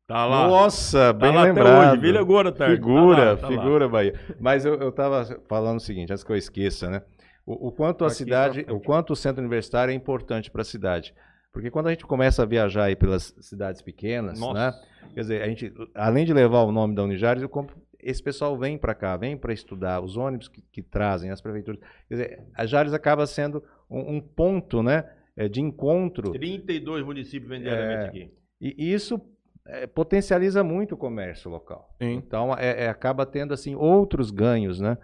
Tá 0.07 0.27
lá. 0.27 0.49
Nossa, 0.49 0.99
tá 0.99 1.13
bem 1.13 1.35
lá 1.35 1.43
lembrado. 1.45 1.67
até 1.69 1.91
hoje, 1.93 2.01
vira 2.01 2.21
agora, 2.21 2.51
tarde. 2.53 2.75
Figura, 2.77 3.17
Tá 3.17 3.25
lá, 3.25 3.37
tá 3.37 3.49
lá. 3.49 3.53
figura, 3.63 3.89
Bahia. 3.89 4.15
Mas 4.41 4.65
eu, 4.65 4.75
eu 4.75 4.91
tava 4.93 5.25
falando 5.49 5.77
o 5.77 5.81
seguinte, 5.81 6.11
antes 6.13 6.25
que 6.25 6.33
eu 6.33 6.37
esqueça, 6.37 6.91
né? 6.91 7.03
O, 7.45 7.69
o 7.69 7.73
quanto 7.73 8.05
a 8.05 8.09
Aqui 8.09 8.17
cidade, 8.17 8.67
o 8.69 8.81
quanto 8.81 9.13
o 9.13 9.17
centro 9.17 9.41
universitário 9.41 9.91
é 9.93 9.95
importante 9.95 10.51
para 10.51 10.63
a 10.63 10.65
cidade. 10.65 11.15
Porque 11.53 11.71
quando 11.71 11.89
a 11.89 11.91
gente 11.91 12.07
começa 12.07 12.43
a 12.43 12.47
viajar 12.47 12.85
aí 12.85 12.97
pelas 12.97 13.35
cidades 13.41 13.83
pequenas, 13.83 14.41
Nossa. 14.41 14.71
né? 14.71 14.73
Quer 15.13 15.21
dizer, 15.21 15.43
a 15.43 15.49
gente, 15.49 15.73
além 15.95 16.25
de 16.25 16.33
levar 16.33 16.63
o 16.63 16.73
nome 16.73 16.95
da 16.95 17.03
Unijares, 17.03 17.43
esse 18.01 18.23
pessoal 18.23 18.57
vem 18.57 18.79
para 18.79 18.95
cá, 18.95 19.17
vem 19.17 19.37
para 19.37 19.53
estudar, 19.53 20.01
os 20.01 20.17
ônibus 20.17 20.49
que, 20.49 20.63
que 20.73 20.83
trazem, 20.83 21.31
as 21.31 21.41
prefeituras. 21.43 21.81
Quer 22.09 22.15
dizer, 22.15 22.43
a 22.55 22.65
Jales 22.65 22.93
acaba 22.95 23.27
sendo 23.27 23.63
um, 23.91 24.17
um 24.17 24.21
ponto, 24.21 24.83
né? 24.83 25.05
eh, 25.37 25.49
De 25.49 25.61
encontro 25.61 26.33
32 26.33 27.05
municípios 27.05 27.49
vendem 27.51 27.65
diariamente 27.69 28.09
aqui. 28.09 28.31
e 28.61 28.93
isso 28.93 29.21
eh, 29.67 29.87
potencializa 29.87 30.65
muito 30.65 30.95
o 30.95 30.99
comércio 30.99 31.51
local. 31.51 31.95
Sim. 32.01 32.15
Então, 32.15 32.55
é, 32.57 32.85
é- 32.85 32.89
acaba 32.89 33.25
tendo 33.27 33.53
assim 33.55 33.75
outros 33.75 34.31
ganhos, 34.31 34.81
né? 34.81 34.97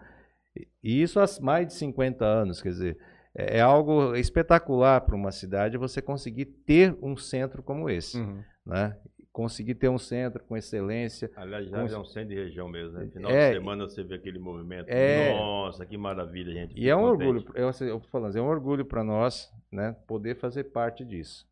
E- 0.57 1.03
isso 1.03 1.21
há 1.21 1.27
mais 1.41 1.67
de 1.67 1.75
50 1.75 2.25
anos, 2.25 2.61
quer 2.63 2.71
dizer, 2.71 2.99
é, 3.35 3.59
é 3.59 3.61
algo 3.61 4.15
espetacular 4.17 5.01
para 5.03 5.15
uma 5.17 5.31
cidade 5.33 5.77
você 5.77 6.01
conseguir 6.03 6.47
ter 6.47 6.97
um 7.03 7.17
centro 7.17 7.63
como 7.63 7.89
esse, 7.89 8.19
Uhum. 8.19 8.43
né? 8.67 8.97
Conseguir 9.33 9.77
ter 9.77 9.89
um 9.89 9.99
centro 9.99 10.43
com 10.43 10.57
excelência. 10.57 11.31
Aliás, 11.37 11.69
já 11.69 11.79
é 11.79 11.97
um 11.99 12.05
centro 12.05 12.31
de 12.31 12.35
região 12.35 12.69
mesmo, 12.69 12.99
né? 12.99 13.07
Final 13.13 13.31
É, 13.31 13.51
de 13.51 13.55
semana 13.57 13.85
você 13.89 14.03
vê 14.03 14.17
aquele 14.17 14.39
movimento. 14.39 14.89
é. 14.89 15.31
Nossa, 15.33 15.87
que 15.87 15.97
maravilha, 15.97 16.53
gente. 16.53 16.77
E 16.77 16.89
é 16.89 16.97
um 16.97 17.03
Contente. 17.03 17.27
orgulho, 17.29 17.53
eu, 17.55 17.69
assim, 17.69 17.85
eu 17.85 18.01
falando, 18.11 18.37
é 18.37 18.43
um 18.43 18.49
orgulho 18.49 18.85
para 18.85 19.05
nós, 19.05 19.49
né, 19.71 19.95
poder 20.09 20.35
fazer 20.37 20.65
parte 20.65 21.05
disso. 21.05 21.47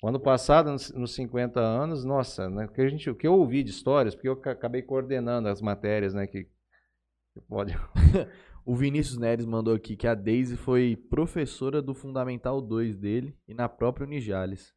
O 0.00 0.06
ano 0.08 0.20
passado, 0.20 0.70
nos, 0.70 0.92
nos 0.92 1.12
50 1.16 1.58
anos, 1.58 2.04
nossa, 2.04 2.48
né, 2.48 2.66
o 2.66 2.68
que 2.68 2.80
a 2.80 2.88
gente, 2.88 3.10
o 3.10 3.16
que 3.16 3.26
eu 3.26 3.34
ouvi 3.34 3.64
de 3.64 3.70
histórias, 3.70 4.14
porque 4.14 4.28
eu 4.28 4.36
ca- 4.36 4.52
acabei 4.52 4.82
coordenando 4.82 5.48
as 5.48 5.60
matérias, 5.60 6.14
né, 6.14 6.24
que 6.24 6.46
pode 7.42 7.74
O 8.64 8.74
Vinícius 8.76 9.16
Neres 9.16 9.46
mandou 9.46 9.74
aqui 9.74 9.96
que 9.96 10.06
a 10.06 10.14
Daisy 10.14 10.56
foi 10.56 10.94
professora 11.08 11.80
do 11.80 11.94
Fundamental 11.94 12.60
2 12.60 12.96
dele 12.96 13.34
e 13.48 13.54
na 13.54 13.66
própria 13.68 14.06
Unijales. 14.06 14.74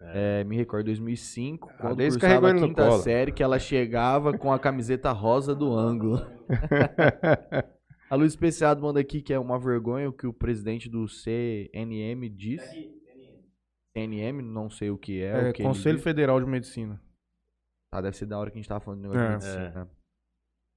É, 0.00 0.44
me 0.44 0.56
recordo 0.56 0.84
2005, 0.86 1.68
quando 1.80 1.96
Daisy 1.96 2.20
cursava 2.20 2.52
a 2.52 2.54
quinta 2.54 2.88
colo. 2.88 3.02
série, 3.02 3.32
que 3.32 3.42
ela 3.42 3.58
chegava 3.58 4.38
com 4.38 4.52
a 4.52 4.58
camiseta 4.58 5.10
rosa 5.10 5.52
do 5.56 5.72
ângulo. 5.76 6.20
A 8.10 8.14
Luiz 8.14 8.32
Especiado 8.32 8.80
manda 8.80 9.00
aqui 9.00 9.20
que 9.20 9.34
é 9.34 9.38
uma 9.38 9.58
vergonha 9.58 10.08
o 10.08 10.12
que 10.12 10.26
o 10.26 10.32
presidente 10.32 10.88
do 10.88 11.06
CNM 11.08 12.28
diz. 12.30 12.62
CNM, 13.92 14.40
não 14.42 14.70
sei 14.70 14.90
o 14.90 14.96
que 14.96 15.20
é. 15.20 15.48
É, 15.48 15.50
o 15.50 15.52
que 15.52 15.62
Conselho. 15.62 15.98
Federal 15.98 16.40
de 16.40 16.46
Medicina. 16.46 17.02
Tá, 17.92 18.00
deve 18.00 18.16
ser 18.16 18.26
da 18.26 18.38
hora 18.38 18.50
que 18.50 18.56
a 18.56 18.60
gente 18.60 18.68
tava 18.68 18.80
falando 18.80 19.02
de 19.02 19.08
negócio 19.08 19.26
É. 19.26 19.36
de 19.38 19.44
medicina. 19.44 19.90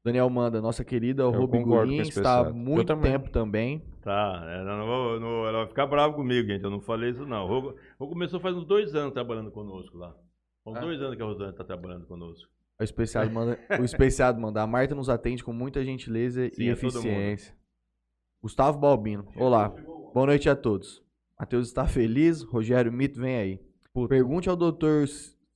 Daniel 0.03 0.29
manda, 0.29 0.59
nossa 0.61 0.83
querida 0.83 1.23
concordo 1.25 1.45
Ruby 1.45 1.63
Gurin 1.63 1.97
está 2.01 2.39
há 2.39 2.49
muito 2.51 2.87
também. 2.87 3.11
tempo 3.11 3.29
também. 3.29 3.83
Tá, 4.01 4.43
é, 4.47 4.63
não, 4.63 4.77
não 4.79 4.85
vou- 4.87 5.19
não- 5.19 5.45
ela 5.47 5.59
vai 5.59 5.67
ficar 5.67 5.85
brava 5.85 6.13
comigo, 6.13 6.47
gente. 6.47 6.63
Eu 6.63 6.71
não 6.71 6.81
falei 6.81 7.11
isso, 7.11 7.23
não. 7.25 7.45
O 7.45 7.47
Rô- 7.47 7.75
Rô 7.99 8.07
começou 8.07 8.39
faz 8.39 8.55
uns 8.55 8.65
dois 8.65 8.95
anos 8.95 9.13
trabalhando 9.13 9.51
conosco 9.51 9.95
lá. 9.97 10.15
Uns 10.65 10.77
Ah. 10.77 10.81
dois 10.81 10.99
anos 11.01 11.15
que 11.15 11.21
a 11.21 11.25
Rosane 11.25 11.51
está 11.51 11.63
trabalhando 11.63 12.05
conosco. 12.07 12.49
O 12.79 12.83
especiado 12.83 13.29
manda, 13.31 13.59
o 13.79 13.83
especiado 13.83 14.41
manda. 14.41 14.61
A 14.63 14.65
Marta 14.67 14.95
nos 14.95 15.07
atende 15.07 15.43
com 15.43 15.53
muita 15.53 15.83
gentileza 15.85 16.49
Sim, 16.49 16.63
e 16.63 16.69
é 16.69 16.71
eficiência. 16.71 17.55
Gustavo 18.41 18.79
Balbino. 18.79 19.27
Olá. 19.35 19.69
Boa 19.69 20.25
noite 20.25 20.49
a 20.49 20.55
todos. 20.55 21.03
Matheus 21.39 21.67
está 21.67 21.85
feliz. 21.85 22.41
Rogério 22.41 22.91
Mito 22.91 23.19
vem 23.19 23.35
aí. 23.35 23.59
Pergunte 24.09 24.49
ao 24.49 24.55
Dr. 24.55 25.05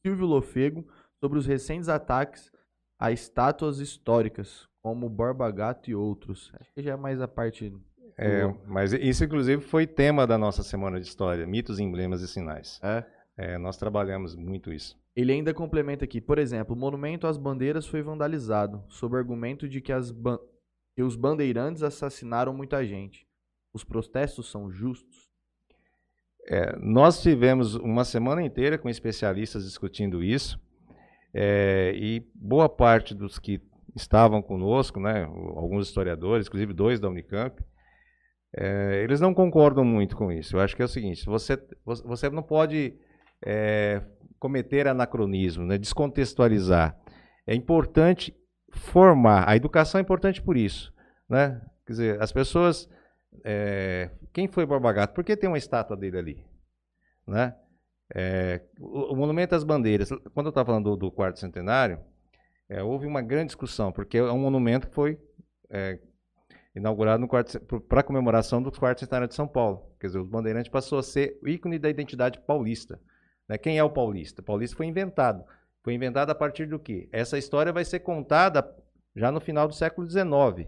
Silvio 0.06 0.28
Lofego 0.28 0.86
sobre 1.20 1.40
os 1.40 1.48
recentes 1.48 1.90
ataques 1.90 2.52
a 3.00 3.12
estátuas 3.12 3.80
históricas, 3.80 4.68
como 4.82 5.10
Borba 5.10 5.50
Gato 5.52 5.90
e 5.90 5.96
outros. 5.96 6.52
Acho 6.60 6.74
que 6.74 6.82
já 6.82 6.94
é 6.94 6.96
mais 6.96 7.22
a 7.22 7.28
parte. 7.28 7.76
É, 8.18 8.44
mas 8.66 8.94
isso, 8.94 9.26
inclusive, 9.26 9.62
foi 9.62 9.86
tema 9.86 10.26
da 10.26 10.38
nossa 10.38 10.64
semana 10.64 11.00
de 11.00 11.08
história: 11.08 11.46
mitos, 11.46 11.80
emblemas 11.80 12.22
e 12.22 12.28
sinais. 12.28 12.80
É. 12.84 13.04
É, 13.38 13.58
nós 13.58 13.76
trabalhamos 13.76 14.34
muito 14.34 14.72
isso. 14.72 14.98
Ele 15.14 15.34
ainda 15.34 15.54
complementa 15.54 16.06
aqui, 16.06 16.22
por 16.22 16.38
exemplo, 16.38 16.74
o 16.74 16.80
monumento 16.80 17.28
às 17.28 17.38
bandeiras 17.38 17.86
foi 17.86 18.02
vandalizado, 18.02 18.84
sob 18.88 19.16
o 19.16 19.18
argumento 19.18 19.68
de 19.68 19.82
que, 19.82 19.92
as 19.92 20.10
ban- 20.10 20.40
que 20.96 21.04
os 21.04 21.18
bandeirantes 21.18 21.84
assassinaram 21.84 22.54
muita 22.54 22.86
gente. 22.86 23.28
Os 23.74 23.84
protestos 23.84 24.50
são 24.50 24.72
justos? 24.72 25.30
É, 26.48 26.78
nós 26.78 27.22
tivemos 27.22 27.76
uma 27.76 28.06
semana 28.06 28.42
inteira 28.42 28.78
com 28.78 28.88
especialistas 28.88 29.66
discutindo 29.66 30.24
isso, 30.24 30.60
é, 31.38 31.92
e 31.98 32.26
boa 32.34 32.70
parte 32.70 33.14
dos 33.14 33.38
que 33.38 33.62
estavam 33.94 34.42
conosco, 34.42 35.02
né, 35.02 35.24
alguns 35.24 35.88
historiadores, 35.88 36.48
inclusive 36.48 36.72
dois 36.72 36.98
da 36.98 37.10
Unicamp, 37.10 37.62
é, 38.56 39.02
eles 39.04 39.20
não 39.20 39.34
concordam 39.34 39.84
muito 39.84 40.16
com 40.16 40.32
isso. 40.32 40.56
Eu 40.56 40.62
acho 40.62 40.74
que 40.74 40.82
é 40.82 40.86
o 40.86 40.88
seguinte: 40.88 41.26
você, 41.26 41.62
você 41.84 42.04
você 42.04 42.30
não 42.30 42.42
pode 42.42 42.98
é, 43.46 44.02
cometer 44.40 44.88
anacronismo, 44.88 45.66
né, 45.66 45.78
descontextualizar. 45.78 46.98
É 47.46 47.54
importante 47.54 48.34
formar. 48.72 49.50
A 49.50 49.58
educação 49.58 50.00
é 50.00 50.02
importante 50.02 50.42
por 50.42 50.56
isso. 50.56 50.94
Né? 51.30 51.62
Quer 51.86 51.92
dizer, 51.92 52.22
as 52.22 52.32
pessoas. 52.32 52.90
é, 53.44 54.10
quem 54.32 54.48
foi 54.48 54.66
Borba 54.66 54.94
Gato? 54.94 55.14
Por 55.14 55.24
que 55.24 55.36
tem 55.36 55.50
uma 55.50 55.58
estátua 55.58 55.98
dele 55.98 56.18
ali? 56.18 56.46
Né? 57.28 57.54
É, 58.14 58.62
o, 58.80 59.16
Monumento 59.16 59.56
às 59.56 59.64
Bandeiras, 59.64 60.10
quando 60.34 60.48
eu 60.48 60.50
estava 60.50 60.68
falando 60.68 60.92
do, 60.92 60.96
do 60.96 61.12
quarto 61.12 61.40
centenário, 61.40 62.00
é, 62.70 62.84
houve 62.84 63.08
uma 63.08 63.22
grande 63.22 63.48
discussão, 63.48 63.92
porque 63.92 64.18
é 64.18 64.32
um 64.32 64.40
monumento 64.40 64.88
que 64.88 64.96
foi 64.96 65.20
é, 65.70 66.00
inaugurado 66.76 67.28
para 67.88 68.04
comemoração 68.04 68.62
do 68.62 68.72
quarto 68.72 69.00
centenário 69.00 69.28
de 69.28 69.36
São 69.36 69.48
Paulo. 69.48 69.92
Quer 70.00 70.08
dizer, 70.08 70.20
o 70.20 70.26
Bandeirante 70.26 70.70
passou 70.70 71.00
a 71.00 71.04
ser 71.04 71.40
o 71.42 71.48
ícone 71.48 71.80
da 71.80 71.90
identidade 71.90 72.40
paulista. 72.40 73.00
Né? 73.48 73.58
Quem 73.58 73.78
é 73.78 73.84
o 73.84 73.90
paulista? 73.90 74.42
O 74.42 74.46
paulista 74.46 74.76
foi 74.76 74.86
inventado. 74.86 75.44
Foi 75.84 75.94
inventado 75.94 76.32
a 76.32 76.36
partir 76.36 76.66
do 76.66 76.80
quê? 76.80 77.08
Essa 77.12 77.38
história 77.38 77.72
vai 77.72 77.86
ser 77.86 78.00
contada 78.00 78.68
já 79.16 79.32
no 79.32 79.40
final 79.40 79.68
do 79.68 79.74
século 79.74 80.10
XIX. 80.10 80.68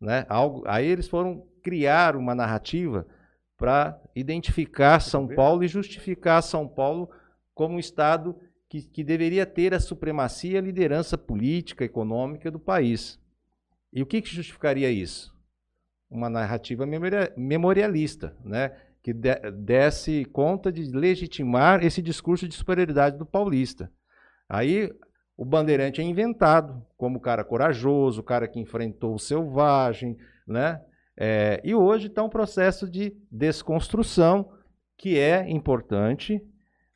Né? 0.00 0.26
Algo, 0.28 0.62
aí 0.66 0.86
eles 0.86 1.08
foram 1.08 1.46
criar 1.62 2.16
uma 2.16 2.34
narrativa 2.34 3.06
para 3.56 4.00
identificar 4.14 5.00
São 5.00 5.26
Paulo 5.26 5.64
e 5.64 5.68
justificar 5.68 6.42
São 6.42 6.68
Paulo 6.68 7.10
como 7.54 7.76
um 7.76 7.78
estado 7.78 8.38
que, 8.68 8.82
que 8.82 9.02
deveria 9.02 9.46
ter 9.46 9.72
a 9.72 9.80
supremacia 9.80 10.52
e 10.52 10.58
a 10.58 10.60
liderança 10.60 11.16
política, 11.16 11.84
econômica 11.84 12.50
do 12.50 12.58
país. 12.58 13.18
E 13.92 14.02
o 14.02 14.06
que, 14.06 14.20
que 14.20 14.28
justificaria 14.28 14.90
isso? 14.90 15.34
Uma 16.10 16.28
narrativa 16.28 16.84
memoria- 16.84 17.32
memorialista, 17.36 18.36
né? 18.44 18.72
que 19.02 19.12
de- 19.12 19.50
desse 19.52 20.24
conta 20.26 20.72
de 20.72 20.82
legitimar 20.90 21.84
esse 21.84 22.02
discurso 22.02 22.48
de 22.48 22.54
superioridade 22.56 23.16
do 23.16 23.24
paulista. 23.24 23.88
Aí 24.48 24.92
o 25.36 25.44
bandeirante 25.44 26.00
é 26.00 26.04
inventado 26.04 26.84
como 26.96 27.18
o 27.18 27.20
cara 27.20 27.44
corajoso, 27.44 28.20
o 28.20 28.24
cara 28.24 28.48
que 28.48 28.58
enfrentou 28.58 29.14
o 29.14 29.18
selvagem, 29.18 30.16
né? 30.46 30.80
É, 31.18 31.60
e 31.64 31.74
hoje 31.74 32.08
está 32.08 32.22
um 32.22 32.28
processo 32.28 32.88
de 32.88 33.16
desconstrução 33.30 34.50
que 34.98 35.18
é 35.18 35.48
importante, 35.48 36.42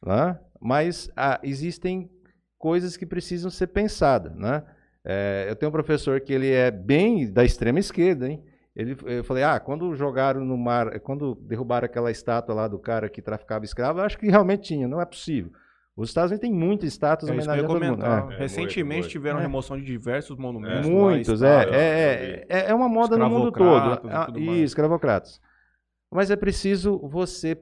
né? 0.05 0.39
mas 0.61 1.11
ah, 1.17 1.41
existem 1.43 2.11
coisas 2.59 2.97
que 2.97 3.07
precisam 3.07 3.51
ser 3.51 3.69
pensadas. 3.69 4.35
Né? 4.37 4.63
É, 5.05 5.47
eu 5.49 5.57
tenho 5.57 5.71
um 5.71 5.73
professor 5.73 6.21
que 6.21 6.33
ele 6.33 6.51
é 6.51 6.71
bem 6.71 7.33
da 7.33 7.45
extrema 7.45 7.79
esquerda, 7.79 8.29
hein? 8.29 8.45
Ele, 8.77 8.97
eu 9.05 9.25
falei, 9.25 9.43
ah, 9.43 9.59
quando 9.59 9.95
jogaram 9.97 10.45
no 10.45 10.57
mar, 10.57 11.01
quando 11.01 11.35
derrubaram 11.35 11.87
aquela 11.87 12.11
estátua 12.11 12.55
lá 12.55 12.69
do 12.69 12.79
cara 12.79 13.09
que 13.09 13.21
traficava 13.21 13.65
escravo, 13.65 13.99
eu 13.99 14.05
acho 14.05 14.17
que 14.17 14.29
realmente 14.31 14.63
tinha, 14.63 14.87
não 14.87 15.01
é 15.01 15.05
possível. 15.05 15.51
Os 15.97 16.09
Estados 16.09 16.31
Unidos 16.31 16.41
têm 16.49 16.53
muitas 16.53 16.89
estátuas 16.89 17.29
É 17.31 17.35
homenageando 17.35 17.69
todo 17.69 17.81
mundo. 17.85 17.97
comentar. 18.03 18.31
É. 18.31 18.35
É, 18.35 18.39
Recentemente 18.39 19.01
muito, 19.03 19.09
tiveram 19.11 19.39
É. 19.39 19.43
remoção 19.43 19.77
de 19.79 19.85
diversos 19.85 20.37
monumentos. 20.39 20.89
lá, 20.89 20.93
Muitos, 20.95 21.43
é, 21.43 21.47
estátuas. 21.59 21.77
é, 21.77 22.47
é, 22.49 22.71
é 22.71 22.75
uma 22.75 22.89
moda 22.89 23.17
no 23.19 23.29
mundo 23.29 23.53
todo. 23.53 23.65
Escravocratas 23.95 24.37
e 24.37 24.43
Ah, 24.43 24.47
mais. 24.47 24.61
escravocratas. 24.63 25.41
Mas 26.11 26.31
é 26.31 26.37
preciso 26.37 26.99
você 26.99 27.59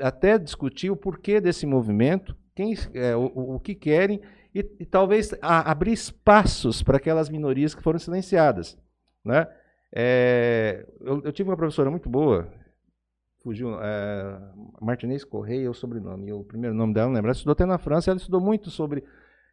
até 0.00 0.38
discutir 0.38 0.90
o 0.90 0.96
porquê 0.96 1.40
desse 1.40 1.66
movimento, 1.66 2.36
quem, 2.54 2.74
é, 2.94 3.14
o, 3.14 3.30
o- 3.34 3.54
o 3.56 3.60
que 3.60 3.74
querem, 3.74 4.20
e, 4.54 4.60
e 4.80 4.86
talvez 4.86 5.34
a- 5.42 5.70
abrir 5.70 5.92
espaços 5.92 6.82
para 6.82 6.96
aquelas 6.96 7.28
minorias 7.28 7.74
que 7.74 7.82
foram 7.82 7.98
silenciadas. 7.98 8.76
Né? 9.24 9.46
É, 9.94 10.86
eu, 11.00 11.22
eu 11.24 11.32
tive 11.32 11.48
uma 11.50 11.56
professora 11.56 11.90
muito 11.90 12.08
boa, 12.08 12.48
fugiu, 13.46 13.80
é, 13.80 14.40
Martinez 14.80 15.22
Correia 15.22 15.66
é 15.66 15.70
o 15.70 15.74
sobrenome, 15.74 16.32
o 16.32 16.42
primeiro 16.42 16.74
nome 16.74 16.92
dela, 16.92 17.06
não 17.06 17.14
lembro. 17.14 17.28
Ela 17.28 17.36
estudou 17.36 17.52
até 17.52 17.64
na 17.64 17.78
França, 17.78 18.10
ela 18.10 18.18
estudou 18.18 18.40
muito 18.40 18.70
sobre 18.70 19.04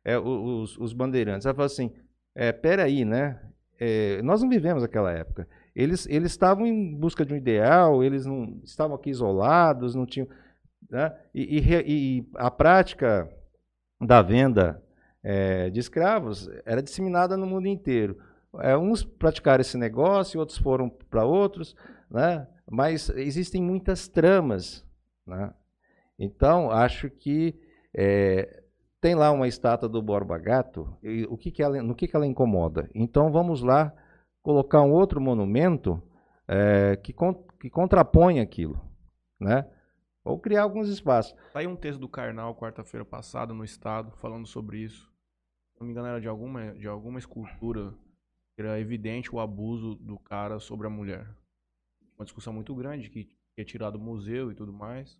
é, 0.04 0.18
os, 0.18 0.76
os 0.80 0.94
bandeirantes. 0.94 1.46
Ela 1.46 1.54
falou 1.54 1.68
assim, 1.68 1.94
é, 2.34 2.52
peraí, 2.52 3.06
né? 3.06 3.40
É, 3.80 4.20
nós 4.24 4.42
não 4.42 4.50
vivemos 4.50 4.84
aquela 4.84 5.12
época. 5.12 5.48
Eles, 5.76 6.08
eles 6.10 6.32
estavam 6.32 6.66
em 6.66 6.96
busca 6.96 7.24
de 7.24 7.36
um 7.36 7.38
ideal, 7.38 8.04
eles 8.04 8.26
não 8.26 8.60
estavam 8.64 8.96
aqui 8.96 9.12
isolados, 9.12 9.94
não 9.94 10.08
tinham. 10.08 10.28
Né? 10.90 11.16
E, 11.32 11.60
e 11.60 11.84
e 11.86 12.30
a 12.34 12.50
prática 12.50 13.30
da 14.02 14.24
venda 14.24 14.82
é, 15.24 15.70
de 15.70 15.80
escravos 15.80 16.50
era 16.66 16.82
disseminada 16.82 17.38
no 17.38 17.46
mundo 17.46 17.68
inteiro. 17.68 18.18
É, 18.60 18.76
uns 18.76 19.04
praticaram 19.04 19.62
esse 19.62 19.78
negócio, 19.78 20.40
outros 20.40 20.58
foram 20.58 20.90
para 20.90 21.26
outros, 21.26 21.76
né? 22.10 22.48
Mas 22.70 23.10
existem 23.10 23.62
muitas 23.62 24.08
tramas. 24.08 24.86
Né? 25.26 25.54
Então, 26.18 26.72
acho 26.72 27.10
que 27.10 27.60
é, 27.94 28.64
tem 29.02 29.16
lá 29.16 29.32
uma 29.32 29.48
estátua 29.48 29.90
do 29.90 30.02
Borba 30.02 30.38
Gato, 30.38 30.98
e 31.04 31.26
o 31.26 31.38
que 31.38 31.52
que 31.52 31.62
ela, 31.62 31.82
no 31.82 31.96
que, 31.96 32.08
que 32.08 32.16
ela 32.16 32.26
incomoda? 32.26 32.90
Então, 32.96 33.32
vamos 33.32 33.62
lá 33.62 33.94
colocar 34.42 34.82
um 34.82 34.92
outro 34.92 35.20
monumento 35.20 36.02
é, 36.48 36.96
que, 36.98 37.14
con, 37.14 37.34
que 37.60 37.70
contrapõe 37.70 38.40
aquilo, 38.40 38.80
né? 39.40 39.68
Ou 40.24 40.40
criar 40.40 40.64
alguns 40.64 40.88
espaços. 40.88 41.36
Saiu 41.52 41.70
um 41.70 41.76
texto 41.76 42.00
do 42.00 42.08
Karnal 42.08 42.56
quarta-feira 42.56 43.04
passada 43.04 43.54
no 43.54 43.64
Estado 43.66 44.12
falando 44.18 44.48
sobre 44.48 44.78
isso. 44.78 45.12
Se 45.74 45.82
não 45.82 45.88
me 45.88 45.92
engano, 45.92 46.08
era 46.08 46.22
de 46.22 46.28
alguma, 46.28 46.74
de 46.74 46.88
alguma 46.88 47.20
escultura. 47.20 47.94
Era 48.58 48.80
evidente 48.80 49.34
o 49.36 49.40
abuso 49.40 49.96
do 49.96 50.18
cara 50.18 50.60
sobre 50.60 50.88
a 50.88 50.90
mulher. 50.90 51.28
Uma 52.18 52.26
discussão 52.26 52.54
muito 52.54 52.74
grande 52.76 53.10
que 53.10 53.30
é 53.58 53.64
tirado 53.64 53.98
do 53.98 54.04
museu 54.04 54.52
e 54.52 54.56
tudo 54.56 54.74
mais. 54.74 55.20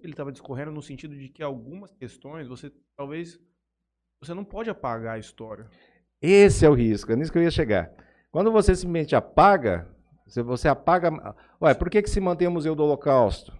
Ele 0.00 0.12
estava 0.12 0.32
discorrendo 0.32 0.70
no 0.70 0.82
sentido 0.82 1.14
de 1.16 1.28
que 1.28 1.42
algumas 1.42 1.92
questões 1.92 2.48
você 2.48 2.72
talvez 2.96 3.38
você 4.20 4.34
não 4.34 4.44
pode 4.44 4.70
apagar 4.70 5.16
a 5.16 5.18
história. 5.18 5.68
Esse 6.20 6.66
é 6.66 6.68
o 6.68 6.74
risco, 6.74 7.12
é 7.12 7.16
nisso 7.16 7.32
que 7.32 7.38
eu 7.38 7.42
ia 7.42 7.50
chegar. 7.50 7.90
Quando 8.30 8.52
você 8.52 8.74
simplesmente 8.74 9.16
apaga, 9.16 9.88
se 10.26 10.42
você 10.42 10.68
apaga. 10.68 11.10
Ué, 11.60 11.74
por 11.74 11.90
que, 11.90 12.02
que 12.02 12.10
se 12.10 12.20
mantém 12.20 12.46
o 12.46 12.50
Museu 12.50 12.74
do 12.74 12.84
Holocausto? 12.84 13.52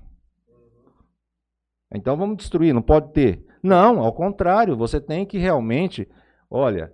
Então 1.92 2.16
vamos 2.16 2.36
destruir, 2.36 2.72
não 2.72 2.82
pode 2.82 3.12
ter. 3.12 3.44
Não, 3.62 4.00
ao 4.00 4.12
contrário, 4.12 4.76
você 4.76 5.00
tem 5.00 5.26
que 5.26 5.38
realmente. 5.38 6.08
Olha, 6.48 6.92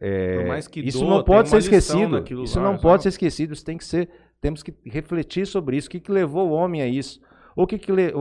é, 0.00 0.58
isso 0.76 1.00
doa, 1.00 1.08
não 1.08 1.24
pode 1.24 1.48
ser 1.48 1.58
esquecido. 1.58 2.24
Isso 2.42 2.58
lá, 2.58 2.64
não 2.64 2.78
pode 2.78 3.04
ser 3.04 3.10
esquecido. 3.10 3.52
Isso 3.52 3.64
tem 3.64 3.78
que 3.78 3.84
ser. 3.84 4.10
Temos 4.44 4.62
que 4.62 4.74
refletir 4.84 5.46
sobre 5.46 5.78
isso. 5.78 5.88
O 5.88 5.90
que, 5.90 5.98
que 5.98 6.12
levou 6.12 6.50
o 6.50 6.52
homem 6.52 6.82
a 6.82 6.86
isso? 6.86 7.18
O 7.56 7.66
que, 7.66 7.78
que 7.78 7.90
le, 7.90 8.12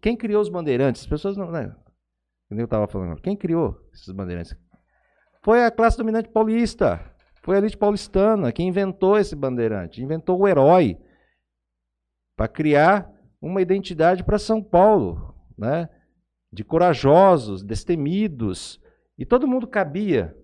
quem 0.00 0.16
criou 0.16 0.42
os 0.42 0.48
bandeirantes? 0.48 1.02
As 1.02 1.06
pessoas 1.06 1.36
não. 1.36 1.52
Né? 1.52 1.72
Eu 2.50 2.64
estava 2.64 2.88
falando. 2.88 3.22
Quem 3.22 3.36
criou 3.36 3.80
esses 3.92 4.10
bandeirantes? 4.10 4.56
Foi 5.40 5.64
a 5.64 5.70
classe 5.70 5.96
dominante 5.96 6.28
paulista. 6.30 7.14
Foi 7.44 7.54
a 7.54 7.58
elite 7.58 7.76
paulistana 7.76 8.50
que 8.50 8.64
inventou 8.64 9.16
esse 9.16 9.36
bandeirante, 9.36 10.02
inventou 10.02 10.36
o 10.36 10.48
herói 10.48 10.98
para 12.36 12.48
criar 12.48 13.08
uma 13.40 13.62
identidade 13.62 14.24
para 14.24 14.36
São 14.36 14.60
Paulo, 14.60 15.32
né? 15.56 15.88
de 16.52 16.64
corajosos, 16.64 17.62
destemidos. 17.62 18.80
E 19.16 19.24
todo 19.24 19.46
mundo 19.46 19.68
cabia 19.68 20.36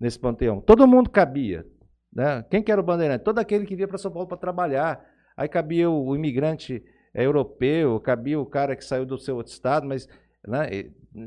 nesse 0.00 0.18
panteão. 0.18 0.62
Todo 0.62 0.88
mundo 0.88 1.10
cabia. 1.10 1.66
Né? 2.12 2.44
Quem 2.50 2.62
que 2.62 2.72
era 2.72 2.80
o 2.80 2.84
bandeirante? 2.84 3.24
Todo 3.24 3.38
aquele 3.38 3.66
que 3.66 3.76
vinha 3.76 3.88
para 3.88 3.98
São 3.98 4.10
Paulo 4.10 4.28
para 4.28 4.36
trabalhar. 4.36 5.04
Aí 5.36 5.48
cabia 5.48 5.88
o, 5.88 6.08
o 6.08 6.16
imigrante 6.16 6.82
é, 7.14 7.24
europeu, 7.24 8.00
cabia 8.00 8.40
o 8.40 8.46
cara 8.46 8.74
que 8.74 8.84
saiu 8.84 9.06
do 9.06 9.18
seu 9.18 9.36
outro 9.36 9.52
estado, 9.52 9.86
mas 9.86 10.08
né, 10.46 10.68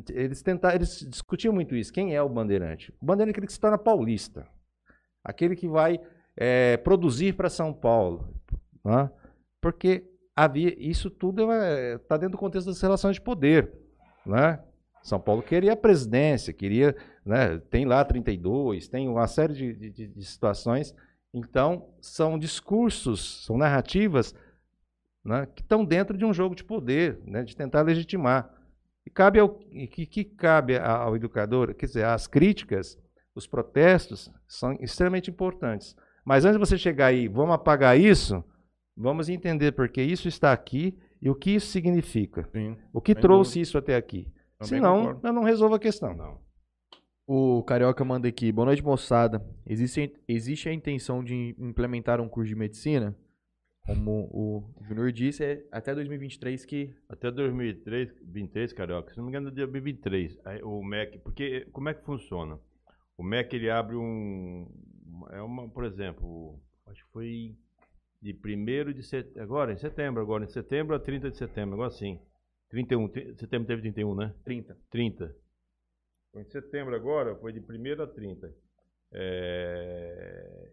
eles 0.10 0.44
eles 0.74 1.08
discutiam 1.10 1.54
muito 1.54 1.76
isso. 1.76 1.94
Quem 1.94 2.16
é 2.16 2.22
o 2.22 2.30
bandeirante? 2.30 2.94
O 3.02 3.06
bandeirante 3.06 3.32
é 3.32 3.34
aquele 3.34 3.48
que 3.48 3.54
se 3.54 3.60
torna 3.60 3.78
paulista, 3.78 4.48
aquele 5.24 5.56
que 5.56 5.68
vai 5.68 6.00
é, 6.36 6.78
produzir 6.78 7.34
para 7.34 7.50
São 7.50 7.74
Paulo, 7.74 8.34
né? 8.84 9.10
porque 9.62 10.04
havia 10.36 10.74
isso 10.78 11.10
tudo 11.10 11.44
está 11.52 12.16
é, 12.16 12.18
dentro 12.18 12.32
do 12.32 12.38
contexto 12.38 12.68
das 12.68 12.82
relações 12.82 13.16
de 13.16 13.22
poder, 13.22 13.72
né? 14.26 14.60
São 15.04 15.20
Paulo 15.20 15.42
queria 15.42 15.74
a 15.74 15.78
presidência, 15.78 16.54
queria, 16.54 16.96
né, 17.26 17.60
tem 17.70 17.86
lá 17.86 18.04
32, 18.04 18.88
tem 18.88 19.08
uma 19.08 19.28
série 19.28 19.54
de, 19.54 19.92
de, 19.92 20.08
de 20.08 20.26
situações. 20.26 20.96
Então, 21.34 21.90
são 22.02 22.38
discursos, 22.38 23.46
são 23.46 23.58
narrativas 23.58 24.36
né, 25.24 25.48
que 25.56 25.62
estão 25.62 25.86
dentro 25.86 26.18
de 26.18 26.26
um 26.26 26.34
jogo 26.34 26.56
de 26.56 26.64
poder, 26.64 27.20
né, 27.26 27.44
de 27.44 27.56
tentar 27.56 27.82
legitimar. 27.82 28.52
E 29.06 29.10
cabe 29.10 29.40
ao, 29.40 29.50
que, 29.50 30.06
que 30.06 30.24
cabe 30.24 30.78
ao 30.78 31.16
educador, 31.16 31.74
quer 31.74 31.86
dizer, 31.86 32.06
as 32.06 32.28
críticas, 32.28 32.98
os 33.34 33.48
protestos 33.48 34.32
são 34.48 34.74
extremamente 34.74 35.30
importantes. 35.30 35.96
Mas 36.24 36.46
antes 36.46 36.60
de 36.60 36.66
você 36.66 36.78
chegar 36.78 37.08
aí, 37.08 37.28
vamos 37.28 37.56
apagar 37.56 37.98
isso, 38.00 38.44
vamos 38.96 39.30
entender 39.30 39.72
porque 39.72 40.02
isso 40.02 40.28
está 40.28 40.52
aqui 40.52 40.98
e 41.22 41.30
o 41.30 41.36
que 41.36 41.52
isso 41.52 41.68
significa. 41.68 42.48
Sim, 42.52 42.78
o 42.94 43.02
que 43.02 43.16
trouxe 43.16 43.52
dúvida. 43.52 43.64
isso 43.64 43.78
até 43.78 43.96
aqui. 43.96 44.32
Também 44.60 44.80
Senão, 44.80 44.98
concordo. 45.00 45.28
eu 45.28 45.34
não 45.34 45.44
resolvo 45.44 45.76
a 45.76 45.80
questão. 45.80 46.14
Não. 46.14 46.51
O 47.34 47.64
Carioca 47.64 48.04
manda 48.04 48.28
aqui. 48.28 48.52
Boa 48.52 48.66
noite, 48.66 48.84
moçada. 48.84 49.42
Existe, 49.66 50.14
existe 50.28 50.68
a 50.68 50.74
intenção 50.74 51.24
de 51.24 51.56
implementar 51.58 52.20
um 52.20 52.28
curso 52.28 52.50
de 52.50 52.56
medicina? 52.58 53.16
Como 53.86 54.28
o 54.34 54.84
Júnior 54.84 55.14
disse, 55.14 55.42
é 55.42 55.66
até 55.72 55.96
2023 55.96 56.66
que. 56.66 56.94
Até 57.08 57.32
2023, 57.32 58.74
Carioca, 58.74 59.12
se 59.12 59.18
não 59.18 59.24
me 59.24 59.30
engano, 59.30 59.48
é 59.48 59.52
2023. 59.52 60.40
O 60.64 60.84
MEC. 60.84 61.20
Porque 61.20 61.70
como 61.72 61.88
é 61.88 61.94
que 61.94 62.04
funciona? 62.04 62.60
O 63.18 63.24
MEC 63.24 63.56
ele 63.56 63.70
abre 63.70 63.96
um. 63.96 64.68
É 65.30 65.42
uma, 65.42 65.70
por 65.70 65.86
exemplo, 65.86 66.60
acho 66.86 67.02
que 67.06 67.12
foi 67.14 67.56
de 68.22 68.34
1 68.34 68.92
de 68.92 69.04
setembro. 69.04 69.42
Agora, 69.42 69.72
em 69.72 69.78
setembro, 69.78 70.22
agora, 70.22 70.44
em 70.44 70.50
setembro 70.50 70.98
a 70.98 71.00
30 71.00 71.32
de 71.32 71.38
setembro, 71.38 71.76
agora 71.76 71.92
sim. 71.92 72.20
31, 72.72 73.10
setembro 73.38 73.68
teve 73.68 73.84
31, 73.84 74.16
né? 74.16 74.36
30. 74.44 74.78
30. 74.90 75.41
Em 76.34 76.46
setembro 76.46 76.96
agora, 76.96 77.36
foi 77.36 77.52
de 77.52 77.60
1 77.60 78.02
a 78.02 78.08
30. 78.08 78.56
É... 79.12 80.72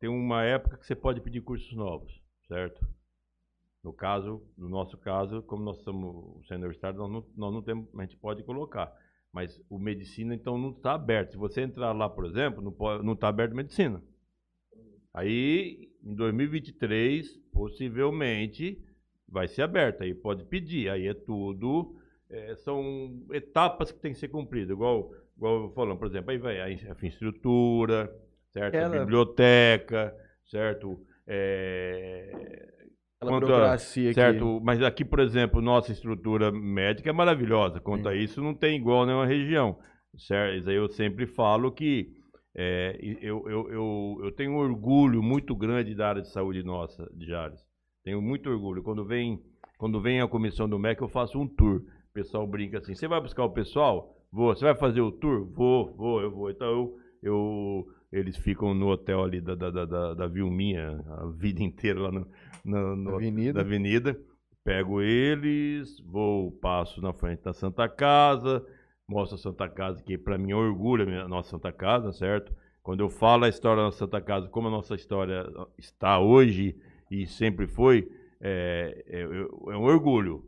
Tem 0.00 0.08
uma 0.08 0.44
época 0.44 0.78
que 0.78 0.86
você 0.86 0.94
pode 0.94 1.20
pedir 1.20 1.40
cursos 1.42 1.72
novos, 1.74 2.22
certo? 2.48 2.86
No 3.82 3.92
caso, 3.92 4.42
no 4.56 4.68
nosso 4.68 4.96
caso, 4.96 5.42
como 5.42 5.62
nós 5.62 5.82
somos 5.82 6.46
sendo 6.46 6.60
universitário, 6.60 6.98
nós 6.98 7.10
não, 7.10 7.26
nós 7.36 7.52
não 7.52 7.62
temos, 7.62 7.88
a 7.98 8.02
gente 8.02 8.16
pode 8.16 8.42
colocar. 8.42 8.92
Mas 9.30 9.60
o 9.68 9.78
medicina, 9.78 10.34
então, 10.34 10.56
não 10.56 10.70
está 10.70 10.94
aberto. 10.94 11.32
Se 11.32 11.36
você 11.36 11.60
entrar 11.60 11.92
lá, 11.92 12.08
por 12.08 12.24
exemplo, 12.24 12.62
não 13.02 13.12
está 13.12 13.28
aberto 13.28 13.54
medicina. 13.54 14.02
Aí, 15.12 15.92
em 16.02 16.14
2023, 16.14 17.36
possivelmente, 17.52 18.82
vai 19.28 19.48
ser 19.48 19.62
aberta, 19.62 20.04
aí 20.04 20.14
pode 20.14 20.44
pedir, 20.44 20.88
aí 20.88 21.06
é 21.06 21.14
tudo, 21.14 21.96
é, 22.30 22.54
são 22.56 23.24
etapas 23.32 23.92
que 23.92 24.00
tem 24.00 24.12
que 24.12 24.18
ser 24.18 24.28
cumpridas, 24.28 24.70
igual, 24.70 25.10
igual 25.36 25.72
falando, 25.72 25.98
por 25.98 26.06
exemplo, 26.06 26.30
aí 26.30 26.38
vai 26.38 26.60
a 26.60 26.70
infraestrutura, 26.70 28.14
certo? 28.50 28.74
Ela... 28.74 28.96
A 28.96 29.00
biblioteca, 29.00 30.14
certo? 30.44 31.00
É... 31.26 32.72
Quanto 33.20 33.54
a, 33.54 33.78
certo, 33.78 34.60
mas 34.62 34.82
aqui, 34.82 35.02
por 35.02 35.18
exemplo, 35.18 35.62
nossa 35.62 35.92
estrutura 35.92 36.52
médica 36.52 37.08
é 37.08 37.12
maravilhosa. 37.12 37.80
Quanto 37.80 38.02
Sim. 38.02 38.08
a 38.08 38.14
isso, 38.14 38.42
não 38.42 38.54
tem 38.54 38.76
igual 38.76 39.06
nenhuma 39.06 39.24
região. 39.24 39.78
Certo? 40.14 40.70
Eu 40.70 40.88
sempre 40.88 41.26
falo 41.26 41.72
que 41.72 42.12
é, 42.56 42.96
eu, 43.20 43.48
eu, 43.48 43.70
eu, 43.70 44.20
eu 44.24 44.32
tenho 44.32 44.52
um 44.52 44.58
orgulho 44.58 45.22
muito 45.22 45.56
grande 45.56 45.94
da 45.94 46.08
área 46.08 46.22
de 46.22 46.30
saúde 46.30 46.62
nossa, 46.62 47.10
de 47.12 47.26
Jales. 47.26 47.60
Tenho 48.04 48.22
muito 48.22 48.48
orgulho. 48.48 48.82
Quando 48.82 49.04
vem, 49.04 49.42
quando 49.76 50.00
vem 50.00 50.20
a 50.20 50.28
comissão 50.28 50.68
do 50.68 50.78
MEC, 50.78 51.02
eu 51.02 51.08
faço 51.08 51.40
um 51.40 51.48
tour. 51.48 51.82
O 52.14 52.22
pessoal 52.22 52.46
brinca 52.46 52.78
assim: 52.78 52.94
você 52.94 53.08
vai 53.08 53.20
buscar 53.20 53.44
o 53.44 53.50
pessoal? 53.50 54.16
Vou. 54.30 54.54
Você 54.54 54.64
vai 54.64 54.76
fazer 54.76 55.00
o 55.00 55.10
tour? 55.10 55.44
Vou, 55.46 55.92
vou, 55.96 56.20
eu 56.22 56.30
vou. 56.30 56.48
Então 56.48 56.68
eu, 56.68 56.98
eu 57.20 57.88
eles 58.12 58.36
ficam 58.36 58.72
no 58.72 58.86
hotel 58.86 59.24
ali 59.24 59.40
da, 59.40 59.56
da, 59.56 59.70
da, 59.70 60.14
da 60.14 60.26
Vilminha 60.28 61.04
a 61.08 61.26
vida 61.26 61.60
inteira 61.60 62.02
lá 62.02 62.12
no, 62.12 62.28
no, 62.64 62.94
no 62.94 63.16
avenida. 63.16 63.60
avenida. 63.60 64.20
Pego 64.62 65.02
eles, 65.02 65.98
vou, 66.06 66.52
passo 66.52 67.02
na 67.02 67.12
frente 67.12 67.42
da 67.42 67.52
Santa 67.52 67.88
Casa, 67.88 68.64
mostro 69.08 69.34
a 69.34 69.38
Santa 69.38 69.68
Casa, 69.68 70.00
que 70.00 70.16
para 70.16 70.38
mim 70.38 70.52
é 70.52 70.56
orgulho 70.56 71.20
a 71.20 71.26
nossa 71.26 71.50
Santa 71.50 71.72
Casa, 71.72 72.12
certo? 72.12 72.54
Quando 72.80 73.00
eu 73.00 73.10
falo 73.10 73.44
a 73.44 73.48
história 73.48 73.82
da 73.82 73.90
Santa 73.90 74.20
Casa, 74.20 74.48
como 74.48 74.68
a 74.68 74.70
nossa 74.70 74.94
história 74.94 75.44
está 75.76 76.20
hoje, 76.20 76.76
e 77.10 77.26
sempre 77.26 77.66
foi, 77.66 78.08
é, 78.40 79.04
é, 79.08 79.20
é, 79.22 79.76
um 79.76 79.82
orgulho. 79.82 80.44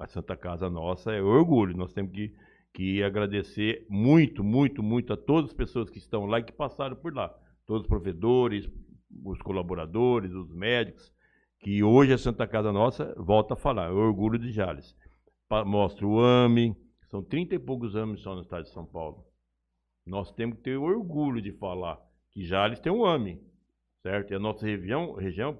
A 0.00 0.06
Santa 0.06 0.36
Casa 0.36 0.68
nossa 0.68 1.12
é 1.12 1.22
orgulho. 1.22 1.76
Nós 1.76 1.92
temos 1.92 2.12
que, 2.12 2.34
que 2.72 3.02
agradecer 3.02 3.86
muito, 3.88 4.42
muito, 4.42 4.82
muito 4.82 5.12
a 5.12 5.16
todas 5.16 5.50
as 5.50 5.56
pessoas 5.56 5.90
que 5.90 5.98
estão 5.98 6.26
lá 6.26 6.40
e 6.40 6.44
que 6.44 6.52
passaram 6.52 6.96
por 6.96 7.14
lá. 7.14 7.28
Todos 7.66 7.82
os 7.82 7.88
provedores, 7.88 8.68
os 9.24 9.40
colaboradores, 9.42 10.32
os 10.32 10.50
médicos, 10.52 11.12
que 11.60 11.82
hoje 11.82 12.12
a 12.12 12.18
Santa 12.18 12.46
Casa 12.46 12.72
Nossa 12.72 13.14
volta 13.18 13.54
a 13.54 13.56
falar, 13.56 13.88
é 13.88 13.92
orgulho 13.92 14.38
de 14.38 14.50
Jales. 14.50 14.96
Mostra 15.66 16.06
o 16.06 16.20
AME, 16.20 16.76
são 17.08 17.22
30 17.22 17.56
e 17.56 17.58
poucos 17.58 17.94
anos 17.94 18.22
só 18.22 18.34
no 18.34 18.40
estado 18.40 18.64
de 18.64 18.70
São 18.70 18.86
Paulo. 18.86 19.24
Nós 20.06 20.32
temos 20.32 20.56
que 20.56 20.62
ter 20.62 20.76
orgulho 20.76 21.42
de 21.42 21.52
falar 21.52 21.98
que 22.32 22.44
Jales 22.44 22.80
tem 22.80 22.90
um 22.90 23.04
AME 23.04 23.40
certo? 24.02 24.32
E 24.32 24.34
a 24.34 24.38
nossa 24.38 24.66
região, 24.66 25.14
região 25.14 25.58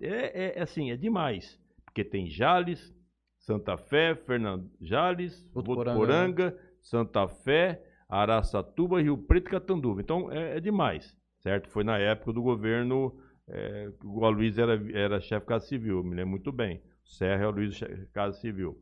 é, 0.00 0.58
é, 0.58 0.62
assim, 0.62 0.90
é 0.90 0.96
demais, 0.96 1.60
porque 1.84 2.04
tem 2.04 2.28
Jales, 2.28 2.94
Santa 3.42 3.76
Fé, 3.76 4.14
Fernando 4.14 4.70
Jales, 4.80 5.44
Votuporanga, 5.52 6.50
né? 6.50 6.58
Santa 6.80 7.26
Fé, 7.26 7.82
Araçatuba, 8.08 9.02
Rio 9.02 9.18
Preto 9.18 9.48
e 9.48 9.50
Catanduva. 9.50 10.00
Então 10.00 10.30
é, 10.30 10.56
é, 10.56 10.60
demais, 10.60 11.16
certo? 11.40 11.68
Foi 11.68 11.82
na 11.82 11.98
época 11.98 12.32
do 12.32 12.40
governo 12.40 13.12
é, 13.48 13.90
o 14.04 14.24
Aloysio 14.24 14.62
era, 14.62 14.92
era 14.92 15.20
chefe 15.20 15.40
de 15.40 15.48
Casa 15.48 15.66
Civil, 15.66 16.04
me 16.04 16.14
lembro 16.14 16.30
muito 16.30 16.52
bem. 16.52 16.80
Serra 17.04 17.42
é 17.42 17.46
o 17.46 17.48
Aloysio 17.48 17.88
de 17.88 18.06
Casa 18.06 18.38
Civil. 18.38 18.78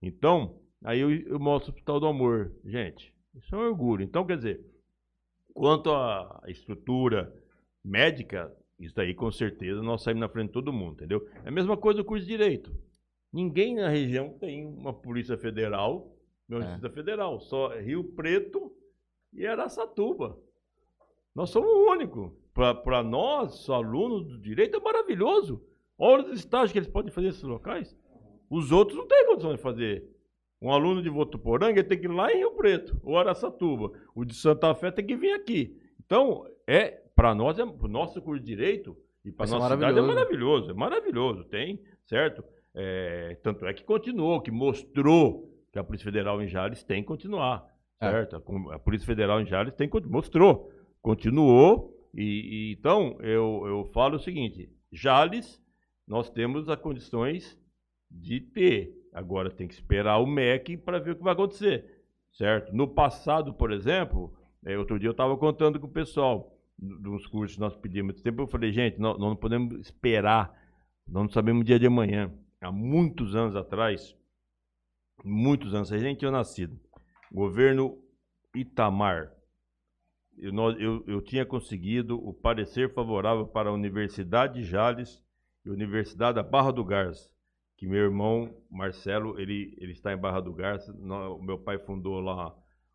Então, 0.00 0.60
aí 0.84 1.00
eu, 1.00 1.10
eu 1.10 1.40
mostro 1.40 1.70
o 1.70 1.74
Hospital 1.74 1.98
do 1.98 2.06
Amor. 2.06 2.52
Gente, 2.66 3.14
isso 3.34 3.54
é 3.54 3.58
um 3.58 3.62
orgulho. 3.62 4.04
Então, 4.04 4.26
quer 4.26 4.36
dizer, 4.36 4.60
quanto 5.54 5.90
à 5.90 6.42
estrutura 6.48 7.32
médica, 7.82 8.54
isso 8.78 9.00
aí 9.00 9.14
com 9.14 9.32
certeza 9.32 9.82
nós 9.82 10.02
saímos 10.02 10.20
na 10.20 10.28
frente 10.28 10.48
de 10.48 10.52
todo 10.52 10.72
mundo, 10.72 10.96
entendeu? 10.96 11.26
É 11.44 11.48
a 11.48 11.52
mesma 11.52 11.78
coisa 11.78 12.02
do 12.02 12.04
curso 12.04 12.26
de 12.26 12.30
Direito. 12.30 12.70
Ninguém 13.32 13.76
na 13.76 13.88
região 13.88 14.30
tem 14.38 14.66
uma 14.66 14.92
Polícia 14.92 15.38
Federal, 15.38 16.14
uma 16.48 16.58
É. 16.58 16.62
Justiça 16.62 16.90
Federal. 16.90 17.40
Só 17.40 17.68
Rio 17.78 18.04
Preto 18.04 18.72
e 19.32 19.46
Araçatuba. 19.46 20.38
Nós 21.34 21.50
somos 21.50 21.70
o 21.70 21.90
único. 21.90 22.36
Para 22.52 23.02
nós, 23.02 23.70
alunos 23.70 24.26
do 24.26 24.38
direito, 24.38 24.76
é 24.76 24.80
maravilhoso. 24.80 25.64
Olha 25.98 26.24
os 26.26 26.38
estágios 26.40 26.72
que 26.72 26.78
eles 26.78 26.88
podem 26.88 27.10
fazer 27.10 27.28
nesses 27.28 27.42
locais. 27.42 27.96
Os 28.50 28.70
outros 28.70 28.98
não 28.98 29.06
têm 29.06 29.26
condição 29.26 29.54
de 29.54 29.62
fazer. 29.62 30.06
Um 30.60 30.70
aluno 30.70 31.02
de 31.02 31.08
Votuporanga 31.08 31.82
tem 31.82 31.98
que 31.98 32.04
ir 32.04 32.12
lá 32.12 32.30
em 32.30 32.36
Rio 32.38 32.52
Preto, 32.52 33.00
ou 33.02 33.16
Araçatuba. 33.18 33.92
O 34.14 34.24
de 34.24 34.34
Santa 34.34 34.74
Fé 34.74 34.90
tem 34.90 35.06
que 35.06 35.16
vir 35.16 35.32
aqui. 35.32 35.80
Então, 36.04 36.46
é 36.66 36.90
para 37.16 37.34
nós, 37.34 37.58
é, 37.58 37.64
pro 37.64 37.88
nosso 37.88 38.20
curso 38.20 38.40
de 38.44 38.46
direito 38.46 38.96
e 39.24 39.32
para 39.32 39.46
ser 39.46 39.54
nossa 39.54 39.74
cidade 39.74 39.98
é 39.98 40.02
maravilhoso. 40.02 40.70
É 40.70 40.74
maravilhoso, 40.74 41.44
tem, 41.44 41.80
certo? 42.04 42.44
É, 42.74 43.36
tanto 43.42 43.66
é 43.66 43.74
que 43.74 43.84
continuou, 43.84 44.40
que 44.40 44.50
mostrou 44.50 45.50
que 45.72 45.78
a 45.78 45.84
Polícia 45.84 46.04
Federal 46.04 46.40
em 46.42 46.48
Jales 46.48 46.82
tem 46.82 47.02
que 47.02 47.08
continuar, 47.08 47.66
É. 48.00 48.10
certo? 48.10 48.36
A 48.36 48.40
com- 48.40 48.70
A 48.70 48.78
Polícia 48.78 49.06
Federal 49.06 49.40
em 49.40 49.46
Jales 49.46 49.74
tem 49.74 49.88
que. 49.88 50.00
Mostrou, 50.00 50.70
continuou. 51.00 51.90
E, 52.14 52.22
e 52.22 52.72
então, 52.78 53.16
eu, 53.20 53.62
eu 53.66 53.84
falo 53.92 54.16
o 54.16 54.20
seguinte: 54.20 54.70
Jales, 54.90 55.60
nós 56.06 56.30
temos 56.30 56.68
as 56.68 56.78
condições 56.80 57.58
de 58.10 58.40
ter. 58.40 58.92
Agora 59.14 59.50
tem 59.50 59.68
que 59.68 59.74
esperar 59.74 60.18
o 60.18 60.26
MEC 60.26 60.76
para 60.78 60.98
ver 60.98 61.10
o 61.12 61.16
que 61.16 61.22
vai 61.22 61.34
acontecer, 61.34 61.84
certo? 62.32 62.74
No 62.74 62.88
passado, 62.88 63.52
por 63.52 63.70
exemplo, 63.70 64.32
eh, 64.64 64.76
outro 64.78 64.98
dia 64.98 65.08
eu 65.08 65.12
estava 65.12 65.36
contando 65.36 65.78
com 65.78 65.86
o 65.86 65.90
pessoal 65.92 66.50
uns 66.82 67.26
cursos 67.26 67.54
que 67.56 67.60
nós 67.60 67.76
pedimos 67.76 68.14
muito 68.14 68.22
tempo. 68.22 68.40
Eu 68.42 68.46
falei, 68.46 68.72
gente, 68.72 68.98
nós, 68.98 69.18
nós 69.18 69.28
não 69.28 69.36
podemos 69.36 69.74
esperar, 69.80 70.50
nós 71.06 71.24
não 71.24 71.30
sabemos 71.30 71.60
o 71.60 71.64
dia 71.64 71.78
de 71.78 71.86
amanhã. 71.86 72.32
Há 72.62 72.72
muitos 72.72 73.34
anos 73.36 73.54
atrás, 73.54 74.16
muitos 75.24 75.74
anos, 75.74 75.92
a 75.92 75.98
gente 75.98 76.18
tinha 76.20 76.30
nascido, 76.30 76.78
governo 77.32 77.98
Itamar, 78.54 79.32
eu, 80.38 80.52
eu- 80.78 81.04
eu 81.06 81.20
tinha 81.22 81.44
conseguido 81.44 82.16
o 82.16 82.32
parecer 82.32 82.92
favorável 82.92 83.46
para 83.46 83.70
a 83.70 83.72
Universidade 83.72 84.54
de 84.60 84.64
Jales 84.64 85.22
e 85.64 85.68
a 85.68 85.72
Universidade 85.72 86.36
da 86.36 86.42
Barra 86.42 86.70
do 86.72 86.84
Garça, 86.84 87.30
que 87.76 87.86
meu 87.86 88.02
irmão 88.04 88.54
Marcelo, 88.70 89.38
ele, 89.40 89.74
ele 89.78 89.92
está 89.92 90.12
em 90.12 90.16
Barra 90.16 90.40
do 90.40 90.52
Garça, 90.52 90.92
meu 91.40 91.58
pai 91.58 91.78
fundou 91.78 92.20
lá 92.20 92.54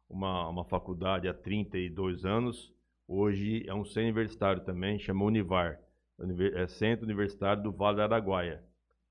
uma, 0.09 0.47
uma 0.49 0.65
faculdade 0.65 1.27
há 1.27 1.33
32 1.33 2.25
anos, 2.25 2.73
hoje 3.07 3.63
é 3.67 3.73
um 3.73 3.85
centro 3.85 4.01
universitário 4.03 4.63
também, 4.63 4.99
chama 4.99 5.25
Univar, 5.25 5.79
é 6.55 6.67
Centro 6.67 7.05
Universitário 7.05 7.63
do 7.63 7.71
Vale 7.71 7.97
do 7.97 8.01
Araguaia. 8.01 8.63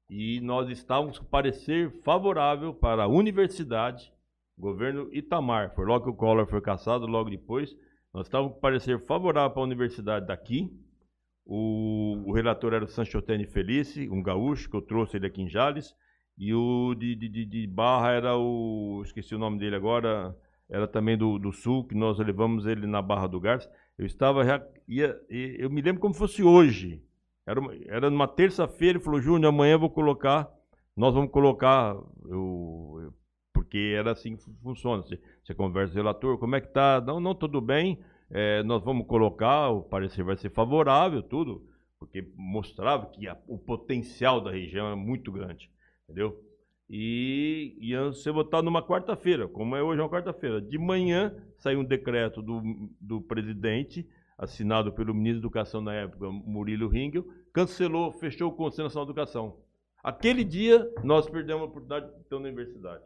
E 0.09 0.41
nós 0.41 0.69
estávamos 0.69 1.19
com 1.19 1.25
parecer 1.25 1.91
favorável 2.03 2.73
para 2.73 3.05
a 3.05 3.09
universidade, 3.09 4.13
governo 4.57 5.09
Itamar, 5.13 5.75
foi 5.75 5.85
logo 5.85 6.05
que 6.05 6.11
o 6.11 6.15
Collor 6.15 6.47
foi 6.47 6.61
caçado, 6.61 7.07
logo 7.07 7.29
depois, 7.29 7.77
nós 8.15 8.27
estávamos 8.27 8.55
com 8.55 8.61
parecer 8.61 8.99
favorável 9.01 9.51
para 9.51 9.63
a 9.63 9.65
universidade 9.65 10.27
daqui. 10.27 10.71
O, 11.45 12.25
o 12.27 12.33
relator 12.33 12.73
era 12.73 12.85
o 12.85 12.89
Sanchotene 12.89 13.47
Felice, 13.47 14.09
um 14.09 14.23
gaúcho, 14.23 14.69
que 14.71 14.77
eu 14.77 14.83
trouxe 14.83 15.17
ele 15.17 15.27
aqui 15.27 15.43
em 15.43 15.49
Jales. 15.49 15.95
E 16.39 16.53
o 16.53 16.95
de, 16.95 17.15
de, 17.15 17.45
de- 17.47 17.67
Barra 17.67 18.11
era 18.13 18.37
o. 18.37 19.01
Esqueci 19.05 19.35
o 19.35 19.39
nome 19.39 19.59
dele 19.59 19.77
agora. 19.77 20.37
Era 20.69 20.89
também 20.89 21.17
do, 21.17 21.39
do 21.39 21.53
Sul, 21.53 21.87
que 21.87 21.95
nós 21.95 22.19
levamos 22.19 22.67
ele 22.67 22.87
na 22.87 23.01
Barra 23.01 23.27
do 23.27 23.41
Garça. 23.41 23.71
Eu 23.97 24.05
estava. 24.05 24.43
ia, 24.89 25.19
eu 25.31 25.71
me 25.71 25.81
lembro 25.81 26.01
como 26.01 26.13
fosse 26.15 26.43
hoje. 26.43 27.03
Era, 27.47 27.61
uma, 27.61 27.75
era 27.87 28.11
numa 28.11 28.27
terça-feira, 28.29 28.99
ele 28.99 29.05
falou, 29.05 29.21
Júnior, 29.21 29.53
amanhã 29.53 29.75
eu 29.75 29.79
vou 29.79 29.91
colocar. 29.91 30.51
Nós 30.97 31.15
vamos 31.15 31.31
colocar. 31.31 31.95
Eu, 32.25 32.99
eu- 33.03 33.15
porque 33.53 33.95
era 33.97 34.13
assim 34.13 34.37
que 34.37 34.43
fu- 34.43 34.55
funciona. 34.63 35.03
Você, 35.03 35.21
você 35.43 35.55
conversa 35.55 35.93
com 35.93 35.99
o 35.99 36.03
relator, 36.03 36.39
como 36.39 36.57
é 36.57 36.61
que 36.61 36.69
tá? 36.73 37.01
Não, 37.01 37.21
não, 37.21 37.35
tudo 37.35 37.61
bem. 37.61 37.99
É, 38.31 38.63
nós 38.65 38.83
vamos 38.83 39.07
colocar, 39.07 39.71
o 39.71 39.83
parecer 39.83 40.25
vai 40.25 40.37
ser 40.37 40.51
favorável, 40.51 41.23
tudo, 41.23 41.65
porque 41.99 42.29
mostrava 42.37 43.07
que 43.07 43.29
a- 43.29 43.39
o 43.47 43.57
potencial 43.59 44.41
da 44.41 44.51
região 44.51 44.91
é 44.91 44.97
muito 44.97 45.31
grande, 45.31 45.71
entendeu? 46.05 46.37
E 46.89 47.77
ia 47.81 48.13
ser 48.13 48.33
votado 48.33 48.65
numa 48.65 48.83
quarta-feira, 48.83 49.49
como 49.49 49.75
é 49.77 49.83
hoje 49.83 50.01
uma 50.01 50.09
quarta-feira. 50.09 50.61
De 50.61 50.79
manhã 50.79 51.35
saiu 51.59 51.81
um 51.81 51.85
decreto 51.85 52.41
do, 52.43 52.63
do 53.01 53.21
presidente, 53.21 54.09
assinado 54.39 54.93
pelo 54.93 55.15
ministro 55.15 55.41
da 55.41 55.47
Educação 55.47 55.81
na 55.81 55.95
época, 55.95 56.31
Murilo 56.31 56.89
Ringel, 56.89 57.27
cancelou, 57.53 58.13
fechou 58.13 58.51
o 58.51 58.55
Conselho 58.55 58.85
Nacional 58.85 59.07
de 59.07 59.13
Educação. 59.13 59.61
Aquele 60.03 60.45
dia, 60.45 60.89
nós 61.03 61.29
perdemos 61.29 61.63
a 61.63 61.67
oportunidade 61.67 62.07
de 62.17 62.25
ter 62.25 62.35
uma 62.35 62.43
universidade. 62.47 63.05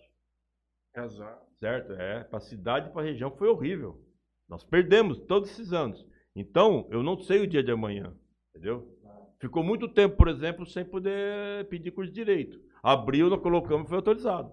Certo? 1.58 1.92
É, 1.92 2.24
para 2.24 2.38
a 2.38 2.42
cidade 2.42 2.88
e 2.88 2.92
para 2.92 3.02
a 3.02 3.04
região 3.04 3.30
foi 3.36 3.48
horrível. 3.48 4.02
Nós 4.48 4.64
perdemos 4.64 5.18
todos 5.20 5.50
esses 5.50 5.72
anos. 5.72 6.04
Então, 6.34 6.88
eu 6.90 7.02
não 7.02 7.18
sei 7.18 7.40
o 7.40 7.46
dia 7.46 7.62
de 7.62 7.70
amanhã, 7.70 8.12
entendeu? 8.50 8.96
Ficou 9.40 9.62
muito 9.62 9.88
tempo, 9.88 10.16
por 10.16 10.28
exemplo, 10.28 10.66
sem 10.66 10.84
poder 10.84 11.66
pedir 11.68 11.92
curso 11.92 12.10
de 12.12 12.14
direito. 12.16 12.60
Abriu, 12.82 13.30
nós 13.30 13.40
colocamos 13.40 13.86
e 13.86 13.88
foi 13.88 13.96
autorizado. 13.96 14.52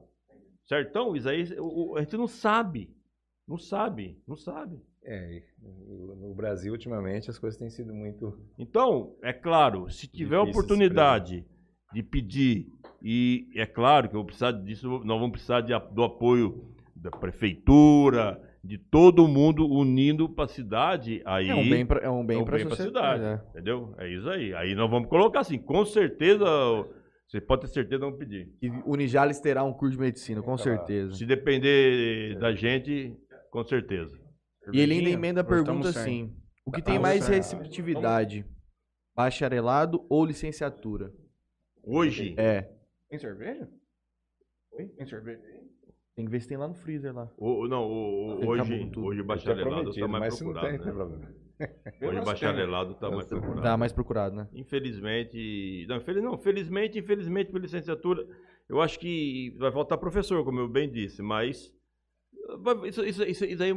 Certo? 0.65 0.89
Então, 0.89 1.15
isso 1.15 1.27
aí, 1.27 1.43
o- 1.59 1.95
a 1.97 2.01
gente 2.01 2.15
não 2.17 2.27
sabe. 2.27 2.95
Não 3.47 3.57
sabe, 3.57 4.21
não 4.27 4.35
sabe. 4.35 4.81
É, 5.09 5.41
no 6.19 6.33
Brasil, 6.35 6.73
ultimamente, 6.73 7.29
as 7.29 7.39
coisas 7.39 7.57
têm 7.57 7.69
sido 7.69 7.93
muito. 7.93 8.37
Então, 8.59 9.15
é 9.23 9.31
claro, 9.31 9.89
se 9.89 10.05
tiver 10.05 10.35
a 10.35 10.41
oportunidade 10.41 11.45
de 11.93 12.03
pedir, 12.03 12.67
e 13.01 13.47
é 13.55 13.65
claro 13.65 14.09
que 14.09 14.15
eu 14.15 14.19
vou 14.19 14.25
precisar 14.25 14.51
disso, 14.51 14.89
nós 15.05 15.17
vamos 15.17 15.31
precisar 15.31 15.61
de 15.61 15.73
a- 15.73 15.79
do 15.79 16.03
apoio 16.03 16.73
da 16.93 17.09
prefeitura, 17.09 18.41
de 18.61 18.77
todo 18.77 19.27
mundo 19.29 19.65
unindo 19.65 20.27
para 20.27 20.43
a 20.43 20.47
cidade, 20.49 21.21
aí 21.25 21.47
É 21.47 21.55
um 21.55 21.69
bem 21.69 21.85
pra, 21.85 22.01
é 22.01 22.09
um 22.09 22.25
bem 22.25 22.39
é 22.39 22.41
um 22.41 22.43
pra 22.43 22.59
sociedade. 22.59 23.19
cidade, 23.23 23.41
é. 23.45 23.49
entendeu? 23.51 23.95
É 23.97 24.09
isso 24.13 24.29
aí. 24.29 24.53
Aí 24.55 24.75
nós 24.75 24.89
vamos 24.91 25.07
colocar 25.07 25.39
assim, 25.39 25.57
com 25.57 25.85
certeza, 25.85 26.45
você 27.25 27.39
pode 27.39 27.61
ter 27.61 27.67
certeza, 27.67 27.99
vamos 28.03 28.19
pedir. 28.19 28.51
E 28.61 28.69
Unijales 28.85 29.39
terá 29.39 29.63
um 29.63 29.71
curso 29.71 29.95
de 29.95 30.01
medicina, 30.01 30.41
com 30.41 30.57
certeza. 30.57 31.13
Se 31.15 31.25
depender 31.25 32.37
da 32.39 32.53
gente, 32.53 33.15
com 33.49 33.63
certeza. 33.63 34.26
E 34.73 34.79
ele 34.79 34.93
ainda 34.95 35.09
emenda 35.09 35.41
a 35.41 35.43
pergunta 35.43 35.89
assim: 35.89 36.35
o 36.65 36.71
que 36.71 36.81
Tá 36.81 36.91
tem 36.91 36.99
mais 36.99 37.27
receptividade? 37.27 38.45
Bacharelado 39.15 40.05
ou 40.09 40.25
licenciatura? 40.25 41.11
Hoje, 41.83 42.35
É. 42.37 42.69
Tem 43.09 43.17
cerveja? 43.17 43.69
Oi? 44.73 44.87
Tem 44.89 45.05
cerveja? 45.07 45.41
Tem 46.15 46.25
que 46.25 46.31
ver 46.31 46.41
se 46.41 46.47
tem 46.47 46.57
lá 46.57 46.67
no 46.67 46.73
freezer 46.73 47.13
lá. 47.15 47.31
o, 47.37 47.67
não, 47.67 47.83
o- 47.85 48.27
o- 48.27 48.37
Ele 48.39 48.47
hoje, 48.47 48.61
acabou 48.61 48.79
com 48.85 48.91
tudo. 48.91 49.05
hoje 49.07 49.23
bacharelado 49.23 49.89
está 49.91 50.07
mais 50.07 50.21
mas 50.23 50.33
se 50.35 50.43
não 50.43 50.51
procurado. 50.53 50.67
tem, 50.67 50.77
não 50.77 50.83
tem 50.83 50.93
né? 50.93 50.99
problema. 50.99 51.47
Hoje 52.01 52.21
bacharelado 52.25 52.91
está 52.91 53.09
mais 53.09 53.25
procurado. 53.27 53.61
Tá 53.63 53.77
mais 53.77 53.93
procurado, 53.93 54.35
né? 54.35 54.47
Infelizmente, 54.53 55.85
não, 55.87 55.95
infeliz- 55.97 56.23
não, 56.23 56.37
felizmente, 56.37 56.99
infelizmente, 56.99 57.49
por 57.51 57.59
licenciatura, 57.61 58.27
eu 58.69 58.79
acho 58.81 58.99
que 58.99 59.55
vai 59.57 59.71
faltar 59.71 59.97
professor, 59.97 60.43
como 60.43 60.59
eu 60.59 60.67
bem 60.67 60.91
disse, 60.91 61.21
mas 61.23 61.73
isso, 62.87 63.03
isso, 63.05 63.23
isso, 63.23 63.45
isso 63.45 63.63
aí 63.63 63.73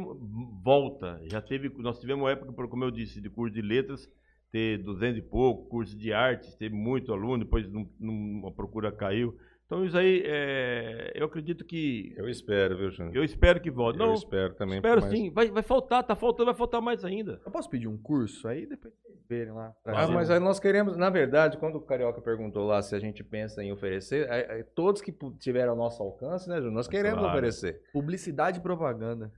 volta. 0.63 1.21
Já 1.31 1.41
teve, 1.41 1.69
nós 1.77 1.99
tivemos 1.99 2.23
uma 2.23 2.31
época, 2.31 2.67
como 2.67 2.83
eu 2.83 2.91
disse, 2.91 3.21
de 3.21 3.29
curso 3.29 3.53
de 3.53 3.61
letras, 3.61 4.09
ter 4.51 4.77
200 4.79 5.19
e 5.19 5.21
pouco, 5.21 5.69
curso 5.69 5.97
de 5.97 6.11
artes, 6.11 6.55
ter 6.55 6.69
muito 6.71 7.13
aluno, 7.13 7.43
depois 7.43 7.67
num- 7.71 7.89
num- 7.99 8.47
a 8.47 8.51
procura 8.51 8.91
caiu. 8.91 9.35
Então 9.71 9.85
isso 9.85 9.97
aí, 9.97 10.21
é, 10.25 11.13
eu 11.15 11.25
acredito 11.27 11.63
que, 11.63 12.13
Eu 12.17 12.27
espero, 12.27 12.75
viu, 12.77 12.91
Júnior? 12.91 13.15
eu 13.15 13.23
espero 13.23 13.61
que 13.61 13.71
volte. 13.71 13.97
Eu 13.97 14.05
Não, 14.07 14.13
espero 14.15 14.53
também. 14.53 14.79
espero 14.79 14.99
mas- 14.99 15.09
sim, 15.09 15.29
vai, 15.31 15.49
vai 15.49 15.63
faltar, 15.63 16.03
tá 16.03 16.13
faltando, 16.13 16.47
vai 16.47 16.53
faltar 16.53 16.81
mais 16.81 17.05
ainda. 17.05 17.39
Eu 17.45 17.49
posso 17.53 17.69
pedir 17.69 17.87
um 17.87 17.97
curso? 17.97 18.49
Aí 18.49 18.65
depois 18.65 18.93
vocês 18.93 19.17
verem 19.29 19.53
lá. 19.53 19.73
Ah, 19.85 20.09
mas 20.09 20.29
aí 20.29 20.41
nós 20.41 20.59
queremos, 20.59 20.97
na 20.97 21.09
verdade, 21.09 21.57
quando 21.57 21.77
o 21.77 21.81
Carioca 21.81 22.19
perguntou 22.19 22.65
lá 22.67 22.81
se 22.81 22.93
a 22.93 22.99
gente 22.99 23.23
pensa 23.23 23.63
em 23.63 23.71
oferecer, 23.71 24.27
é- 24.29 24.59
é 24.59 24.63
todos 24.63 25.01
que 25.01 25.15
tiveram 25.39 25.71
ao 25.71 25.77
nosso 25.77 26.03
alcance, 26.03 26.49
né, 26.49 26.55
Júnior? 26.57 26.73
Nós 26.73 26.89
queremos 26.89 27.19
Claro. 27.19 27.31
oferecer. 27.37 27.81
Publicidade 27.93 28.59
e 28.59 28.61
propaganda. 28.61 29.31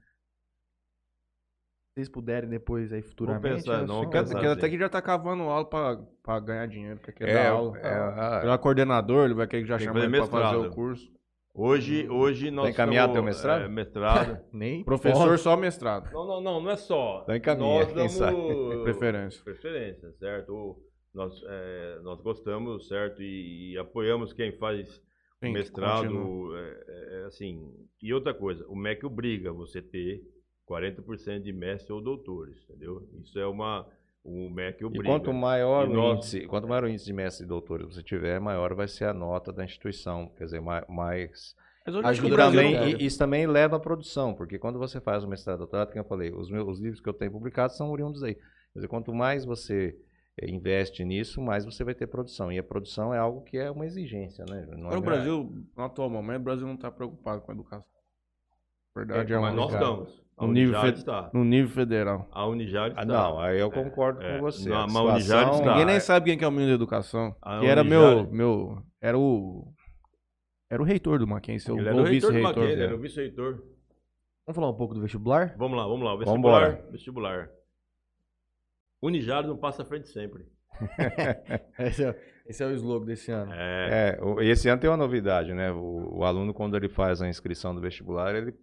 Se 1.93 1.99
vocês 1.99 2.09
puderem 2.09 2.49
depois 2.49 2.91
aí 2.91 3.03
futuramente. 3.03 3.55
pensar, 3.57 3.85
não, 3.85 4.01
vou 4.01 4.09
pensar. 4.09 4.39
quer 4.39 4.47
até 4.47 4.67
que 4.67 4.79
já 4.79 4.89
tá 4.89 4.99
cavando 4.99 5.43
aula 5.43 5.63
pra, 5.69 5.97
pra 6.23 6.39
ganhar 6.39 6.65
dinheiro, 6.67 6.99
quer 6.99 7.11
quer 7.11 7.29
É, 7.29 7.33
dar 7.35 7.49
aula. 7.51 7.77
é, 7.77 8.41
Ele 8.43 8.51
é 8.51 8.57
coordenador, 8.57 9.25
ele 9.25 9.35
vai 9.35 9.45
querer 9.45 9.61
que 9.61 9.67
já 9.67 9.77
chame 9.77 9.99
ele 10.01 10.17
pra 10.17 10.25
fazer 10.25 10.55
o 10.57 10.71
curso. 10.71 11.11
Hoje, 11.53 12.09
hoje 12.09 12.49
nós 12.49 12.71
encaminhado 12.71 13.11
estamos, 13.11 13.13
teu 13.13 13.23
mestrado? 13.23 13.61
é, 13.65 13.67
mestrado. 13.67 14.39
Nem 14.51 14.83
Professor 14.83 15.37
só 15.37 15.55
mestrado. 15.55 16.11
Não, 16.11 16.25
não, 16.25 16.41
não, 16.41 16.61
não 16.61 16.71
é 16.71 16.75
só. 16.75 17.19
Então 17.25 17.35
encaminha, 17.35 17.79
Nós 17.81 17.85
quem 17.93 17.95
damos 17.95 18.11
sabe. 18.13 18.37
Preferência. 18.83 19.43
preferência, 19.43 20.11
certo? 20.13 20.51
O- 20.51 20.83
nós, 21.13 21.31
é, 21.47 21.99
nós 22.01 22.19
gostamos, 22.21 22.87
certo? 22.87 23.21
E, 23.21 23.73
e 23.73 23.77
apoiamos 23.77 24.33
quem 24.33 24.51
faz 24.57 24.99
Sim, 25.43 25.51
mestrado, 25.53 26.01
continua. 26.07 26.57
é, 26.59 27.21
é, 27.21 27.25
assim. 27.27 27.71
E 28.01 28.11
outra 28.11 28.33
coisa, 28.33 28.65
o 28.67 28.75
MEC 28.75 29.05
obriga 29.05 29.53
você 29.53 29.79
ter 29.79 30.23
40% 30.69 31.41
de 31.41 31.51
mestre 31.53 31.91
ou 31.93 32.01
doutores, 32.01 32.57
entendeu? 32.69 33.07
Isso 33.21 33.37
é 33.39 33.45
uma. 33.47 33.85
O 34.25 34.49
MEC 34.49 34.81
E 34.81 34.85
obriga. 34.85 35.03
quanto 35.05 35.33
maior, 35.33 35.85
E 35.85 35.91
o 35.91 35.93
nós- 35.93 36.17
índice, 36.19 36.47
quanto 36.47 36.65
maior 36.65 36.85
o 36.85 36.87
índice 36.87 37.03
de 37.05 37.11
mestre 37.11 37.43
e 37.43 37.47
doutores 37.47 37.85
você 37.93 38.01
tiver, 38.01 38.39
maior 38.39 38.73
vai 38.73 38.87
ser 38.87 39.03
a 39.05 39.13
nota 39.13 39.51
da 39.51 39.65
instituição. 39.65 40.29
Quer 40.37 40.45
dizer, 40.45 40.61
ma- 40.61 40.85
mais. 40.87 41.53
Mas 41.85 41.93
hoje 41.95 42.07
acho 42.07 42.21
que 42.21 42.27
o 42.27 42.33
Ajuda 42.33 42.35
Brasil 42.51 42.61
também, 42.61 42.93
não- 42.93 42.99
e 43.01 43.05
isso 43.05 43.19
também 43.19 43.45
leva 43.45 43.75
à 43.75 43.79
produção, 43.81 44.33
porque 44.33 44.57
quando 44.57 44.79
você 44.79 45.01
faz 45.01 45.25
o 45.25 45.27
mestrado 45.27 45.57
e 45.57 45.59
doutorado, 45.59 45.89
como 45.89 45.99
eu 45.99 46.05
falei, 46.07 46.31
os, 46.31 46.49
meus, 46.49 46.65
os 46.69 46.79
livros 46.79 47.01
que 47.01 47.09
eu 47.09 47.13
tenho 47.13 47.31
publicados 47.33 47.75
são 47.75 47.91
oriundos 47.91 48.23
aí. 48.23 48.35
Quer 48.35 48.41
dizer, 48.75 48.87
quanto 48.87 49.13
mais 49.13 49.43
você 49.43 49.93
eh, 50.39 50.49
investe 50.49 51.03
nisso, 51.03 51.41
mais 51.41 51.65
você 51.65 51.83
vai 51.83 51.93
ter 51.93 52.07
produção. 52.07 52.49
E 52.49 52.57
a 52.57 52.63
produção 52.63 53.13
é 53.13 53.17
algo 53.19 53.41
que 53.43 53.57
é 53.57 53.69
uma 53.69 53.85
exigência, 53.85 54.45
né? 54.49 54.65
Não 54.71 54.87
Agora 54.87 54.95
é- 54.95 54.97
o 54.99 55.01
Brasil, 55.01 55.65
no 55.77 55.83
atual 55.83 56.09
momento, 56.09 56.39
o 56.39 56.43
Brasil 56.45 56.65
não 56.65 56.75
está 56.75 56.89
preocupado 56.89 57.41
com 57.41 57.51
a 57.51 57.53
educação. 57.53 57.85
Verdade 58.95 59.33
é, 59.33 59.37
mas 59.39 59.53
uma 59.53 59.61
nós 59.61 59.73
estamos. 59.73 60.23
A 60.37 60.47
No 60.47 60.53
nível 60.53 60.81
fe- 60.81 60.87
está. 60.89 61.29
No 61.33 61.43
nível 61.43 61.71
federal. 61.73 62.27
A 62.31 62.45
Unijal 62.47 62.87
está. 62.87 63.01
Ah, 63.01 63.05
não, 63.05 63.39
aí 63.39 63.59
eu 63.59 63.69
concordo 63.71 64.21
é. 64.21 64.35
com 64.37 64.41
você. 64.43 64.67
Não, 64.69 64.77
A 64.81 64.87
mas 64.87 64.95
o 64.95 64.99
Unijal 65.09 65.19
situação- 65.21 65.53
está. 65.59 65.71
Ninguém 65.71 65.85
nem 65.85 65.95
é- 65.95 65.99
sabe 65.99 66.25
quem 66.29 66.37
que 66.37 66.43
é 66.43 66.47
o 66.47 66.51
ministro 66.51 66.69
da 66.77 66.83
educação. 66.83 67.35
A 67.41 67.59
que 67.59 67.65
era 67.67 67.83
meu, 67.83 68.29
meu. 68.31 68.83
Era 69.01 69.17
o. 69.17 69.71
Era 70.69 70.81
o 70.81 70.85
reitor 70.85 71.19
do 71.19 71.27
Mackenzie, 71.27 71.71
o 71.71 71.77
Ele 71.77 71.87
era 71.87 71.95
o 71.95 72.03
reitor 72.03 72.31
do 72.31 72.33
vice-reitor. 72.37 72.61
Mackenzie, 72.63 72.83
era 72.83 72.95
o 72.95 72.99
vice-reitor. 72.99 73.53
Vamos 74.45 74.55
falar 74.55 74.69
um 74.69 74.75
pouco 74.75 74.93
do 74.95 75.01
vestibular? 75.01 75.55
Vamos 75.57 75.77
lá, 75.77 75.83
vamos 75.87 76.03
lá. 76.03 76.15
Vestibular. 76.15 76.35
Vambora. 76.35 76.85
Vestibular. 76.91 77.49
Unijal 79.01 79.43
não 79.43 79.57
passa 79.57 79.83
à 79.83 79.85
frente 79.85 80.07
sempre. 80.09 80.45
Esse 81.77 82.03
é, 82.05 82.19
esse 82.47 82.63
é 82.63 82.65
o 82.65 82.71
slogan 82.71 83.05
desse 83.05 83.31
ano. 83.31 83.51
É, 83.53 84.17
É, 84.17 84.23
o- 84.23 84.41
esse 84.41 84.67
ano 84.67 84.81
tem 84.81 84.89
uma 84.89 84.97
novidade, 84.97 85.53
né? 85.53 85.71
O, 85.71 86.17
o 86.19 86.23
aluno, 86.23 86.53
quando 86.53 86.75
ele 86.75 86.89
faz 86.89 87.21
a 87.21 87.27
inscrição 87.29 87.75
do 87.75 87.79
vestibular, 87.81 88.33
ele, 88.33 88.53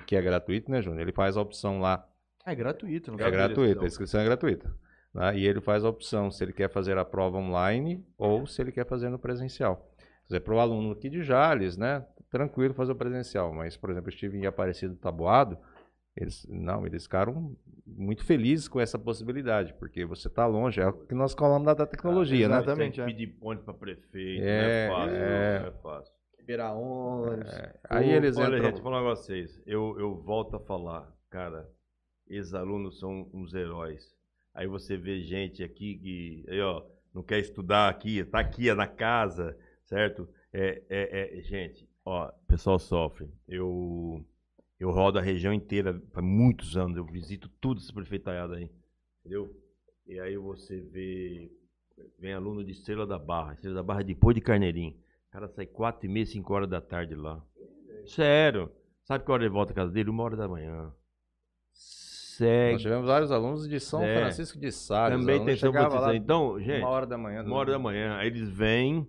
que, 0.00 0.06
que 0.06 0.16
é 0.16 0.22
gratuito, 0.22 0.70
né, 0.70 0.80
Júnior? 0.80 1.02
Ele 1.02 1.12
faz 1.12 1.36
a 1.36 1.40
opção 1.40 1.80
lá. 1.80 2.06
É 2.46 2.54
gratuito, 2.54 3.12
não 3.12 3.18
É 3.20 3.28
é? 3.28 3.30
Gratuito, 3.30 3.70
então. 3.72 3.84
a 3.84 3.86
inscrição 3.86 4.20
é 4.20 4.24
gratuita. 4.24 4.74
né? 5.14 5.36
E 5.38 5.46
ele 5.46 5.60
faz 5.60 5.84
a 5.84 5.88
opção 5.88 6.30
se 6.30 6.42
ele 6.42 6.52
quer 6.52 6.70
fazer 6.70 6.96
a 6.98 7.04
prova 7.04 7.38
online 7.38 8.04
ou 8.16 8.46
se 8.46 8.60
ele 8.62 8.72
quer 8.72 8.86
fazer 8.86 9.10
no 9.10 9.18
presencial. 9.18 9.88
Quer 10.22 10.26
dizer, 10.26 10.40
para 10.40 10.54
o 10.54 10.60
aluno 10.60 10.92
aqui 10.92 11.08
de 11.10 11.22
Jales, 11.22 11.76
né? 11.76 12.04
Tranquilo 12.30 12.72
fazer 12.74 12.92
o 12.92 12.96
presencial. 12.96 13.52
Mas, 13.52 13.76
por 13.76 13.90
exemplo, 13.90 14.08
eu 14.08 14.14
estive 14.14 14.38
em 14.38 14.46
Aparecido 14.46 14.96
Taboado, 14.96 15.58
eles, 16.16 16.46
não, 16.48 16.84
eles 16.86 17.04
ficaram 17.04 17.54
muito 17.86 18.24
felizes 18.24 18.68
com 18.68 18.80
essa 18.80 18.98
possibilidade, 18.98 19.74
porque 19.74 20.04
você 20.04 20.28
está 20.28 20.46
longe, 20.46 20.80
é 20.80 20.86
o 20.86 20.92
que 20.92 21.14
nós 21.14 21.32
falamos 21.34 21.64
da, 21.74 21.86
tecnologia, 21.86 22.48
né? 22.48 22.56
exatamente. 22.56 22.96
tem 22.96 23.04
que 23.06 23.10
é. 23.10 23.14
pedir 23.14 23.26
ponte 23.38 23.62
para 23.62 23.74
prefeito. 23.74 24.42
É, 24.44 24.88
não 24.88 24.94
é 24.94 24.98
fácil. 24.98 25.16
é. 25.16 25.60
Não 25.60 25.66
é 25.66 25.70
fácil. 25.82 26.14
Liberar 26.42 26.74
ônibus. 26.74 27.52
Aí 27.88 28.12
Ô, 28.12 28.16
eles 28.16 28.36
Olha, 28.36 28.56
entram... 28.56 28.64
gente, 28.64 28.82
vou 28.82 28.90
falar 28.90 29.00
com 29.00 29.16
vocês. 29.16 29.62
Eu, 29.64 29.96
eu 29.98 30.16
volto 30.16 30.56
a 30.56 30.60
falar, 30.60 31.08
cara, 31.30 31.70
esses 32.28 32.52
alunos 32.52 32.98
são 32.98 33.30
uns 33.32 33.54
heróis. 33.54 34.12
Aí 34.52 34.66
você 34.66 34.96
vê 34.96 35.22
gente 35.22 35.62
aqui 35.62 35.96
que, 35.98 36.44
aí, 36.48 36.60
ó, 36.60 36.84
não 37.14 37.22
quer 37.22 37.38
estudar 37.38 37.88
aqui, 37.88 38.24
tá 38.24 38.40
aqui 38.40 38.68
é 38.68 38.74
na 38.74 38.88
casa, 38.88 39.56
certo? 39.84 40.28
É, 40.52 40.82
é, 40.90 41.38
é, 41.38 41.42
gente, 41.42 41.88
ó, 42.04 42.28
o 42.28 42.46
pessoal 42.46 42.76
sofre. 42.78 43.30
Eu, 43.46 44.26
eu 44.80 44.90
rodo 44.90 45.20
a 45.20 45.22
região 45.22 45.54
inteira 45.54 46.02
faz 46.12 46.26
muitos 46.26 46.76
anos, 46.76 46.96
eu 46.96 47.04
visito 47.04 47.48
tudo 47.60 47.80
esse 47.80 47.92
prefeitaiado 47.92 48.54
aí, 48.54 48.68
entendeu? 49.20 49.56
E 50.08 50.18
aí 50.18 50.36
você 50.36 50.80
vê, 50.80 51.52
vem 52.18 52.32
aluno 52.32 52.64
de 52.64 52.72
Estrela 52.72 53.06
da 53.06 53.18
Barra, 53.18 53.54
Estrela 53.54 53.76
da 53.76 53.82
Barra 53.84 54.00
é 54.00 54.04
depois 54.04 54.34
de 54.34 54.40
Carneirinho. 54.40 55.00
O 55.32 55.38
cara 55.40 55.48
sai 55.48 55.64
quatro 55.64 56.04
e 56.06 56.12
meia, 56.12 56.26
cinco 56.26 56.52
horas 56.52 56.68
da 56.68 56.78
tarde 56.78 57.14
lá. 57.14 57.42
Sério. 58.04 58.70
Sabe 59.04 59.24
que 59.24 59.30
hora 59.32 59.42
ele 59.42 59.50
volta 59.52 59.72
à 59.72 59.74
casa 59.74 59.90
dele? 59.90 60.10
Uma 60.10 60.24
hora 60.24 60.36
da 60.36 60.46
manhã. 60.46 60.92
Segue. 61.72 62.72
Nós 62.74 62.82
tivemos 62.82 63.06
vários 63.06 63.32
alunos 63.32 63.66
de 63.66 63.80
São 63.80 64.02
É. 64.02 64.20
Francisco 64.20 64.58
de 64.58 64.70
Sales. 64.70 65.18
Também 65.18 65.42
tem 65.42 65.56
São 65.56 65.72
Francisco. 65.72 66.00
lá 66.02 66.14
Então, 66.14 66.60
gente, 66.60 66.80
uma 66.82 66.88
hora 66.90 67.06
da 67.06 67.16
manhã. 67.16 67.42
uma 67.44 67.56
hora 67.56 67.72
da 67.72 67.78
manhã. 67.78 68.16
Aí 68.16 68.26
eles 68.26 68.46
vêm, 68.50 69.08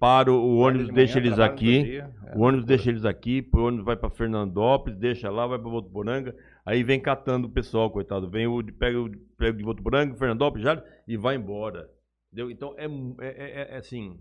para 0.00 0.32
o 0.32 0.56
ônibus, 0.58 0.88
de 0.88 0.92
deixa 0.92 1.14
manhã, 1.20 1.26
eles 1.26 1.36
trabalham 1.36 1.54
aqui. 1.54 1.96
É, 1.98 2.36
O 2.36 2.40
ônibus 2.40 2.66
deixa 2.66 2.90
eles 2.90 3.04
aqui, 3.04 3.48
o 3.54 3.58
ônibus 3.58 3.84
vai 3.84 3.96
para 3.96 4.10
Fernandópolis, 4.10 4.98
deixa 4.98 5.30
lá, 5.30 5.46
vai 5.46 5.58
para 5.58 5.70
Votuporanga, 5.70 6.34
aí 6.66 6.82
vem 6.82 6.98
catando 7.00 7.46
o 7.46 7.50
pessoal, 7.50 7.90
coitado. 7.92 8.28
Vem 8.28 8.48
o 8.48 8.60
de- 8.60 8.72
pega 8.72 9.00
o 9.00 9.08
pega 9.38 9.52
o 9.54 9.56
de 9.56 9.62
Votuporanga, 9.64 10.16
Fernandópolis, 10.16 10.64
já 10.64 10.82
e 11.06 11.16
vai 11.16 11.36
embora. 11.36 11.88
Entendeu? 12.32 12.50
Então 12.50 12.74
é, 12.76 12.86
é, 12.86 13.60
é- 13.62 13.74
é 13.74 13.76
assim, 13.76 14.18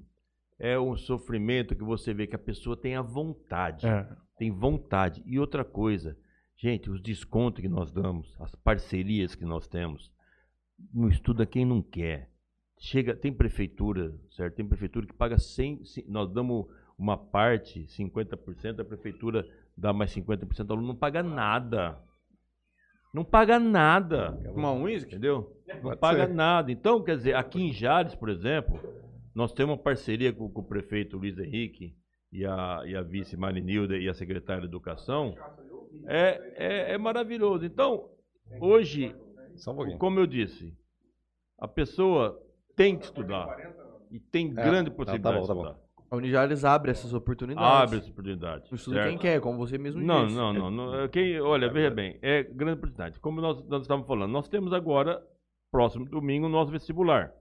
é 0.60 0.78
um 0.80 0.96
sofrimento 0.98 1.76
que 1.76 1.84
você 1.84 2.14
vê 2.14 2.28
que 2.28 2.36
a 2.36 2.40
pessoa 2.40 2.76
tem 2.76 2.96
a 2.96 3.02
vontade, 3.02 3.88
É. 3.88 4.08
tem 4.38 4.52
vontade. 4.52 5.24
E 5.26 5.40
outra 5.40 5.64
coisa, 5.64 6.18
gente, 6.58 6.90
os 6.90 7.02
descontos 7.02 7.62
que 7.62 7.70
nós 7.70 7.92
damos, 7.92 8.36
as 8.42 8.54
parcerias 8.56 9.36
que 9.36 9.46
nós 9.46 9.68
temos, 9.68 10.12
não 10.94 11.08
estuda 11.08 11.46
quem 11.46 11.66
não 11.66 11.82
quer. 11.82 12.30
Chega, 12.82 13.16
tem 13.16 13.34
prefeitura, 13.34 14.14
certo? 14.32 14.56
Tem 14.56 14.66
prefeitura 14.68 15.06
que 15.06 15.14
paga 15.14 15.38
100, 15.38 15.84
ci- 15.84 16.06
nós 16.08 16.32
damos 16.32 16.66
uma 16.98 17.18
parte, 17.18 17.86
50%, 17.88 18.80
a 18.82 18.86
prefeitura 18.86 19.46
dá 19.78 19.92
mais 19.94 20.12
50%, 20.12 20.70
o 20.70 20.74
aluno 20.74 20.88
não 20.90 20.96
paga 20.96 21.22
nada. 21.24 21.98
Não 23.14 23.24
paga 23.26 23.58
nada. 23.60 24.34
Tomar 24.54 24.72
um 24.74 24.84
uísque? 24.84 25.10
Entendeu? 25.12 25.58
Não 25.68 25.82
Pode 25.82 26.00
paga 26.00 26.28
ser. 26.28 26.34
nada. 26.34 26.72
Então, 26.72 27.02
quer 27.04 27.18
dizer, 27.18 27.36
aqui 27.36 27.62
em 27.62 27.74
Jales, 27.74 28.14
por 28.16 28.30
exemplo, 28.30 28.80
nós 29.34 29.54
temos 29.54 29.76
uma 29.76 29.82
parceria 29.82 30.34
com, 30.34 30.50
com 30.50 30.62
o 30.62 30.64
prefeito 30.68 31.18
Luiz 31.18 31.38
Henrique 31.38 31.96
e 32.32 32.46
a, 32.46 32.82
e 32.86 32.96
a 32.96 33.02
vice 33.02 33.38
Marinilda 33.38 33.98
e 33.98 34.08
a 34.08 34.14
secretária 34.14 34.62
de 34.62 34.68
Educação. 34.68 35.36
É, 36.06 36.54
é, 36.56 36.94
é 36.94 36.98
maravilhoso. 36.98 37.66
Então, 37.66 38.10
hoje, 38.60 39.16
como 39.98 40.20
eu 40.20 40.28
disse, 40.28 40.76
a 41.58 41.68
pessoa 41.68 42.42
tem 42.76 42.98
que 42.98 43.06
estudar. 43.06 43.48
E 44.12 44.20
tem 44.20 44.54
grande 44.54 44.90
tá 44.90 44.96
possibilidade 44.96 45.40
bom, 45.40 45.48
tá 45.48 45.54
de 45.54 45.60
bom. 45.60 45.66
estudar. 45.68 45.90
A 46.12 46.16
Unijales 46.16 46.66
abre 46.66 46.90
essas 46.90 47.14
oportunidades. 47.14 47.84
Abre 47.84 48.00
essa 48.00 48.10
oportunidade. 48.10 48.66
Não 48.72 48.76
estuda 48.76 48.96
certo? 48.96 49.10
quem 49.10 49.18
quer, 49.20 49.40
como 49.40 49.60
você 49.60 49.78
mesmo 49.78 50.02
Não, 50.02 50.26
disse. 50.26 50.36
não, 50.38 50.52
não, 50.52 50.72
não. 50.72 51.02
é 51.02 51.08
Quem, 51.08 51.40
olha, 51.40 51.72
veja 51.72 51.92
bem, 51.92 52.18
é 52.22 52.42
grande 52.42 52.80
oportunidade. 52.80 53.20
Como 53.20 53.40
nós, 53.40 53.64
nós 53.68 53.84
estávamos 53.84 54.08
falando, 54.08 54.32
nós 54.32 54.48
temos 54.48 54.74
agora, 54.74 55.24
próximo 55.72 56.06
domingo, 56.06 56.48
o 56.48 56.50
nosso 56.50 56.72
vestibular, 56.72 57.32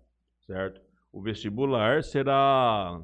certo? 0.46 0.82
O 1.18 1.20
vestibular 1.20 2.04
será. 2.04 3.02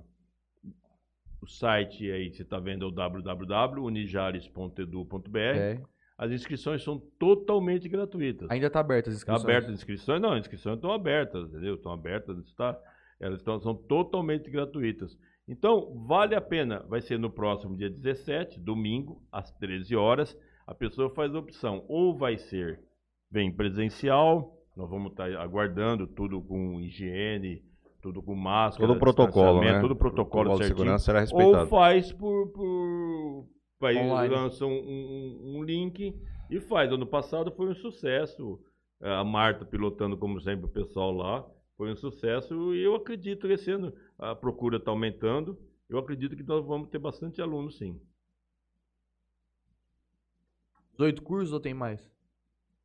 O 1.43 1.49
site 1.49 2.09
aí, 2.13 2.33
você 2.33 2.43
está 2.43 2.61
vendo, 2.61 2.85
é 2.85 2.89
o 2.89 2.93
www.unijares.edu.br. 2.93 5.39
É. 5.39 5.83
As 6.17 6.31
inscrições 6.31 6.85
são 6.85 7.01
totalmente 7.19 7.89
gratuitas. 7.89 8.49
Ainda 8.53 8.69
está 8.69 8.79
aberta 8.79 9.11
as 9.11 9.17
Está 9.17 9.33
inscrições. 9.33 9.57
abertas 9.57 9.75
as 9.75 9.81
inscrições? 9.81 10.23
Não, 10.23 10.35
as 10.35 10.43
inscrições 10.43 10.77
estão 10.77 10.93
abertas, 10.93 11.49
entendeu? 11.49 11.75
Estão 11.75 11.91
abertas, 11.91 12.39
está, 12.47 12.81
elas 13.19 13.41
estão, 13.41 13.59
são 13.59 13.75
totalmente 13.75 14.49
gratuitas. 14.49 15.19
Então, 15.49 15.93
vale 16.07 16.37
a 16.37 16.41
pena. 16.41 16.85
Vai 16.89 17.01
ser 17.01 17.19
no 17.19 17.31
próximo 17.31 17.77
dia 17.77 17.91
17, 17.91 18.61
domingo, 18.61 19.21
às 19.33 19.51
13 19.55 19.97
horas. 19.97 20.39
A 20.69 20.75
pessoa 20.75 21.11
faz 21.11 21.35
a 21.35 21.39
opção. 21.41 21.85
Ou 21.89 22.17
vai 22.17 22.39
ser 22.39 22.79
bem 23.29 23.51
presencial, 23.51 24.57
nós 24.77 24.89
vamos 24.89 25.11
estar 25.11 25.35
aguardando 25.35 26.07
tudo 26.07 26.41
com 26.41 26.81
higiene, 26.81 27.61
tudo 28.05 28.23
com 28.23 28.35
máscara, 28.35 28.87
Todo 28.87 28.97
o 28.97 29.01
protocolo, 29.01 29.61
né? 29.63 29.81
Todo 29.81 29.93
o 29.93 29.97
protocolo 29.97 30.51
de 30.51 30.57
certinho. 30.59 30.77
segurança 30.77 31.05
será 31.07 31.19
Ou 31.21 31.23
respeitado. 31.23 31.69
faz 31.71 32.13
por. 32.13 32.49
por 32.49 33.47
Online. 33.83 34.35
lança 34.35 34.65
um, 34.67 34.71
um- 34.79 35.57
um 35.57 35.63
link 35.63 36.15
e 36.51 36.61
faz. 36.61 36.93
Ano 36.93 37.07
passado 37.07 37.51
foi 37.53 37.67
um 37.71 37.75
sucesso. 37.75 38.61
É, 39.01 39.11
A 39.15 39.25
Marta 39.25 39.65
pilotando, 39.65 40.17
como 40.19 40.39
sempre, 40.41 40.67
o 40.67 40.69
pessoal 40.69 41.13
lá. 41.13 41.47
Foi 41.79 41.91
um 41.91 41.97
sucesso 41.97 42.75
e 42.75 42.83
eu 42.83 42.95
acredito 42.95 43.47
que 43.47 43.55
esse 43.55 43.71
ano 43.71 43.93
a 44.19 44.35
procura 44.35 44.77
está 44.77 44.91
aumentando. 44.91 45.59
Eu 45.89 45.99
acredito 45.99 46.37
que 46.37 46.43
nós 46.43 46.65
vamos 46.65 46.89
ter 46.89 46.99
bastante 46.99 47.41
alunos, 47.43 47.79
sim. 47.79 47.99
18 50.93 51.23
cursos 51.23 51.53
ou 51.53 51.61
tem 51.61 51.75
mais? 51.75 52.14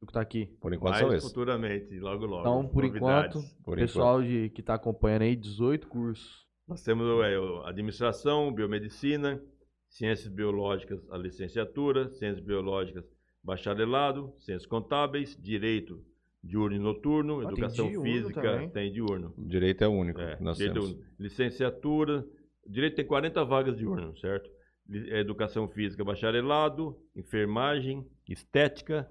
Do 0.01 0.07
que 0.07 0.13
tá 0.13 0.21
aqui. 0.21 0.45
Por 0.61 0.73
enquanto 0.73 0.91
Mais 0.93 1.05
são 1.05 1.13
esses. 1.13 1.27
futuramente, 1.29 1.99
logo 1.99 2.25
logo. 2.25 2.41
Então, 2.41 2.67
por 2.67 2.83
novidades. 2.83 3.35
enquanto, 3.35 3.63
Por 3.63 3.77
pessoal 3.77 4.21
de, 4.23 4.49
que 4.49 4.63
tá 4.63 4.75
acompanhando 4.75 5.23
aí, 5.23 5.35
18 5.35 5.87
cursos. 5.87 6.47
Nós 6.67 6.81
temos 6.83 7.05
é, 7.25 7.35
administração, 7.67 8.53
biomedicina, 8.53 9.41
ciências 9.89 10.27
biológicas, 10.31 11.01
a 11.09 11.17
licenciatura, 11.17 12.09
ciências 12.13 12.39
biológicas, 12.39 13.03
bacharelado, 13.43 14.33
ciências 14.37 14.65
contábeis, 14.65 15.35
direito 15.41 16.01
diurno 16.41 16.75
e 16.77 16.79
noturno, 16.79 17.39
Ah, 17.39 17.43
tem 17.43 17.51
educação 17.51 17.89
diurno 17.89 18.03
física, 18.11 18.41
também. 18.41 18.69
tem 18.69 18.91
diurno. 18.91 19.33
O 19.37 19.45
direito 19.45 19.83
é 19.83 19.87
único. 19.87 20.19
É, 20.21 20.35
direito 20.37 20.57
temos. 20.73 20.87
diurno. 20.89 21.05
Licenciatura, 21.19 22.25
direito 22.65 22.95
tem 22.95 23.05
40 23.05 23.43
vagas 23.43 23.77
diurno, 23.77 24.17
certo? 24.17 24.49
É, 25.09 25.19
Educação 25.19 25.67
física, 25.67 26.03
bacharelado, 26.03 26.97
enfermagem, 27.15 28.07
estética, 28.27 29.09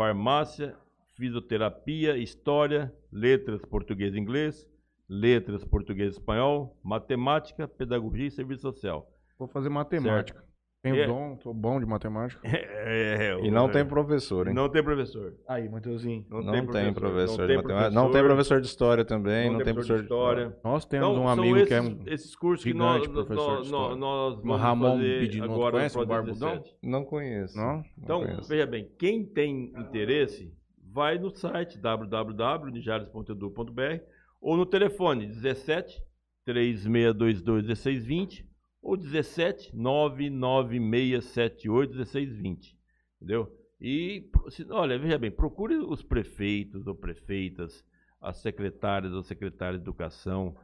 farmácia, 0.00 0.74
fisioterapia, 1.14 2.16
história, 2.16 2.90
letras, 3.12 3.60
português 3.60 4.14
e 4.14 4.18
inglês, 4.18 4.66
letras, 5.06 5.62
português 5.62 6.14
e 6.14 6.18
espanhol, 6.18 6.74
matemática, 6.82 7.68
pedagogia 7.68 8.26
e 8.26 8.30
serviço 8.30 8.62
social. 8.62 9.06
Vou 9.38 9.46
fazer 9.46 9.68
matemática. 9.68 10.42
Tenho 10.82 10.96
É. 10.96 11.06
dom, 11.06 11.36
sou 11.42 11.52
bom 11.52 11.78
de 11.78 11.84
matemática. 11.84 12.40
É, 12.82 13.36
E 13.42 13.50
não 13.50 13.66
é, 13.68 13.72
tem 13.72 13.84
professor, 13.84 14.48
hein? 14.48 14.54
Não 14.54 14.66
tem 14.70 14.82
professor. 14.82 15.34
Aí, 15.46 15.68
Mateuzinho. 15.68 16.24
Não, 16.30 16.40
Não, 16.40 16.50
tem, 16.52 16.66
tem 16.66 16.94
professor, 16.94 17.36
não 17.38 17.46
de 17.46 17.52
tem 17.52 17.56
matemática. 17.58 17.90
Não 17.90 18.10
tem 18.10 18.22
professor 18.24 18.60
de 18.62 18.66
história 18.66 19.04
também. 19.04 19.50
Não, 19.50 19.58
tem 19.62 19.74
professor 19.74 19.98
de 19.98 20.02
história. 20.04 20.56
Nós 20.64 20.86
temos 20.86 21.10
Então, 21.10 21.22
um 21.22 21.28
amigo 21.28 21.56
esses, 21.58 21.68
que 21.68 21.74
é 21.74 21.82
um 21.82 21.98
esses 22.06 22.34
cursos 22.34 22.64
que 22.64 22.72
nós, 22.72 23.06
professor 23.06 23.34
nós, 23.36 23.66
de 23.66 23.70
nós, 23.72 23.92
história. 23.92 23.96
nós 23.96 24.36
vamos 24.36 24.58
Ramon 24.60 24.98
Bidinotto, 24.98 25.52
agora 25.52 25.72
conhece 25.76 25.98
o 25.98 26.06
Barbudão? 26.06 26.48
17. 26.56 26.74
Não 26.82 27.04
conheço. 27.04 27.54
Não? 27.58 27.76
Não 27.76 27.84
Então, 28.02 28.20
conheço. 28.24 28.48
veja 28.48 28.64
bem, 28.66 28.88
quem 28.98 29.26
tem 29.26 29.74
interesse, 29.76 30.50
vai 30.90 31.18
no 31.18 31.28
site 31.30 31.78
www.nijales.edu.br 31.78 34.00
ou 34.40 34.56
no 34.56 34.64
telefone 34.64 35.26
17 35.26 36.02
3622 36.46 37.42
1620 37.42 38.48
ou 38.82 38.96
17 38.96 39.74
99678 39.76 41.92
1620. 41.94 42.76
Entendeu? 43.16 43.48
E, 43.80 44.28
se- 44.50 44.66
olha, 44.70 44.98
veja 44.98 45.18
bem, 45.18 45.30
procure 45.30 45.76
os 45.76 46.02
prefeitos 46.02 46.86
ou 46.86 46.94
prefeitas, 46.94 47.84
as 48.20 48.36
secretárias 48.38 49.12
ou 49.12 49.22
secretários 49.22 49.80
de 49.80 49.84
educação, 49.84 50.54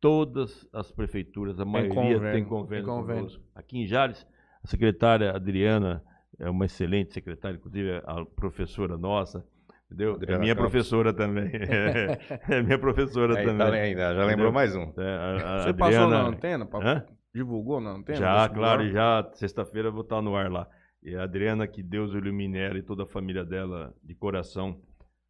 todas 0.00 0.68
as 0.72 0.90
prefeituras, 0.92 1.58
a 1.58 1.64
maioria 1.64 1.94
convênio, 1.94 2.32
tem 2.32 2.44
convênio, 2.44 2.84
tem 2.84 2.94
convênio. 2.94 3.28
Aqui 3.54 3.78
em 3.78 3.86
Jales, 3.86 4.24
a 4.62 4.66
secretária 4.68 5.32
Adriana 5.32 6.02
é 6.38 6.48
uma 6.48 6.64
excelente 6.64 7.12
secretária, 7.12 7.56
inclusive 7.56 7.90
é 7.90 8.02
a 8.06 8.24
professora 8.24 8.96
nossa, 8.96 9.44
entendeu? 9.86 10.14
Adriana 10.14 10.36
é 10.36 10.40
minha 10.40 10.54
Campos. 10.54 10.70
professora 10.70 11.12
também. 11.12 11.50
é 12.48 12.62
minha 12.62 12.78
professora 12.78 13.36
Aí, 13.38 13.44
também. 13.44 13.66
tá 13.66 13.72
ainda, 13.74 14.14
já 14.14 14.24
lembrou 14.24 14.50
Entendeu? 14.50 14.52
mais 14.52 14.74
um. 14.76 14.92
É, 14.96 15.16
a- 15.16 15.54
a 15.54 15.62
Você 15.64 15.72
passou 15.74 16.00
na 16.08 16.20
Adriana- 16.20 16.28
antena? 16.28 16.66
pra- 16.66 16.80
Hã? 16.88 17.04
Divulgou 17.34 17.80
na 17.80 17.90
antena? 17.92 18.18
Já, 18.18 18.48
claro, 18.48 18.88
já. 18.90 19.30
Sexta-feira 19.34 19.88
eu 19.88 19.92
vou 19.92 20.02
estar 20.02 20.20
no 20.20 20.34
ar 20.34 20.50
lá. 20.50 20.68
E 21.02 21.14
a 21.14 21.22
Adriana, 21.22 21.66
que 21.66 21.82
Deus 21.82 22.12
ilumine 22.12 22.58
ela 22.58 22.78
e 22.78 22.82
toda 22.82 23.04
a 23.04 23.06
família 23.06 23.44
dela 23.44 23.94
de 24.02 24.14
coração. 24.14 24.80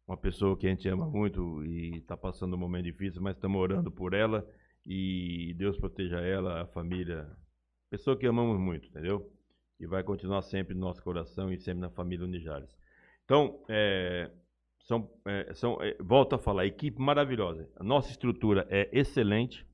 Uma 0.07 0.17
pessoa 0.17 0.57
que 0.57 0.67
a 0.67 0.69
gente 0.69 0.89
ama 0.89 1.07
muito 1.07 1.63
e 1.63 1.97
está 1.97 2.17
passando 2.17 2.55
um 2.55 2.59
momento 2.59 2.85
difícil, 2.85 3.21
mas 3.21 3.35
estamos 3.35 3.61
orando 3.61 3.91
por 3.91 4.13
ela. 4.13 4.45
E 4.85 5.53
Deus 5.57 5.77
proteja 5.77 6.19
ela, 6.19 6.63
a 6.63 6.67
família. 6.67 7.29
Pessoa 7.89 8.17
que 8.17 8.25
amamos 8.25 8.59
muito, 8.59 8.89
entendeu? 8.89 9.31
E 9.79 9.85
vai 9.85 10.03
continuar 10.03 10.41
sempre 10.41 10.73
no 10.73 10.81
nosso 10.81 11.01
coração 11.03 11.51
e 11.51 11.57
sempre 11.57 11.81
na 11.81 11.89
família 11.89 12.25
Unijares. 12.25 12.75
Então, 13.23 13.63
é, 13.69 14.29
são, 14.79 15.09
é, 15.25 15.53
são, 15.53 15.77
é, 15.81 15.95
volto 15.99 16.35
a 16.35 16.39
falar, 16.39 16.65
equipe 16.65 16.99
maravilhosa. 16.99 17.69
A 17.75 17.83
nossa 17.83 18.11
estrutura 18.11 18.67
é 18.69 18.89
excelente, 18.91 19.65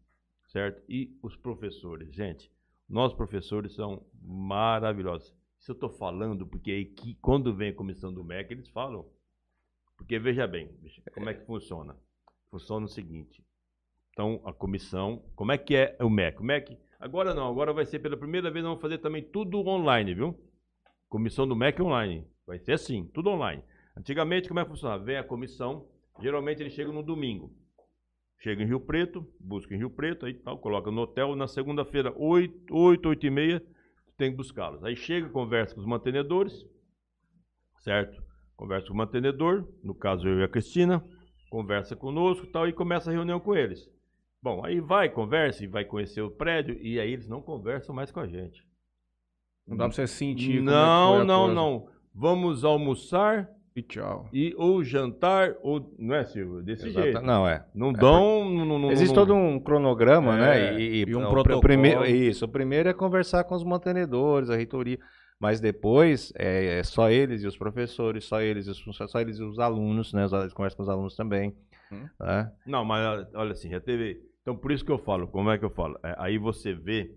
certo? 0.47 0.81
E 0.89 1.17
os 1.21 1.35
professores, 1.35 2.13
gente, 2.13 2.51
nossos 2.87 3.17
professores 3.17 3.73
são 3.73 4.05
maravilhosos. 4.21 5.35
Isso 5.59 5.71
eu 5.71 5.73
estou 5.73 5.89
falando 5.89 6.45
porque 6.45 6.93
quando 7.21 7.53
vem 7.53 7.69
a 7.69 7.75
comissão 7.75 8.13
do 8.13 8.23
MEC, 8.23 8.53
eles 8.53 8.69
falam. 8.69 9.05
Porque 9.97 10.19
veja 10.19 10.47
bem, 10.47 10.69
como 11.13 11.29
é 11.29 11.33
que 11.33 11.45
funciona? 11.45 11.97
Funciona 12.49 12.85
o 12.85 12.89
seguinte. 12.89 13.43
Então, 14.11 14.41
a 14.45 14.53
comissão, 14.53 15.23
como 15.35 15.51
é 15.51 15.57
que 15.57 15.75
é 15.75 15.97
o 15.99 16.09
MEC? 16.09 16.39
O 16.39 16.43
MEC, 16.43 16.77
agora 16.99 17.33
não, 17.33 17.47
agora 17.47 17.73
vai 17.73 17.85
ser 17.85 17.99
pela 17.99 18.15
primeira 18.15 18.49
vez, 18.49 18.63
nós 18.63 18.71
vamos 18.71 18.81
fazer 18.81 18.99
também 18.99 19.23
tudo 19.23 19.59
online, 19.67 20.13
viu? 20.13 20.39
Comissão 21.09 21.47
do 21.47 21.55
MEC 21.55 21.81
online. 21.81 22.25
Vai 22.45 22.59
ser 22.59 22.73
assim, 22.73 23.05
tudo 23.05 23.29
online. 23.29 23.63
Antigamente, 23.95 24.47
como 24.47 24.59
é 24.59 24.63
que 24.63 24.69
funcionava? 24.69 25.03
Vem 25.03 25.17
a 25.17 25.23
comissão, 25.23 25.87
geralmente 26.21 26.61
eles 26.61 26.73
chegam 26.73 26.93
no 26.93 27.03
domingo. 27.03 27.51
Chega 28.39 28.61
em 28.63 28.67
Rio 28.67 28.79
Preto, 28.79 29.25
busca 29.39 29.73
em 29.73 29.77
Rio 29.77 29.89
Preto, 29.89 30.25
aí 30.25 30.33
tal, 30.33 30.59
coloca 30.59 30.91
no 30.91 31.01
hotel, 31.01 31.35
na 31.35 31.47
segunda-feira, 31.47 32.13
8, 32.15 32.73
8, 32.73 33.09
8 33.09 33.25
e 33.25 33.29
meia, 33.29 33.63
tem 34.15 34.31
que 34.31 34.37
buscá-los. 34.37 34.83
Aí 34.83 34.95
chega, 34.95 35.27
conversa 35.29 35.73
com 35.73 35.81
os 35.81 35.87
mantenedores, 35.87 36.65
certo? 37.79 38.21
Conversa 38.55 38.87
com 38.87 38.93
o 38.93 38.97
mantenedor, 38.97 39.67
no 39.83 39.93
caso 39.95 40.27
eu 40.27 40.39
e 40.39 40.43
a 40.43 40.47
Cristina, 40.47 41.03
conversa 41.49 41.95
conosco 41.95 42.45
e 42.45 42.51
tal, 42.51 42.67
e 42.67 42.73
começa 42.73 43.09
a 43.09 43.13
reunião 43.13 43.39
com 43.39 43.55
eles. 43.55 43.89
Bom, 44.41 44.63
aí 44.63 44.79
vai, 44.79 45.09
conversa 45.09 45.63
e 45.63 45.67
vai 45.67 45.83
conhecer 45.83 46.21
o 46.21 46.29
prédio, 46.31 46.77
e 46.79 46.99
aí 46.99 47.11
eles 47.11 47.27
não 47.27 47.41
conversam 47.41 47.93
mais 47.93 48.11
com 48.11 48.19
a 48.19 48.27
gente. 48.27 48.63
Não 49.65 49.75
dá 49.75 49.85
pra 49.85 49.93
você 49.95 50.07
sentir 50.07 50.59
como 50.59 50.69
Não, 50.71 51.21
é 51.21 51.23
não, 51.25 51.39
coisa. 51.41 51.55
não. 51.55 51.89
Vamos 52.13 52.63
almoçar 52.63 53.49
E 53.77 53.83
tchau. 53.83 54.27
e 54.33 54.55
ou 54.57 54.83
jantar, 54.83 55.55
ou. 55.61 55.93
Não 55.99 56.15
é, 56.15 56.25
Silvio? 56.25 56.63
Desse 56.63 56.87
Exata- 56.87 57.03
jeito. 57.03 57.21
Não, 57.21 57.47
é. 57.47 57.63
Não 57.75 57.93
dão. 57.93 58.43
Não, 58.49 58.65
não, 58.65 58.79
não- 58.79 58.91
Existe 58.91 59.15
não- 59.15 59.21
todo 59.25 59.35
um 59.35 59.59
cronograma, 59.59 60.35
É, 60.35 60.71
né? 60.73 60.81
E, 60.81 61.05
e 61.07 61.15
um 61.15 61.19
o 61.19 61.25
pr- 61.25 61.29
protocolo. 61.29 61.61
primeiro- 61.61 62.03
isso, 62.05 62.45
o 62.45 62.49
primeiro 62.49 62.89
é 62.89 62.93
conversar 62.93 63.43
com 63.43 63.53
os 63.53 63.63
mantenedores, 63.63 64.49
a 64.49 64.55
reitoria. 64.55 64.97
Mas 65.39 65.59
depois 65.59 66.33
é, 66.35 66.79
é 66.79 66.83
só 66.83 67.11
eles 67.11 67.43
e 67.43 67.47
os 67.47 67.55
professores, 67.55 68.23
só 68.25 68.41
eles 68.41 68.65
e 68.65 68.71
os 68.71 68.79
funcionários, 68.79 69.11
só 69.11 69.21
eles 69.21 69.37
e 69.37 69.43
os 69.43 69.59
alunos, 69.59 70.11
né? 70.11 70.21
Eles 70.25 70.51
conversam 70.53 70.77
com 70.77 70.83
os 70.83 70.89
alunos 70.89 71.15
também. 71.15 71.53
Hum. 71.91 72.05
né? 72.19 72.51
Não, 72.65 72.83
mas 72.83 73.27
olha 73.35 73.51
assim, 73.51 73.69
já 73.69 73.79
teve. 73.79 74.19
Então 74.41 74.55
por 74.57 74.71
isso 74.71 74.83
que 74.83 74.91
eu 74.91 74.97
falo, 74.97 75.27
como 75.27 75.51
é 75.51 75.57
que 75.59 75.63
eu 75.63 75.69
falo? 75.69 75.97
É, 76.03 76.15
aí 76.17 76.37
você 76.39 76.73
vê 76.73 77.11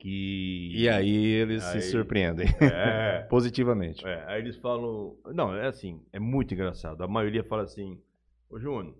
que. 0.00 0.72
E 0.74 0.88
aí 0.88 1.26
eles 1.26 1.62
Aí- 1.64 1.80
se 1.82 1.90
surpreendem 1.90 2.46
É, 2.60 3.20
positivamente. 3.30 4.04
é, 4.06 4.24
aí 4.26 4.40
eles 4.40 4.56
falam. 4.56 5.14
Não, 5.32 5.54
é 5.54 5.66
assim, 5.68 6.00
é 6.12 6.18
muito 6.18 6.52
engraçado. 6.54 7.02
A 7.04 7.08
maioria 7.08 7.44
fala 7.44 7.62
assim, 7.62 8.00
ô 8.48 8.58
Júnior, 8.58 8.94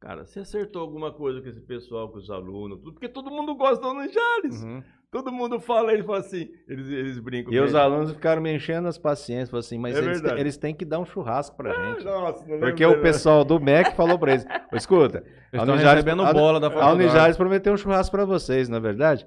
cara, 0.00 0.24
você 0.24 0.40
acertou 0.40 0.82
alguma 0.82 1.12
coisa 1.12 1.40
com 1.40 1.48
esse 1.48 1.60
pessoal, 1.60 2.08
com 2.08 2.18
os 2.18 2.30
alunos, 2.30 2.78
tudo, 2.80 2.92
porque 2.94 3.08
todo 3.08 3.30
mundo 3.30 3.54
gosta 3.54 3.80
do 3.86 4.12
Jales. 4.12 4.62
Uhum. 4.64 4.82
Todo 5.08 5.30
mundo 5.32 5.60
fala, 5.60 5.92
eles 5.92 6.04
falam 6.04 6.20
assim, 6.20 6.48
eles, 6.68 6.88
eles 6.88 7.18
brincam. 7.20 7.52
E 7.52 7.60
os 7.60 7.74
alunos 7.76 8.10
ficaram 8.12 8.42
me 8.42 8.52
enchendo 8.52 8.88
as 8.88 8.98
paciências, 8.98 9.48
falaram 9.50 9.64
assim, 9.64 9.78
mas 9.78 9.96
É 9.96 10.00
eles, 10.00 10.22
eles 10.24 10.56
têm 10.58 10.74
que 10.74 10.84
dar 10.84 10.98
um 10.98 11.04
churrasco 11.06 11.56
pra 11.56 11.72
gente. 11.72 12.04
Nossa, 12.04 12.44
não 12.44 12.58
Porque 12.58 12.84
lembro, 12.84 13.00
o 13.00 13.02
pessoal 13.02 13.44
do 13.44 13.58
MEC 13.60 13.94
falou 13.94 14.18
pra 14.18 14.32
eles, 14.32 14.44
"Ô, 14.72 14.76
escuta, 14.76 15.18
Eles 15.18 15.28
a 15.52 15.56
estão 15.58 15.74
Unijares- 15.74 16.04
recebendo 16.04 16.22
a- 16.24 16.32
bola 16.34 16.58
da 16.58 16.66
a. 16.66 16.92
Unijares 16.92 17.36
prometeu 17.36 17.72
um 17.72 17.76
churrasco 17.76 18.10
pra 18.14 18.24
vocês, 18.24 18.68
não 18.68 18.78
é 18.78 18.80
verdade? 18.80 19.26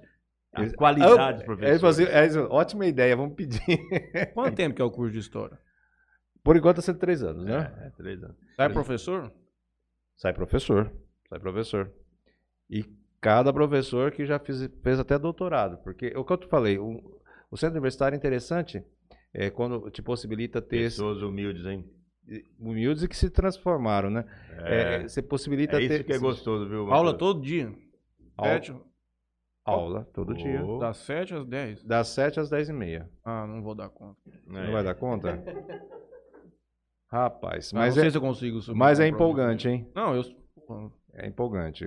A 0.53 0.61
Eles- 0.61 0.75
qualidade, 0.75 1.41
Ah, 1.41 1.45
professor. 1.45 1.69
Ele 1.69 1.79
falou 1.79 1.91
assim, 1.91 2.03
é, 2.05 2.25
isso, 2.25 2.39
ótima 2.49 2.85
ideia, 2.87 3.15
vamos 3.15 3.35
pedir. 3.35 3.59
Quanto 4.33 4.55
tempo 4.55 4.75
que 4.75 4.81
é 4.81 4.85
o 4.85 4.89
curso 4.91 5.13
de 5.13 5.19
história? 5.19 5.57
Por 6.43 6.55
enquanto 6.57 6.77
tá 6.77 6.81
sendo 6.81 6.97
três 6.99 7.21
anos, 7.21 7.45
né? 7.45 7.71
É, 7.83 7.87
é, 7.87 7.89
três 7.91 8.23
anos. 8.23 8.35
Sai 8.55 8.69
professor? 8.69 9.31
Sai 10.15 10.33
professor, 10.33 10.91
sai 11.29 11.39
professor. 11.39 11.91
E 12.69 12.83
cada 13.21 13.53
professor 13.53 14.11
que 14.11 14.25
já 14.25 14.39
fiz, 14.39 14.67
fez 14.81 14.99
até 14.99 15.19
doutorado, 15.19 15.77
porque 15.83 16.07
o 16.15 16.23
que 16.25 16.33
eu 16.33 16.37
te 16.37 16.47
falei, 16.47 16.77
o, 16.79 17.19
o 17.51 17.57
centro 17.57 17.75
universitário 17.75 18.15
é 18.15 18.17
interessante 18.17 18.83
é 19.33 19.49
quando 19.49 19.89
te 19.91 20.01
possibilita 20.01 20.61
ter 20.61 20.77
esse- 20.77 20.97
Pessoas 20.97 21.21
humildes, 21.21 21.65
hein? 21.65 21.85
humildes 22.59 23.03
e 23.03 23.07
que 23.07 23.17
se 23.17 23.29
transformaram, 23.29 24.09
né? 24.09 24.23
É, 24.63 24.81
É, 24.81 25.07
você 25.07 25.21
possibilita 25.21 25.77
é 25.77 25.81
isso 25.81 25.89
ter 25.89 26.03
que 26.03 26.13
é 26.13 26.17
gostoso, 26.19 26.67
viu? 26.69 26.91
Aula 26.91 27.13
todo 27.17 27.41
dia. 27.41 27.73
Aula. 28.37 28.61
Aula 29.65 30.07
todo 30.13 30.33
dia, 30.33 30.61
das 30.79 30.97
7 30.97 31.33
às 31.35 31.45
10. 31.45 31.83
das 31.83 32.07
7 32.09 32.39
às 32.39 32.49
10 32.49 32.69
e 32.69 32.73
meia. 32.73 33.09
Ah, 33.23 33.45
não 33.45 33.61
vou 33.61 33.75
dar 33.75 33.89
conta. 33.89 34.17
é. 34.27 34.65
Não 34.65 34.71
vai 34.71 34.83
dar 34.83 34.95
conta? 34.95 35.37
Rapaz, 37.11 37.71
Ah, 37.73 37.77
mas 37.79 37.95
não 37.95 38.01
é, 38.01 38.03
sei 38.03 38.11
se 38.11 38.17
eu 38.17 38.21
consigo 38.21 38.61
subir 38.61 38.77
mas 38.77 38.99
é 38.99 39.07
empolgante, 39.07 39.67
hein? 39.67 39.89
Não, 39.95 40.15
eu. 40.15 40.23
É 41.13 41.27
empolgante. 41.27 41.83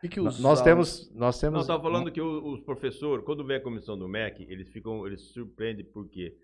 que, 0.00 0.08
que 0.08 0.20
os 0.20 0.40
Nós 0.40 0.62
temos, 0.62 1.10
nós 1.14 1.40
Não, 1.42 1.50
temos. 1.50 1.60
eu 1.62 1.66
tava 1.66 1.82
falando 1.82 2.10
que 2.10 2.20
o- 2.20 2.54
os 2.54 2.60
professores, 2.60 3.24
quando 3.26 3.44
vem 3.44 3.58
a 3.58 3.62
comissão 3.62 3.96
do 3.98 4.08
MEC, 4.08 4.46
eles 4.48 4.68
ficam, 4.70 5.06
eles 5.06 5.20
se 5.26 5.32
surpreendem 5.34 5.84
porque 5.92 6.34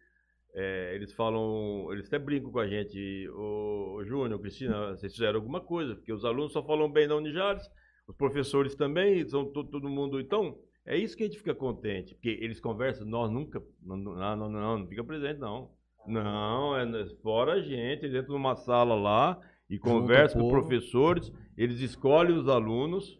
é, 0.55 0.94
eles 0.94 1.12
falam, 1.14 1.90
eles 1.93 2.06
até 2.06 2.18
brincam 2.18 2.51
com 2.52 2.59
a 2.60 2.68
gente, 2.68 3.26
ô, 3.31 3.94
ô 3.97 4.05
Júnior, 4.05 4.39
Cristina, 4.39 4.90
vocês 4.90 5.12
fizeram 5.12 5.36
alguma 5.40 5.60
coisa, 5.62 5.94
porque 5.97 6.12
os 6.12 6.24
alunos 6.26 6.52
só 6.52 6.62
falam 6.62 6.89
bem 6.93 7.09
da 7.09 7.16
Unijares, 7.16 7.64
os 8.06 8.16
professores 8.16 8.74
também, 8.74 9.26
são 9.26 9.44
to- 9.47 9.64
todo 9.64 9.89
mundo, 9.89 10.20
então, 10.20 10.59
é 10.85 10.97
isso 10.97 11.16
que 11.16 11.22
a 11.22 11.26
gente 11.26 11.39
fica 11.39 11.55
contente, 11.55 12.14
porque 12.14 12.28
eles 12.40 12.60
conversam, 12.60 13.06
nós 13.06 13.31
nunca, 13.31 13.62
não, 13.82 13.97
não, 13.97 14.36
não, 14.36 14.48
não, 14.51 14.78
não 14.78 14.86
fica 14.86 15.02
presente 15.02 15.39
não. 15.40 15.70
Não, 16.06 16.76
é 16.76 17.06
fora 17.22 17.55
a 17.55 17.60
gente, 17.62 18.05
eles 18.05 18.14
entram 18.20 18.35
numa 18.35 18.55
sala 18.56 18.94
lá 18.94 19.40
e 19.70 19.78
conversam 19.78 20.40
com 20.43 20.51
professores, 20.51 21.32
eles 21.56 21.81
escolhem 21.81 22.36
os 22.36 22.47
alunos, 22.47 23.18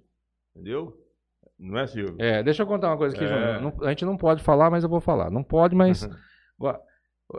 entendeu? 0.55 1.01
Não 1.59 1.79
é, 1.79 1.87
Silvio? 1.87 2.17
É, 2.19 2.43
deixa 2.43 2.63
eu 2.63 2.67
contar 2.67 2.89
uma 2.89 2.99
coisa 2.99 3.17
aqui, 3.17 3.25
É. 3.25 3.87
A 3.87 3.89
gente 3.91 4.05
não 4.05 4.19
pode 4.19 4.43
falar, 4.43 4.71
mas 4.71 4.85
eu 4.85 4.91
vou 4.91 5.01
falar. 5.01 5.31
Não 5.31 5.43
pode, 5.43 5.75
mas. 5.75 6.07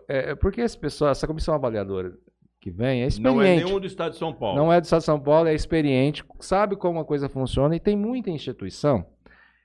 É, 0.10 0.32
é 0.32 0.36
porque 0.36 0.62
esse 0.62 0.78
pessoal, 0.78 1.12
essa 1.12 1.28
comissão 1.28 1.54
avaliadora 1.54 2.18
que 2.66 2.72
vem 2.72 3.04
é 3.04 3.08
Não 3.20 3.40
é 3.44 3.46
experiente. 3.46 3.64
nenhum 3.66 3.80
do 3.80 3.86
estado 3.86 4.14
de 4.14 4.18
São 4.18 4.34
Paulo. 4.34 4.58
Não 4.58 4.74
é 4.74 4.82
do 4.82 4.86
Estado 4.86 5.02
de 5.02 5.06
São 5.06 5.20
Paulo, 5.20 5.48
é 5.48 5.54
experiente, 5.54 6.24
sabe 6.40 6.76
como 6.76 7.00
a 7.00 7.06
coisa 7.06 7.30
funciona 7.30 7.76
e 7.76 7.80
tem 7.80 7.96
muita 7.96 8.32
instituição 8.32 9.06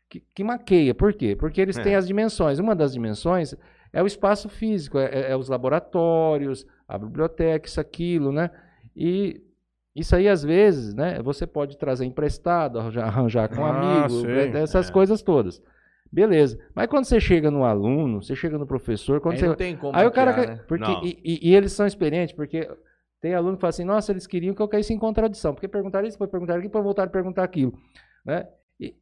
que, 0.07 0.23
que 0.35 0.45
maqueia. 0.45 0.95
Por 0.95 1.15
quê? 1.15 1.35
Porque 1.35 1.63
eles 1.63 1.79
É. 1.79 1.83
têm 1.83 1.95
as 1.95 2.07
dimensões. 2.07 2.59
Uma 2.59 2.75
das 2.77 2.93
dimensões 2.93 3.55
é 3.91 4.03
o 4.03 4.07
espaço 4.07 4.51
físico, 4.51 4.99
é, 4.99 5.07
é- 5.07 5.31
é 5.31 5.37
os 5.37 5.49
laboratórios, 5.49 6.67
a 6.87 6.99
biblioteca, 6.99 7.67
isso, 7.67 7.81
aquilo, 7.81 8.31
né? 8.33 8.51
E 8.95 9.41
Isso 9.97 10.15
aí, 10.15 10.29
às 10.29 10.45
vezes, 10.45 10.95
né, 10.95 11.21
você 11.21 11.45
pode 11.47 11.77
trazer 11.77 12.05
emprestado, 12.05 12.79
arranjar, 12.79 13.07
arranjar 13.09 13.49
com 13.49 13.61
um 13.63 13.65
Ah, 13.65 14.05
amigo, 14.05 14.21
sei. 14.21 14.51
essas 14.63 14.89
É. 14.89 14.93
coisas 14.93 15.21
todas. 15.21 15.61
Beleza. 16.13 16.59
Mas 16.75 16.87
quando 16.87 17.07
você 17.07 17.19
chega 17.19 17.51
no 17.51 17.65
aluno, 17.65 18.23
você 18.23 18.37
chega 18.37 18.57
no 18.57 18.67
professor, 18.67 19.21
quando 19.21 19.35
Aí 19.35 19.41
você. 19.41 19.49
não 19.49 19.55
tem 19.57 19.77
como 19.77 19.97
Aí 19.97 20.07
o 20.07 20.13
cara. 20.13 20.33
quer- 20.33 20.49
né? 20.49 20.61
porque, 20.69 20.91
e, 21.03 21.19
e- 21.25 21.51
e 21.51 21.57
eles 21.57 21.73
são 21.73 21.87
experientes, 21.89 22.33
porque 22.35 22.69
tem 23.21 23.35
aluno 23.35 23.57
que 23.57 23.61
fala 23.61 23.69
assim, 23.71 23.85
nossa, 23.85 24.13
eles 24.13 24.27
queriam 24.27 24.55
que 24.55 24.63
eu 24.63 24.69
caísse 24.69 24.93
em 24.95 24.99
contradição. 24.99 25.53
Porque 25.55 25.69
perguntaram 25.69 26.07
isso, 26.07 26.17
depois 26.17 26.31
perguntaram 26.31 26.59
aquilo, 26.59 26.71
depois 26.71 26.85
voltaram 26.85 27.09
a 27.09 27.13
perguntar 27.13 27.45
aquilo. 27.45 27.73
Né? 28.25 28.47
E, 28.81 28.95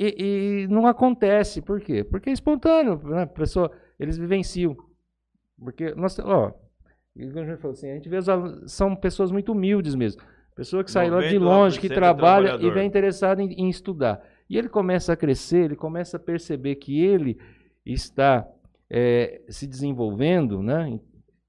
e- 0.00 0.62
e 0.64 0.68
não 0.68 0.86
acontece. 0.86 1.60
Por 1.60 1.80
quê? 1.80 2.02
Porque 2.02 2.30
é 2.30 2.32
espontâneo. 2.32 3.00
Né? 3.04 3.26
Pessoa, 3.26 3.70
eles 3.98 4.16
vivenciam. 4.16 4.76
Porque, 5.58 5.94
nós, 5.94 6.18
ó, 6.18 6.52
como 7.14 7.40
a 7.40 7.44
gente 7.44 7.60
falou 7.60 7.72
assim, 7.72 7.90
a 7.90 7.94
gente 7.94 8.08
vê 8.08 8.16
os 8.16 8.28
alunos, 8.28 8.72
são 8.72 8.94
pessoas 8.94 9.30
muito 9.30 9.52
humildes 9.52 9.94
mesmo. 9.94 10.22
Pessoa 10.54 10.82
que 10.82 10.90
sai 10.90 11.10
lá 11.10 11.20
de 11.20 11.36
99% 11.36 11.40
longe, 11.40 11.80
que 11.80 11.86
é 11.86 11.94
trabalha 11.94 12.56
e 12.66 12.70
vem 12.70 12.86
interessado 12.86 13.40
em, 13.40 13.52
em 13.52 13.68
estudar. 13.68 14.22
E 14.48 14.56
ele 14.56 14.68
começa 14.68 15.12
a 15.12 15.16
crescer, 15.16 15.64
ele 15.66 15.76
começa 15.76 16.16
a 16.16 16.20
perceber 16.20 16.76
que 16.76 17.00
ele 17.00 17.38
está 17.84 18.48
eh, 18.90 19.42
se 19.48 19.66
desenvolvendo, 19.66 20.62
né? 20.62 20.98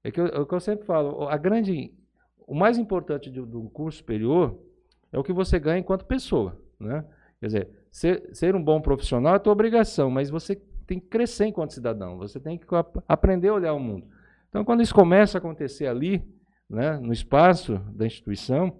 É 0.04 0.10
que 0.10 0.20
eu, 0.20 0.26
é 0.26 0.38
o 0.38 0.46
que 0.46 0.54
eu 0.54 0.60
sempre 0.60 0.86
falo, 0.86 1.28
a 1.28 1.36
grande, 1.36 1.92
o 2.50 2.54
mais 2.54 2.76
importante 2.76 3.30
de, 3.30 3.40
de 3.40 3.56
um 3.56 3.68
curso 3.68 3.98
superior 3.98 4.58
é 5.12 5.18
o 5.18 5.22
que 5.22 5.32
você 5.32 5.56
ganha 5.56 5.78
enquanto 5.78 6.04
pessoa, 6.04 6.60
né? 6.80 7.04
Quer 7.38 7.46
dizer, 7.46 7.68
ser, 7.92 8.28
ser 8.32 8.56
um 8.56 8.62
bom 8.62 8.80
profissional 8.80 9.36
é 9.36 9.38
tua 9.38 9.52
obrigação, 9.52 10.10
mas 10.10 10.30
você 10.30 10.56
tem 10.84 10.98
que 10.98 11.06
crescer 11.06 11.46
enquanto 11.46 11.72
cidadão, 11.72 12.18
você 12.18 12.40
tem 12.40 12.58
que 12.58 12.66
ap- 12.74 13.04
aprender 13.06 13.50
a 13.50 13.54
olhar 13.54 13.72
o 13.72 13.78
mundo. 13.78 14.08
Então, 14.48 14.64
quando 14.64 14.82
isso 14.82 14.92
começa 14.92 15.38
a 15.38 15.40
acontecer 15.40 15.86
ali, 15.86 16.24
né, 16.68 16.98
no 16.98 17.12
espaço 17.12 17.78
da 17.94 18.04
instituição, 18.04 18.76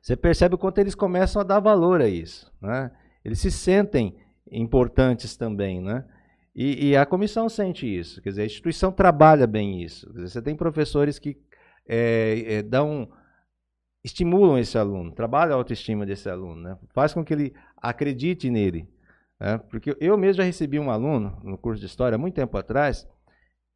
você 0.00 0.16
percebe 0.16 0.54
o 0.54 0.58
quanto 0.58 0.78
eles 0.78 0.94
começam 0.94 1.42
a 1.42 1.44
dar 1.44 1.60
valor 1.60 2.00
a 2.00 2.08
isso, 2.08 2.50
né? 2.58 2.90
Eles 3.22 3.38
se 3.38 3.50
sentem 3.50 4.16
importantes 4.50 5.36
também, 5.36 5.78
né? 5.82 6.06
E, 6.56 6.88
e 6.88 6.96
a 6.96 7.04
comissão 7.04 7.50
sente 7.50 7.86
isso, 7.86 8.22
quer 8.22 8.30
dizer, 8.30 8.42
a 8.42 8.46
instituição 8.46 8.90
trabalha 8.90 9.46
bem 9.46 9.82
isso. 9.82 10.10
Dizer, 10.14 10.28
você 10.28 10.40
tem 10.40 10.56
professores 10.56 11.18
que 11.18 11.36
é, 11.86 12.54
é, 12.54 12.62
dão, 12.62 13.10
estimulam 14.04 14.58
esse 14.58 14.76
aluno, 14.78 15.12
trabalham 15.12 15.54
a 15.54 15.56
autoestima 15.56 16.06
desse 16.06 16.28
aluno, 16.28 16.62
né? 16.62 16.78
faz 16.92 17.12
com 17.12 17.24
que 17.24 17.32
ele 17.32 17.54
acredite 17.76 18.50
nele. 18.50 18.88
né? 19.40 19.58
Porque 19.70 19.96
eu 20.00 20.16
mesmo 20.16 20.34
já 20.34 20.44
recebi 20.44 20.78
um 20.78 20.90
aluno 20.90 21.40
no 21.42 21.58
curso 21.58 21.80
de 21.80 21.86
História, 21.86 22.18
muito 22.18 22.34
tempo 22.34 22.56
atrás, 22.56 23.08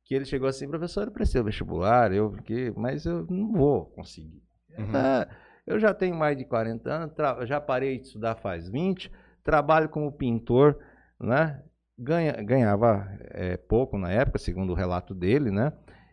que 0.04 0.14
ele 0.14 0.24
chegou 0.24 0.48
assim, 0.48 0.68
professor, 0.68 1.06
eu 1.06 1.12
prestei 1.12 1.40
o 1.40 1.44
vestibular, 1.44 2.12
eu, 2.12 2.30
porque, 2.30 2.72
mas 2.76 3.04
eu 3.04 3.26
não 3.28 3.52
vou 3.52 3.86
conseguir. 3.86 4.42
Uhum. 4.78 4.86
Ah, 4.94 5.28
eu 5.66 5.80
já 5.80 5.92
tenho 5.92 6.14
mais 6.14 6.38
de 6.38 6.44
40 6.44 6.88
anos, 6.88 7.14
já 7.48 7.60
parei 7.60 7.98
de 7.98 8.06
estudar 8.06 8.36
faz 8.36 8.68
20, 8.68 9.10
trabalho 9.42 9.88
como 9.88 10.12
pintor, 10.12 10.78
né? 11.20 11.62
Ganha, 11.98 12.32
ganhava 12.42 13.08
é, 13.30 13.56
pouco 13.56 13.98
na 13.98 14.12
época, 14.12 14.38
segundo 14.38 14.70
o 14.70 14.76
relato 14.76 15.14
dele, 15.14 15.50
né? 15.50 15.72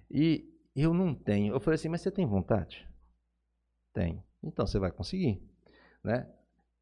E 0.10 0.46
eu 0.82 0.94
não 0.94 1.14
tenho. 1.14 1.54
Eu 1.54 1.60
falei 1.60 1.76
assim, 1.76 1.90
mas 1.90 2.02
você 2.02 2.10
tem 2.10 2.26
vontade? 2.26 2.88
Tenho. 3.94 4.24
Então 4.44 4.66
você 4.66 4.80
vai 4.80 4.92
conseguir, 4.92 5.42
né? 6.04 6.28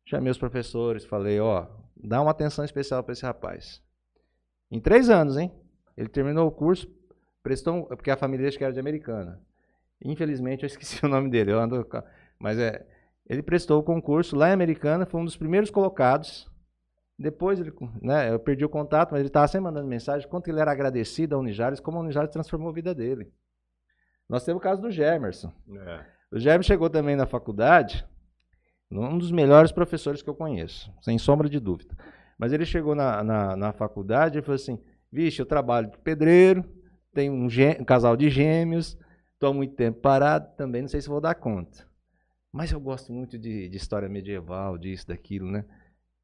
Chamei 0.06 0.32
os 0.32 0.38
professores, 0.38 1.06
falei, 1.06 1.40
ó, 1.40 1.68
dá 1.96 2.22
uma 2.22 2.32
atenção 2.32 2.66
especial 2.66 3.04
para 3.04 3.14
esse 3.14 3.24
rapaz. 3.24 3.82
Em 4.70 4.80
três 4.80 5.10
anos, 5.10 5.38
hein? 5.38 5.52
Ele 5.96 6.08
terminou 6.08 6.48
o 6.48 6.52
curso, 6.52 6.90
prestou, 7.44 7.86
porque 7.86 8.10
a 8.10 8.18
família 8.18 8.50
que 8.50 8.64
era 8.64 8.74
de 8.74 8.80
americana. 8.80 9.40
Infelizmente 10.04 10.64
eu 10.64 10.68
esqueci 10.72 11.06
o 11.06 11.10
nome 11.10 11.30
dele, 11.30 11.52
eu 11.52 11.60
ando, 11.60 11.88
mas 12.40 12.58
é, 12.58 12.86
ele 13.28 13.44
prestou 13.44 13.80
o 13.80 13.84
concurso 13.84 14.36
lá 14.36 14.50
em 14.50 14.54
Americana, 14.54 15.06
foi 15.06 15.22
um 15.22 15.26
dos 15.26 15.38
primeiros 15.38 15.70
colocados. 15.70 16.50
Depois 17.20 17.60
ele, 17.60 17.72
né, 18.02 18.34
eu 18.34 18.40
perdi 18.40 18.66
o 18.66 18.70
contato, 18.70 19.12
mas 19.12 19.20
ele 19.20 19.28
estava 19.28 19.48
sempre 19.48 19.66
mandando 19.66 19.88
mensagem, 19.88 20.28
quanto 20.28 20.50
ele 20.50 20.60
era 20.60 20.72
agradecido 20.72 21.36
a 21.36 21.40
Unijares, 21.40 21.80
como 21.80 21.98
a 21.98 22.02
Unijares 22.02 22.32
transformou 22.32 22.70
a 22.70 22.74
vida 22.74 22.96
dele. 22.96 23.32
Nós 24.32 24.46
temos 24.46 24.62
o 24.62 24.64
caso 24.64 24.82
do 24.82 24.90
Gemerson. 24.90 25.52
É. 25.76 26.06
O 26.32 26.40
Germe 26.40 26.64
chegou 26.64 26.90
também 26.90 27.18
na 27.18 27.26
faculdade, 27.26 28.08
um 28.90 29.18
dos 29.18 29.30
melhores 29.30 29.74
professores 29.74 30.22
que 30.22 30.30
eu 30.30 30.34
conheço, 30.34 30.90
sem 31.02 31.18
sombra 31.18 31.50
de 31.50 31.60
dúvida. 31.60 31.94
Mas 32.40 32.54
ele 32.54 32.66
chegou 32.66 32.96
na, 32.96 33.22
na, 33.26 33.58
na 33.58 33.74
faculdade 33.74 34.40
e 34.40 34.42
falou 34.42 34.56
assim: 34.56 34.82
Vixe, 35.12 35.42
eu 35.42 35.46
trabalho 35.46 35.92
de 35.92 35.98
pedreiro, 35.98 36.64
tenho 37.14 37.34
um, 37.34 37.48
um 37.48 37.84
casal 37.84 38.16
de 38.16 38.30
gêmeos, 38.30 38.98
estou 39.34 39.50
há 39.50 39.54
muito 39.54 39.76
tempo 39.76 40.00
parado, 40.00 40.56
também 40.56 40.82
não 40.82 40.88
sei 40.88 41.02
se 41.02 41.10
vou 41.10 41.20
dar 41.20 41.36
conta. 41.36 41.86
Mas 42.54 42.72
eu 42.72 42.80
gosto 42.80 43.12
muito 43.12 43.38
de, 43.38 43.68
de 43.68 43.76
história 43.76 44.08
medieval, 44.08 44.78
disso, 44.78 45.10
daquilo, 45.10 45.52
né? 45.52 45.66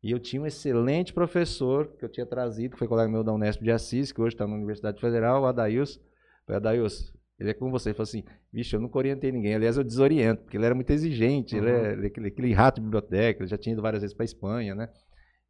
E 0.02 0.12
eu 0.12 0.20
tinha 0.20 0.42
um 0.42 0.46
excelente 0.46 1.12
professor 1.12 1.88
que 1.98 2.06
eu 2.06 2.10
tinha 2.10 2.26
trazido, 2.26 2.72
que 2.72 2.80
foi 2.80 2.88
colega 2.88 3.12
meu 3.12 3.22
da 3.22 3.34
Unesp 3.34 3.62
de 3.62 3.72
Assis, 3.72 4.14
que 4.14 4.22
hoje 4.22 4.34
está 4.34 4.48
na 4.48 4.56
Universidade 4.56 5.02
Federal, 5.02 5.42
o 5.42 5.46
Adails. 5.46 6.00
Falei, 6.46 6.62
ele 7.40 7.50
é 7.52 7.54
com 7.54 7.70
você. 7.72 7.90
Ele 7.90 7.96
falou 7.96 8.08
assim, 8.08 8.24
vixe, 8.52 8.76
eu 8.76 8.80
nunca 8.80 8.98
orientei 8.98 9.32
ninguém. 9.32 9.56
Aliás, 9.56 9.78
eu 9.78 9.84
desoriento, 9.84 10.44
porque 10.44 10.58
ele 10.58 10.66
era 10.66 10.76
muito 10.76 10.90
exigente, 10.92 11.56
ele, 11.56 11.70
é, 11.70 11.92
ele 11.94 12.04
é 12.06 12.08
aquele, 12.08 12.28
aquele 12.28 12.54
rato 12.54 12.76
de 12.76 12.82
biblioteca, 12.82 13.42
ele 13.42 13.50
já 13.50 13.58
tinha 13.58 13.74
ido 13.74 13.82
várias 13.82 14.02
vezes 14.02 14.16
para 14.16 14.26
Espanha, 14.26 14.74
né? 14.76 14.90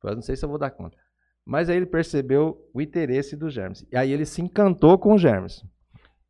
Eu 0.04 0.16
não 0.16 0.22
sei 0.22 0.36
se 0.36 0.46
eu 0.46 0.50
vou 0.50 0.58
dar 0.58 0.72
conta. 0.72 0.98
Mas 1.46 1.70
aí 1.70 1.78
ele 1.78 1.86
percebeu 1.86 2.58
o 2.74 2.82
interesse 2.82 3.36
do 3.36 3.50
Germes. 3.50 3.86
E 3.92 3.98
aí 3.98 4.12
ele 4.12 4.26
se 4.26 4.42
encantou 4.42 4.98
com 5.00 5.14
o 5.14 5.18
Germes. 5.18 5.64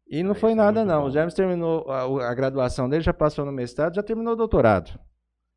E 0.09 0.23
não 0.23 0.31
É, 0.31 0.35
foi 0.35 0.51
é 0.51 0.55
nada, 0.55 0.85
não. 0.85 1.01
bom. 1.01 1.07
O 1.07 1.11
Germes 1.11 1.33
terminou 1.33 1.89
a, 1.89 2.29
a 2.29 2.33
graduação 2.33 2.87
dele, 2.87 3.03
já 3.03 3.13
passou 3.13 3.45
no 3.45 3.51
mestrado, 3.51 3.95
já 3.95 4.03
terminou 4.03 4.33
o 4.33 4.37
doutorado. 4.37 4.97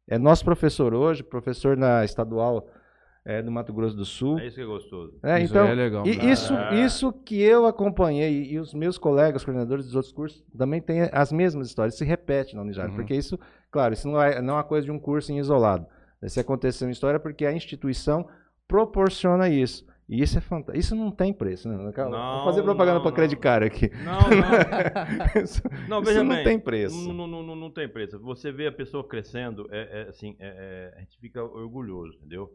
É 0.08 0.18
nosso 0.18 0.44
professor 0.44 0.92
hoje, 0.92 1.22
professor 1.22 1.76
na 1.76 2.04
estadual 2.04 2.66
é, 3.24 3.42
do 3.42 3.50
Mato 3.50 3.72
Grosso 3.72 3.94
do 3.96 4.04
Sul. 4.04 4.38
É 4.38 4.46
isso 4.46 4.56
que 4.56 4.62
é 4.62 4.66
gostoso. 4.66 5.18
É, 5.22 5.42
Isso 5.42 5.52
então, 5.52 5.66
é 5.66 5.74
legal. 5.74 6.06
e 6.06 6.16
né? 6.16 6.24
isso, 6.32 6.54
É. 6.54 6.84
isso 6.84 7.12
que 7.12 7.40
eu 7.40 7.66
acompanhei 7.66 8.44
e 8.50 8.58
os 8.58 8.72
meus 8.74 8.96
colegas, 8.98 9.44
coordenadores 9.44 9.84
dos 9.86 9.94
outros 9.94 10.12
cursos, 10.12 10.42
também 10.56 10.80
têm 10.80 11.08
as 11.12 11.30
mesmas 11.30 11.66
histórias, 11.68 11.96
se 11.98 12.04
repete 12.04 12.54
na 12.56 12.62
Unijar. 12.62 12.88
Uhum. 12.88 12.96
Porque 12.96 13.14
isso, 13.14 13.38
claro, 13.70 13.92
isso 13.94 14.08
não 14.08 14.20
é, 14.22 14.40
não 14.40 14.54
é 14.54 14.56
uma 14.56 14.64
coisa 14.64 14.84
de 14.86 14.90
um 14.92 14.98
curso 14.98 15.32
em 15.32 15.38
isolado. 15.38 15.86
Se 16.26 16.40
aconteceu 16.40 16.88
em 16.88 16.92
história, 16.92 17.16
é 17.16 17.20
porque 17.20 17.44
a 17.46 17.52
instituição 17.52 18.26
proporciona 18.68 19.48
isso. 19.48 19.84
E 20.08 20.20
isso 20.22 20.36
é 20.38 20.40
fantástico. 20.40 20.76
Isso 20.78 20.96
não 20.96 21.10
tem 21.10 21.32
preço, 21.32 21.68
né? 21.68 21.76
Vou 21.76 22.10
Não, 22.10 22.44
fazer 22.44 22.62
propaganda 22.64 22.96
não, 22.96 23.02
para 23.02 23.12
Credit 23.12 23.36
não. 23.36 23.40
Card 23.42 23.66
aqui. 23.66 23.90
Não, 24.04 24.18
não. 25.36 25.42
isso 25.42 25.62
Não, 25.88 25.98
isso 26.02 26.08
veja 26.10 26.24
não 26.24 26.34
bem, 26.34 26.44
tem 26.44 26.58
preço. 26.58 26.96
Não, 27.12 27.26
não, 27.28 27.42
não, 27.44 27.54
não 27.56 27.70
tem 27.70 27.88
preço. 27.88 28.18
Você 28.18 28.50
vê 28.50 28.66
a 28.66 28.72
pessoa 28.72 29.06
crescendo, 29.06 29.68
é, 29.70 30.00
é, 30.02 30.08
assim, 30.08 30.34
é- 30.40 30.90
é, 30.94 30.98
a 30.98 31.00
gente 31.00 31.16
fica 31.20 31.42
orgulhoso, 31.44 32.16
entendeu? 32.18 32.50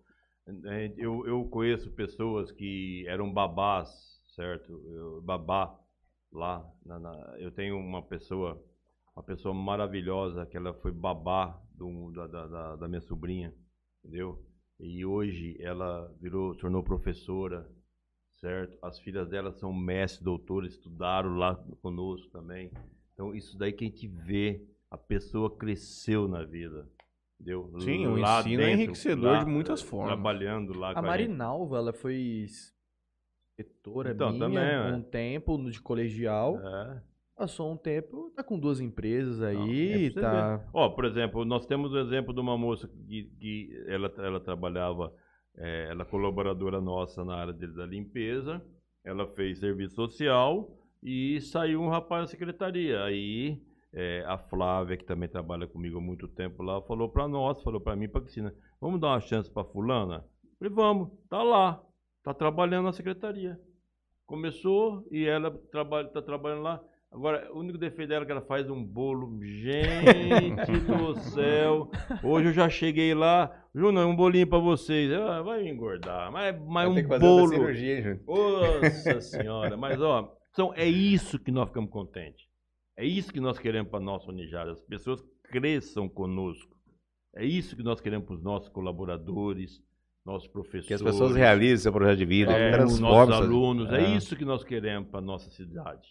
É, 0.48 0.94
Eu, 0.98 1.26
eu 1.26 1.46
conheço 1.46 1.90
pessoas 1.92 2.52
que 2.52 3.06
eram 3.08 3.32
babás, 3.34 4.20
certo? 4.36 4.72
Eu- 4.88 5.22
babá 5.22 5.78
lá. 6.32 6.70
na- 6.86 7.00
na- 7.00 7.36
eu 7.40 7.50
tenho 7.52 7.78
uma 7.80 8.02
pessoa, 8.04 8.62
uma 9.16 9.24
pessoa 9.24 9.54
maravilhosa 9.54 10.46
que 10.46 10.58
ela 10.58 10.74
foi 10.74 10.92
babá 10.92 11.60
do- 11.74 12.12
da, 12.12 12.28
da, 12.28 12.76
da- 12.76 12.88
minha 12.88 13.02
sobrinha, 13.02 13.54
entendeu? 14.04 14.44
E 14.80 15.06
hoje 15.06 15.56
ela 15.60 16.14
virou, 16.22 16.54
tornou 16.56 16.84
professora, 16.84 17.68
certo? 18.38 18.78
As 18.82 19.00
filhas 19.00 19.30
dela 19.30 19.52
são 19.54 19.74
mestres, 19.74 20.24
doutores, 20.24 20.74
estudaram 20.74 21.36
lá 21.38 21.56
conosco 21.82 22.30
também. 22.32 22.70
Então, 23.14 23.34
isso 23.36 23.58
daí 23.58 23.74
que 23.74 23.86
a 23.86 23.88
gente 23.88 24.08
vê, 24.08 24.62
a 24.92 24.98
pessoa 24.98 25.50
cresceu 25.56 26.28
na 26.28 26.44
vida. 26.44 26.88
Entendeu? 27.40 27.72
Sim, 27.80 28.08
o 28.08 28.16
Lá 28.16 28.40
ensino 28.40 28.62
é 28.62 28.66
dentro, 28.66 28.82
enriquecedor 28.82 29.32
lá, 29.34 29.40
de 29.44 29.50
muitas 29.50 29.82
formas. 29.82 30.14
Trabalhando 30.14 30.78
lá 30.78 30.92
A 30.92 30.94
com 30.94 31.00
a 31.00 31.02
gente. 31.04 31.10
Marinalva, 31.28 31.78
ela 31.78 31.94
foi 31.94 32.46
inspetora 33.58 34.12
Então, 34.12 34.30
minha 34.32 34.40
também, 34.40 34.58
é. 34.64 34.82
um 34.96 35.02
tempo 35.02 35.58
no- 35.58 35.70
de 35.72 35.82
colegial. 35.82 36.58
É. 36.60 37.02
Passou 37.38 37.70
um 37.74 37.76
tempo, 37.78 38.32
tá 38.34 38.42
com 38.42 38.58
duas 38.58 38.80
empresas 38.80 39.40
Não, 39.40 39.48
aí, 39.64 40.08
é 40.08 40.10
pra 40.12 40.22
você 40.22 40.22
tá... 40.22 40.70
Ó, 40.74 40.90
por 40.90 41.04
exemplo, 41.04 41.44
nós 41.44 41.66
temos 41.66 41.92
o 41.92 41.98
exemplo 42.00 42.34
de 42.34 42.40
uma 42.40 42.58
moça 42.58 42.88
que, 42.88 43.24
que 43.38 43.84
ela, 43.88 44.12
ela 44.20 44.40
trabalhava, 44.40 45.14
eh, 45.58 45.88
ela 45.92 46.04
é 46.04 46.06
colaboradora 46.06 46.80
nossa 46.80 47.26
na 47.26 47.36
área 47.36 47.52
de- 47.54 47.68
da 47.68 47.86
limpeza, 47.86 48.62
ela 49.04 49.28
fez 49.28 49.60
serviço 49.60 49.96
social 49.96 50.78
e 51.04 51.42
saiu 51.42 51.82
um 51.82 51.90
rapaz 51.90 52.24
da 52.24 52.28
secretaria. 52.32 53.04
Aí 53.04 53.62
eh, 53.96 54.24
a 54.28 54.38
Flávia, 54.38 54.98
que 54.98 55.06
também 55.06 55.30
trabalha 55.30 55.66
comigo 55.66 55.98
há 55.98 56.02
muito 56.02 56.28
tempo 56.28 56.62
lá, 56.62 56.82
falou 56.82 57.10
para 57.10 57.28
nós, 57.28 57.64
falou 57.64 57.80
para 57.80 57.96
mim, 57.96 58.10
para 58.10 58.22
Cristina, 58.22 58.54
vamos 58.80 59.00
dar 59.00 59.08
uma 59.08 59.22
chance 59.22 59.50
para 59.50 59.64
fulana? 59.64 60.26
Falei, 60.60 60.74
vamos, 60.74 61.10
tá 61.30 61.42
lá, 61.42 61.82
tá 62.22 62.34
trabalhando 62.34 62.86
na 62.86 62.92
secretaria. 62.92 63.58
Começou 64.26 65.08
e 65.12 65.26
ela 65.26 65.50
trabalha, 65.72 66.10
tá 66.10 66.22
trabalhando 66.22 66.64
lá. 66.64 66.84
Agora, 67.12 67.50
o 67.54 67.60
único 67.60 67.78
defeito 67.78 68.10
dela 68.10 68.24
é 68.24 68.26
que 68.26 68.32
ela 68.32 68.42
faz 68.42 68.70
um 68.70 68.84
bolo. 68.84 69.40
Gente 69.42 70.80
do 70.86 71.16
céu. 71.16 71.90
Hoje 72.22 72.50
eu 72.50 72.54
já 72.54 72.68
cheguei 72.68 73.14
lá. 73.14 73.50
Júnior, 73.74 74.06
um 74.06 74.16
bolinho 74.16 74.48
pra 74.48 74.58
vocês. 74.58 75.14
Ah, 75.14 75.42
vai 75.42 75.66
engordar. 75.66 76.30
Mas, 76.32 76.60
mas 76.68 76.90
um 76.90 77.20
bolo. 77.20 77.48
cirurgia. 77.48 78.20
Nossa 78.28 79.22
senhora. 79.22 79.78
Mas, 79.78 80.02
ó, 80.02 80.36
são, 80.52 80.74
é 80.74 80.86
isso 80.86 81.40
que 81.40 81.52
nós 81.52 81.70
ficamos 81.70 81.90
contentes. 81.90 82.46
É 82.98 83.06
isso 83.06 83.32
que 83.34 83.40
nós 83.40 83.58
queremos 83.60 83.90
para 83.92 84.00
nossa 84.00 84.30
Unijada. 84.32 84.72
As 84.72 84.82
pessoas 84.82 85.24
cresçam 85.44 86.08
conosco. 86.08 86.76
É 87.36 87.46
isso 87.46 87.76
que 87.76 87.84
nós 87.84 88.00
queremos 88.00 88.26
para 88.26 88.36
os 88.36 88.42
nossos 88.42 88.70
colaboradores, 88.70 89.82
nossos 90.26 90.48
professores. 90.48 90.88
Que 90.88 90.94
as 90.94 91.02
pessoas 91.02 91.36
realizem 91.36 91.78
seu 91.78 91.92
projeto 91.92 92.18
de 92.20 92.26
vida, 92.26 92.52
é, 92.54 92.70
os 92.70 92.76
transformem. 92.76 93.12
nossos 93.30 93.36
alunos. 93.36 93.92
É. 93.94 94.02
É. 94.02 94.16
isso 94.16 94.36
que 94.36 94.46
nós 94.46 94.64
queremos 94.64 95.10
para 95.10 95.20
a 95.20 95.24
nossa 95.24 95.50
cidade. 95.52 96.08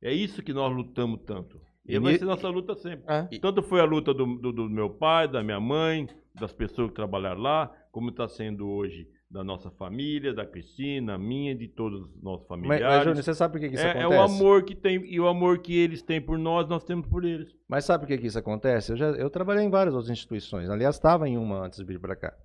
É 0.00 0.12
isso 0.12 0.42
que 0.42 0.52
nós 0.52 0.74
lutamos 0.74 1.20
tanto. 1.26 1.60
E, 1.86 1.94
E 1.94 1.98
vai 1.98 2.16
ser 2.16 2.24
nossa 2.24 2.48
luta 2.48 2.74
sempre. 2.74 3.04
É. 3.12 3.38
Tanto 3.38 3.62
foi 3.62 3.80
a 3.80 3.84
luta 3.84 4.14
do, 4.14 4.24
do- 4.36 4.52
do 4.52 4.70
meu 4.70 4.88
pai, 4.90 5.28
da 5.28 5.42
minha 5.42 5.60
mãe, 5.60 6.08
das 6.34 6.52
pessoas 6.52 6.88
que 6.88 6.94
trabalharam 6.96 7.40
lá, 7.40 7.70
como 7.92 8.08
está 8.10 8.26
sendo 8.26 8.68
hoje 8.68 9.06
da 9.32 9.42
nossa 9.42 9.70
família, 9.70 10.34
da 10.34 10.44
Cristina, 10.44 11.16
minha, 11.16 11.54
de 11.54 11.66
todos 11.66 12.02
os 12.02 12.22
nossos 12.22 12.46
Mas, 12.48 12.60
familiares. 12.60 12.86
mas 12.86 13.04
Júnior, 13.04 13.22
você 13.22 13.34
sabe 13.34 13.52
por 13.52 13.60
que, 13.60 13.70
que 13.70 13.76
isso 13.76 13.84
é, 13.84 13.88
é 13.88 14.02
acontece? 14.02 14.14
o 14.14 14.22
amor 14.22 14.62
que 14.62 14.74
tem 14.76 15.06
e 15.06 15.18
o 15.18 15.26
amor 15.26 15.58
que 15.60 15.74
eles 15.74 16.02
têm 16.02 16.20
por 16.20 16.38
nós, 16.38 16.68
nós 16.68 16.84
temos 16.84 17.06
por 17.06 17.24
eles. 17.24 17.56
Mas 17.66 17.86
sabe 17.86 18.02
por 18.02 18.08
que, 18.08 18.18
que 18.18 18.26
isso 18.26 18.38
acontece? 18.38 18.92
Eu, 18.92 18.96
já, 18.96 19.06
eu 19.06 19.30
trabalhei 19.30 19.64
em 19.64 19.70
várias 19.70 19.94
outras 19.94 20.10
instituições. 20.10 20.68
Aliás, 20.68 20.96
estava 20.96 21.26
em 21.26 21.38
uma 21.38 21.64
antes 21.64 21.78
de 21.78 21.84
vir 21.84 21.98
para 21.98 22.14
cá. 22.14 22.36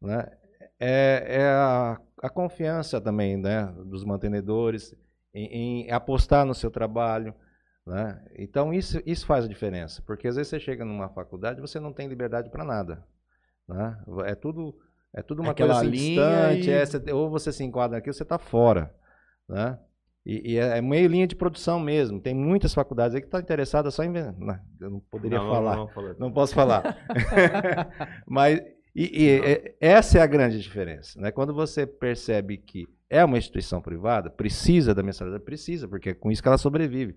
Né? 0.00 0.26
É, 0.80 1.26
é 1.28 1.46
a, 1.48 2.00
a 2.22 2.30
confiança 2.30 2.98
também 2.98 3.36
né, 3.36 3.66
dos 3.84 4.02
mantenedores 4.02 4.96
em, 5.34 5.84
em 5.84 5.90
apostar 5.90 6.46
no 6.46 6.54
seu 6.54 6.70
trabalho. 6.70 7.34
Né? 7.86 8.24
Então, 8.38 8.72
isso, 8.72 9.02
isso 9.04 9.26
faz 9.26 9.44
a 9.44 9.48
diferença. 9.48 10.02
Porque 10.06 10.26
às 10.26 10.36
vezes 10.36 10.48
você 10.48 10.58
chega 10.58 10.82
numa 10.82 11.10
faculdade 11.10 11.58
e 11.58 11.60
você 11.60 11.78
não 11.78 11.92
tem 11.92 12.08
liberdade 12.08 12.48
para 12.48 12.64
nada. 12.64 13.04
Né? 13.68 14.02
É 14.24 14.34
tudo. 14.34 14.74
É 15.14 15.22
tudo 15.22 15.42
uma 15.42 15.52
Aquela 15.52 15.74
coisa 15.74 15.88
assim, 15.90 15.96
linha 15.96 16.48
distante, 16.56 16.70
e- 16.70 16.72
é, 16.72 16.86
você- 16.86 17.12
ou 17.12 17.30
você 17.30 17.52
se 17.52 17.62
enquadra 17.64 17.98
aqui 17.98 18.08
ou 18.08 18.14
você 18.14 18.22
está 18.22 18.38
fora. 18.38 18.94
Né? 19.48 19.78
E, 20.24 20.52
e 20.52 20.58
é 20.58 20.78
é 20.78 20.80
meio 20.80 21.08
linha 21.08 21.26
de 21.26 21.34
produção 21.36 21.78
mesmo. 21.80 22.20
Tem 22.20 22.34
muitas 22.34 22.72
faculdades 22.72 23.14
aí 23.14 23.20
que 23.20 23.26
estão 23.26 23.40
interessadas 23.40 23.92
só 23.94 24.04
em. 24.04 24.08
Não, 24.10 24.58
eu 24.80 24.90
não 24.90 25.00
poderia 25.00 25.38
Não, 25.38 25.50
falar. 25.50 25.76
Não, 25.76 25.90
não, 25.94 26.14
Não 26.18 26.32
posso 26.32 26.54
falar. 26.54 26.96
Mas 28.26 28.60
e- 28.94 29.24
e, 29.24 29.28
é- 29.30 29.74
essa 29.80 30.18
é 30.18 30.22
a 30.22 30.26
grande 30.26 30.60
diferença. 30.60 31.20
Né? 31.20 31.30
Quando 31.30 31.52
você 31.52 31.86
percebe 31.86 32.56
que 32.58 32.86
é 33.10 33.24
uma 33.24 33.36
instituição 33.38 33.80
privada, 33.82 34.30
precisa 34.30 34.94
da 34.94 35.02
mensalidade, 35.02 35.44
precisa, 35.44 35.86
porque 35.88 36.10
é 36.10 36.14
com 36.14 36.30
isso 36.30 36.40
que 36.42 36.48
ela 36.48 36.56
sobrevive. 36.58 37.16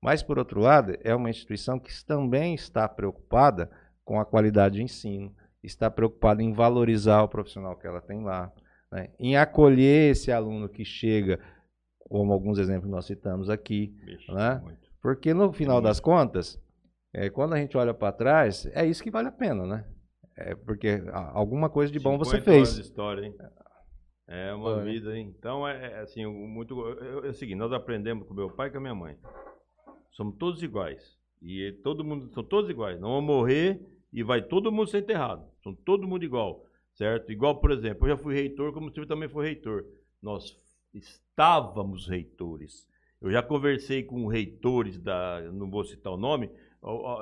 Mas, 0.00 0.22
por 0.22 0.38
outro 0.38 0.60
lado, 0.60 0.96
é 1.02 1.14
uma 1.14 1.30
instituição 1.30 1.78
que 1.80 1.90
também 2.04 2.54
está 2.54 2.86
preocupada 2.88 3.70
com 4.04 4.20
a 4.20 4.24
qualidade 4.24 4.76
de 4.76 4.82
ensino, 4.82 5.34
está 5.66 5.90
preocupada 5.90 6.42
em 6.42 6.52
valorizar 6.52 7.22
o 7.22 7.28
profissional 7.28 7.76
que 7.76 7.86
ela 7.86 8.00
tem 8.00 8.22
lá, 8.22 8.52
né? 8.90 9.10
em 9.18 9.36
acolher 9.36 10.12
esse 10.12 10.30
aluno 10.30 10.68
que 10.68 10.84
chega, 10.84 11.40
como 11.98 12.32
alguns 12.32 12.58
exemplos 12.58 12.90
nós 12.90 13.06
citamos 13.06 13.48
aqui, 13.50 13.94
Mexe 14.04 14.32
né? 14.32 14.60
muito. 14.62 14.88
porque 15.00 15.32
no 15.34 15.52
final 15.52 15.80
das 15.80 16.00
contas, 16.00 16.60
é, 17.12 17.30
quando 17.30 17.54
a 17.54 17.58
gente 17.58 17.76
olha 17.76 17.94
para 17.94 18.12
trás, 18.12 18.66
é 18.72 18.84
isso 18.86 19.02
que 19.02 19.10
vale 19.10 19.28
a 19.28 19.32
pena, 19.32 19.66
né? 19.66 19.84
É 20.36 20.54
porque 20.54 21.00
alguma 21.32 21.70
coisa 21.70 21.92
de 21.92 22.00
bom 22.00 22.18
você 22.18 22.38
50 22.38 22.50
anos 22.50 22.68
fez. 22.68 22.76
de 22.76 22.82
história, 22.82 23.24
hein? 23.24 23.34
É 24.26 24.52
uma 24.54 24.76
Foi. 24.76 24.84
vida, 24.84 25.16
hein? 25.16 25.32
Então, 25.38 25.66
é, 25.68 25.92
é 25.92 26.00
assim, 26.00 26.26
muito, 26.26 26.74
é, 26.98 27.26
é 27.26 27.30
o 27.30 27.34
seguinte, 27.34 27.58
nós 27.58 27.72
aprendemos 27.72 28.26
com 28.26 28.34
meu 28.34 28.50
pai 28.50 28.68
e 28.68 28.70
com 28.70 28.78
a 28.78 28.80
minha 28.80 28.94
mãe. 28.94 29.16
Somos 30.10 30.36
todos 30.36 30.62
iguais. 30.62 31.16
E 31.42 31.72
todo 31.84 32.02
mundo, 32.02 32.32
são 32.32 32.42
todos 32.42 32.70
iguais. 32.70 32.98
Não 32.98 33.10
vão 33.10 33.22
morrer 33.22 33.80
e 34.12 34.22
vai 34.22 34.40
todo 34.40 34.72
mundo 34.72 34.88
ser 34.88 34.98
enterrado. 34.98 35.44
São 35.64 35.74
todo 35.74 36.06
mundo 36.06 36.24
igual, 36.24 36.64
certo? 36.92 37.32
Igual, 37.32 37.58
por 37.58 37.72
exemplo, 37.72 38.06
eu 38.06 38.14
já 38.14 38.22
fui 38.22 38.34
reitor, 38.34 38.72
como 38.72 38.88
o 38.88 38.92
senhor 38.92 39.06
também 39.06 39.28
foi 39.28 39.46
reitor. 39.46 39.84
Nós 40.22 40.56
estávamos 40.92 42.06
reitores. 42.06 42.86
Eu 43.20 43.30
já 43.30 43.42
conversei 43.42 44.02
com 44.02 44.26
reitores 44.26 44.98
da, 44.98 45.40
não 45.52 45.70
vou 45.70 45.82
citar 45.84 46.12
o 46.12 46.18
nome, 46.18 46.50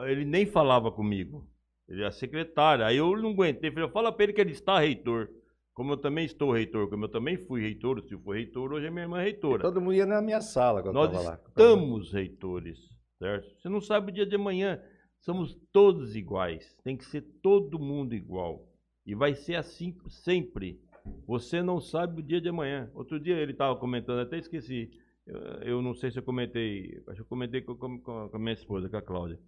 ele 0.08 0.24
nem 0.24 0.44
falava 0.44 0.90
comigo. 0.90 1.48
Ele 1.88 2.02
é 2.02 2.10
secretário. 2.10 2.84
Aí 2.84 2.96
eu 2.96 3.16
não 3.16 3.30
aguentei. 3.30 3.70
Falei, 3.70 3.88
fala 3.90 4.10
pra 4.10 4.24
ele 4.24 4.32
que 4.32 4.40
ele 4.40 4.52
está 4.52 4.80
reitor. 4.80 5.28
Como 5.72 5.92
eu 5.92 5.96
também 5.96 6.24
estou 6.24 6.52
reitor, 6.52 6.88
como 6.90 7.04
eu 7.04 7.08
também 7.08 7.36
fui 7.36 7.62
reitor, 7.62 7.98
o 7.98 8.02
Silvio 8.02 8.24
foi 8.24 8.36
reitor, 8.38 8.72
hoje 8.72 8.88
a 8.88 8.90
minha 8.90 9.04
irmã 9.04 9.20
é 9.20 9.24
reitora. 9.24 9.62
Todo 9.62 9.80
mundo 9.80 9.94
ia 9.94 10.04
na 10.04 10.20
minha 10.20 10.40
sala 10.40 10.82
quando 10.82 10.94
Nós 10.94 11.10
estava 11.10 11.30
lá. 11.30 11.40
estamos 11.48 12.12
reitores, 12.12 12.78
certo? 13.18 13.48
Você 13.58 13.68
não 13.70 13.80
sabe 13.80 14.10
o 14.10 14.14
dia 14.14 14.26
de 14.26 14.34
amanhã. 14.36 14.82
Somos 15.22 15.54
todos 15.72 16.14
iguais. 16.16 16.76
Tem 16.84 16.96
que 16.96 17.04
ser 17.06 17.22
todo 17.42 17.78
mundo 17.78 18.14
igual. 18.14 18.68
E 19.06 19.14
vai 19.14 19.34
ser 19.34 19.54
assim 19.54 19.96
sempre. 20.08 20.78
Você 21.26 21.62
não 21.62 21.80
sabe 21.80 22.20
o 22.20 22.24
dia 22.24 22.40
de 22.40 22.48
amanhã. 22.48 22.90
Outro 22.94 23.18
dia 23.18 23.36
ele 23.36 23.52
estava 23.52 23.74
comentando, 23.76 24.20
até 24.20 24.38
esqueci. 24.38 24.90
Eu, 25.26 25.38
eu 25.62 25.82
não 25.82 25.94
sei 25.94 26.10
se 26.10 26.18
eu 26.18 26.22
comentei. 26.22 27.02
Acho 27.06 27.16
que 27.16 27.22
eu 27.22 27.26
comentei 27.26 27.62
com, 27.62 27.74
com- 27.76 27.98
com 28.00 28.36
a 28.36 28.38
minha 28.38 28.52
esposa, 28.52 28.88
com 28.88 28.96
a 28.96 29.02
Cláudia. 29.02 29.38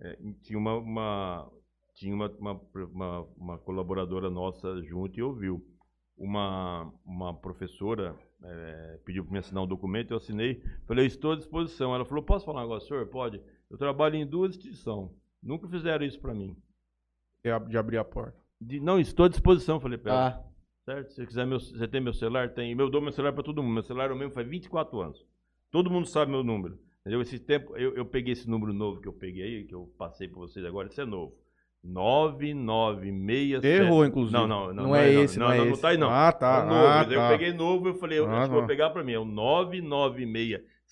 É, 0.00 0.18
tinha 0.42 0.58
uma, 0.58 0.74
uma- 0.76 1.50
tinha 1.94 2.14
uma, 2.14 2.28
uma, 2.38 3.20
uma- 3.36 3.58
colaboradora 3.58 4.28
nossa 4.30 4.82
junto 4.82 5.18
e 5.18 5.22
ouviu. 5.22 5.64
Uma, 6.16 6.92
uma 7.04 7.34
professora 7.34 8.16
é, 8.44 9.00
pediu 9.04 9.24
para 9.24 9.32
me 9.32 9.38
assinar 9.40 9.64
um 9.64 9.66
documento, 9.66 10.12
eu 10.12 10.16
assinei. 10.18 10.62
Falei, 10.86 11.06
estou 11.06 11.32
à 11.32 11.36
disposição. 11.36 11.92
Ela 11.94 12.04
falou, 12.04 12.22
posso 12.22 12.44
falar 12.46 12.60
um 12.60 12.62
negócio, 12.64 12.88
senhor? 12.88 13.06
Pode. 13.08 13.40
Eu 13.74 13.78
trabalho 13.78 14.14
em 14.14 14.24
duas 14.26 14.50
instituições. 14.56 15.10
Nunca 15.42 15.68
fizeram 15.68 16.04
isso 16.06 16.20
para 16.20 16.32
mim. 16.32 16.56
De 17.42 17.50
ab- 17.50 17.68
de 17.68 17.76
abrir 17.76 17.98
a 17.98 18.04
porta. 18.04 18.38
De- 18.60 18.78
não, 18.80 18.98
estou 19.00 19.26
à 19.26 19.28
disposição, 19.28 19.80
falei 19.80 19.98
para 19.98 20.12
ela. 20.12 20.26
Ah, 20.28 20.44
Certo? 20.84 21.08
Se 21.10 21.16
você 21.16 21.26
quiser, 21.26 21.46
meu, 21.46 21.58
você 21.58 21.88
tem 21.88 22.00
meu 22.00 22.12
celular? 22.12 22.50
Tem. 22.50 22.70
Eu 22.78 22.90
dou 22.90 23.00
meu 23.00 23.10
celular 23.10 23.32
para 23.32 23.42
todo 23.42 23.62
mundo. 23.62 23.72
Meu 23.72 23.82
celular 23.82 24.10
é 24.10 24.12
o 24.12 24.16
mesmo 24.16 24.32
faz 24.34 24.46
24 24.46 25.00
anos. 25.00 25.24
Todo 25.70 25.90
mundo 25.90 26.06
sabe 26.06 26.30
meu 26.30 26.44
número. 26.44 26.78
Entendeu? 27.00 27.20
Esse 27.22 27.38
tempo, 27.38 27.74
eu, 27.76 27.94
eu 27.96 28.04
peguei 28.06 28.32
esse 28.34 28.48
número 28.48 28.72
novo 28.72 29.00
que 29.00 29.08
eu 29.08 29.12
peguei 29.12 29.42
aí, 29.42 29.64
que 29.64 29.74
eu 29.74 29.90
passei 29.98 30.28
para 30.28 30.38
vocês 30.40 30.64
agora, 30.64 30.88
esse 30.88 31.00
é 31.00 31.04
novo. 31.06 31.34
9967. 31.82 33.66
Errou, 33.66 34.04
inclusive. 34.04 34.32
Não, 34.38 34.46
não, 34.46 34.72
não. 34.74 34.84
Não 34.84 34.96
é 34.96 35.10
esse, 35.12 35.38
não, 35.38 35.46
não 35.46 35.52
é 35.52 35.56
não, 35.58 35.64
não 35.66 35.72
esse. 35.72 35.82
tá 35.82 35.88
aí, 35.88 35.96
não. 35.98 36.10
Ah, 36.10 36.32
tá. 36.32 36.58
É 36.58 36.62
o 36.64 36.68
novo. 36.68 36.86
Ah, 36.86 37.06
Eu 37.08 37.18
tá. 37.18 37.28
peguei 37.30 37.52
novo, 37.52 37.88
eu 37.88 37.94
falei, 37.94 38.18
eu 38.18 38.26
Ah, 38.26 38.38
acho 38.40 38.50
que 38.50 38.54
eu 38.54 38.58
vou 38.58 38.66
pegar 38.66 38.90
para 38.90 39.02
mim. 39.04 39.12
É 39.12 39.18
o 39.18 39.24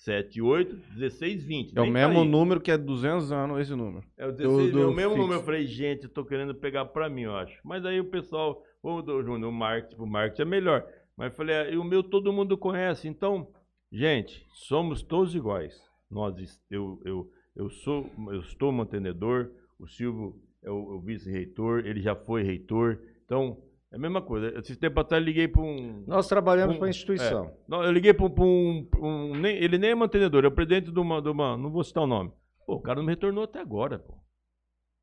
99678 0.05 0.75
1620. 0.95 1.77
É 1.77 1.81
o 1.81 1.83
Nem 1.83 1.93
tá 1.93 1.99
mesmo 1.99 2.21
aí. 2.21 2.27
número 2.27 2.61
que 2.61 2.71
é 2.71 2.77
200 2.77 3.31
anos 3.31 3.59
esse 3.59 3.75
número. 3.75 4.05
É 4.17 4.27
o, 4.27 4.31
16, 4.31 4.71
do 4.71 4.81
é 4.81 4.85
o 4.85 4.93
mesmo 4.93 5.11
fixo. 5.11 5.21
número. 5.21 5.39
Eu 5.39 5.43
falei, 5.43 5.65
gente, 5.65 6.03
eu 6.03 6.09
tô 6.09 6.25
querendo 6.25 6.53
pegar 6.55 6.85
pra 6.85 7.09
mim, 7.09 7.21
eu 7.23 7.35
acho. 7.35 7.59
Mas 7.63 7.85
aí 7.85 7.99
o 7.99 8.05
pessoal, 8.09 8.61
ô, 8.81 9.01
do 9.01 9.23
Júnior, 9.23 9.49
o 9.49 9.53
marketing, 9.53 10.01
o 10.01 10.05
marketing 10.05 10.41
é 10.41 10.45
melhor. 10.45 10.85
Mas 11.17 11.35
falei, 11.35 11.55
ah, 11.55 11.69
e 11.69 11.77
o 11.77 11.83
meu 11.83 12.03
todo 12.03 12.33
mundo 12.33 12.57
conhece. 12.57 13.07
Então, 13.07 13.47
gente, 13.91 14.45
somos 14.53 15.01
todos 15.01 15.35
iguais. 15.35 15.73
Nós, 16.09 16.35
eu, 16.69 16.99
eu, 17.05 17.29
eu 17.55 17.69
sou, 17.69 18.09
eu 18.29 18.39
estou 18.39 18.71
mantenedor, 18.71 19.49
o 19.79 19.87
Silvio 19.87 20.35
é 20.63 20.69
o, 20.69 20.95
o 20.95 21.01
vice-reitor, 21.01 21.85
ele 21.85 22.01
já 22.01 22.15
foi 22.15 22.43
reitor. 22.43 22.99
Então, 23.25 23.57
é 23.93 23.95
a 23.95 23.99
mesma 23.99 24.21
coisa. 24.21 24.57
Esse 24.59 24.75
tempo 24.75 24.99
atrás 24.99 25.21
eu 25.21 25.25
liguei 25.25 25.47
para 25.47 25.61
um. 25.61 26.03
Nós 26.07 26.27
trabalhamos 26.27 26.75
Um- 26.75 26.79
para 26.79 26.87
a 26.87 26.89
instituição. 26.89 27.53
Não, 27.67 27.83
eu 27.83 27.91
liguei 27.91 28.13
para 28.13 28.25
um, 28.25 28.29
pra 28.29 28.43
um- 28.43 28.87
pra 28.89 28.99
um- 29.01 29.35
nem- 29.35 29.55
Ele 29.57 29.77
nem 29.77 29.91
é 29.91 29.95
mantenedor, 29.95 30.43
é 30.43 30.47
o 30.47 30.51
presidente 30.51 30.91
de 30.91 30.99
uma, 30.99 31.21
de 31.21 31.29
uma. 31.29 31.55
Não 31.55 31.69
vou 31.71 31.83
citar 31.83 32.03
o 32.03 32.07
nome. 32.07 32.31
Pô, 32.65 32.75
o 32.75 32.81
cara 32.81 32.97
não 32.99 33.05
me 33.05 33.11
retornou 33.11 33.43
até 33.43 33.59
agora, 33.59 33.99
pô. 33.99 34.15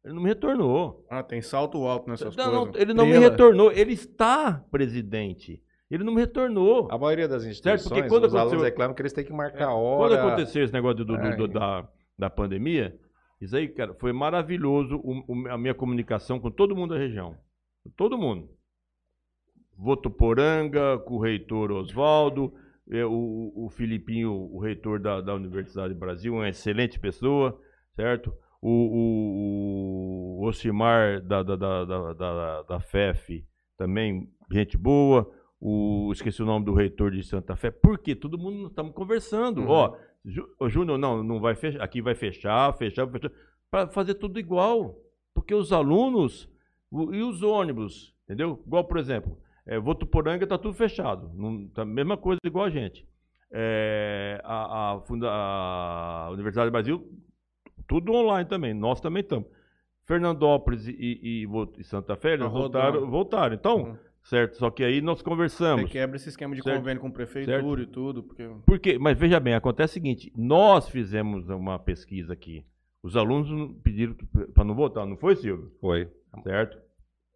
Ele 0.05 0.15
não 0.15 0.23
me 0.23 0.29
retornou. 0.29 1.07
Ah, 1.11 1.23
tem 1.23 1.41
salto 1.43 1.79
alto 1.87 2.09
nessas 2.09 2.35
Não, 2.35 2.45
coisas. 2.67 2.75
não, 2.75 2.81
ele 2.81 2.95
não 2.95 3.07
me 3.07 3.19
retornou. 3.19 3.71
Ele 3.71 3.93
está 3.93 4.65
presidente. 4.71 5.63
Ele 5.91 6.05
não 6.05 6.15
me 6.15 6.21
retornou. 6.21 6.89
A 6.91 6.97
maioria 6.97 7.29
das 7.29 7.45
instituições, 7.45 7.83
porque 7.87 8.09
quando 8.09 8.25
os 8.25 8.35
alunos 8.35 8.53
aconteceu- 8.55 8.65
reclamam 8.65 8.95
que 8.95 9.03
eles 9.03 9.13
têm 9.13 9.25
que 9.25 9.33
marcar 9.33 9.65
a 9.69 9.73
Quando 9.73 10.13
hora. 10.13 10.23
aconteceu 10.27 10.63
esse 10.65 10.73
negócio 10.73 10.99
do, 10.99 11.05
do- 11.05 11.15
É. 11.17 11.37
do- 11.37 11.49
da, 11.49 11.87
da 12.19 12.31
pandemia, 12.31 12.97
isso 13.41 13.55
aí, 13.57 13.69
cara, 13.69 13.93
foi 13.95 14.13
maravilhoso 14.13 14.97
o- 15.03 15.25
o- 15.27 15.49
a 15.49 15.59
minha 15.59 15.75
comunicação 15.75 16.39
com 16.41 16.51
todo 16.51 16.75
mundo 16.77 16.95
da 16.95 17.01
região. 17.01 17.35
Todo 17.97 18.17
mundo. 18.17 18.49
Votuporanga, 19.81 20.99
com 20.99 21.15
o 21.15 21.21
reitor 21.21 21.73
Oswaldo, 21.73 22.53
eh, 22.91 23.05
o, 23.05 23.53
o 23.57 23.71
Filipinho, 23.71 24.31
o 24.31 24.59
reitor 24.59 25.01
da, 25.01 25.23
da 25.23 25.35
Universidade 25.35 25.95
do 25.95 25.99
Brasil, 25.99 26.35
uma 26.35 26.51
excelente 26.51 27.01
pessoa, 27.01 27.59
certo? 27.97 28.31
O, 28.61 28.71
o, 28.71 30.41
o 30.43 30.47
Osimar 30.47 31.23
da, 31.23 31.43
da, 31.43 31.57
da, 31.57 31.85
da, 32.13 32.63
da, 32.63 32.81
FEF, 32.81 33.43
também 33.79 34.29
gente 34.53 34.77
boa. 34.77 35.31
O, 35.59 36.11
esqueci 36.13 36.43
o 36.43 36.47
nome 36.47 36.67
do 36.67 36.75
reitor 36.75 37.11
de 37.11 37.23
Santa 37.23 37.57
Fé. 37.57 37.71
Por 37.71 37.99
quê? 37.99 38.15
Todo 38.15 38.39
mundo 38.39 38.69
estamos 38.69 38.93
conversando. 38.93 39.63
Uhum. 39.63 39.69
Ó, 39.69 39.97
Júnior, 40.69 40.99
não, 40.99 41.23
não 41.23 41.41
vai 41.41 41.55
fechar. 41.55 41.83
Aqui 41.83 42.03
vai 42.03 42.15
fechar, 42.15 42.77
fechar, 42.77 43.09
fechar. 43.09 43.31
Para 43.71 43.89
fazer 43.89 44.15
tudo 44.15 44.39
igual. 44.39 44.99
Porque 45.35 45.55
os 45.55 45.73
alunos 45.73 46.51
e 47.13 47.23
os 47.23 47.43
ônibus, 47.43 48.15
entendeu? 48.25 48.63
Igual, 48.67 48.85
por 48.85 48.99
exemplo, 48.99 49.39
é, 49.71 49.79
Votuporanga 49.79 50.45
está 50.45 50.59
tudo 50.59 50.75
fechado. 50.75 51.31
Não, 51.35 51.69
tá 51.69 51.83
a 51.83 51.85
mesma 51.87 52.17
coisa 52.17 52.41
igual 52.45 52.65
a 52.67 52.71
gente. 52.71 53.07
É, 53.53 54.41
a, 54.45 54.93
a 54.97 55.01
funda- 55.01 55.31
a 55.31 56.29
Universidade 56.33 56.69
do 56.69 56.73
Brasil, 56.73 57.09
tudo 57.89 58.13
online 58.13 58.49
também. 58.49 58.75
Nós 58.75 59.01
também 59.01 59.23
estamos. 59.23 59.49
Fernandópolis 60.07 60.89
e, 60.89 60.93
e- 61.01 61.47
e 61.79 61.85
Santa 61.85 62.17
Fé, 62.17 62.31
eles 62.35 62.47
Tá 62.47 62.49
voltaram, 62.53 63.09
voltaram. 63.11 63.55
Então, 63.55 63.79
Uhum. 63.83 63.97
certo? 64.25 64.57
Só 64.57 64.71
que 64.71 64.83
aí 64.83 65.01
nós 65.01 65.19
Você 65.19 65.25
conversamos. 65.25 65.91
quebra 65.91 66.17
esse 66.17 66.29
esquema 66.29 66.55
de 66.55 66.63
Certo. 66.63 66.79
convênio 66.79 67.01
com 67.01 67.11
prefeitura 67.11 67.83
e 67.83 67.87
tudo, 67.87 68.23
porque... 68.25 68.49
Porque, 68.67 68.99
mas 68.99 69.17
veja 69.19 69.39
bem, 69.39 69.55
acontece 69.55 69.93
o 69.93 69.95
seguinte: 69.95 70.33
nós 70.37 70.89
fizemos 70.89 71.49
uma 71.49 71.79
pesquisa 71.79 72.33
aqui 72.33 72.65
Os 73.03 73.17
alunos 73.17 73.73
pediram 73.83 74.15
para 74.53 74.65
não 74.65 74.75
votar, 74.75 75.07
não 75.07 75.17
foi, 75.17 75.35
Silvio? 75.37 75.73
Foi. 75.81 76.09
Certo? 76.43 76.77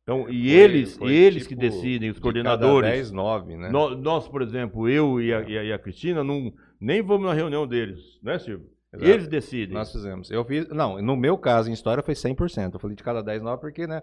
Então, 0.04 0.28
e 0.28 0.50
Foi- 0.50 0.60
eles, 0.60 0.96
foi 0.96 1.12
eles 1.14 1.42
que 1.46 1.56
tipo 1.56 1.60
decidem, 1.62 2.10
os 2.10 2.16
de 2.16 2.20
coordenadores. 2.22 2.82
Cada 2.88 2.94
10, 2.96 3.10
9, 3.10 3.56
né? 3.56 3.70
Nó- 3.70 3.96
Nós, 3.96 4.28
por 4.28 4.42
exemplo, 4.42 4.86
eu 4.88 5.18
e 5.20 5.32
a, 5.32 5.40
e 5.40 5.58
a- 5.58 5.64
e 5.64 5.72
a 5.72 5.78
Cristina, 5.78 6.22
não, 6.22 6.52
nem 6.78 7.00
vamos 7.02 7.26
na 7.26 7.32
reunião 7.32 7.66
deles, 7.66 7.98
né, 8.22 8.38
Silvio? 8.38 8.68
Exato. 8.92 9.10
Eles 9.10 9.26
decidem. 9.26 9.74
Nós 9.74 9.90
fizemos. 9.90 10.30
Eu 10.30 10.44
fiz. 10.44 10.68
Não, 10.68 11.00
no 11.02 11.16
meu 11.16 11.36
caso, 11.38 11.68
em 11.68 11.72
história, 11.72 12.02
foi 12.02 12.14
100%. 12.14 12.74
Eu 12.74 12.80
falei 12.80 12.94
de 12.94 13.02
cada 13.02 13.22
10, 13.22 13.42
9, 13.42 13.60
porque, 13.60 13.86
né? 13.86 14.02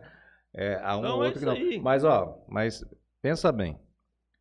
É, 0.53 0.81
há 0.83 0.97
um 0.97 1.01
Não, 1.01 1.15
ou 1.17 1.23
é 1.23 1.27
outro 1.27 1.39
que 1.39 1.45
isso 1.45 1.45
não. 1.45 1.53
aí. 1.69 1.79
Mas, 1.79 2.03
ó, 2.03 2.43
mas 2.49 2.83
pensa 3.21 3.51
bem. 3.53 3.77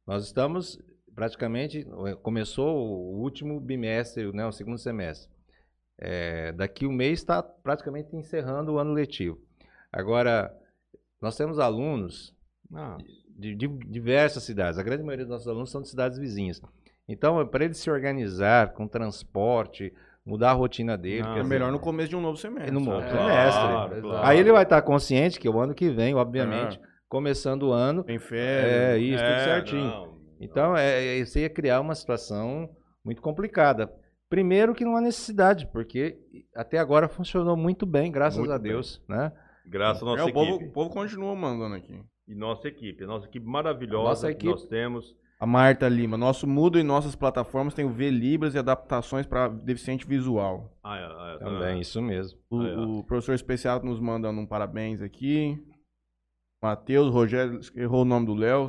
Nós 0.06 0.24
estamos 0.24 0.76
praticamente. 1.14 1.86
Começou 2.22 2.74
o 2.74 3.20
último 3.20 3.60
bimestre, 3.60 4.32
né? 4.32 4.44
O 4.46 4.50
segundo 4.50 4.78
semestre. 4.78 5.30
É, 6.00 6.50
daqui 6.52 6.86
um 6.86 6.92
mês 6.92 7.18
está 7.20 7.42
praticamente 7.42 8.16
encerrando 8.16 8.72
o 8.72 8.78
ano 8.78 8.92
letivo. 8.92 9.38
Agora, 9.92 10.52
nós 11.20 11.36
temos 11.36 11.58
alunos 11.58 12.34
Ah, 12.74 12.96
de, 13.36 13.54
de 13.54 13.66
diversas 13.68 14.42
cidades. 14.44 14.78
A 14.78 14.82
grande 14.82 15.02
maioria 15.02 15.24
dos 15.24 15.32
nossos 15.32 15.48
alunos 15.48 15.70
são 15.70 15.82
de 15.82 15.88
cidades 15.88 16.18
vizinhas. 16.18 16.60
Então, 17.08 17.44
para 17.46 17.64
eles 17.64 17.78
se 17.78 17.90
organizar 17.90 18.72
com 18.72 18.86
transporte, 18.86 19.92
mudar 20.24 20.50
a 20.50 20.54
rotina 20.54 20.96
dele. 20.96 21.22
Não, 21.22 21.32
É 21.32 21.42
dizer, 21.42 21.48
melhor 21.48 21.72
no 21.72 21.78
começo 21.80 22.10
de 22.10 22.16
um 22.16 22.20
novo 22.20 22.36
semestre. 22.36 22.70
no 22.70 22.80
novo 22.80 23.00
É. 23.00 23.08
semestre. 23.10 23.62
claro, 23.68 24.02
claro. 24.02 24.26
Aí 24.26 24.38
ele 24.38 24.52
vai 24.52 24.62
estar 24.62 24.80
consciente 24.82 25.40
que 25.40 25.48
o 25.48 25.58
ano 25.58 25.74
que 25.74 25.88
vem, 25.88 26.14
obviamente, 26.14 26.78
começando 27.08 27.64
o 27.64 27.72
ano, 27.72 28.04
Tem 28.04 28.16
é 28.16 28.18
férias. 28.20 29.02
isso, 29.14 29.22
é, 29.24 29.32
tudo 29.34 29.44
certinho. 29.44 29.84
não, 29.84 30.20
Então, 30.40 30.76
é, 30.76 31.06
é, 31.06 31.18
isso 31.18 31.38
ia 31.38 31.50
criar 31.50 31.80
uma 31.80 31.94
situação 31.94 32.70
muito 33.04 33.20
complicada. 33.20 33.92
Primeiro 34.28 34.74
que 34.74 34.84
não 34.84 34.96
há 34.96 35.00
necessidade, 35.00 35.66
porque 35.72 36.16
até 36.54 36.78
agora 36.78 37.08
funcionou 37.08 37.56
muito 37.56 37.84
bem, 37.84 38.12
graças 38.12 38.38
Muito 38.38 38.52
a 38.52 38.58
bem. 38.58 38.70
Deus, 38.72 39.02
né? 39.08 39.32
Graças 39.70 40.02
à 40.02 40.06
É, 40.06 40.16
nossa 40.16 40.24
o, 40.30 40.32
povo, 40.32 40.50
equipe. 40.56 40.68
o 40.68 40.72
povo 40.72 40.90
continua 40.90 41.34
mandando 41.36 41.76
aqui. 41.76 41.98
E 42.26 42.34
nossa 42.34 42.66
equipe. 42.68 43.06
Nossa 43.06 43.26
equipe 43.26 43.46
maravilhosa 43.46 44.08
Nossa 44.08 44.26
que 44.28 44.32
equipe- 44.32 44.50
nós 44.50 44.66
temos. 44.66 45.16
A 45.38 45.46
Marta 45.46 45.88
Lima. 45.88 46.18
Nosso 46.18 46.46
Mudo 46.46 46.78
em 46.78 46.82
nossas 46.82 47.14
plataformas 47.16 47.72
tem 47.72 47.84
o 47.84 47.88
V 47.90 48.10
Libras 48.10 48.54
e 48.54 48.58
adaptações 48.58 49.26
para 49.26 49.48
deficiente 49.48 50.06
visual. 50.06 50.76
Ah, 50.82 50.98
é, 50.98 51.04
ah, 51.04 51.36
é, 51.36 51.38
Também, 51.44 51.80
isso 51.80 52.02
mesmo. 52.02 52.38
O, 52.50 52.58
ó. 52.58 52.98
o 52.98 53.04
professor 53.04 53.32
especial 53.34 53.82
nos 53.82 53.98
manda 54.00 54.28
um 54.28 54.44
parabéns 54.44 55.00
aqui. 55.00 55.56
Matheus, 56.62 57.10
Rogério, 57.10 57.58
errou 57.74 58.02
o 58.02 58.04
nome 58.04 58.26
do 58.26 58.34
Léo, 58.34 58.66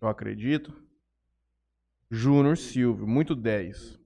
eu 0.00 0.08
acredito. 0.08 0.72
Júnior 2.10 2.56
Silvio, 2.56 3.06
muito 3.06 3.34
10. 3.34 4.00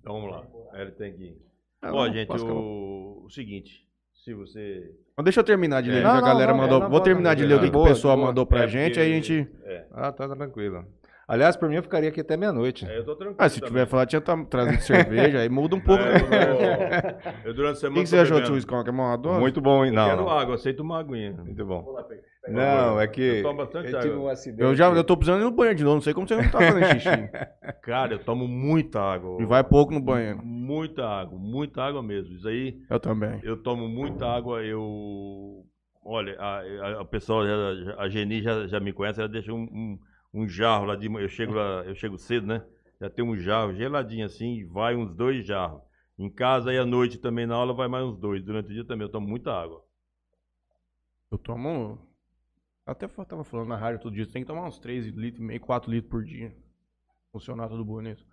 Então 0.00 0.14
vamos 0.20 0.30
lá. 0.32 0.46
Ele 0.80 0.90
tem 0.92 1.16
que. 1.16 1.40
Ah, 1.80 1.94
Ó, 1.94 2.08
gente, 2.10 2.32
o... 2.32 3.22
o 3.24 3.30
seguinte. 3.30 3.87
Se 4.24 4.34
você. 4.34 4.90
Mas 5.16 5.24
deixa 5.24 5.40
eu 5.40 5.44
terminar 5.44 5.82
de 5.82 5.90
ler 5.90 5.96
É. 5.96 6.00
o 6.00 6.02
que 6.02 6.08
a 6.08 6.14
não, 6.20 6.22
galera 6.22 6.52
não, 6.52 6.58
mandou. 6.58 6.78
é, 6.78 6.82
não, 6.82 6.90
Vou 6.90 7.00
terminar 7.00 7.30
não, 7.30 7.36
de 7.36 7.46
ler 7.46 7.54
o 7.54 7.60
que, 7.60 7.76
o 7.76 7.84
pessoal 7.84 8.16
mandou 8.16 8.44
pra 8.46 8.64
É, 8.64 8.68
gente, 8.68 8.88
porque- 8.94 9.00
aí 9.00 9.12
a 9.12 9.14
gente. 9.14 9.48
É. 9.64 9.84
Ah, 9.92 10.12
tá 10.12 10.28
tranquilo. 10.28 10.84
Aliás, 11.26 11.56
por 11.56 11.68
mim 11.68 11.76
eu 11.76 11.82
ficaria 11.82 12.08
aqui 12.08 12.22
até 12.22 12.38
meia-noite. 12.38 12.86
É, 12.88 12.98
eu 12.98 13.04
tô 13.04 13.14
tranquilo. 13.14 13.36
Ah, 13.38 13.48
se 13.50 13.60
também. 13.60 13.68
tiver 13.74 13.86
falar, 13.86 14.06
tinha 14.06 14.18
tá 14.20 14.34
trazendo 14.48 14.80
cerveja, 14.80 15.40
aí 15.40 15.48
muda 15.50 15.76
um 15.76 15.80
pouco. 15.80 16.02
É, 16.02 16.14
eu, 17.44 17.48
eu 17.50 17.54
durante 17.54 17.74
a 17.74 17.76
O 17.76 17.80
semana. 17.80 17.94
que, 17.96 18.02
que 18.04 18.08
você 18.08 18.16
achou 18.18 18.38
uma 18.90 19.16
dose? 19.16 19.38
Muito 19.40 19.60
bom, 19.60 19.84
hein? 19.84 19.90
Eu 19.90 19.94
Não, 19.96 20.08
quero 20.08 20.22
não. 20.22 20.30
água, 20.30 20.54
aceito 20.54 20.80
uma 20.82 20.98
aguinha. 21.00 21.32
Muito 21.32 21.64
bom. 21.66 21.80
Agora, 21.80 22.06
Não, 22.52 23.00
é 23.00 23.06
que 23.06 23.20
eu 23.20 23.42
tomo 23.42 23.58
bastante 23.58 23.92
eu 23.92 24.00
tive 24.00 24.14
um 24.16 24.28
acidente. 24.28 24.62
Eu 24.62 24.74
já 24.74 24.88
eu 24.88 25.04
tô 25.04 25.16
precisando 25.16 25.40
ir 25.42 25.44
no 25.44 25.50
banheiro 25.50 25.78
de 25.78 25.84
novo, 25.84 25.96
não 25.96 26.02
sei 26.02 26.14
como 26.14 26.26
você 26.26 26.36
não 26.36 26.50
tá 26.50 26.58
fazendo 26.58 26.86
xixi. 26.86 27.08
Cara, 27.82 28.14
eu 28.14 28.18
tomo 28.24 28.46
muita 28.48 29.00
água. 29.00 29.40
E 29.42 29.44
vai 29.44 29.62
pouco 29.64 29.92
no 29.92 30.00
banheiro. 30.00 30.40
Muita 30.44 31.06
água, 31.06 31.38
muita 31.38 31.82
água 31.82 32.02
mesmo. 32.02 32.34
Isso 32.34 32.48
aí, 32.48 32.80
Eu 32.90 32.98
também. 33.00 33.40
eu 33.42 33.56
tomo 33.62 33.88
muita 33.88 34.26
água, 34.26 34.62
eu. 34.64 35.64
Olha, 36.04 36.38
a, 36.40 36.60
a, 36.60 37.00
a 37.02 37.04
pessoa, 37.04 37.46
já- 37.46 37.84
já- 37.84 38.00
a 38.00 38.08
Geni 38.08 38.42
já, 38.42 38.66
já 38.66 38.80
me 38.80 38.92
conhece, 38.92 39.20
ela 39.20 39.28
deixa 39.28 39.52
um, 39.52 39.62
um, 39.62 39.98
um 40.32 40.48
jarro 40.48 40.86
lá 40.86 40.96
de 40.96 41.08
manhã. 41.08 41.24
Eu 41.24 41.28
chego 41.28 41.52
lá, 41.54 41.82
eu 41.84 41.94
chego 41.94 42.16
cedo, 42.18 42.46
né? 42.46 42.62
Já 43.00 43.10
tem 43.10 43.24
um 43.24 43.36
jarro 43.36 43.74
geladinho 43.74 44.24
assim, 44.24 44.54
e 44.56 44.64
vai 44.64 44.96
uns 44.96 45.14
dois 45.14 45.46
jarros. 45.46 45.82
Em 46.18 46.28
casa 46.30 46.70
aí 46.70 46.78
à 46.78 46.84
noite 46.86 47.18
também 47.18 47.46
na 47.46 47.54
aula 47.54 47.72
vai 47.74 47.86
mais 47.88 48.04
uns 48.04 48.18
dois. 48.18 48.42
Durante 48.42 48.70
o 48.70 48.72
dia 48.72 48.84
também 48.84 49.06
eu 49.06 49.12
tomo 49.12 49.28
muita 49.28 49.52
água. 49.52 49.82
Eu 51.30 51.38
tomo. 51.38 51.98
Até 52.88 53.06
tava 53.06 53.44
falando 53.44 53.68
na 53.68 53.76
rádio 53.76 54.00
todo 54.00 54.14
dia, 54.14 54.24
você 54.24 54.32
tem 54.32 54.42
que 54.42 54.48
tomar 54.48 54.66
uns 54.66 54.78
3 54.78 55.08
litros 55.08 55.42
e 55.42 55.42
meio, 55.42 55.60
4 55.60 55.90
litros 55.90 56.10
por 56.10 56.24
dia. 56.24 56.56
Funcionar 57.30 57.68
tudo 57.68 57.84
bonito. 57.84 58.24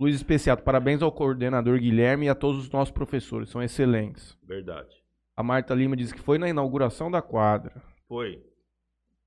Luiz 0.00 0.16
Especiato, 0.16 0.62
parabéns 0.62 1.02
ao 1.02 1.12
coordenador 1.12 1.78
Guilherme 1.78 2.24
e 2.24 2.28
a 2.30 2.34
todos 2.34 2.58
os 2.58 2.70
nossos 2.70 2.90
professores, 2.90 3.50
são 3.50 3.62
excelentes. 3.62 4.38
Verdade. 4.42 4.88
A 5.36 5.42
Marta 5.42 5.74
Lima 5.74 5.94
diz 5.94 6.12
que 6.14 6.20
foi 6.20 6.38
na 6.38 6.48
inauguração 6.48 7.10
da 7.10 7.20
quadra. 7.20 7.82
Foi. 8.08 8.42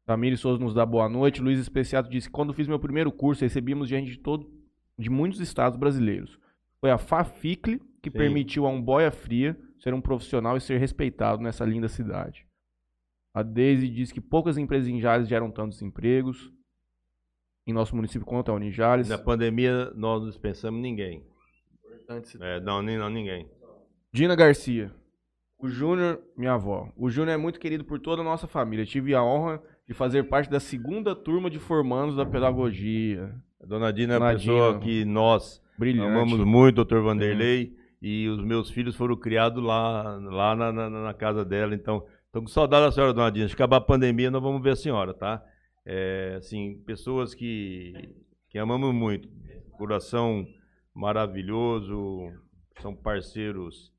Tamiri 0.08 0.36
Souza 0.36 0.60
nos 0.60 0.74
dá 0.74 0.84
boa 0.84 1.08
noite. 1.08 1.40
Luiz 1.40 1.60
Especiato 1.60 2.10
disse 2.10 2.28
que 2.28 2.34
quando 2.34 2.52
fiz 2.52 2.68
meu 2.68 2.80
primeiro 2.80 3.12
curso, 3.12 3.44
recebíamos 3.44 3.88
gente 3.88 4.10
de 4.10 4.18
todo, 4.18 4.52
de 4.98 5.08
muitos 5.08 5.40
estados 5.40 5.78
brasileiros. 5.78 6.40
Foi 6.82 6.90
a 6.90 6.98
Faficle 6.98 7.80
que 8.02 8.10
Sim. 8.10 8.18
permitiu 8.18 8.66
a 8.66 8.70
um 8.70 8.82
boia 8.82 9.12
fria 9.12 9.56
ser 9.78 9.94
um 9.94 10.02
profissional 10.02 10.58
e 10.58 10.62
ser 10.62 10.80
respeitado 10.80 11.44
nessa 11.44 11.64
linda 11.64 11.88
cidade. 11.88 12.44
A 13.34 13.42
Daisy 13.42 13.90
diz 13.90 14.12
que 14.12 14.22
poucas 14.22 14.58
empresas 14.58 14.88
em 14.88 15.00
Jales 15.02 15.28
geram 15.28 15.50
tantos 15.50 15.82
empregos 15.82 16.52
em 17.66 17.74
nosso 17.74 17.96
município 17.96 18.26
quanto 18.26 18.52
a 18.52 18.56
Unijales. 18.56 19.10
Na 19.10 19.18
pandemia 19.18 19.92
nós 19.96 20.22
não 20.22 20.30
dispensamos 20.30 20.82
ninguém. 20.82 21.24
É, 22.42 22.60
não, 22.60 22.82
nem, 22.82 22.98
não, 22.98 23.10
ninguém. 23.10 23.50
Dina 24.12 24.36
Garcia. 24.36 24.92
O 25.58 25.70
Júnior, 25.70 26.22
minha 26.38 26.54
avó. 26.54 26.92
O 26.98 27.10
Júnior 27.10 27.34
é 27.34 27.38
muito 27.38 27.60
querido 27.60 27.86
por 27.86 27.98
toda 28.00 28.22
a 28.22 28.26
nossa 28.26 28.48
família. 28.48 28.86
Tive 28.86 29.16
a 29.16 29.24
honra 29.24 29.62
de 29.88 29.94
fazer 29.94 30.24
parte 30.26 30.50
da 30.50 30.60
segunda 30.60 31.16
turma 31.16 31.50
de 31.50 31.58
formandos 31.58 32.16
da 32.18 32.26
pedagogia. 32.26 33.34
A 33.62 33.66
dona 33.66 33.92
Dina 33.94 34.16
é 34.16 34.20
Dona 34.20 34.32
a 34.32 34.34
pessoa 34.36 34.68
Dina. 34.74 34.80
que 34.82 35.06
nós 35.06 35.62
Brilhante. 35.80 36.08
amamos 36.10 36.40
muito, 36.46 36.76
doutor 36.76 37.02
Vanderlei, 37.02 37.74
e 38.02 38.28
os 38.28 38.44
meus 38.44 38.70
filhos 38.70 38.96
foram 38.96 39.16
criados 39.16 39.64
lá, 39.64 40.18
lá 40.22 40.54
na, 40.56 40.72
na- 40.74 40.90
na 40.90 41.14
casa 41.14 41.46
dela, 41.46 41.74
então 41.74 42.06
estou 42.34 42.42
com 42.42 42.48
saudade 42.48 42.86
da 42.88 42.92
senhora, 42.92 43.14
dona 43.14 43.30
Dina. 43.32 43.48
Se 43.48 43.54
acabar 43.54 43.78
a 43.78 43.82
pandemia, 43.82 44.32
nós 44.32 44.42
vamos 44.42 44.62
ver 44.62 44.72
a 44.72 44.76
senhora, 44.76 45.14
tá? 45.14 45.46
É, 45.86 46.36
assim, 46.38 46.82
pessoas 46.86 47.36
que, 47.36 47.94
que 48.50 48.58
amamos 48.58 48.94
muito, 48.94 49.30
coração 49.78 50.46
maravilhoso, 50.96 52.32
são 52.82 52.96
parceiros. 52.96 53.92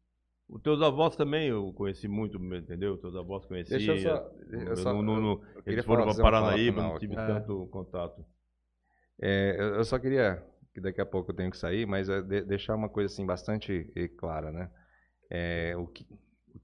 Os 0.49 0.61
teus 0.63 0.83
avós 0.83 1.17
também 1.17 1.49
eu 1.49 1.73
conheci 1.73 2.09
muito, 2.09 2.39
entendeu? 2.39 2.95
Os 2.95 3.01
teus 3.01 3.15
avós 3.17 3.45
conheci. 3.47 3.71
Deixa 3.71 3.93
eu 3.93 3.99
só. 3.99 4.31
Eu 4.51 4.77
só 4.77 4.93
no- 4.93 5.03
no- 5.21 5.43
eu 5.57 5.63
eles 5.73 5.85
foram 5.85 6.05
para 6.05 6.23
Paranaíba, 6.23 6.83
não 6.83 6.91
aqui. 6.91 7.01
tive 7.01 7.15
É. 7.15 7.27
tanto 7.27 7.67
contato. 7.69 8.25
É, 9.21 9.57
eu 9.59 9.75
eu 9.77 9.85
só 9.85 9.99
queria, 9.99 10.43
que 10.75 10.81
daqui 10.81 11.01
a 11.01 11.07
pouco 11.07 11.31
eu 11.31 11.37
tenho 11.37 11.51
que 11.51 11.57
sair, 11.57 11.87
mas 11.87 12.09
é 12.09 12.21
de- 12.21 12.43
deixar 12.43 12.75
uma 12.75 12.89
coisa 12.89 13.13
assim 13.13 13.25
bastante 13.25 13.91
eh, 13.97 14.09
clara, 14.09 14.51
né? 14.53 14.71
É, 15.31 15.75
o, 15.77 15.87
que, 15.87 16.07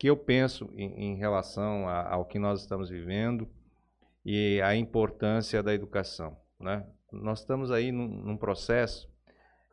que 0.01 0.09
eu 0.09 0.16
penso 0.16 0.66
em, 0.72 1.12
em 1.12 1.16
relação 1.16 1.86
a- 1.86 2.09
ao 2.14 2.24
que 2.24 2.39
nós 2.39 2.62
estamos 2.62 2.89
vivendo 2.89 3.47
e 4.24 4.59
a 4.62 4.74
importância 4.74 5.62
da 5.62 5.74
educação, 5.74 6.39
né? 6.59 6.86
Nós 7.12 7.40
estamos 7.40 7.70
aí 7.70 7.93
num, 7.93 8.09
num 8.09 8.36
processo 8.36 9.10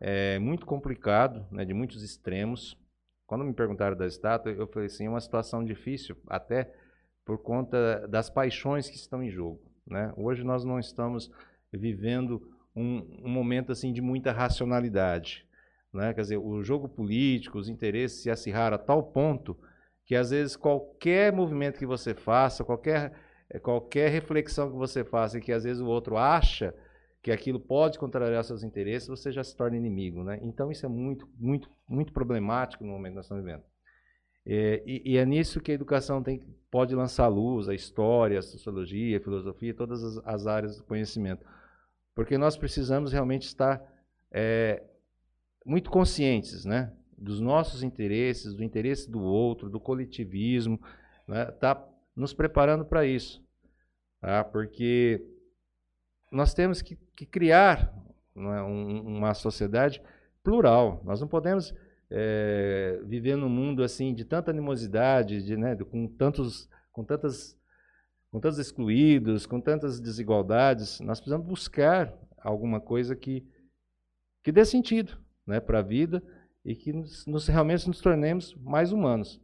é, 0.02 0.38
muito 0.38 0.66
complicado, 0.66 1.48
né, 1.50 1.64
de 1.64 1.74
muitos 1.74 2.04
extremos. 2.04 2.78
Quando 3.26 3.46
me 3.46 3.54
perguntaram 3.54 3.96
da 3.96 4.06
estátua, 4.06 4.52
eu 4.52 4.68
falei 4.68 4.88
assim, 4.88 5.06
é 5.06 5.10
uma 5.10 5.22
situação 5.22 5.64
difícil, 5.64 6.18
até 6.28 6.74
por 7.26 7.38
conta 7.38 8.06
das 8.10 8.30
paixões 8.30 8.90
que 8.90 8.98
estão 8.98 9.24
em 9.24 9.30
jogo, 9.30 9.62
né? 9.86 10.14
Hoje 10.18 10.44
nós 10.44 10.66
não 10.66 10.78
estamos 10.78 11.32
vivendo 11.72 12.52
um, 12.76 13.22
um 13.24 13.30
momento 13.30 13.72
assim 13.72 13.94
de 13.94 14.02
muita 14.02 14.34
racionalidade. 14.34 15.48
Né? 15.94 16.14
Quer 16.14 16.22
dizer, 16.22 16.38
o 16.38 16.62
jogo 16.64 16.90
político, 16.90 17.58
os 17.58 17.70
interesses 17.70 18.24
se 18.24 18.30
acirraram 18.30 18.76
a 18.76 18.80
tal 18.80 19.02
ponto 19.02 19.58
que 20.08 20.16
às 20.16 20.30
vezes 20.30 20.56
qualquer 20.56 21.34
movimento 21.34 21.78
que 21.78 21.86
você 21.86 22.14
faça, 22.14 22.64
qualquer, 22.64 23.12
eh, 23.50 23.60
qualquer 23.60 24.10
reflexão 24.10 24.72
que 24.72 24.78
você 24.78 25.04
faça 25.04 25.38
e 25.38 25.42
que 25.42 25.52
às 25.52 25.66
vezes 25.66 25.82
o 25.82 25.86
outro 25.86 26.16
acha 26.18 26.74
que 27.22 27.30
aquilo 27.30 27.60
pode 27.60 28.00
contrariar 28.00 28.42
seus 28.46 28.64
interesses, 28.64 29.10
você 29.10 29.34
já 29.34 29.44
se 29.44 29.54
torna 29.54 29.76
inimigo. 29.76 30.24
Né? 30.24 30.40
Então 30.42 30.72
isso 30.72 30.86
é 30.86 30.90
muito, 30.90 31.28
muito, 31.38 31.70
muito 31.86 32.14
problemático 32.14 32.86
no 32.86 32.94
momento 32.94 33.12
que 33.12 33.16
nós 33.18 33.26
estamos 33.26 33.44
vivendo. 33.44 33.64
É, 34.46 34.82
e, 34.86 35.02
e 35.14 35.18
é 35.18 35.26
nisso 35.26 35.60
que 35.60 35.72
a 35.72 35.76
educação 35.76 36.24
tem, 36.24 36.40
pode 36.72 36.96
lançar 36.96 37.28
luz, 37.28 37.68
a 37.68 37.76
história, 37.76 38.40
a 38.40 38.42
sociologia, 38.42 39.18
a 39.18 39.22
filosofia, 39.22 39.74
todas 39.74 40.02
as, 40.02 40.26
as 40.26 40.48
áreas 40.48 40.78
do 40.78 40.86
conhecimento. 40.86 41.46
Porque 42.16 42.38
nós 42.38 42.56
precisamos 42.56 43.12
realmente 43.12 43.44
estar 43.44 43.86
é, 44.32 44.82
muito 45.66 45.90
conscientes 45.90 46.64
né, 46.64 46.94
dos 47.18 47.40
nossos 47.40 47.82
interesses, 47.82 48.54
do 48.54 48.64
interesse 48.64 49.10
do 49.10 49.22
outro, 49.22 49.70
do 49.70 49.80
coletivismo, 49.80 50.80
né, 51.28 51.46
tá 51.46 51.84
nos 52.16 52.34
preparando 52.34 52.86
para 52.86 53.06
isso. 53.06 53.44
Tá? 54.22 54.44
Porque 54.44 55.26
nós 56.32 56.54
temos 56.54 56.82
que, 56.82 56.96
que 57.16 57.26
criar 57.26 57.94
não 58.36 58.54
é, 58.54 58.62
um- 58.64 59.18
uma 59.18 59.34
sociedade 59.34 60.02
plural. 60.44 61.02
Nós 61.04 61.20
não 61.20 61.28
podemos 61.28 61.74
é, 62.10 63.02
viver 63.04 63.36
num 63.36 63.50
mundo 63.50 63.84
assim 63.84 64.14
de 64.14 64.24
tanta 64.24 64.52
animosidade, 64.52 65.44
de, 65.44 65.58
né, 65.58 65.76
com 65.76 66.08
tantos, 66.08 66.70
com 66.94 67.04
tantas, 67.04 67.58
com 68.32 68.40
tantos 68.40 68.60
excluídos, 68.60 69.46
com 69.46 69.60
tantas 69.60 70.00
desigualdades, 70.00 71.02
nós 71.02 71.20
precisamos 71.20 71.46
buscar 71.46 72.14
alguma 72.38 72.80
coisa 72.80 73.16
que 73.16 73.46
que 74.44 74.52
dê 74.54 74.64
sentido, 74.64 75.18
né, 75.46 75.60
para 75.60 75.80
a 75.80 75.82
vida 75.82 76.24
e 76.68 76.76
que 76.76 76.92
nos, 76.92 77.26
nos, 77.26 77.48
realmente 77.48 77.88
nos 77.88 78.02
tornemos 78.02 78.54
mais 78.56 78.92
humanos. 78.92 79.42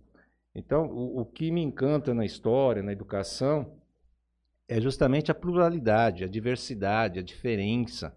Então, 0.53 0.87
o, 0.87 1.21
o 1.21 1.25
que 1.25 1.49
me 1.49 1.61
encanta 1.61 2.13
na 2.13 2.25
história, 2.25 2.83
na 2.83 2.91
educação, 2.91 3.79
é 4.67 4.81
justamente 4.81 5.31
a 5.31 5.35
pluralidade, 5.35 6.25
a 6.25 6.27
diversidade, 6.27 7.19
a 7.19 7.23
diferença, 7.23 8.13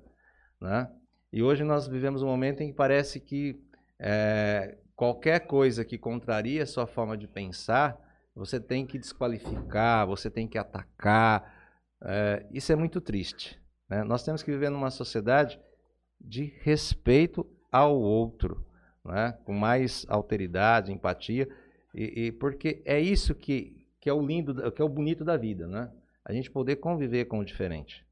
né? 0.60 0.90
E 1.32 1.40
hoje 1.40 1.62
nós 1.62 1.86
vivemos 1.86 2.20
um 2.20 2.26
momento 2.26 2.62
em 2.62 2.68
que 2.68 2.72
parece 2.72 3.20
que 3.20 3.62
é, 3.98 4.76
qualquer 4.96 5.46
coisa 5.46 5.84
que 5.84 5.96
contraria 5.96 6.64
a 6.64 6.66
sua 6.66 6.86
forma 6.86 7.16
de 7.16 7.28
pensar, 7.28 7.96
você 8.34 8.58
tem 8.58 8.84
que 8.84 8.98
desqualificar, 8.98 10.06
você 10.06 10.28
tem 10.28 10.48
que 10.48 10.58
atacar. 10.58 11.78
É, 12.02 12.46
isso 12.50 12.72
é 12.72 12.76
muito 12.76 13.00
triste. 13.00 13.60
Né? 13.88 14.02
Nós 14.02 14.24
temos 14.24 14.42
que 14.42 14.50
viver 14.50 14.70
numa 14.70 14.90
sociedade 14.90 15.60
de 16.20 16.54
respeito 16.62 17.46
ao 17.70 17.96
outro, 17.96 18.65
né? 19.06 19.36
com 19.44 19.52
mais 19.52 20.04
alteridade, 20.08 20.92
empatia, 20.92 21.48
e, 21.94 22.26
e, 22.26 22.32
porque 22.32 22.82
é 22.84 23.00
isso 23.00 23.34
que, 23.34 23.86
que 24.00 24.10
é 24.10 24.12
o 24.12 24.24
lindo, 24.24 24.70
que 24.72 24.82
é 24.82 24.84
o 24.84 24.88
bonito 24.88 25.24
da 25.24 25.36
vida, 25.36 25.66
né? 25.66 25.90
A 26.24 26.32
gente 26.32 26.50
poder 26.50 26.76
conviver 26.76 27.24
com 27.24 27.38
o 27.38 27.44
diferente. 27.44 28.04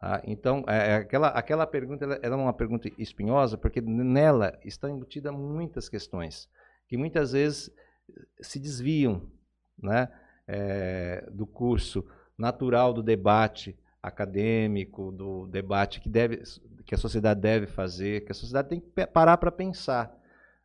Ah, 0.00 0.20
então, 0.26 0.62
é, 0.68 0.90
é, 0.90 0.94
aquela, 0.96 1.28
aquela 1.28 1.66
pergunta 1.66 2.04
ela, 2.04 2.18
ela 2.22 2.36
é 2.36 2.38
uma 2.38 2.52
pergunta 2.52 2.90
espinhosa, 2.98 3.56
porque 3.56 3.80
nela 3.80 4.58
estão 4.62 4.90
embutidas 4.90 5.32
muitas 5.32 5.88
questões, 5.88 6.46
que 6.86 6.96
muitas 6.98 7.32
vezes 7.32 7.70
se 8.40 8.58
desviam 8.60 9.22
né, 9.82 10.08
é, 10.46 11.26
do 11.30 11.46
curso 11.46 12.04
natural 12.36 12.92
do 12.92 13.02
debate 13.02 13.74
acadêmico, 14.02 15.10
do 15.10 15.46
debate 15.46 16.00
que, 16.00 16.08
deve, 16.10 16.42
que 16.84 16.94
a 16.94 16.98
sociedade 16.98 17.40
deve 17.40 17.66
fazer, 17.66 18.26
que 18.26 18.32
a 18.32 18.34
sociedade 18.34 18.68
tem 18.68 18.80
que 18.80 19.06
parar 19.06 19.38
para 19.38 19.50
pensar. 19.50 20.14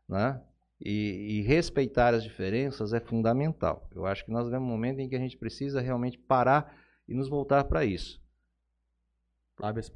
Né? 0.09 0.41
E, 0.81 1.39
e, 1.39 1.41
respeitar 1.41 2.13
as 2.13 2.23
diferenças 2.23 2.93
é 2.93 2.99
fundamental. 2.99 3.87
Eu 3.93 4.05
acho 4.05 4.25
que 4.25 4.31
nós 4.31 4.45
vivemos 4.45 4.67
um 4.67 4.71
momento 4.71 4.99
em 4.99 5.07
que 5.07 5.15
a 5.15 5.19
gente 5.19 5.37
precisa 5.37 5.81
realmente 5.81 6.17
parar 6.17 6.73
e 7.07 7.13
nos 7.13 7.29
voltar 7.29 7.65
para 7.65 7.85
isso. 7.85 8.19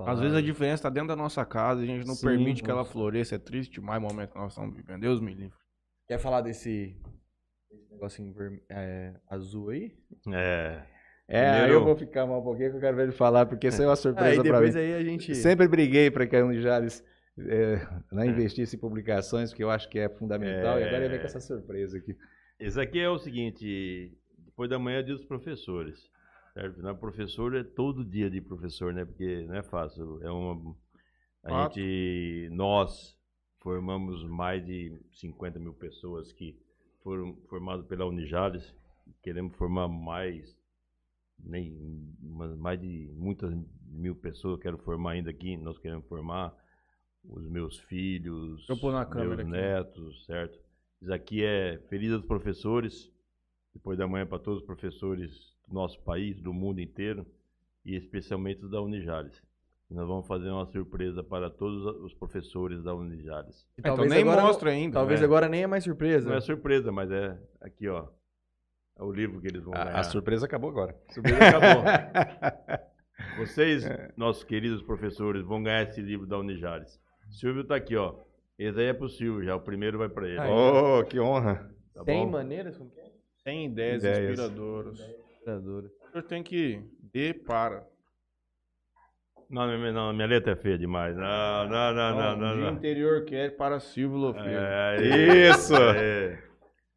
Às 0.06 0.20
vezes 0.20 0.36
a 0.36 0.42
diferença 0.42 0.76
está 0.76 0.90
dentro 0.90 1.08
da 1.08 1.16
nossa 1.16 1.46
casa, 1.46 1.82
a 1.82 1.86
gente 1.86 2.06
não 2.06 2.16
Sim, 2.16 2.28
permite 2.28 2.62
que 2.62 2.70
ela 2.70 2.84
floresça. 2.84 3.36
É 3.36 3.40
triste 3.40 3.72
demais 3.76 4.04
o 4.04 4.06
momento 4.06 4.34
que 4.34 4.38
nós 4.38 4.52
estamos 4.52 4.76
vivendo. 4.76 5.00
Deus 5.00 5.22
me 5.22 5.34
livre. 5.34 5.58
Quer 6.06 6.20
falar 6.20 6.42
desse, 6.42 6.98
desse 7.72 7.90
negocinho 7.90 8.36
é, 8.70 9.14
azul 9.30 9.70
aí? 9.70 9.96
É. 10.34 10.84
É, 11.26 11.50
aí 11.62 11.72
eu 11.72 11.82
vou 11.82 11.96
ficar 11.96 12.26
mal 12.26 12.42
um 12.42 12.44
pouquinho 12.44 12.72
que 12.72 12.76
eu 12.76 12.82
quero 12.82 12.98
ver 12.98 13.04
ele 13.04 13.12
falar, 13.14 13.46
porque 13.46 13.68
isso 13.68 13.82
é 13.82 13.88
uma 13.88 13.96
surpresa 13.96 14.44
para 14.44 14.60
mim. 14.60 14.78
Aí 14.78 14.94
a 14.96 15.04
gente... 15.04 15.34
Sempre 15.34 15.66
briguei 15.66 16.12
para 16.12 16.28
que 16.28 16.36
a 16.36 16.54
Jales 16.60 17.02
é, 17.38 17.88
né, 18.12 18.28
investisse 18.28 18.76
em 18.76 18.80
publicações, 18.80 19.50
porque 19.50 19.64
eu 19.64 19.72
acho 19.72 19.90
que 19.90 20.00
é 20.00 20.10
fundamental, 20.10 20.78
é... 20.78 20.82
e 20.82 20.84
agora 20.84 21.06
ele 21.06 21.10
vem 21.10 21.20
com 21.20 21.26
essa 21.26 21.40
surpresa 21.40 21.98
aqui. 21.98 22.16
Isso 22.60 22.80
aqui 22.80 23.00
é 23.00 23.10
o 23.10 23.18
seguinte, 23.18 24.12
depois 24.38 24.70
da 24.70 24.78
manhã 24.78 25.04
diz 25.04 25.20
os 25.20 25.26
professores. 25.26 26.12
Certo? 26.54 26.82
Não, 26.84 26.96
professor 26.96 27.56
é 27.56 27.64
todo 27.64 28.06
dia 28.06 28.30
de 28.30 28.40
professor, 28.40 28.94
né? 28.94 29.04
Porque 29.04 29.44
não 29.48 29.56
é 29.56 29.64
fácil. 29.64 30.22
É 30.22 30.30
uma, 30.30 30.76
a 31.44 31.64
gente, 31.64 32.48
nós 32.52 33.18
formamos 33.60 34.24
mais 34.26 34.64
de 34.64 34.96
50 35.14 35.58
mil 35.58 35.74
pessoas 35.74 36.32
que 36.32 36.56
foram 37.02 37.36
formadas 37.50 37.86
pela 37.88 38.06
Unijales. 38.06 38.74
Queremos 39.24 39.56
formar 39.56 39.88
mais, 39.88 40.56
nem 41.40 42.16
mais 42.58 42.80
de 42.80 43.10
muitas 43.16 43.52
mil 43.88 44.16
pessoas. 44.16 44.60
Quero 44.60 44.78
formar 44.78 45.12
ainda 45.14 45.32
aqui. 45.32 45.58
Nós 45.58 45.80
queremos 45.80 46.06
formar 46.06 46.54
os 47.24 47.48
meus 47.48 47.80
filhos, 47.80 48.66
meus 48.68 49.46
netos, 49.46 50.26
certo? 50.26 50.60
Isso 51.02 51.14
aqui 51.14 51.44
é 51.44 51.80
Feliz 51.90 52.12
dos 52.12 52.26
Professores. 52.26 53.12
Depois 53.74 53.98
da 53.98 54.08
manhã 54.08 54.26
para 54.26 54.38
todos 54.38 54.62
os 54.62 54.66
professores 54.66 55.56
do 55.68 55.74
nosso 55.74 56.00
país, 56.02 56.40
do 56.40 56.54
mundo 56.54 56.80
inteiro, 56.80 57.26
e 57.84 57.96
especialmente 57.96 58.66
da 58.68 58.82
Unijales. 58.82 59.42
Nós 59.90 60.08
vamos 60.08 60.26
fazer 60.28 60.50
uma 60.50 60.66
surpresa 60.66 61.24
para 61.24 61.50
todos 61.50 61.86
os 62.04 62.14
professores 62.14 62.84
da 62.84 62.96
Unijales. 62.96 63.68
É, 63.78 63.90
então 63.90 64.06
nem 64.06 64.22
agora, 64.22 64.42
mostra 64.42 64.72
ainda. 64.72 64.94
Talvez 64.94 65.20
né? 65.20 65.26
agora 65.26 65.48
nem 65.48 65.64
é 65.64 65.68
mais 65.68 65.84
surpresa. 65.84 66.30
Não 66.30 66.36
é 66.36 66.42
surpresa, 66.42 66.92
mas 66.92 67.12
é 67.12 67.38
aqui, 67.62 67.88
ó. 67.88 68.08
É 68.98 69.04
o 69.04 69.12
livro 69.12 69.40
que 69.42 69.48
eles 69.48 69.64
vão 69.64 69.74
a, 69.74 69.84
ganhar. 69.84 70.00
A 70.00 70.04
surpresa 70.04 70.46
acabou 70.46 70.70
agora. 70.70 70.96
A 71.10 71.14
surpresa 71.14 71.48
acabou. 71.48 71.84
Vocês, 73.38 73.86
é. 73.86 74.12
nossos 74.16 74.44
queridos 74.44 74.82
professores, 74.82 75.44
vão 75.44 75.62
ganhar 75.62 75.84
esse 75.84 76.02
livro 76.02 76.26
da 76.26 76.40
Unijales. 76.40 77.00
Silvio 77.34 77.64
está 77.64 77.76
aqui, 77.76 77.96
ó. 77.96 78.16
Esse 78.58 78.80
aí 78.80 78.86
é 78.88 78.94
pro 78.94 79.10
Silvio, 79.10 79.44
já 79.44 79.56
o 79.56 79.60
primeiro 79.60 79.98
vai 79.98 80.10
para 80.10 80.28
ele. 80.28 80.40
oh, 80.40 81.04
que 81.04 81.20
honra. 81.20 81.70
Tá 81.94 82.04
Tem 82.04 82.26
maneiras? 82.26 82.78
Como 82.78 82.90
que 82.90 83.00
é? 83.00 83.12
Tem 83.44 83.66
ideias, 83.66 84.04
ideias. 84.04 84.40
inspiradoras. 84.40 85.00
Inspiradora. 85.00 85.88
O 85.88 86.12
senhor 86.12 86.24
tem 86.24 86.44
que 86.44 86.82
de 87.12 87.34
para. 87.34 87.86
Não, 89.50 89.68
não, 89.94 90.14
minha 90.14 90.28
letra 90.28 90.54
é 90.54 90.56
feia 90.56 90.78
demais. 90.78 91.16
Não, 91.16 91.70
não, 91.70 91.94
não, 91.94 92.16
não. 92.16 92.38
não, 92.38 92.56
não, 92.56 92.72
interior 92.72 93.26
quer 93.26 93.56
para 93.56 93.80
Silvio 93.80 94.18
Lofeiro. 94.18 94.50
É, 94.50 95.50
isso! 95.50 95.76
É. 95.76 96.42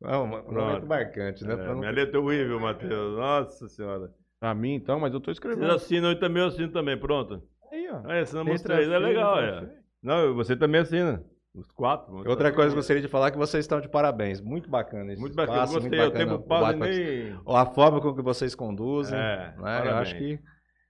Não, 0.01 0.25
um 0.25 0.27
momento 0.27 0.87
marcante, 0.87 1.45
né? 1.45 1.55
É, 1.55 1.75
minha 1.75 1.91
letra 1.91 2.17
é 2.17 2.21
horrível, 2.21 2.61
Matheus. 2.61 3.17
Nossa 3.17 3.69
senhora. 3.69 4.11
Pra 4.39 4.55
mim, 4.55 4.75
então, 4.75 5.01
mas 5.01 5.13
eu 5.13 5.21
tô 5.21 5.31
escrevendo. 5.31 5.67
Você 5.67 5.77
assina, 5.77 6.09
eu 6.09 6.19
também 6.19 6.43
assino 6.45 6.71
também, 6.71 6.97
pronto. 6.97 7.43
Aí, 7.73 7.89
ó. 7.91 8.03
Aí, 8.05 8.21
assinamos 8.21 8.63
três, 8.63 8.89
é 8.89 8.99
legal, 8.99 9.41
é. 9.41 9.86
Não, 10.07 10.35
você 10.35 10.55
também 10.57 10.81
assina. 10.81 11.24
Os 11.53 11.69
quatro. 11.73 12.15
Outra 12.28 12.53
coisa 12.53 12.69
que 12.69 12.74
eu 12.74 12.77
gostaria 12.77 13.03
de 13.03 13.09
falar 13.09 13.28
é 13.28 13.31
que 13.33 13.39
vocês 13.39 13.65
estão 13.65 13.81
de 13.81 13.89
parabéns. 13.89 14.41
Muito 14.41 14.70
bacana 14.70 15.12
isso. 15.12 15.20
Muito 15.20 15.35
bacana, 15.35 15.65
espaço, 15.65 15.81
gostei. 15.81 15.99
Muito 15.99 16.12
bacana. 16.12 16.73
Eu 16.73 16.81
tenho 16.81 17.43
nem... 17.45 17.57
A 17.57 17.66
forma 17.66 18.01
com 18.01 18.15
que 18.15 18.23
vocês 18.23 18.55
conduzem. 18.55 19.19
É, 19.19 19.55
né? 19.59 19.89
Eu 19.89 19.97
acho 19.97 20.16
que 20.16 20.39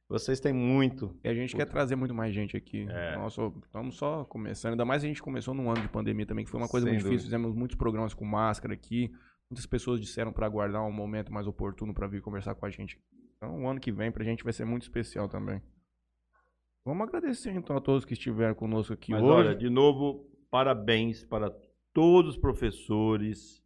vocês 0.07 0.39
têm 0.39 0.53
muito. 0.53 1.17
E 1.25 1.29
a 1.29 1.35
gente 1.35 1.57
quer 1.57 1.65
trazer 1.65 1.97
muito 1.97 2.13
mais 2.13 2.35
gente 2.35 2.59
aqui. 2.59 2.87
É. 2.91 3.17
Nós 3.17 3.39
estamos 3.65 3.97
só 3.97 4.25
começando. 4.25 4.73
Ainda 4.73 4.85
mais 4.85 5.03
a 5.03 5.07
gente 5.07 5.23
começou 5.23 5.55
num 5.55 5.71
ano 5.71 5.81
de 5.81 5.89
pandemia 5.89 6.27
também, 6.27 6.45
que 6.45 6.51
foi 6.51 6.61
uma 6.61 6.69
coisa 6.69 6.85
Sem 6.85 6.93
muito 6.93 7.05
dúvida. 7.05 7.17
difícil. 7.17 7.31
Fizemos 7.31 7.55
muitos 7.55 7.77
programas 7.77 8.13
com 8.13 8.27
máscara 8.27 8.75
aqui. 8.75 9.11
Muitas 9.49 9.65
pessoas 9.65 9.99
disseram 9.99 10.33
para 10.33 10.45
aguardar 10.45 10.85
um 10.85 10.93
momento 10.93 11.33
mais 11.33 11.47
oportuno 11.47 11.95
para 11.95 12.07
vir 12.07 12.21
conversar 12.21 12.55
com 12.55 12.67
a 12.67 12.71
gente. 12.71 12.99
Então, 13.37 13.63
o 13.63 13.69
ano 13.69 13.81
que 13.81 13.93
vem 13.93 14.11
para 14.11 14.23
a 14.23 14.27
gente 14.27 14.45
vai 14.45 14.53
ser 14.53 14.67
muito 14.67 14.83
especial 14.83 15.29
também. 15.29 15.63
Vamos 16.87 17.09
agradecer 17.09 17.51
então 17.51 17.77
a 17.77 17.81
todos 17.81 18.05
que 18.05 18.13
estiveram 18.13 18.55
conosco 18.55 18.93
aqui 18.93 19.11
Mas, 19.11 19.21
hoje. 19.21 19.33
Olha, 19.33 19.57
de 19.57 19.69
novo, 19.69 20.25
parabéns 20.49 21.25
para 21.25 21.51
todos 21.93 22.37
os 22.37 22.41
professores 22.41 23.61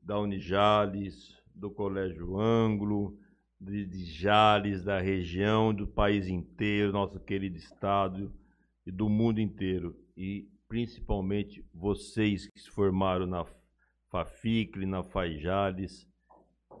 da 0.00 0.16
Unijales, 0.20 1.42
do 1.52 1.72
Colégio 1.72 2.38
Ângulo, 2.38 3.18
de, 3.60 3.84
de 3.84 4.04
Jales, 4.04 4.84
da 4.84 5.00
região, 5.00 5.74
do 5.74 5.88
país 5.88 6.28
inteiro, 6.28 6.92
nosso 6.92 7.18
querido 7.18 7.56
estado 7.56 8.32
e 8.86 8.92
do 8.92 9.08
mundo 9.08 9.40
inteiro. 9.40 9.96
E 10.16 10.48
principalmente 10.68 11.68
vocês 11.74 12.46
que 12.46 12.60
se 12.60 12.70
formaram 12.70 13.26
na 13.26 13.44
Faficle, 14.08 14.86
na 14.86 15.02
Fajales 15.02 16.06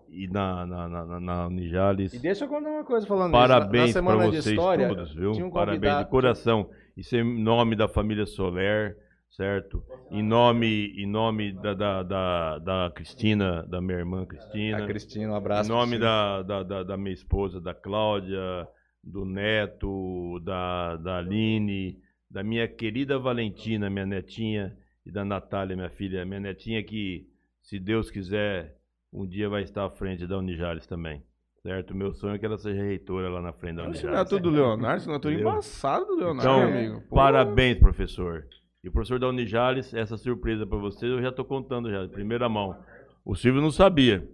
e 0.08 0.26
na, 0.28 0.66
na, 0.66 0.88
na, 0.88 1.20
na 1.20 1.46
Unijales. 1.46 2.12
E 2.12 2.18
deixa 2.18 2.44
eu 2.44 2.48
contar 2.48 2.70
uma 2.70 2.84
coisa 2.84 3.06
falando 3.06 3.32
Parabéns 3.32 3.92
para 3.92 4.16
vocês 4.16 4.46
história, 4.46 4.88
todos, 4.88 5.14
viu? 5.14 5.32
Um 5.32 5.50
Parabéns 5.50 5.98
de 5.98 6.04
coração. 6.06 6.70
Isso 6.96 7.14
é 7.16 7.20
em 7.20 7.42
nome 7.42 7.76
da 7.76 7.88
família 7.88 8.26
Soler 8.26 8.96
certo? 9.36 9.84
Em 10.10 10.22
nome, 10.22 10.94
em 10.96 11.06
nome 11.06 11.52
da, 11.52 11.74
da, 11.74 12.02
da, 12.02 12.58
da, 12.58 12.92
Cristina, 12.94 13.62
da 13.66 13.80
minha 13.80 13.98
irmã 13.98 14.24
Cristina. 14.24 14.78
A 14.78 14.86
Cristina, 14.86 15.32
um 15.32 15.34
abraço. 15.34 15.70
Em 15.70 15.74
nome 15.74 15.98
da, 15.98 16.42
da, 16.42 16.62
da, 16.62 16.82
da, 16.82 16.96
minha 16.96 17.12
esposa, 17.12 17.60
da 17.60 17.74
Cláudia, 17.74 18.66
do 19.04 19.24
Neto, 19.26 20.40
da, 20.40 20.96
da 20.96 21.18
Aline, 21.18 21.98
da 22.30 22.42
minha 22.42 22.66
querida 22.66 23.18
Valentina, 23.18 23.90
minha 23.90 24.06
netinha, 24.06 24.76
e 25.04 25.10
da 25.10 25.24
Natália, 25.24 25.76
minha 25.76 25.90
filha. 25.90 26.24
Minha 26.24 26.40
netinha 26.40 26.82
que, 26.82 27.28
se 27.62 27.78
Deus 27.78 28.10
quiser, 28.10 28.75
um 29.12 29.26
dia 29.26 29.48
vai 29.48 29.62
estar 29.62 29.84
à 29.84 29.90
frente 29.90 30.26
da 30.26 30.38
Unijares 30.38 30.86
também. 30.86 31.22
Certo? 31.62 31.94
Meu 31.96 32.12
sonho 32.14 32.34
é 32.34 32.38
que 32.38 32.46
ela 32.46 32.58
seja 32.58 32.80
reitora 32.80 33.28
lá 33.28 33.40
na 33.42 33.52
frente 33.52 33.76
da 33.76 33.82
Unijares. 33.84 34.04
Assinatura 34.04 34.42
do 34.42 34.50
Leonardo, 34.50 34.96
assinatura 34.96 35.34
embaçada 35.34 36.04
do 36.04 36.14
Leonardo, 36.14 36.40
então, 36.40 36.62
amigo. 36.62 37.02
Pô. 37.08 37.16
Parabéns, 37.16 37.78
professor. 37.78 38.46
E 38.84 38.88
o 38.88 38.92
professor 38.92 39.18
da 39.18 39.28
Unijales, 39.28 39.92
essa 39.92 40.16
surpresa 40.16 40.64
para 40.64 40.78
vocês, 40.78 41.10
eu 41.10 41.20
já 41.20 41.30
estou 41.30 41.44
contando 41.44 41.90
já, 41.90 42.04
de 42.04 42.08
primeira 42.12 42.48
mão. 42.48 42.76
O 43.24 43.34
Silvio 43.34 43.60
não 43.60 43.72
sabia. 43.72 44.28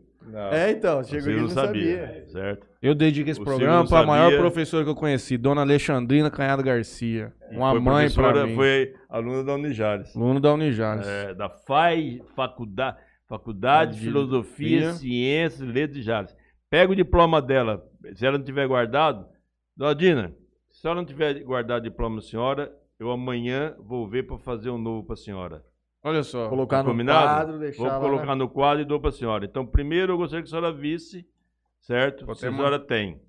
É, 0.52 0.70
então, 0.70 1.02
chegou 1.02 1.20
aqui 1.20 1.30
e 1.30 1.34
não 1.34 1.42
não 1.42 1.48
sabia, 1.48 2.06
sabia. 2.06 2.26
certo? 2.28 2.66
Eu 2.80 2.94
dedico 2.94 3.28
esse 3.28 3.40
O 3.40 3.44
programa 3.44 3.78
Silvio 3.78 3.90
para 3.90 4.04
a 4.04 4.06
maior 4.06 4.38
professora 4.38 4.84
que 4.84 4.90
eu 4.90 4.94
conheci, 4.94 5.36
Dona 5.36 5.62
Alexandrina 5.62 6.30
Canhado 6.30 6.62
Garcia. 6.62 7.32
Uma 7.50 7.70
Foi 7.70 7.80
mãe 7.80 8.10
para 8.10 8.22
professora, 8.24 8.46
mim. 8.46 8.54
Foi 8.54 8.94
aluna 9.08 9.42
da 9.42 9.54
Unijares. 9.54 10.14
Aluno 10.14 10.38
da 10.38 10.52
Unijales. 10.54 11.06
É, 11.06 11.34
da 11.34 11.48
FAI, 11.48 12.22
Faculdade, 12.36 12.98
Faculdade 13.28 13.94
de 13.96 14.00
Filosofia, 14.00 14.68
Filosofia. 14.80 14.92
Ciências 14.94 15.60
e 15.60 15.72
Letras 15.72 15.94
de 15.94 16.02
Jales. 16.02 16.36
Pega 16.68 16.92
o 16.92 16.96
diploma 16.96 17.40
dela, 17.40 17.84
se 18.14 18.26
ela 18.26 18.38
não 18.38 18.44
tiver 18.44 18.66
guardado, 18.66 19.26
Dona 19.76 19.94
Dina, 19.94 20.34
se 20.70 20.86
ela 20.86 20.96
não 20.96 21.04
tiver 21.04 21.42
guardado 21.44 21.80
o 21.80 21.88
diploma 21.88 22.16
da 22.16 22.22
senhora, 22.22 22.74
eu 22.98 23.10
amanhã 23.10 23.74
vou 23.78 24.08
ver 24.08 24.26
para 24.26 24.38
fazer 24.38 24.70
um 24.70 24.78
novo 24.78 25.04
para 25.04 25.14
a 25.14 25.16
senhora. 25.16 25.64
Olha 26.04 26.22
só. 26.22 26.48
Colocar 26.48 26.78
Tá 26.78 26.82
no 26.82 26.90
combinado? 26.90 27.28
quadro, 27.34 27.58
deixar 27.58 27.78
Vou 27.82 27.86
lá 27.92 28.00
colocar 28.00 28.26
na- 28.26 28.36
no 28.36 28.48
quadro 28.48 28.82
e 28.82 28.84
dou 28.86 28.98
para 29.00 29.10
a 29.10 29.12
senhora. 29.12 29.44
Então, 29.44 29.64
primeiro 29.66 30.12
eu 30.14 30.16
gostaria 30.16 30.42
que 30.42 30.48
a 30.48 30.50
senhora 30.50 30.72
visse, 30.72 31.24
certo? 31.80 32.24
Se 32.24 32.30
a 32.30 32.34
senhora 32.50 32.78
tem. 32.78 33.20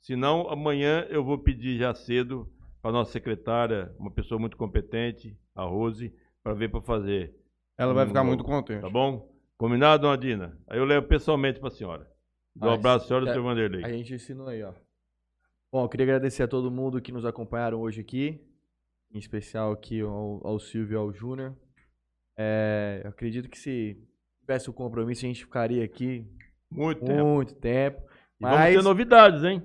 Se 0.00 0.14
não, 0.14 0.48
amanhã 0.50 1.06
eu 1.08 1.24
vou 1.24 1.38
pedir 1.38 1.78
já 1.78 1.94
cedo 1.94 2.48
para 2.82 2.92
nossa 2.92 3.10
secretária, 3.12 3.92
uma 3.98 4.10
pessoa 4.10 4.38
muito 4.38 4.56
competente, 4.56 5.36
a 5.54 5.62
Rose, 5.64 6.12
para 6.42 6.52
ver 6.54 6.70
para 6.70 6.80
fazer. 6.82 7.34
Ela 7.76 7.94
vai 7.94 8.04
um 8.04 8.08
ficar 8.08 8.20
novo, 8.20 8.28
muito 8.28 8.44
contente. 8.44 8.80
Tá 8.82 8.90
bom? 8.90 9.28
Combinado, 9.58 10.02
dona 10.02 10.16
Dina? 10.16 10.56
Aí 10.68 10.78
eu 10.78 10.84
levo 10.84 11.08
pessoalmente 11.08 11.58
para 11.58 11.66
a 11.68 11.72
senhora. 11.72 12.08
Dou 12.54 12.70
um 12.70 12.74
abraço 12.74 13.04
à 13.04 13.08
senhora 13.08 13.26
e 13.26 13.28
ao 13.28 13.34
seu 13.34 13.42
Vanderlei. 13.42 13.84
A 13.84 13.88
gente 13.88 14.14
ensinou 14.14 14.46
aí, 14.46 14.62
ó. 14.62 14.72
Bom, 15.72 15.84
eu 15.84 15.88
queria 15.88 16.04
agradecer 16.06 16.44
a 16.44 16.48
todo 16.48 16.70
mundo 16.70 17.02
que 17.02 17.10
nos 17.10 17.26
acompanharam 17.26 17.80
hoje 17.80 18.00
aqui. 18.00 18.40
Em 19.12 19.18
especial 19.18 19.72
aqui 19.72 20.00
ao, 20.00 20.40
ao 20.46 20.60
Silvio 20.60 20.94
e 20.94 20.96
ao 20.96 21.12
Júnior. 21.12 21.56
É, 22.36 23.00
eu 23.02 23.10
acredito 23.10 23.48
que 23.48 23.58
se 23.58 24.00
tivesse 24.40 24.70
o 24.70 24.72
compromisso, 24.72 25.24
a 25.24 25.28
gente 25.28 25.44
ficaria 25.44 25.84
aqui 25.84 26.24
Muito 26.70 27.04
tempo. 27.04 27.26
muito 27.26 27.54
tempo. 27.56 28.00
E 28.40 28.44
vamos 28.44 28.58
Mas, 28.58 28.76
ter 28.76 28.82
novidades, 28.82 29.42
hein? 29.42 29.62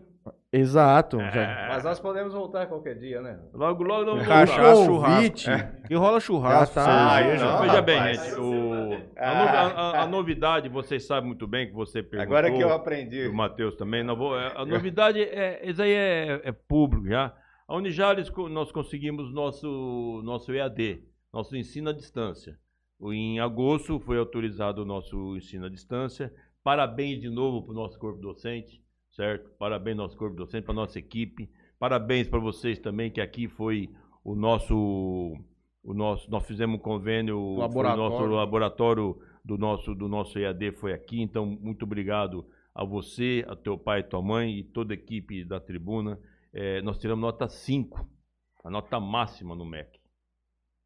Exato. 0.53 1.19
É. 1.19 1.67
Mas 1.69 1.83
nós 1.83 1.99
podemos 1.99 2.33
voltar 2.33 2.67
qualquer 2.67 2.95
dia, 2.97 3.21
né? 3.21 3.39
Logo, 3.53 3.83
logo, 3.83 4.11
logo. 4.11 4.23
Cachaça, 4.25 4.81
o 4.81 4.85
churrasco. 4.85 5.49
E 5.89 5.95
rola 5.95 6.19
churrasco. 6.19 6.75
Já 6.75 6.85
tá. 6.85 7.15
Ah, 7.17 7.35
já- 7.37 7.61
Veja 7.61 7.81
bem, 7.81 8.13
gente, 8.13 8.39
o- 8.39 8.93
a, 9.17 9.33
no- 9.35 9.49
a- 9.49 9.71
a- 9.99 10.01
a 10.03 10.07
novidade, 10.07 10.69
vocês 10.69 11.05
sabem 11.05 11.27
muito 11.27 11.47
bem 11.47 11.67
que 11.67 11.73
você 11.73 12.03
perguntou. 12.03 12.37
Agora 12.37 12.51
que 12.55 12.61
eu 12.63 12.71
aprendi. 12.71 13.27
o 13.27 13.33
Matheus 13.33 13.75
também. 13.75 14.03
Não 14.03 14.15
vou, 14.15 14.39
é, 14.39 14.53
a 14.55 14.65
novidade 14.65 15.19
é, 15.21 15.61
isso 15.69 15.81
aí 15.81 15.91
é, 15.91 16.41
é 16.43 16.51
público 16.51 17.07
já. 17.07 17.33
A 17.67 17.75
Unijales 17.75 18.29
nós 18.51 18.71
conseguimos 18.71 19.33
nosso 19.33 20.21
nosso 20.23 20.51
EAD, 20.53 21.01
nosso 21.33 21.55
ensino 21.55 21.89
à 21.89 21.93
distância. 21.93 22.55
Em 23.01 23.39
agosto 23.39 23.99
foi 23.99 24.17
autorizado 24.19 24.83
o 24.83 24.85
nosso 24.85 25.35
ensino 25.35 25.65
à 25.65 25.69
distância. 25.69 26.31
Parabéns 26.63 27.19
de 27.19 27.29
novo 27.29 27.63
para 27.63 27.71
o 27.71 27.75
nosso 27.75 27.97
corpo 27.97 28.21
docente, 28.21 28.81
certo? 29.13 29.49
Parabéns 29.57 29.97
nosso 29.97 30.17
corpo 30.17 30.35
docente, 30.35 30.65
para 30.65 30.73
nossa 30.73 30.99
equipe. 30.99 31.49
Parabéns 31.79 32.27
para 32.27 32.39
vocês 32.39 32.79
também 32.79 33.11
que 33.11 33.21
aqui 33.21 33.47
foi 33.47 33.89
o 34.23 34.35
nosso 34.35 35.35
o 35.83 35.93
nosso 35.93 36.29
nós 36.29 36.45
fizemos 36.45 36.77
um 36.77 36.81
convênio, 36.81 37.35
foi 37.35 37.55
o 37.55 37.57
Laboratório. 37.57 38.03
nosso 38.03 38.25
laboratório 38.25 39.21
do 39.43 39.57
nosso 39.57 39.93
do 39.93 40.07
nosso 40.07 40.39
EAD 40.39 40.71
foi 40.73 40.93
aqui, 40.93 41.21
então 41.21 41.45
muito 41.45 41.83
obrigado 41.83 42.45
a 42.73 42.83
você, 42.83 43.45
a 43.47 43.55
teu 43.55 43.77
pai 43.77 44.03
tua 44.03 44.21
mãe 44.21 44.59
e 44.59 44.63
toda 44.63 44.93
a 44.93 44.95
equipe 44.95 45.43
da 45.43 45.59
tribuna. 45.59 46.19
É, 46.51 46.81
nós 46.81 46.97
tiramos 46.97 47.21
nota 47.21 47.47
5, 47.47 48.07
a 48.63 48.69
nota 48.69 48.99
máxima 48.99 49.55
no 49.55 49.65
MEC. 49.65 49.99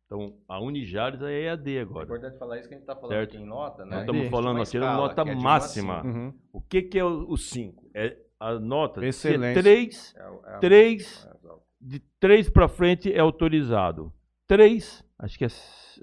Então, 0.07 0.37
a 0.47 0.59
Unijares 0.61 1.21
é 1.21 1.43
EAD 1.43 1.77
É 1.77 1.81
agora. 1.81 2.05
importante 2.05 2.37
falar 2.39 2.57
isso 2.59 2.69
que 2.69 2.75
a 2.75 2.77
gente 2.77 2.83
está 2.83 2.95
falando 2.95 3.11
Certo. 3.17 3.33
aqui 3.35 3.43
em 3.43 3.45
nota, 3.45 3.83
né? 3.85 3.91
Nós 3.91 3.99
estamos 4.01 4.27
falando, 4.29 4.57
nós 4.57 4.71
tiramos 4.71 4.93
escala, 4.93 5.07
nota 5.09 5.23
que 5.25 5.29
é 5.29 5.35
máxima. 5.35 6.03
Uhum. 6.05 6.33
O 6.53 6.61
que, 6.61 6.81
que 6.81 6.97
é 6.97 7.03
o 7.03 7.35
5? 7.35 7.89
É 7.93 8.17
a 8.39 8.53
nota 8.57 9.05
Excelência. 9.05 9.61
3, 9.61 10.15
É 10.17 10.29
o- 10.29 10.45
é 10.45 10.55
o- 10.55 10.59
3, 10.61 11.27
é 11.43 11.47
o- 11.51 11.59
de 11.81 11.99
3 12.21 12.49
para 12.49 12.69
frente 12.69 13.11
é 13.11 13.19
autorizado. 13.19 14.13
3, 14.47 15.03
acho 15.19 15.37
que 15.37 15.43
é, 15.43 15.47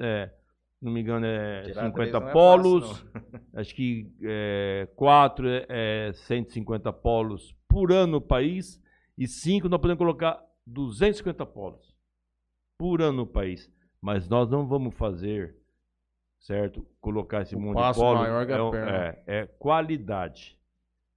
é, 0.01 0.31
não 0.83 0.93
me 0.93 1.01
engano, 1.01 1.25
é 1.25 1.63
Tirar 1.63 1.87
50 1.87 1.95
três 1.95 2.13
não 2.13 2.29
é 2.29 2.33
polos. 2.33 2.89
fácil, 2.91 3.11
acho 3.55 3.75
que 3.75 4.11
4 4.97 5.49
é, 5.49 5.67
é 6.09 6.13
150 6.13 6.93
polos 6.93 7.57
por 7.67 7.91
ano 7.91 8.13
no 8.13 8.21
país. 8.21 8.79
E 9.17 9.27
5 9.27 9.67
nós 9.67 9.81
podemos 9.81 9.99
colocar 9.99 10.43
250 10.67 11.47
polos 11.47 11.95
por 12.79 13.01
ano 13.01 13.19
no 13.19 13.27
país. 13.27 13.73
Mas 14.05 14.29
nós 14.29 14.51
não 14.51 14.67
vamos 14.67 14.95
fazer, 14.95 15.57
certo? 16.39 16.87
Colocar 17.01 17.41
esse 17.41 17.57
O 17.57 17.59
monte 17.59 17.77
de 17.77 17.83
passo 17.85 18.01
polos. 18.01 18.21
maior 18.21 18.45
que 18.47 18.53
a 18.53 18.57
é, 18.59 18.71
perna. 18.71 18.91
é, 18.91 19.25
é 19.27 19.47
qualidade. 19.47 20.59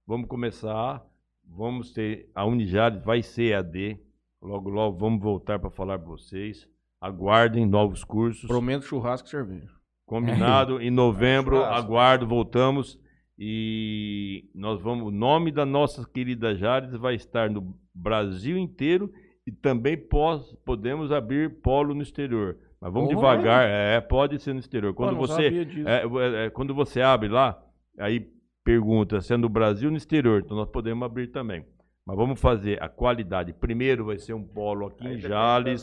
Vamos 0.06 0.26
começar. 0.26 1.04
Vamos 1.44 1.92
ter. 1.92 2.30
A 2.34 2.46
Unijales 2.46 3.04
vai 3.04 3.22
ser 3.22 3.52
AD. 3.52 4.00
Logo, 4.40 4.70
logo 4.70 4.96
vamos 4.96 5.20
voltar 5.20 5.58
para 5.58 5.68
falar 5.68 5.98
para 5.98 6.08
vocês. 6.08 6.66
Aguardem 6.98 7.66
novos 7.66 8.04
cursos. 8.04 8.48
Prometo 8.48 8.86
churrasco 8.86 9.28
e 9.28 9.30
cerveja. 9.32 9.70
Combinado. 10.06 10.80
Em 10.80 10.90
novembro, 10.90 11.56
Churrasco. 11.56 11.76
aguardo, 11.76 12.26
voltamos. 12.26 12.98
E 13.38 14.48
nós 14.54 14.80
vamos. 14.80 15.08
O 15.08 15.10
nome 15.10 15.52
da 15.52 15.66
nossa 15.66 16.08
querida 16.08 16.54
Jales 16.54 16.96
vai 16.96 17.16
estar 17.16 17.50
no 17.50 17.78
Brasil 17.94 18.56
inteiro 18.56 19.12
e 19.46 19.52
também 19.52 19.94
pós, 19.94 20.54
podemos 20.64 21.12
abrir 21.12 21.60
polo 21.60 21.94
no 21.94 22.00
exterior. 22.00 22.56
Mas 22.80 22.92
vamos 22.92 23.08
devagar. 23.08 23.68
É, 23.68 24.00
pode 24.00 24.38
ser 24.40 24.52
no 24.52 24.60
exterior. 24.60 24.94
Quando 24.94 25.10
Pô, 25.10 25.14
não 25.16 25.20
você 25.26 25.44
sabia 25.44 25.64
disso. 25.64 25.88
é, 25.88 26.02
é, 26.02 26.46
é, 26.46 26.50
quando 26.50 26.74
você 26.74 27.00
abre 27.00 27.28
lá, 27.28 27.60
aí 27.98 28.30
pergunta 28.64 29.20
se 29.20 29.34
é 29.34 29.36
no 29.36 29.48
Brasil 29.48 29.88
ou 29.88 29.92
no 29.92 29.96
exterior. 29.96 30.42
Então 30.44 30.56
nós 30.56 30.68
podemos 30.68 31.04
abrir 31.04 31.28
também. 31.28 31.64
Mas 32.06 32.16
vamos 32.16 32.40
fazer 32.40 32.82
a 32.82 32.88
qualidade. 32.88 33.52
Primeiro 33.52 34.06
vai 34.06 34.18
ser 34.18 34.32
um 34.32 34.42
polo 34.42 34.86
aqui 34.86 35.06
Aí 35.06 35.16
em 35.16 35.18
Jales 35.18 35.82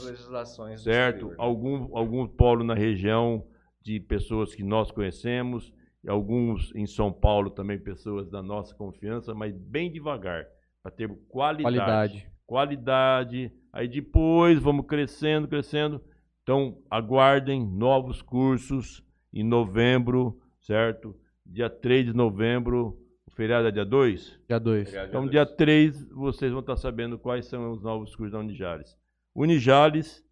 certo? 0.77 1.27
exterior? 1.27 1.35
Algum, 1.37 1.95
algum 1.95 2.27
polo 2.27 2.63
na 2.63 2.73
região 2.73 3.45
de 3.79 3.99
pessoas 3.99 4.55
que 4.55 4.63
nós 4.63 4.89
conhecemos, 4.89 5.71
e 6.03 6.09
alguns 6.09 6.73
em 6.73 6.87
São 6.87 7.13
Paulo 7.13 7.51
também, 7.51 7.77
pessoas 7.77 8.27
da 8.27 8.41
nossa 8.41 8.73
confiança, 8.73 9.35
mas 9.35 9.55
bem 9.55 9.91
devagar, 9.91 10.47
para 10.81 10.91
ter 10.91 11.07
qualidade. 11.29 11.75
Qualidade. 11.75 12.31
Qualidade. 12.47 13.51
Aí 13.71 13.87
depois 13.87 14.59
vamos 14.59 14.87
crescendo, 14.87 15.47
crescendo. 15.47 16.01
Então, 16.45 16.77
aguardem 16.91 17.65
novos 17.65 18.21
cursos 18.21 19.03
em 19.33 19.41
novembro, 19.43 20.39
certo? 20.61 21.15
Dia 21.43 21.71
3 21.71 22.05
de 22.05 22.13
novembro, 22.13 22.99
o 23.25 23.31
feriado 23.31 23.67
é 23.67 23.71
dia 23.71 23.83
2? 23.83 24.39
Dia 24.47 24.59
2. 24.59 24.81
Obrigado, 24.87 25.07
Então, 25.09 25.21
Jesus. 25.21 25.31
dia 25.31 25.43
3, 25.47 26.07
vocês 26.11 26.51
vão 26.51 26.59
estar 26.59 26.77
sabendo 26.77 27.17
quais 27.17 27.47
são 27.47 27.71
os 27.71 27.81
novos 27.81 28.15
cursos 28.15 28.33
da 28.33 28.37
Unijales. 28.37 28.95
Unijales, 29.33 30.23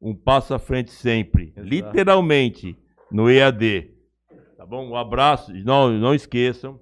um 0.00 0.14
passo 0.14 0.54
à 0.54 0.58
frente 0.60 0.92
sempre. 0.92 1.46
Exato. 1.56 1.66
Literalmente, 1.66 2.78
no 3.10 3.28
EAD. 3.28 3.90
Tá 4.56 4.64
bom? 4.64 4.88
Um 4.88 4.94
abraço. 4.94 5.52
Não, 5.64 5.90
não 5.90 6.14
esqueçam, 6.14 6.78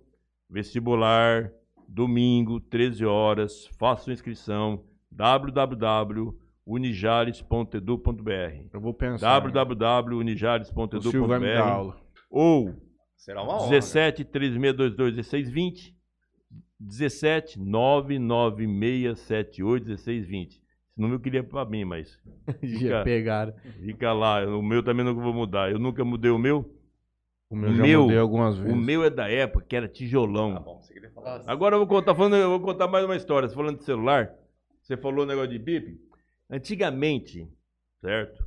vestibular, 0.50 1.50
domingo, 1.88 2.60
13 2.60 3.06
horas, 3.06 3.66
façam 3.78 4.12
inscrição, 4.12 4.84
www.unijales.edu.br 6.68 8.66
Eu 8.72 8.80
vou 8.80 8.92
pensar. 8.94 9.38
O 9.38 9.42
Silvio 11.02 11.26
vai 11.26 11.38
me 11.38 11.46
dar 11.46 11.62
www.unijales.edu.br 11.62 11.62
aula. 11.62 11.96
ou 12.30 12.74
Será 13.16 13.42
uma 13.42 13.54
honra. 13.56 13.70
17 13.70 14.24
3622 14.24 15.14
1620 15.14 15.96
17 16.80 17.58
99678 17.58 19.84
1620. 19.86 20.56
Esse 20.56 20.60
número 21.00 21.16
eu 21.16 21.20
queria 21.22 21.42
para 21.42 21.64
mim, 21.64 21.84
mas 21.84 22.20
Já 22.62 23.02
pegaram. 23.02 23.52
fica 23.84 24.12
lá. 24.12 24.44
O 24.46 24.62
meu 24.62 24.82
também 24.82 25.04
nunca 25.04 25.20
vou 25.20 25.32
mudar. 25.34 25.70
Eu 25.70 25.78
nunca 25.78 26.04
mudei 26.04 26.30
o 26.30 26.38
meu. 26.38 26.72
O 27.50 27.56
meu 27.56 27.74
já 27.74 27.82
meu- 27.82 28.02
mudei 28.02 28.18
algumas 28.18 28.56
vezes. 28.58 28.72
O 28.72 28.76
meu 28.76 29.02
é 29.02 29.10
da 29.10 29.28
época 29.28 29.64
que 29.66 29.74
era 29.74 29.88
tijolão. 29.88 30.54
Tá 30.54 30.60
bom, 30.60 30.80
você 30.80 30.92
queria 30.92 31.10
falar. 31.10 31.42
Agora 31.46 31.74
eu 31.74 31.78
vou 31.80 31.88
contar, 31.88 32.14
falando, 32.14 32.36
eu 32.36 32.50
vou 32.50 32.60
contar 32.60 32.86
mais 32.86 33.04
uma 33.04 33.16
história. 33.16 33.48
Você 33.48 33.54
falando 33.54 33.78
de 33.78 33.84
celular, 33.84 34.32
você 34.82 34.96
falou 34.96 35.24
o 35.24 35.26
negócio 35.26 35.50
de 35.50 35.58
bip. 35.58 35.98
Antigamente, 36.50 37.48
certo? 38.00 38.46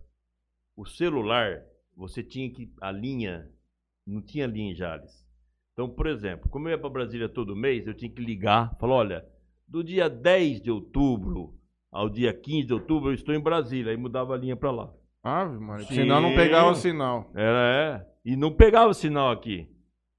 O 0.75 0.85
celular, 0.85 1.63
você 1.95 2.23
tinha 2.23 2.49
que. 2.49 2.71
A 2.81 2.91
linha. 2.91 3.49
Não 4.05 4.21
tinha 4.21 4.47
linha 4.47 4.71
em 4.71 4.75
Jales. 4.75 5.25
Então, 5.73 5.89
por 5.89 6.07
exemplo, 6.07 6.49
como 6.49 6.67
eu 6.67 6.71
ia 6.71 6.77
para 6.77 6.89
Brasília 6.89 7.29
todo 7.29 7.55
mês, 7.55 7.85
eu 7.85 7.93
tinha 7.93 8.11
que 8.11 8.21
ligar, 8.21 8.75
falar: 8.79 8.95
olha, 8.95 9.25
do 9.67 9.83
dia 9.83 10.09
10 10.09 10.61
de 10.61 10.71
outubro 10.71 11.57
ao 11.91 12.09
dia 12.09 12.33
15 12.33 12.67
de 12.67 12.73
outubro 12.73 13.09
eu 13.09 13.13
estou 13.13 13.35
em 13.35 13.39
Brasília. 13.39 13.91
Aí 13.91 13.97
mudava 13.97 14.33
a 14.33 14.37
linha 14.37 14.55
para 14.55 14.71
lá. 14.71 14.93
Ave 15.23 15.59
Maria. 15.59 15.85
Sim. 15.85 15.95
Senão 15.95 16.21
não 16.21 16.35
pegava 16.35 16.71
o 16.71 16.75
sinal. 16.75 17.29
Era, 17.35 17.73
é. 17.73 18.07
E 18.25 18.35
não 18.35 18.51
pegava 18.51 18.93
sinal 18.93 19.31
aqui. 19.31 19.67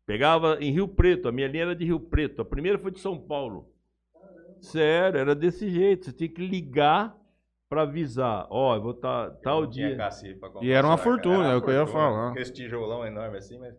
Pegava 0.07 0.59
em 0.61 0.71
Rio 0.71 0.87
Preto. 0.87 1.29
A 1.29 1.33
minha 1.33 1.49
linha 1.49 1.65
era 1.65 1.77
de 1.77 1.85
Rio 1.85 1.99
Preto. 1.99 2.43
A 2.43 2.45
primeira 2.45 2.79
foi 2.79 2.91
de 2.91 3.01
São 3.01 3.19
Paulo. 3.19 3.69
Sério, 4.61 5.19
era 5.19 5.35
desse 5.35 5.71
jeito. 5.71 6.05
Você 6.05 6.13
tinha 6.13 6.29
que 6.29 6.47
ligar 6.47 7.17
para 7.73 7.83
avisar. 7.83 8.47
Ó, 8.51 8.77
eu 8.77 8.83
vou 8.83 8.91
estar 8.91 9.31
tal 9.43 9.63
Não 9.63 9.71
tinha 9.71 9.97
dia. 9.97 10.09
E 10.61 10.71
era 10.71 10.87
uma 10.87 10.99
fortuna, 10.99 11.47
era 11.47 11.55
é 11.55 11.57
o 11.57 11.63
que 11.63 11.71
eu 11.71 11.75
ia 11.75 11.87
falar. 11.87 12.33
Aquele 12.33 12.53
tijolão 12.53 13.07
enorme 13.07 13.39
assim, 13.39 13.59
mas. 13.59 13.75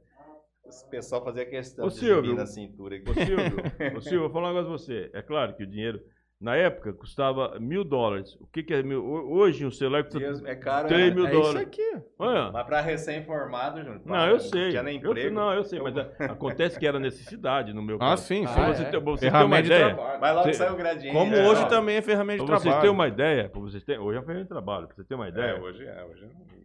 O 0.65 0.89
pessoal 0.89 1.23
fazia 1.23 1.45
questão 1.45 1.85
Ô, 1.85 1.89
de 1.89 1.95
Silvio, 1.97 2.31
subir 2.31 2.35
na 2.35 2.47
cintura. 2.47 2.95
aqui. 2.95 3.11
Ô 3.11 3.13
Silvio, 3.13 3.37
ô 3.97 4.01
Silvio, 4.01 4.21
vou 4.21 4.29
falar 4.31 4.51
um 4.51 4.55
negócio 4.55 4.69
pra 4.69 4.77
você. 4.79 5.11
É 5.13 5.21
claro 5.21 5.55
que 5.55 5.61
o 5.63 5.67
dinheiro, 5.67 6.01
na 6.43 6.57
época, 6.57 6.91
custava 6.93 7.57
mil 7.57 7.83
dólares. 7.85 8.35
O 8.39 8.45
que, 8.47 8.61
que 8.61 8.73
é 8.73 8.83
mil? 8.83 9.01
Ho- 9.03 9.33
Hoje 9.37 9.65
um 9.65 9.71
celular 9.71 10.03
custa 10.03 10.19
Mesmo, 10.19 10.45
É 10.45 10.55
caro, 10.55 10.89
3 10.89 11.09
né? 11.09 11.15
mil 11.15 11.25
É 11.25 11.31
isso 11.31 11.41
dólares. 11.41 11.67
aqui. 11.67 11.97
Olha. 12.19 12.51
Mas 12.51 12.65
pra 12.65 12.81
recém-formado, 12.81 13.79
Júnior. 13.79 14.01
Não, 14.05 14.27
eu 14.27 14.39
sei. 14.39 14.69
Tinha 14.71 14.83
nem 14.83 14.99
Eu 15.01 15.11
emprego. 15.11 15.33
não, 15.33 15.53
eu 15.53 15.63
sei, 15.63 15.79
mas 15.79 15.95
é, 15.95 16.11
acontece 16.25 16.77
que 16.77 16.85
era 16.85 16.99
necessidade 16.99 17.71
no 17.73 17.81
meu 17.81 17.95
Ah, 17.95 17.99
caso. 18.11 18.23
sim, 18.25 18.43
Ah, 18.43 18.47
sim. 18.49 18.53
Pra 18.55 18.73
você 18.73 18.81
é. 18.83 18.85
ter, 18.91 18.99
você 18.99 19.29
ter 19.29 19.31
uma 19.31 19.37
Ferramenta 19.39 19.61
de 19.63 19.67
ideia, 19.69 19.93
trabalho. 19.95 20.19
Mas 20.21 20.35
logo 20.35 20.47
Cê- 20.47 20.53
saiu 20.53 20.73
o 20.73 20.77
gradiente. 20.77 21.17
Como 21.17 21.33
é, 21.35 21.47
hoje 21.49 21.61
ó. 21.63 21.65
também 21.67 21.95
é 21.95 22.01
ferramenta 22.01 22.39
de 22.39 22.45
pra 22.45 22.55
vocês 22.59 22.63
terem 22.63 22.79
trabalho. 22.81 22.91
uma 22.93 23.07
ideia, 23.07 23.51
vocês 23.53 23.83
terem, 23.85 24.01
hoje 24.01 24.17
é 24.17 24.21
ferramenta 24.21 24.43
de 24.43 24.49
trabalho, 24.49 24.87
pra 24.87 24.95
você 24.97 25.03
ter 25.05 25.15
uma 25.15 25.29
ideia. 25.29 25.51
É, 25.51 25.59
hoje 25.61 25.85
é. 25.85 26.03
Hoje 26.03 26.25
não. 26.25 26.63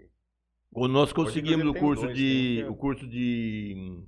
Ou 0.74 0.88
nós 0.88 1.12
conseguimos 1.12 1.60
inclusive, 1.60 1.78
o 1.78 1.80
curso 1.88 2.02
dois, 2.04 2.16
de 2.16 2.22
tem 2.24 2.64
um 2.64 2.66
que 2.66 2.66
é- 2.66 2.70
o 2.70 2.74
curso 2.74 3.06
de 3.06 4.02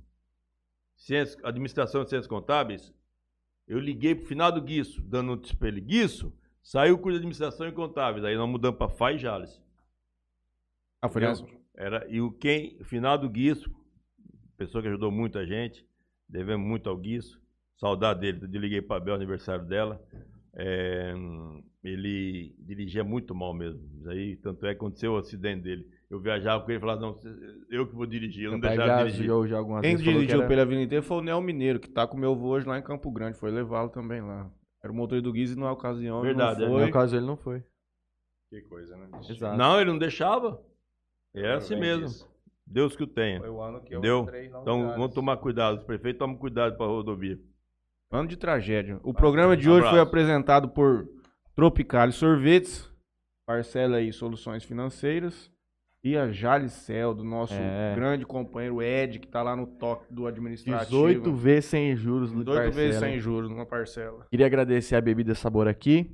ciências, 0.95 1.43
administração 1.43 2.03
de 2.03 2.09
ciências 2.09 2.27
contábeis. 2.27 2.93
Eu 3.67 3.79
liguei 3.79 4.15
pro 4.15 4.25
final 4.25 4.51
do 4.51 4.61
Guiço, 4.61 5.01
dando 5.01 5.27
notícia 5.27 5.57
pra 5.57 5.67
ele, 5.67 5.81
Guiço, 5.81 6.33
saiu 6.61 6.95
o 6.95 6.97
curso 6.97 7.13
de 7.13 7.17
administração 7.17 7.67
e 7.67 7.71
contábeis. 7.71 8.25
Aí 8.25 8.35
nós 8.35 8.49
mudamos 8.49 8.77
pra 8.77 9.11
e 9.13 9.17
Jales. 9.17 9.61
Ah, 11.01 11.09
foi 11.09 11.21
nessa? 11.21 11.45
Era, 11.73 12.05
e 12.09 12.21
o 12.21 12.31
quem, 12.31 12.77
final 12.83 13.17
do 13.17 13.29
Guiço, 13.29 13.73
pessoa 14.57 14.81
que 14.81 14.87
ajudou 14.87 15.09
muito 15.09 15.39
a 15.39 15.45
gente, 15.45 15.85
devemos 16.27 16.67
muito 16.67 16.89
ao 16.89 16.97
Guiço, 16.97 17.41
saudade 17.77 18.19
dele, 18.19 18.39
eu 18.43 18.61
liguei 18.61 18.81
para 18.81 18.99
Bel, 18.99 19.15
aniversário 19.15 19.65
dela, 19.65 19.99
é, 20.53 21.13
ele 21.83 22.53
dirigia 22.59 23.03
muito 23.03 23.33
mal 23.33 23.53
mesmo, 23.53 23.81
aí, 24.07 24.35
tanto 24.35 24.65
é 24.65 24.69
que 24.69 24.77
aconteceu 24.77 25.13
o 25.13 25.17
acidente 25.17 25.63
dele, 25.63 25.89
eu 26.13 26.19
viajava 26.19 26.63
com 26.63 26.69
ele 26.71 26.77
e 26.77 26.81
falava, 26.81 26.99
não, 27.01 27.17
eu 27.69 27.87
que 27.87 27.95
vou 27.95 28.05
dirigir, 28.05 28.45
eu 28.45 28.51
não 28.51 28.59
deixava 28.59 28.87
já, 28.87 28.97
dirigir. 29.03 29.25
já, 29.27 29.47
já 29.47 29.57
algumas 29.57 29.81
Quem 29.81 29.91
vezes 29.91 30.05
falou 30.05 30.19
que 30.19 30.25
dirigiu 30.25 30.39
era- 30.41 30.47
pela 30.49 30.61
Avenida 30.63 30.83
inteira 30.85 31.03
foi 31.03 31.17
o 31.17 31.21
Nel 31.21 31.41
Mineiro, 31.41 31.79
que 31.79 31.89
tá 31.89 32.05
com 32.05 32.17
o 32.17 32.19
meu 32.19 32.33
avô 32.33 32.49
hoje 32.49 32.67
lá 32.67 32.77
em 32.77 32.81
Campo 32.83 33.09
Grande. 33.11 33.37
Foi 33.37 33.49
levá-lo 33.49 33.89
também 33.89 34.21
lá. 34.21 34.49
Era 34.83 34.91
o 34.91 34.95
motor 34.95 35.21
do 35.21 35.31
Guiz 35.31 35.51
e 35.51 35.59
na 35.59 35.71
ocasião 35.71 36.21
Verdade, 36.21 36.61
é. 36.63 36.65
não 36.65 36.69
No 36.69 36.73
foi. 36.77 36.83
meu 36.85 36.93
caso 36.93 37.15
ele 37.15 37.25
não 37.25 37.37
foi. 37.37 37.63
Que 38.49 38.61
coisa, 38.63 38.97
né? 38.97 39.07
Exato. 39.29 39.57
Não, 39.57 39.79
ele 39.79 39.89
não 39.91 39.97
deixava, 39.99 40.59
é 41.33 41.53
assim 41.53 41.75
mesmo, 41.79 42.05
disso. 42.07 42.29
Deus 42.67 42.95
que 42.95 43.03
o 43.03 43.07
tenha. 43.07 43.39
Foi 43.39 43.49
o 43.49 43.61
ano 43.61 43.81
que 43.81 43.95
eu 43.95 44.01
Deu? 44.01 44.21
entrei 44.23 44.49
na 44.49 44.59
Então 44.61 44.75
unidade. 44.79 44.99
vamos 44.99 45.13
tomar 45.13 45.37
cuidado, 45.37 45.77
os 45.77 45.83
prefeitos 45.83 46.19
tomam 46.19 46.35
cuidado 46.37 46.75
para 46.75 46.85
a 46.85 46.89
rodovia. 46.89 47.37
Ano 48.11 48.27
de 48.27 48.35
tragédia. 48.37 48.99
O 49.03 49.13
programa 49.13 49.55
de 49.55 49.69
hoje 49.69 49.79
Abraço. 49.79 49.91
foi 49.95 49.99
apresentado 50.01 50.67
por 50.69 51.07
Tropicale 51.55 52.11
Sorvetes, 52.11 52.89
Parcela 53.45 53.97
aí 53.97 54.11
Soluções 54.11 54.63
Financeiras 54.63 55.50
e 56.03 56.17
a 56.17 56.31
Jalicel, 56.31 57.13
do 57.13 57.23
nosso 57.23 57.53
É. 57.53 57.93
grande 57.95 58.25
companheiro 58.25 58.81
Ed, 58.81 59.19
que 59.19 59.27
tá 59.27 59.43
lá 59.43 59.55
no 59.55 59.67
toque 59.67 60.11
do 60.11 60.25
administrativo. 60.25 61.07
18 61.07 61.33
vezes 61.33 61.65
sem 61.65 61.95
juros 61.95 62.31
no 62.31 62.43
18 62.43 62.73
vezes 62.73 62.99
sem 62.99 63.19
juros 63.19 63.49
numa 63.49 63.65
parcela. 63.65 64.25
Queria 64.29 64.45
agradecer 64.47 64.95
a 64.95 65.01
Bebida 65.01 65.35
Sabor 65.35 65.67
aqui. 65.67 66.09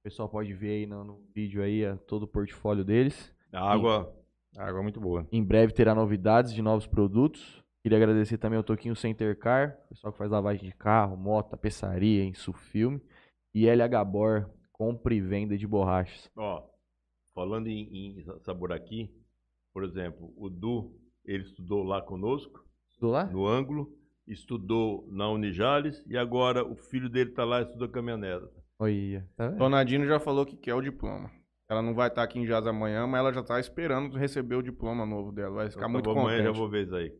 O 0.00 0.02
pessoal 0.04 0.28
pode 0.28 0.54
ver 0.54 0.70
aí 0.70 0.86
no, 0.86 1.04
no 1.04 1.20
vídeo 1.34 1.62
aí 1.62 1.84
é, 1.84 1.94
todo 1.94 2.22
o 2.22 2.28
portfólio 2.28 2.84
deles. 2.84 3.34
A 3.52 3.72
água, 3.72 4.14
Água 4.56 4.80
é 4.80 4.82
muito 4.82 5.00
boa. 5.00 5.26
Em 5.30 5.44
breve 5.44 5.72
terá 5.72 5.94
novidades 5.94 6.52
de 6.54 6.62
novos 6.62 6.86
produtos. 6.86 7.62
Queria 7.82 7.98
agradecer 7.98 8.38
também 8.38 8.56
ao 8.56 8.64
Toquinho 8.64 8.96
Center 8.96 9.38
Car, 9.38 9.76
pessoal 9.88 10.12
que 10.12 10.18
faz 10.18 10.30
lavagem 10.30 10.64
de 10.68 10.74
carro, 10.74 11.16
moto, 11.16 11.50
tapeçaria, 11.50 12.24
insufilme. 12.24 13.00
E 13.54 13.66
LH 13.68 14.04
Bor, 14.04 14.50
compra 14.72 15.14
e 15.14 15.20
venda 15.20 15.56
de 15.56 15.66
borrachas. 15.66 16.30
Ó, 16.36 16.62
falando 17.34 17.68
em, 17.68 18.18
em 18.18 18.24
sabor 18.40 18.72
aqui, 18.72 19.10
por 19.78 19.84
exemplo, 19.84 20.32
o 20.36 20.50
Du, 20.50 20.90
ele 21.24 21.44
estudou 21.44 21.84
lá 21.84 22.02
conosco, 22.02 22.64
Estudou 22.90 23.12
lá? 23.12 23.24
no 23.26 23.46
ângulo, 23.46 23.88
estudou 24.26 25.06
na 25.08 25.30
Unijales 25.30 26.02
e 26.08 26.18
agora 26.18 26.64
o 26.64 26.74
filho 26.74 27.08
dele 27.08 27.30
está 27.30 27.44
lá 27.44 27.60
e 27.60 27.62
estuda 27.62 27.86
caminhoneta. 27.86 28.50
Olha, 28.80 29.24
tá 29.36 29.48
vendo? 29.50 30.06
Já 30.06 30.18
falou 30.18 30.44
que 30.44 30.56
quer 30.56 30.74
o 30.74 30.82
diploma. 30.82 31.30
Ela 31.70 31.80
não 31.80 31.94
vai 31.94 32.08
estar 32.08 32.24
aqui 32.24 32.40
em 32.40 32.44
Jazz 32.44 32.66
amanhã, 32.66 33.06
mas 33.06 33.20
ela 33.20 33.32
já 33.32 33.40
tá 33.44 33.60
esperando 33.60 34.16
receber 34.18 34.56
o 34.56 34.62
diploma 34.62 35.06
novo 35.06 35.30
dela. 35.30 35.54
Vai 35.54 35.70
ficar 35.70 35.82
Então, 35.82 35.90
muito 35.92 36.10
amanhã 36.10 36.38
contente. 36.38 36.44
já 36.44 36.50
vou 36.50 36.68
ver 36.68 36.86
isso 36.86 36.96
aí. 36.96 37.12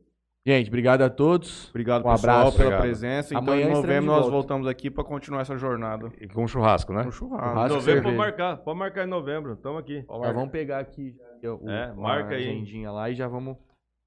Gente, 0.46 0.68
obrigado 0.68 1.02
a 1.02 1.10
todos. 1.10 1.68
Obrigado, 1.68 2.04
Um 2.06 2.10
pessoal, 2.10 2.36
abraço. 2.38 2.56
pela 2.56 2.68
Obrigado. 2.70 2.80
presença. 2.88 3.34
Então, 3.34 3.52
Amanhã 3.54 3.66
em 3.68 3.72
novembro, 3.72 4.06
nós 4.06 4.16
volta. 4.20 4.30
voltamos 4.32 4.66
aqui 4.66 4.90
para 4.90 5.04
continuar 5.04 5.42
essa 5.42 5.56
jornada. 5.58 6.10
E 6.20 6.26
com 6.26 6.48
churrasco, 6.48 6.92
né? 6.92 7.04
No 7.04 7.12
churrasco. 7.12 7.46
Churrasco. 7.48 7.74
novembro 7.76 7.82
cerveja. 7.84 8.02
pode 8.04 8.16
marcar, 8.16 8.56
pode 8.56 8.78
marcar 8.78 9.04
em 9.04 9.10
novembro, 9.10 9.52
estamos 9.52 9.78
aqui. 9.78 10.04
Já 10.08 10.32
vamos 10.32 10.50
pegar 10.50 10.78
aqui 10.80 11.12
já 11.12 11.24
o, 11.46 11.68
É, 11.68 11.84
a 11.90 11.94
marca 11.94 12.34
aí. 12.34 12.48
agendinha 12.48 12.90
lá 12.90 13.10
e 13.10 13.14
já 13.14 13.28
vamos. 13.28 13.56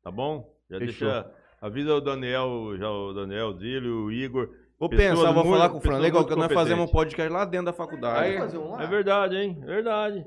Tá 0.03 0.09
bom? 0.11 0.51
Já 0.69 0.79
Fechou. 0.79 1.07
deixa. 1.07 1.31
Avisa 1.61 1.93
o 1.95 2.01
Daniel, 2.01 2.75
já 2.77 2.89
o 2.89 3.13
Daniel, 3.13 3.47
o 3.49 3.57
Zílio, 3.59 3.95
o 4.05 4.11
Igor. 4.11 4.49
Vou 4.79 4.89
Pessoas 4.89 5.09
pensar, 5.19 5.31
vou 5.31 5.43
muito- 5.45 5.57
falar 5.59 5.69
com 5.69 5.77
o 5.77 5.81
Franley, 5.81 6.11
muito 6.11 6.27
que 6.27 6.35
nós 6.35 6.51
fazemos 6.51 6.89
um 6.89 6.91
podcast 6.91 7.31
lá 7.31 7.45
dentro 7.45 7.67
da 7.67 7.73
faculdade. 7.73 8.33
É 8.81 8.87
verdade, 8.87 9.35
hein? 9.37 9.61
Verdade. 9.63 10.25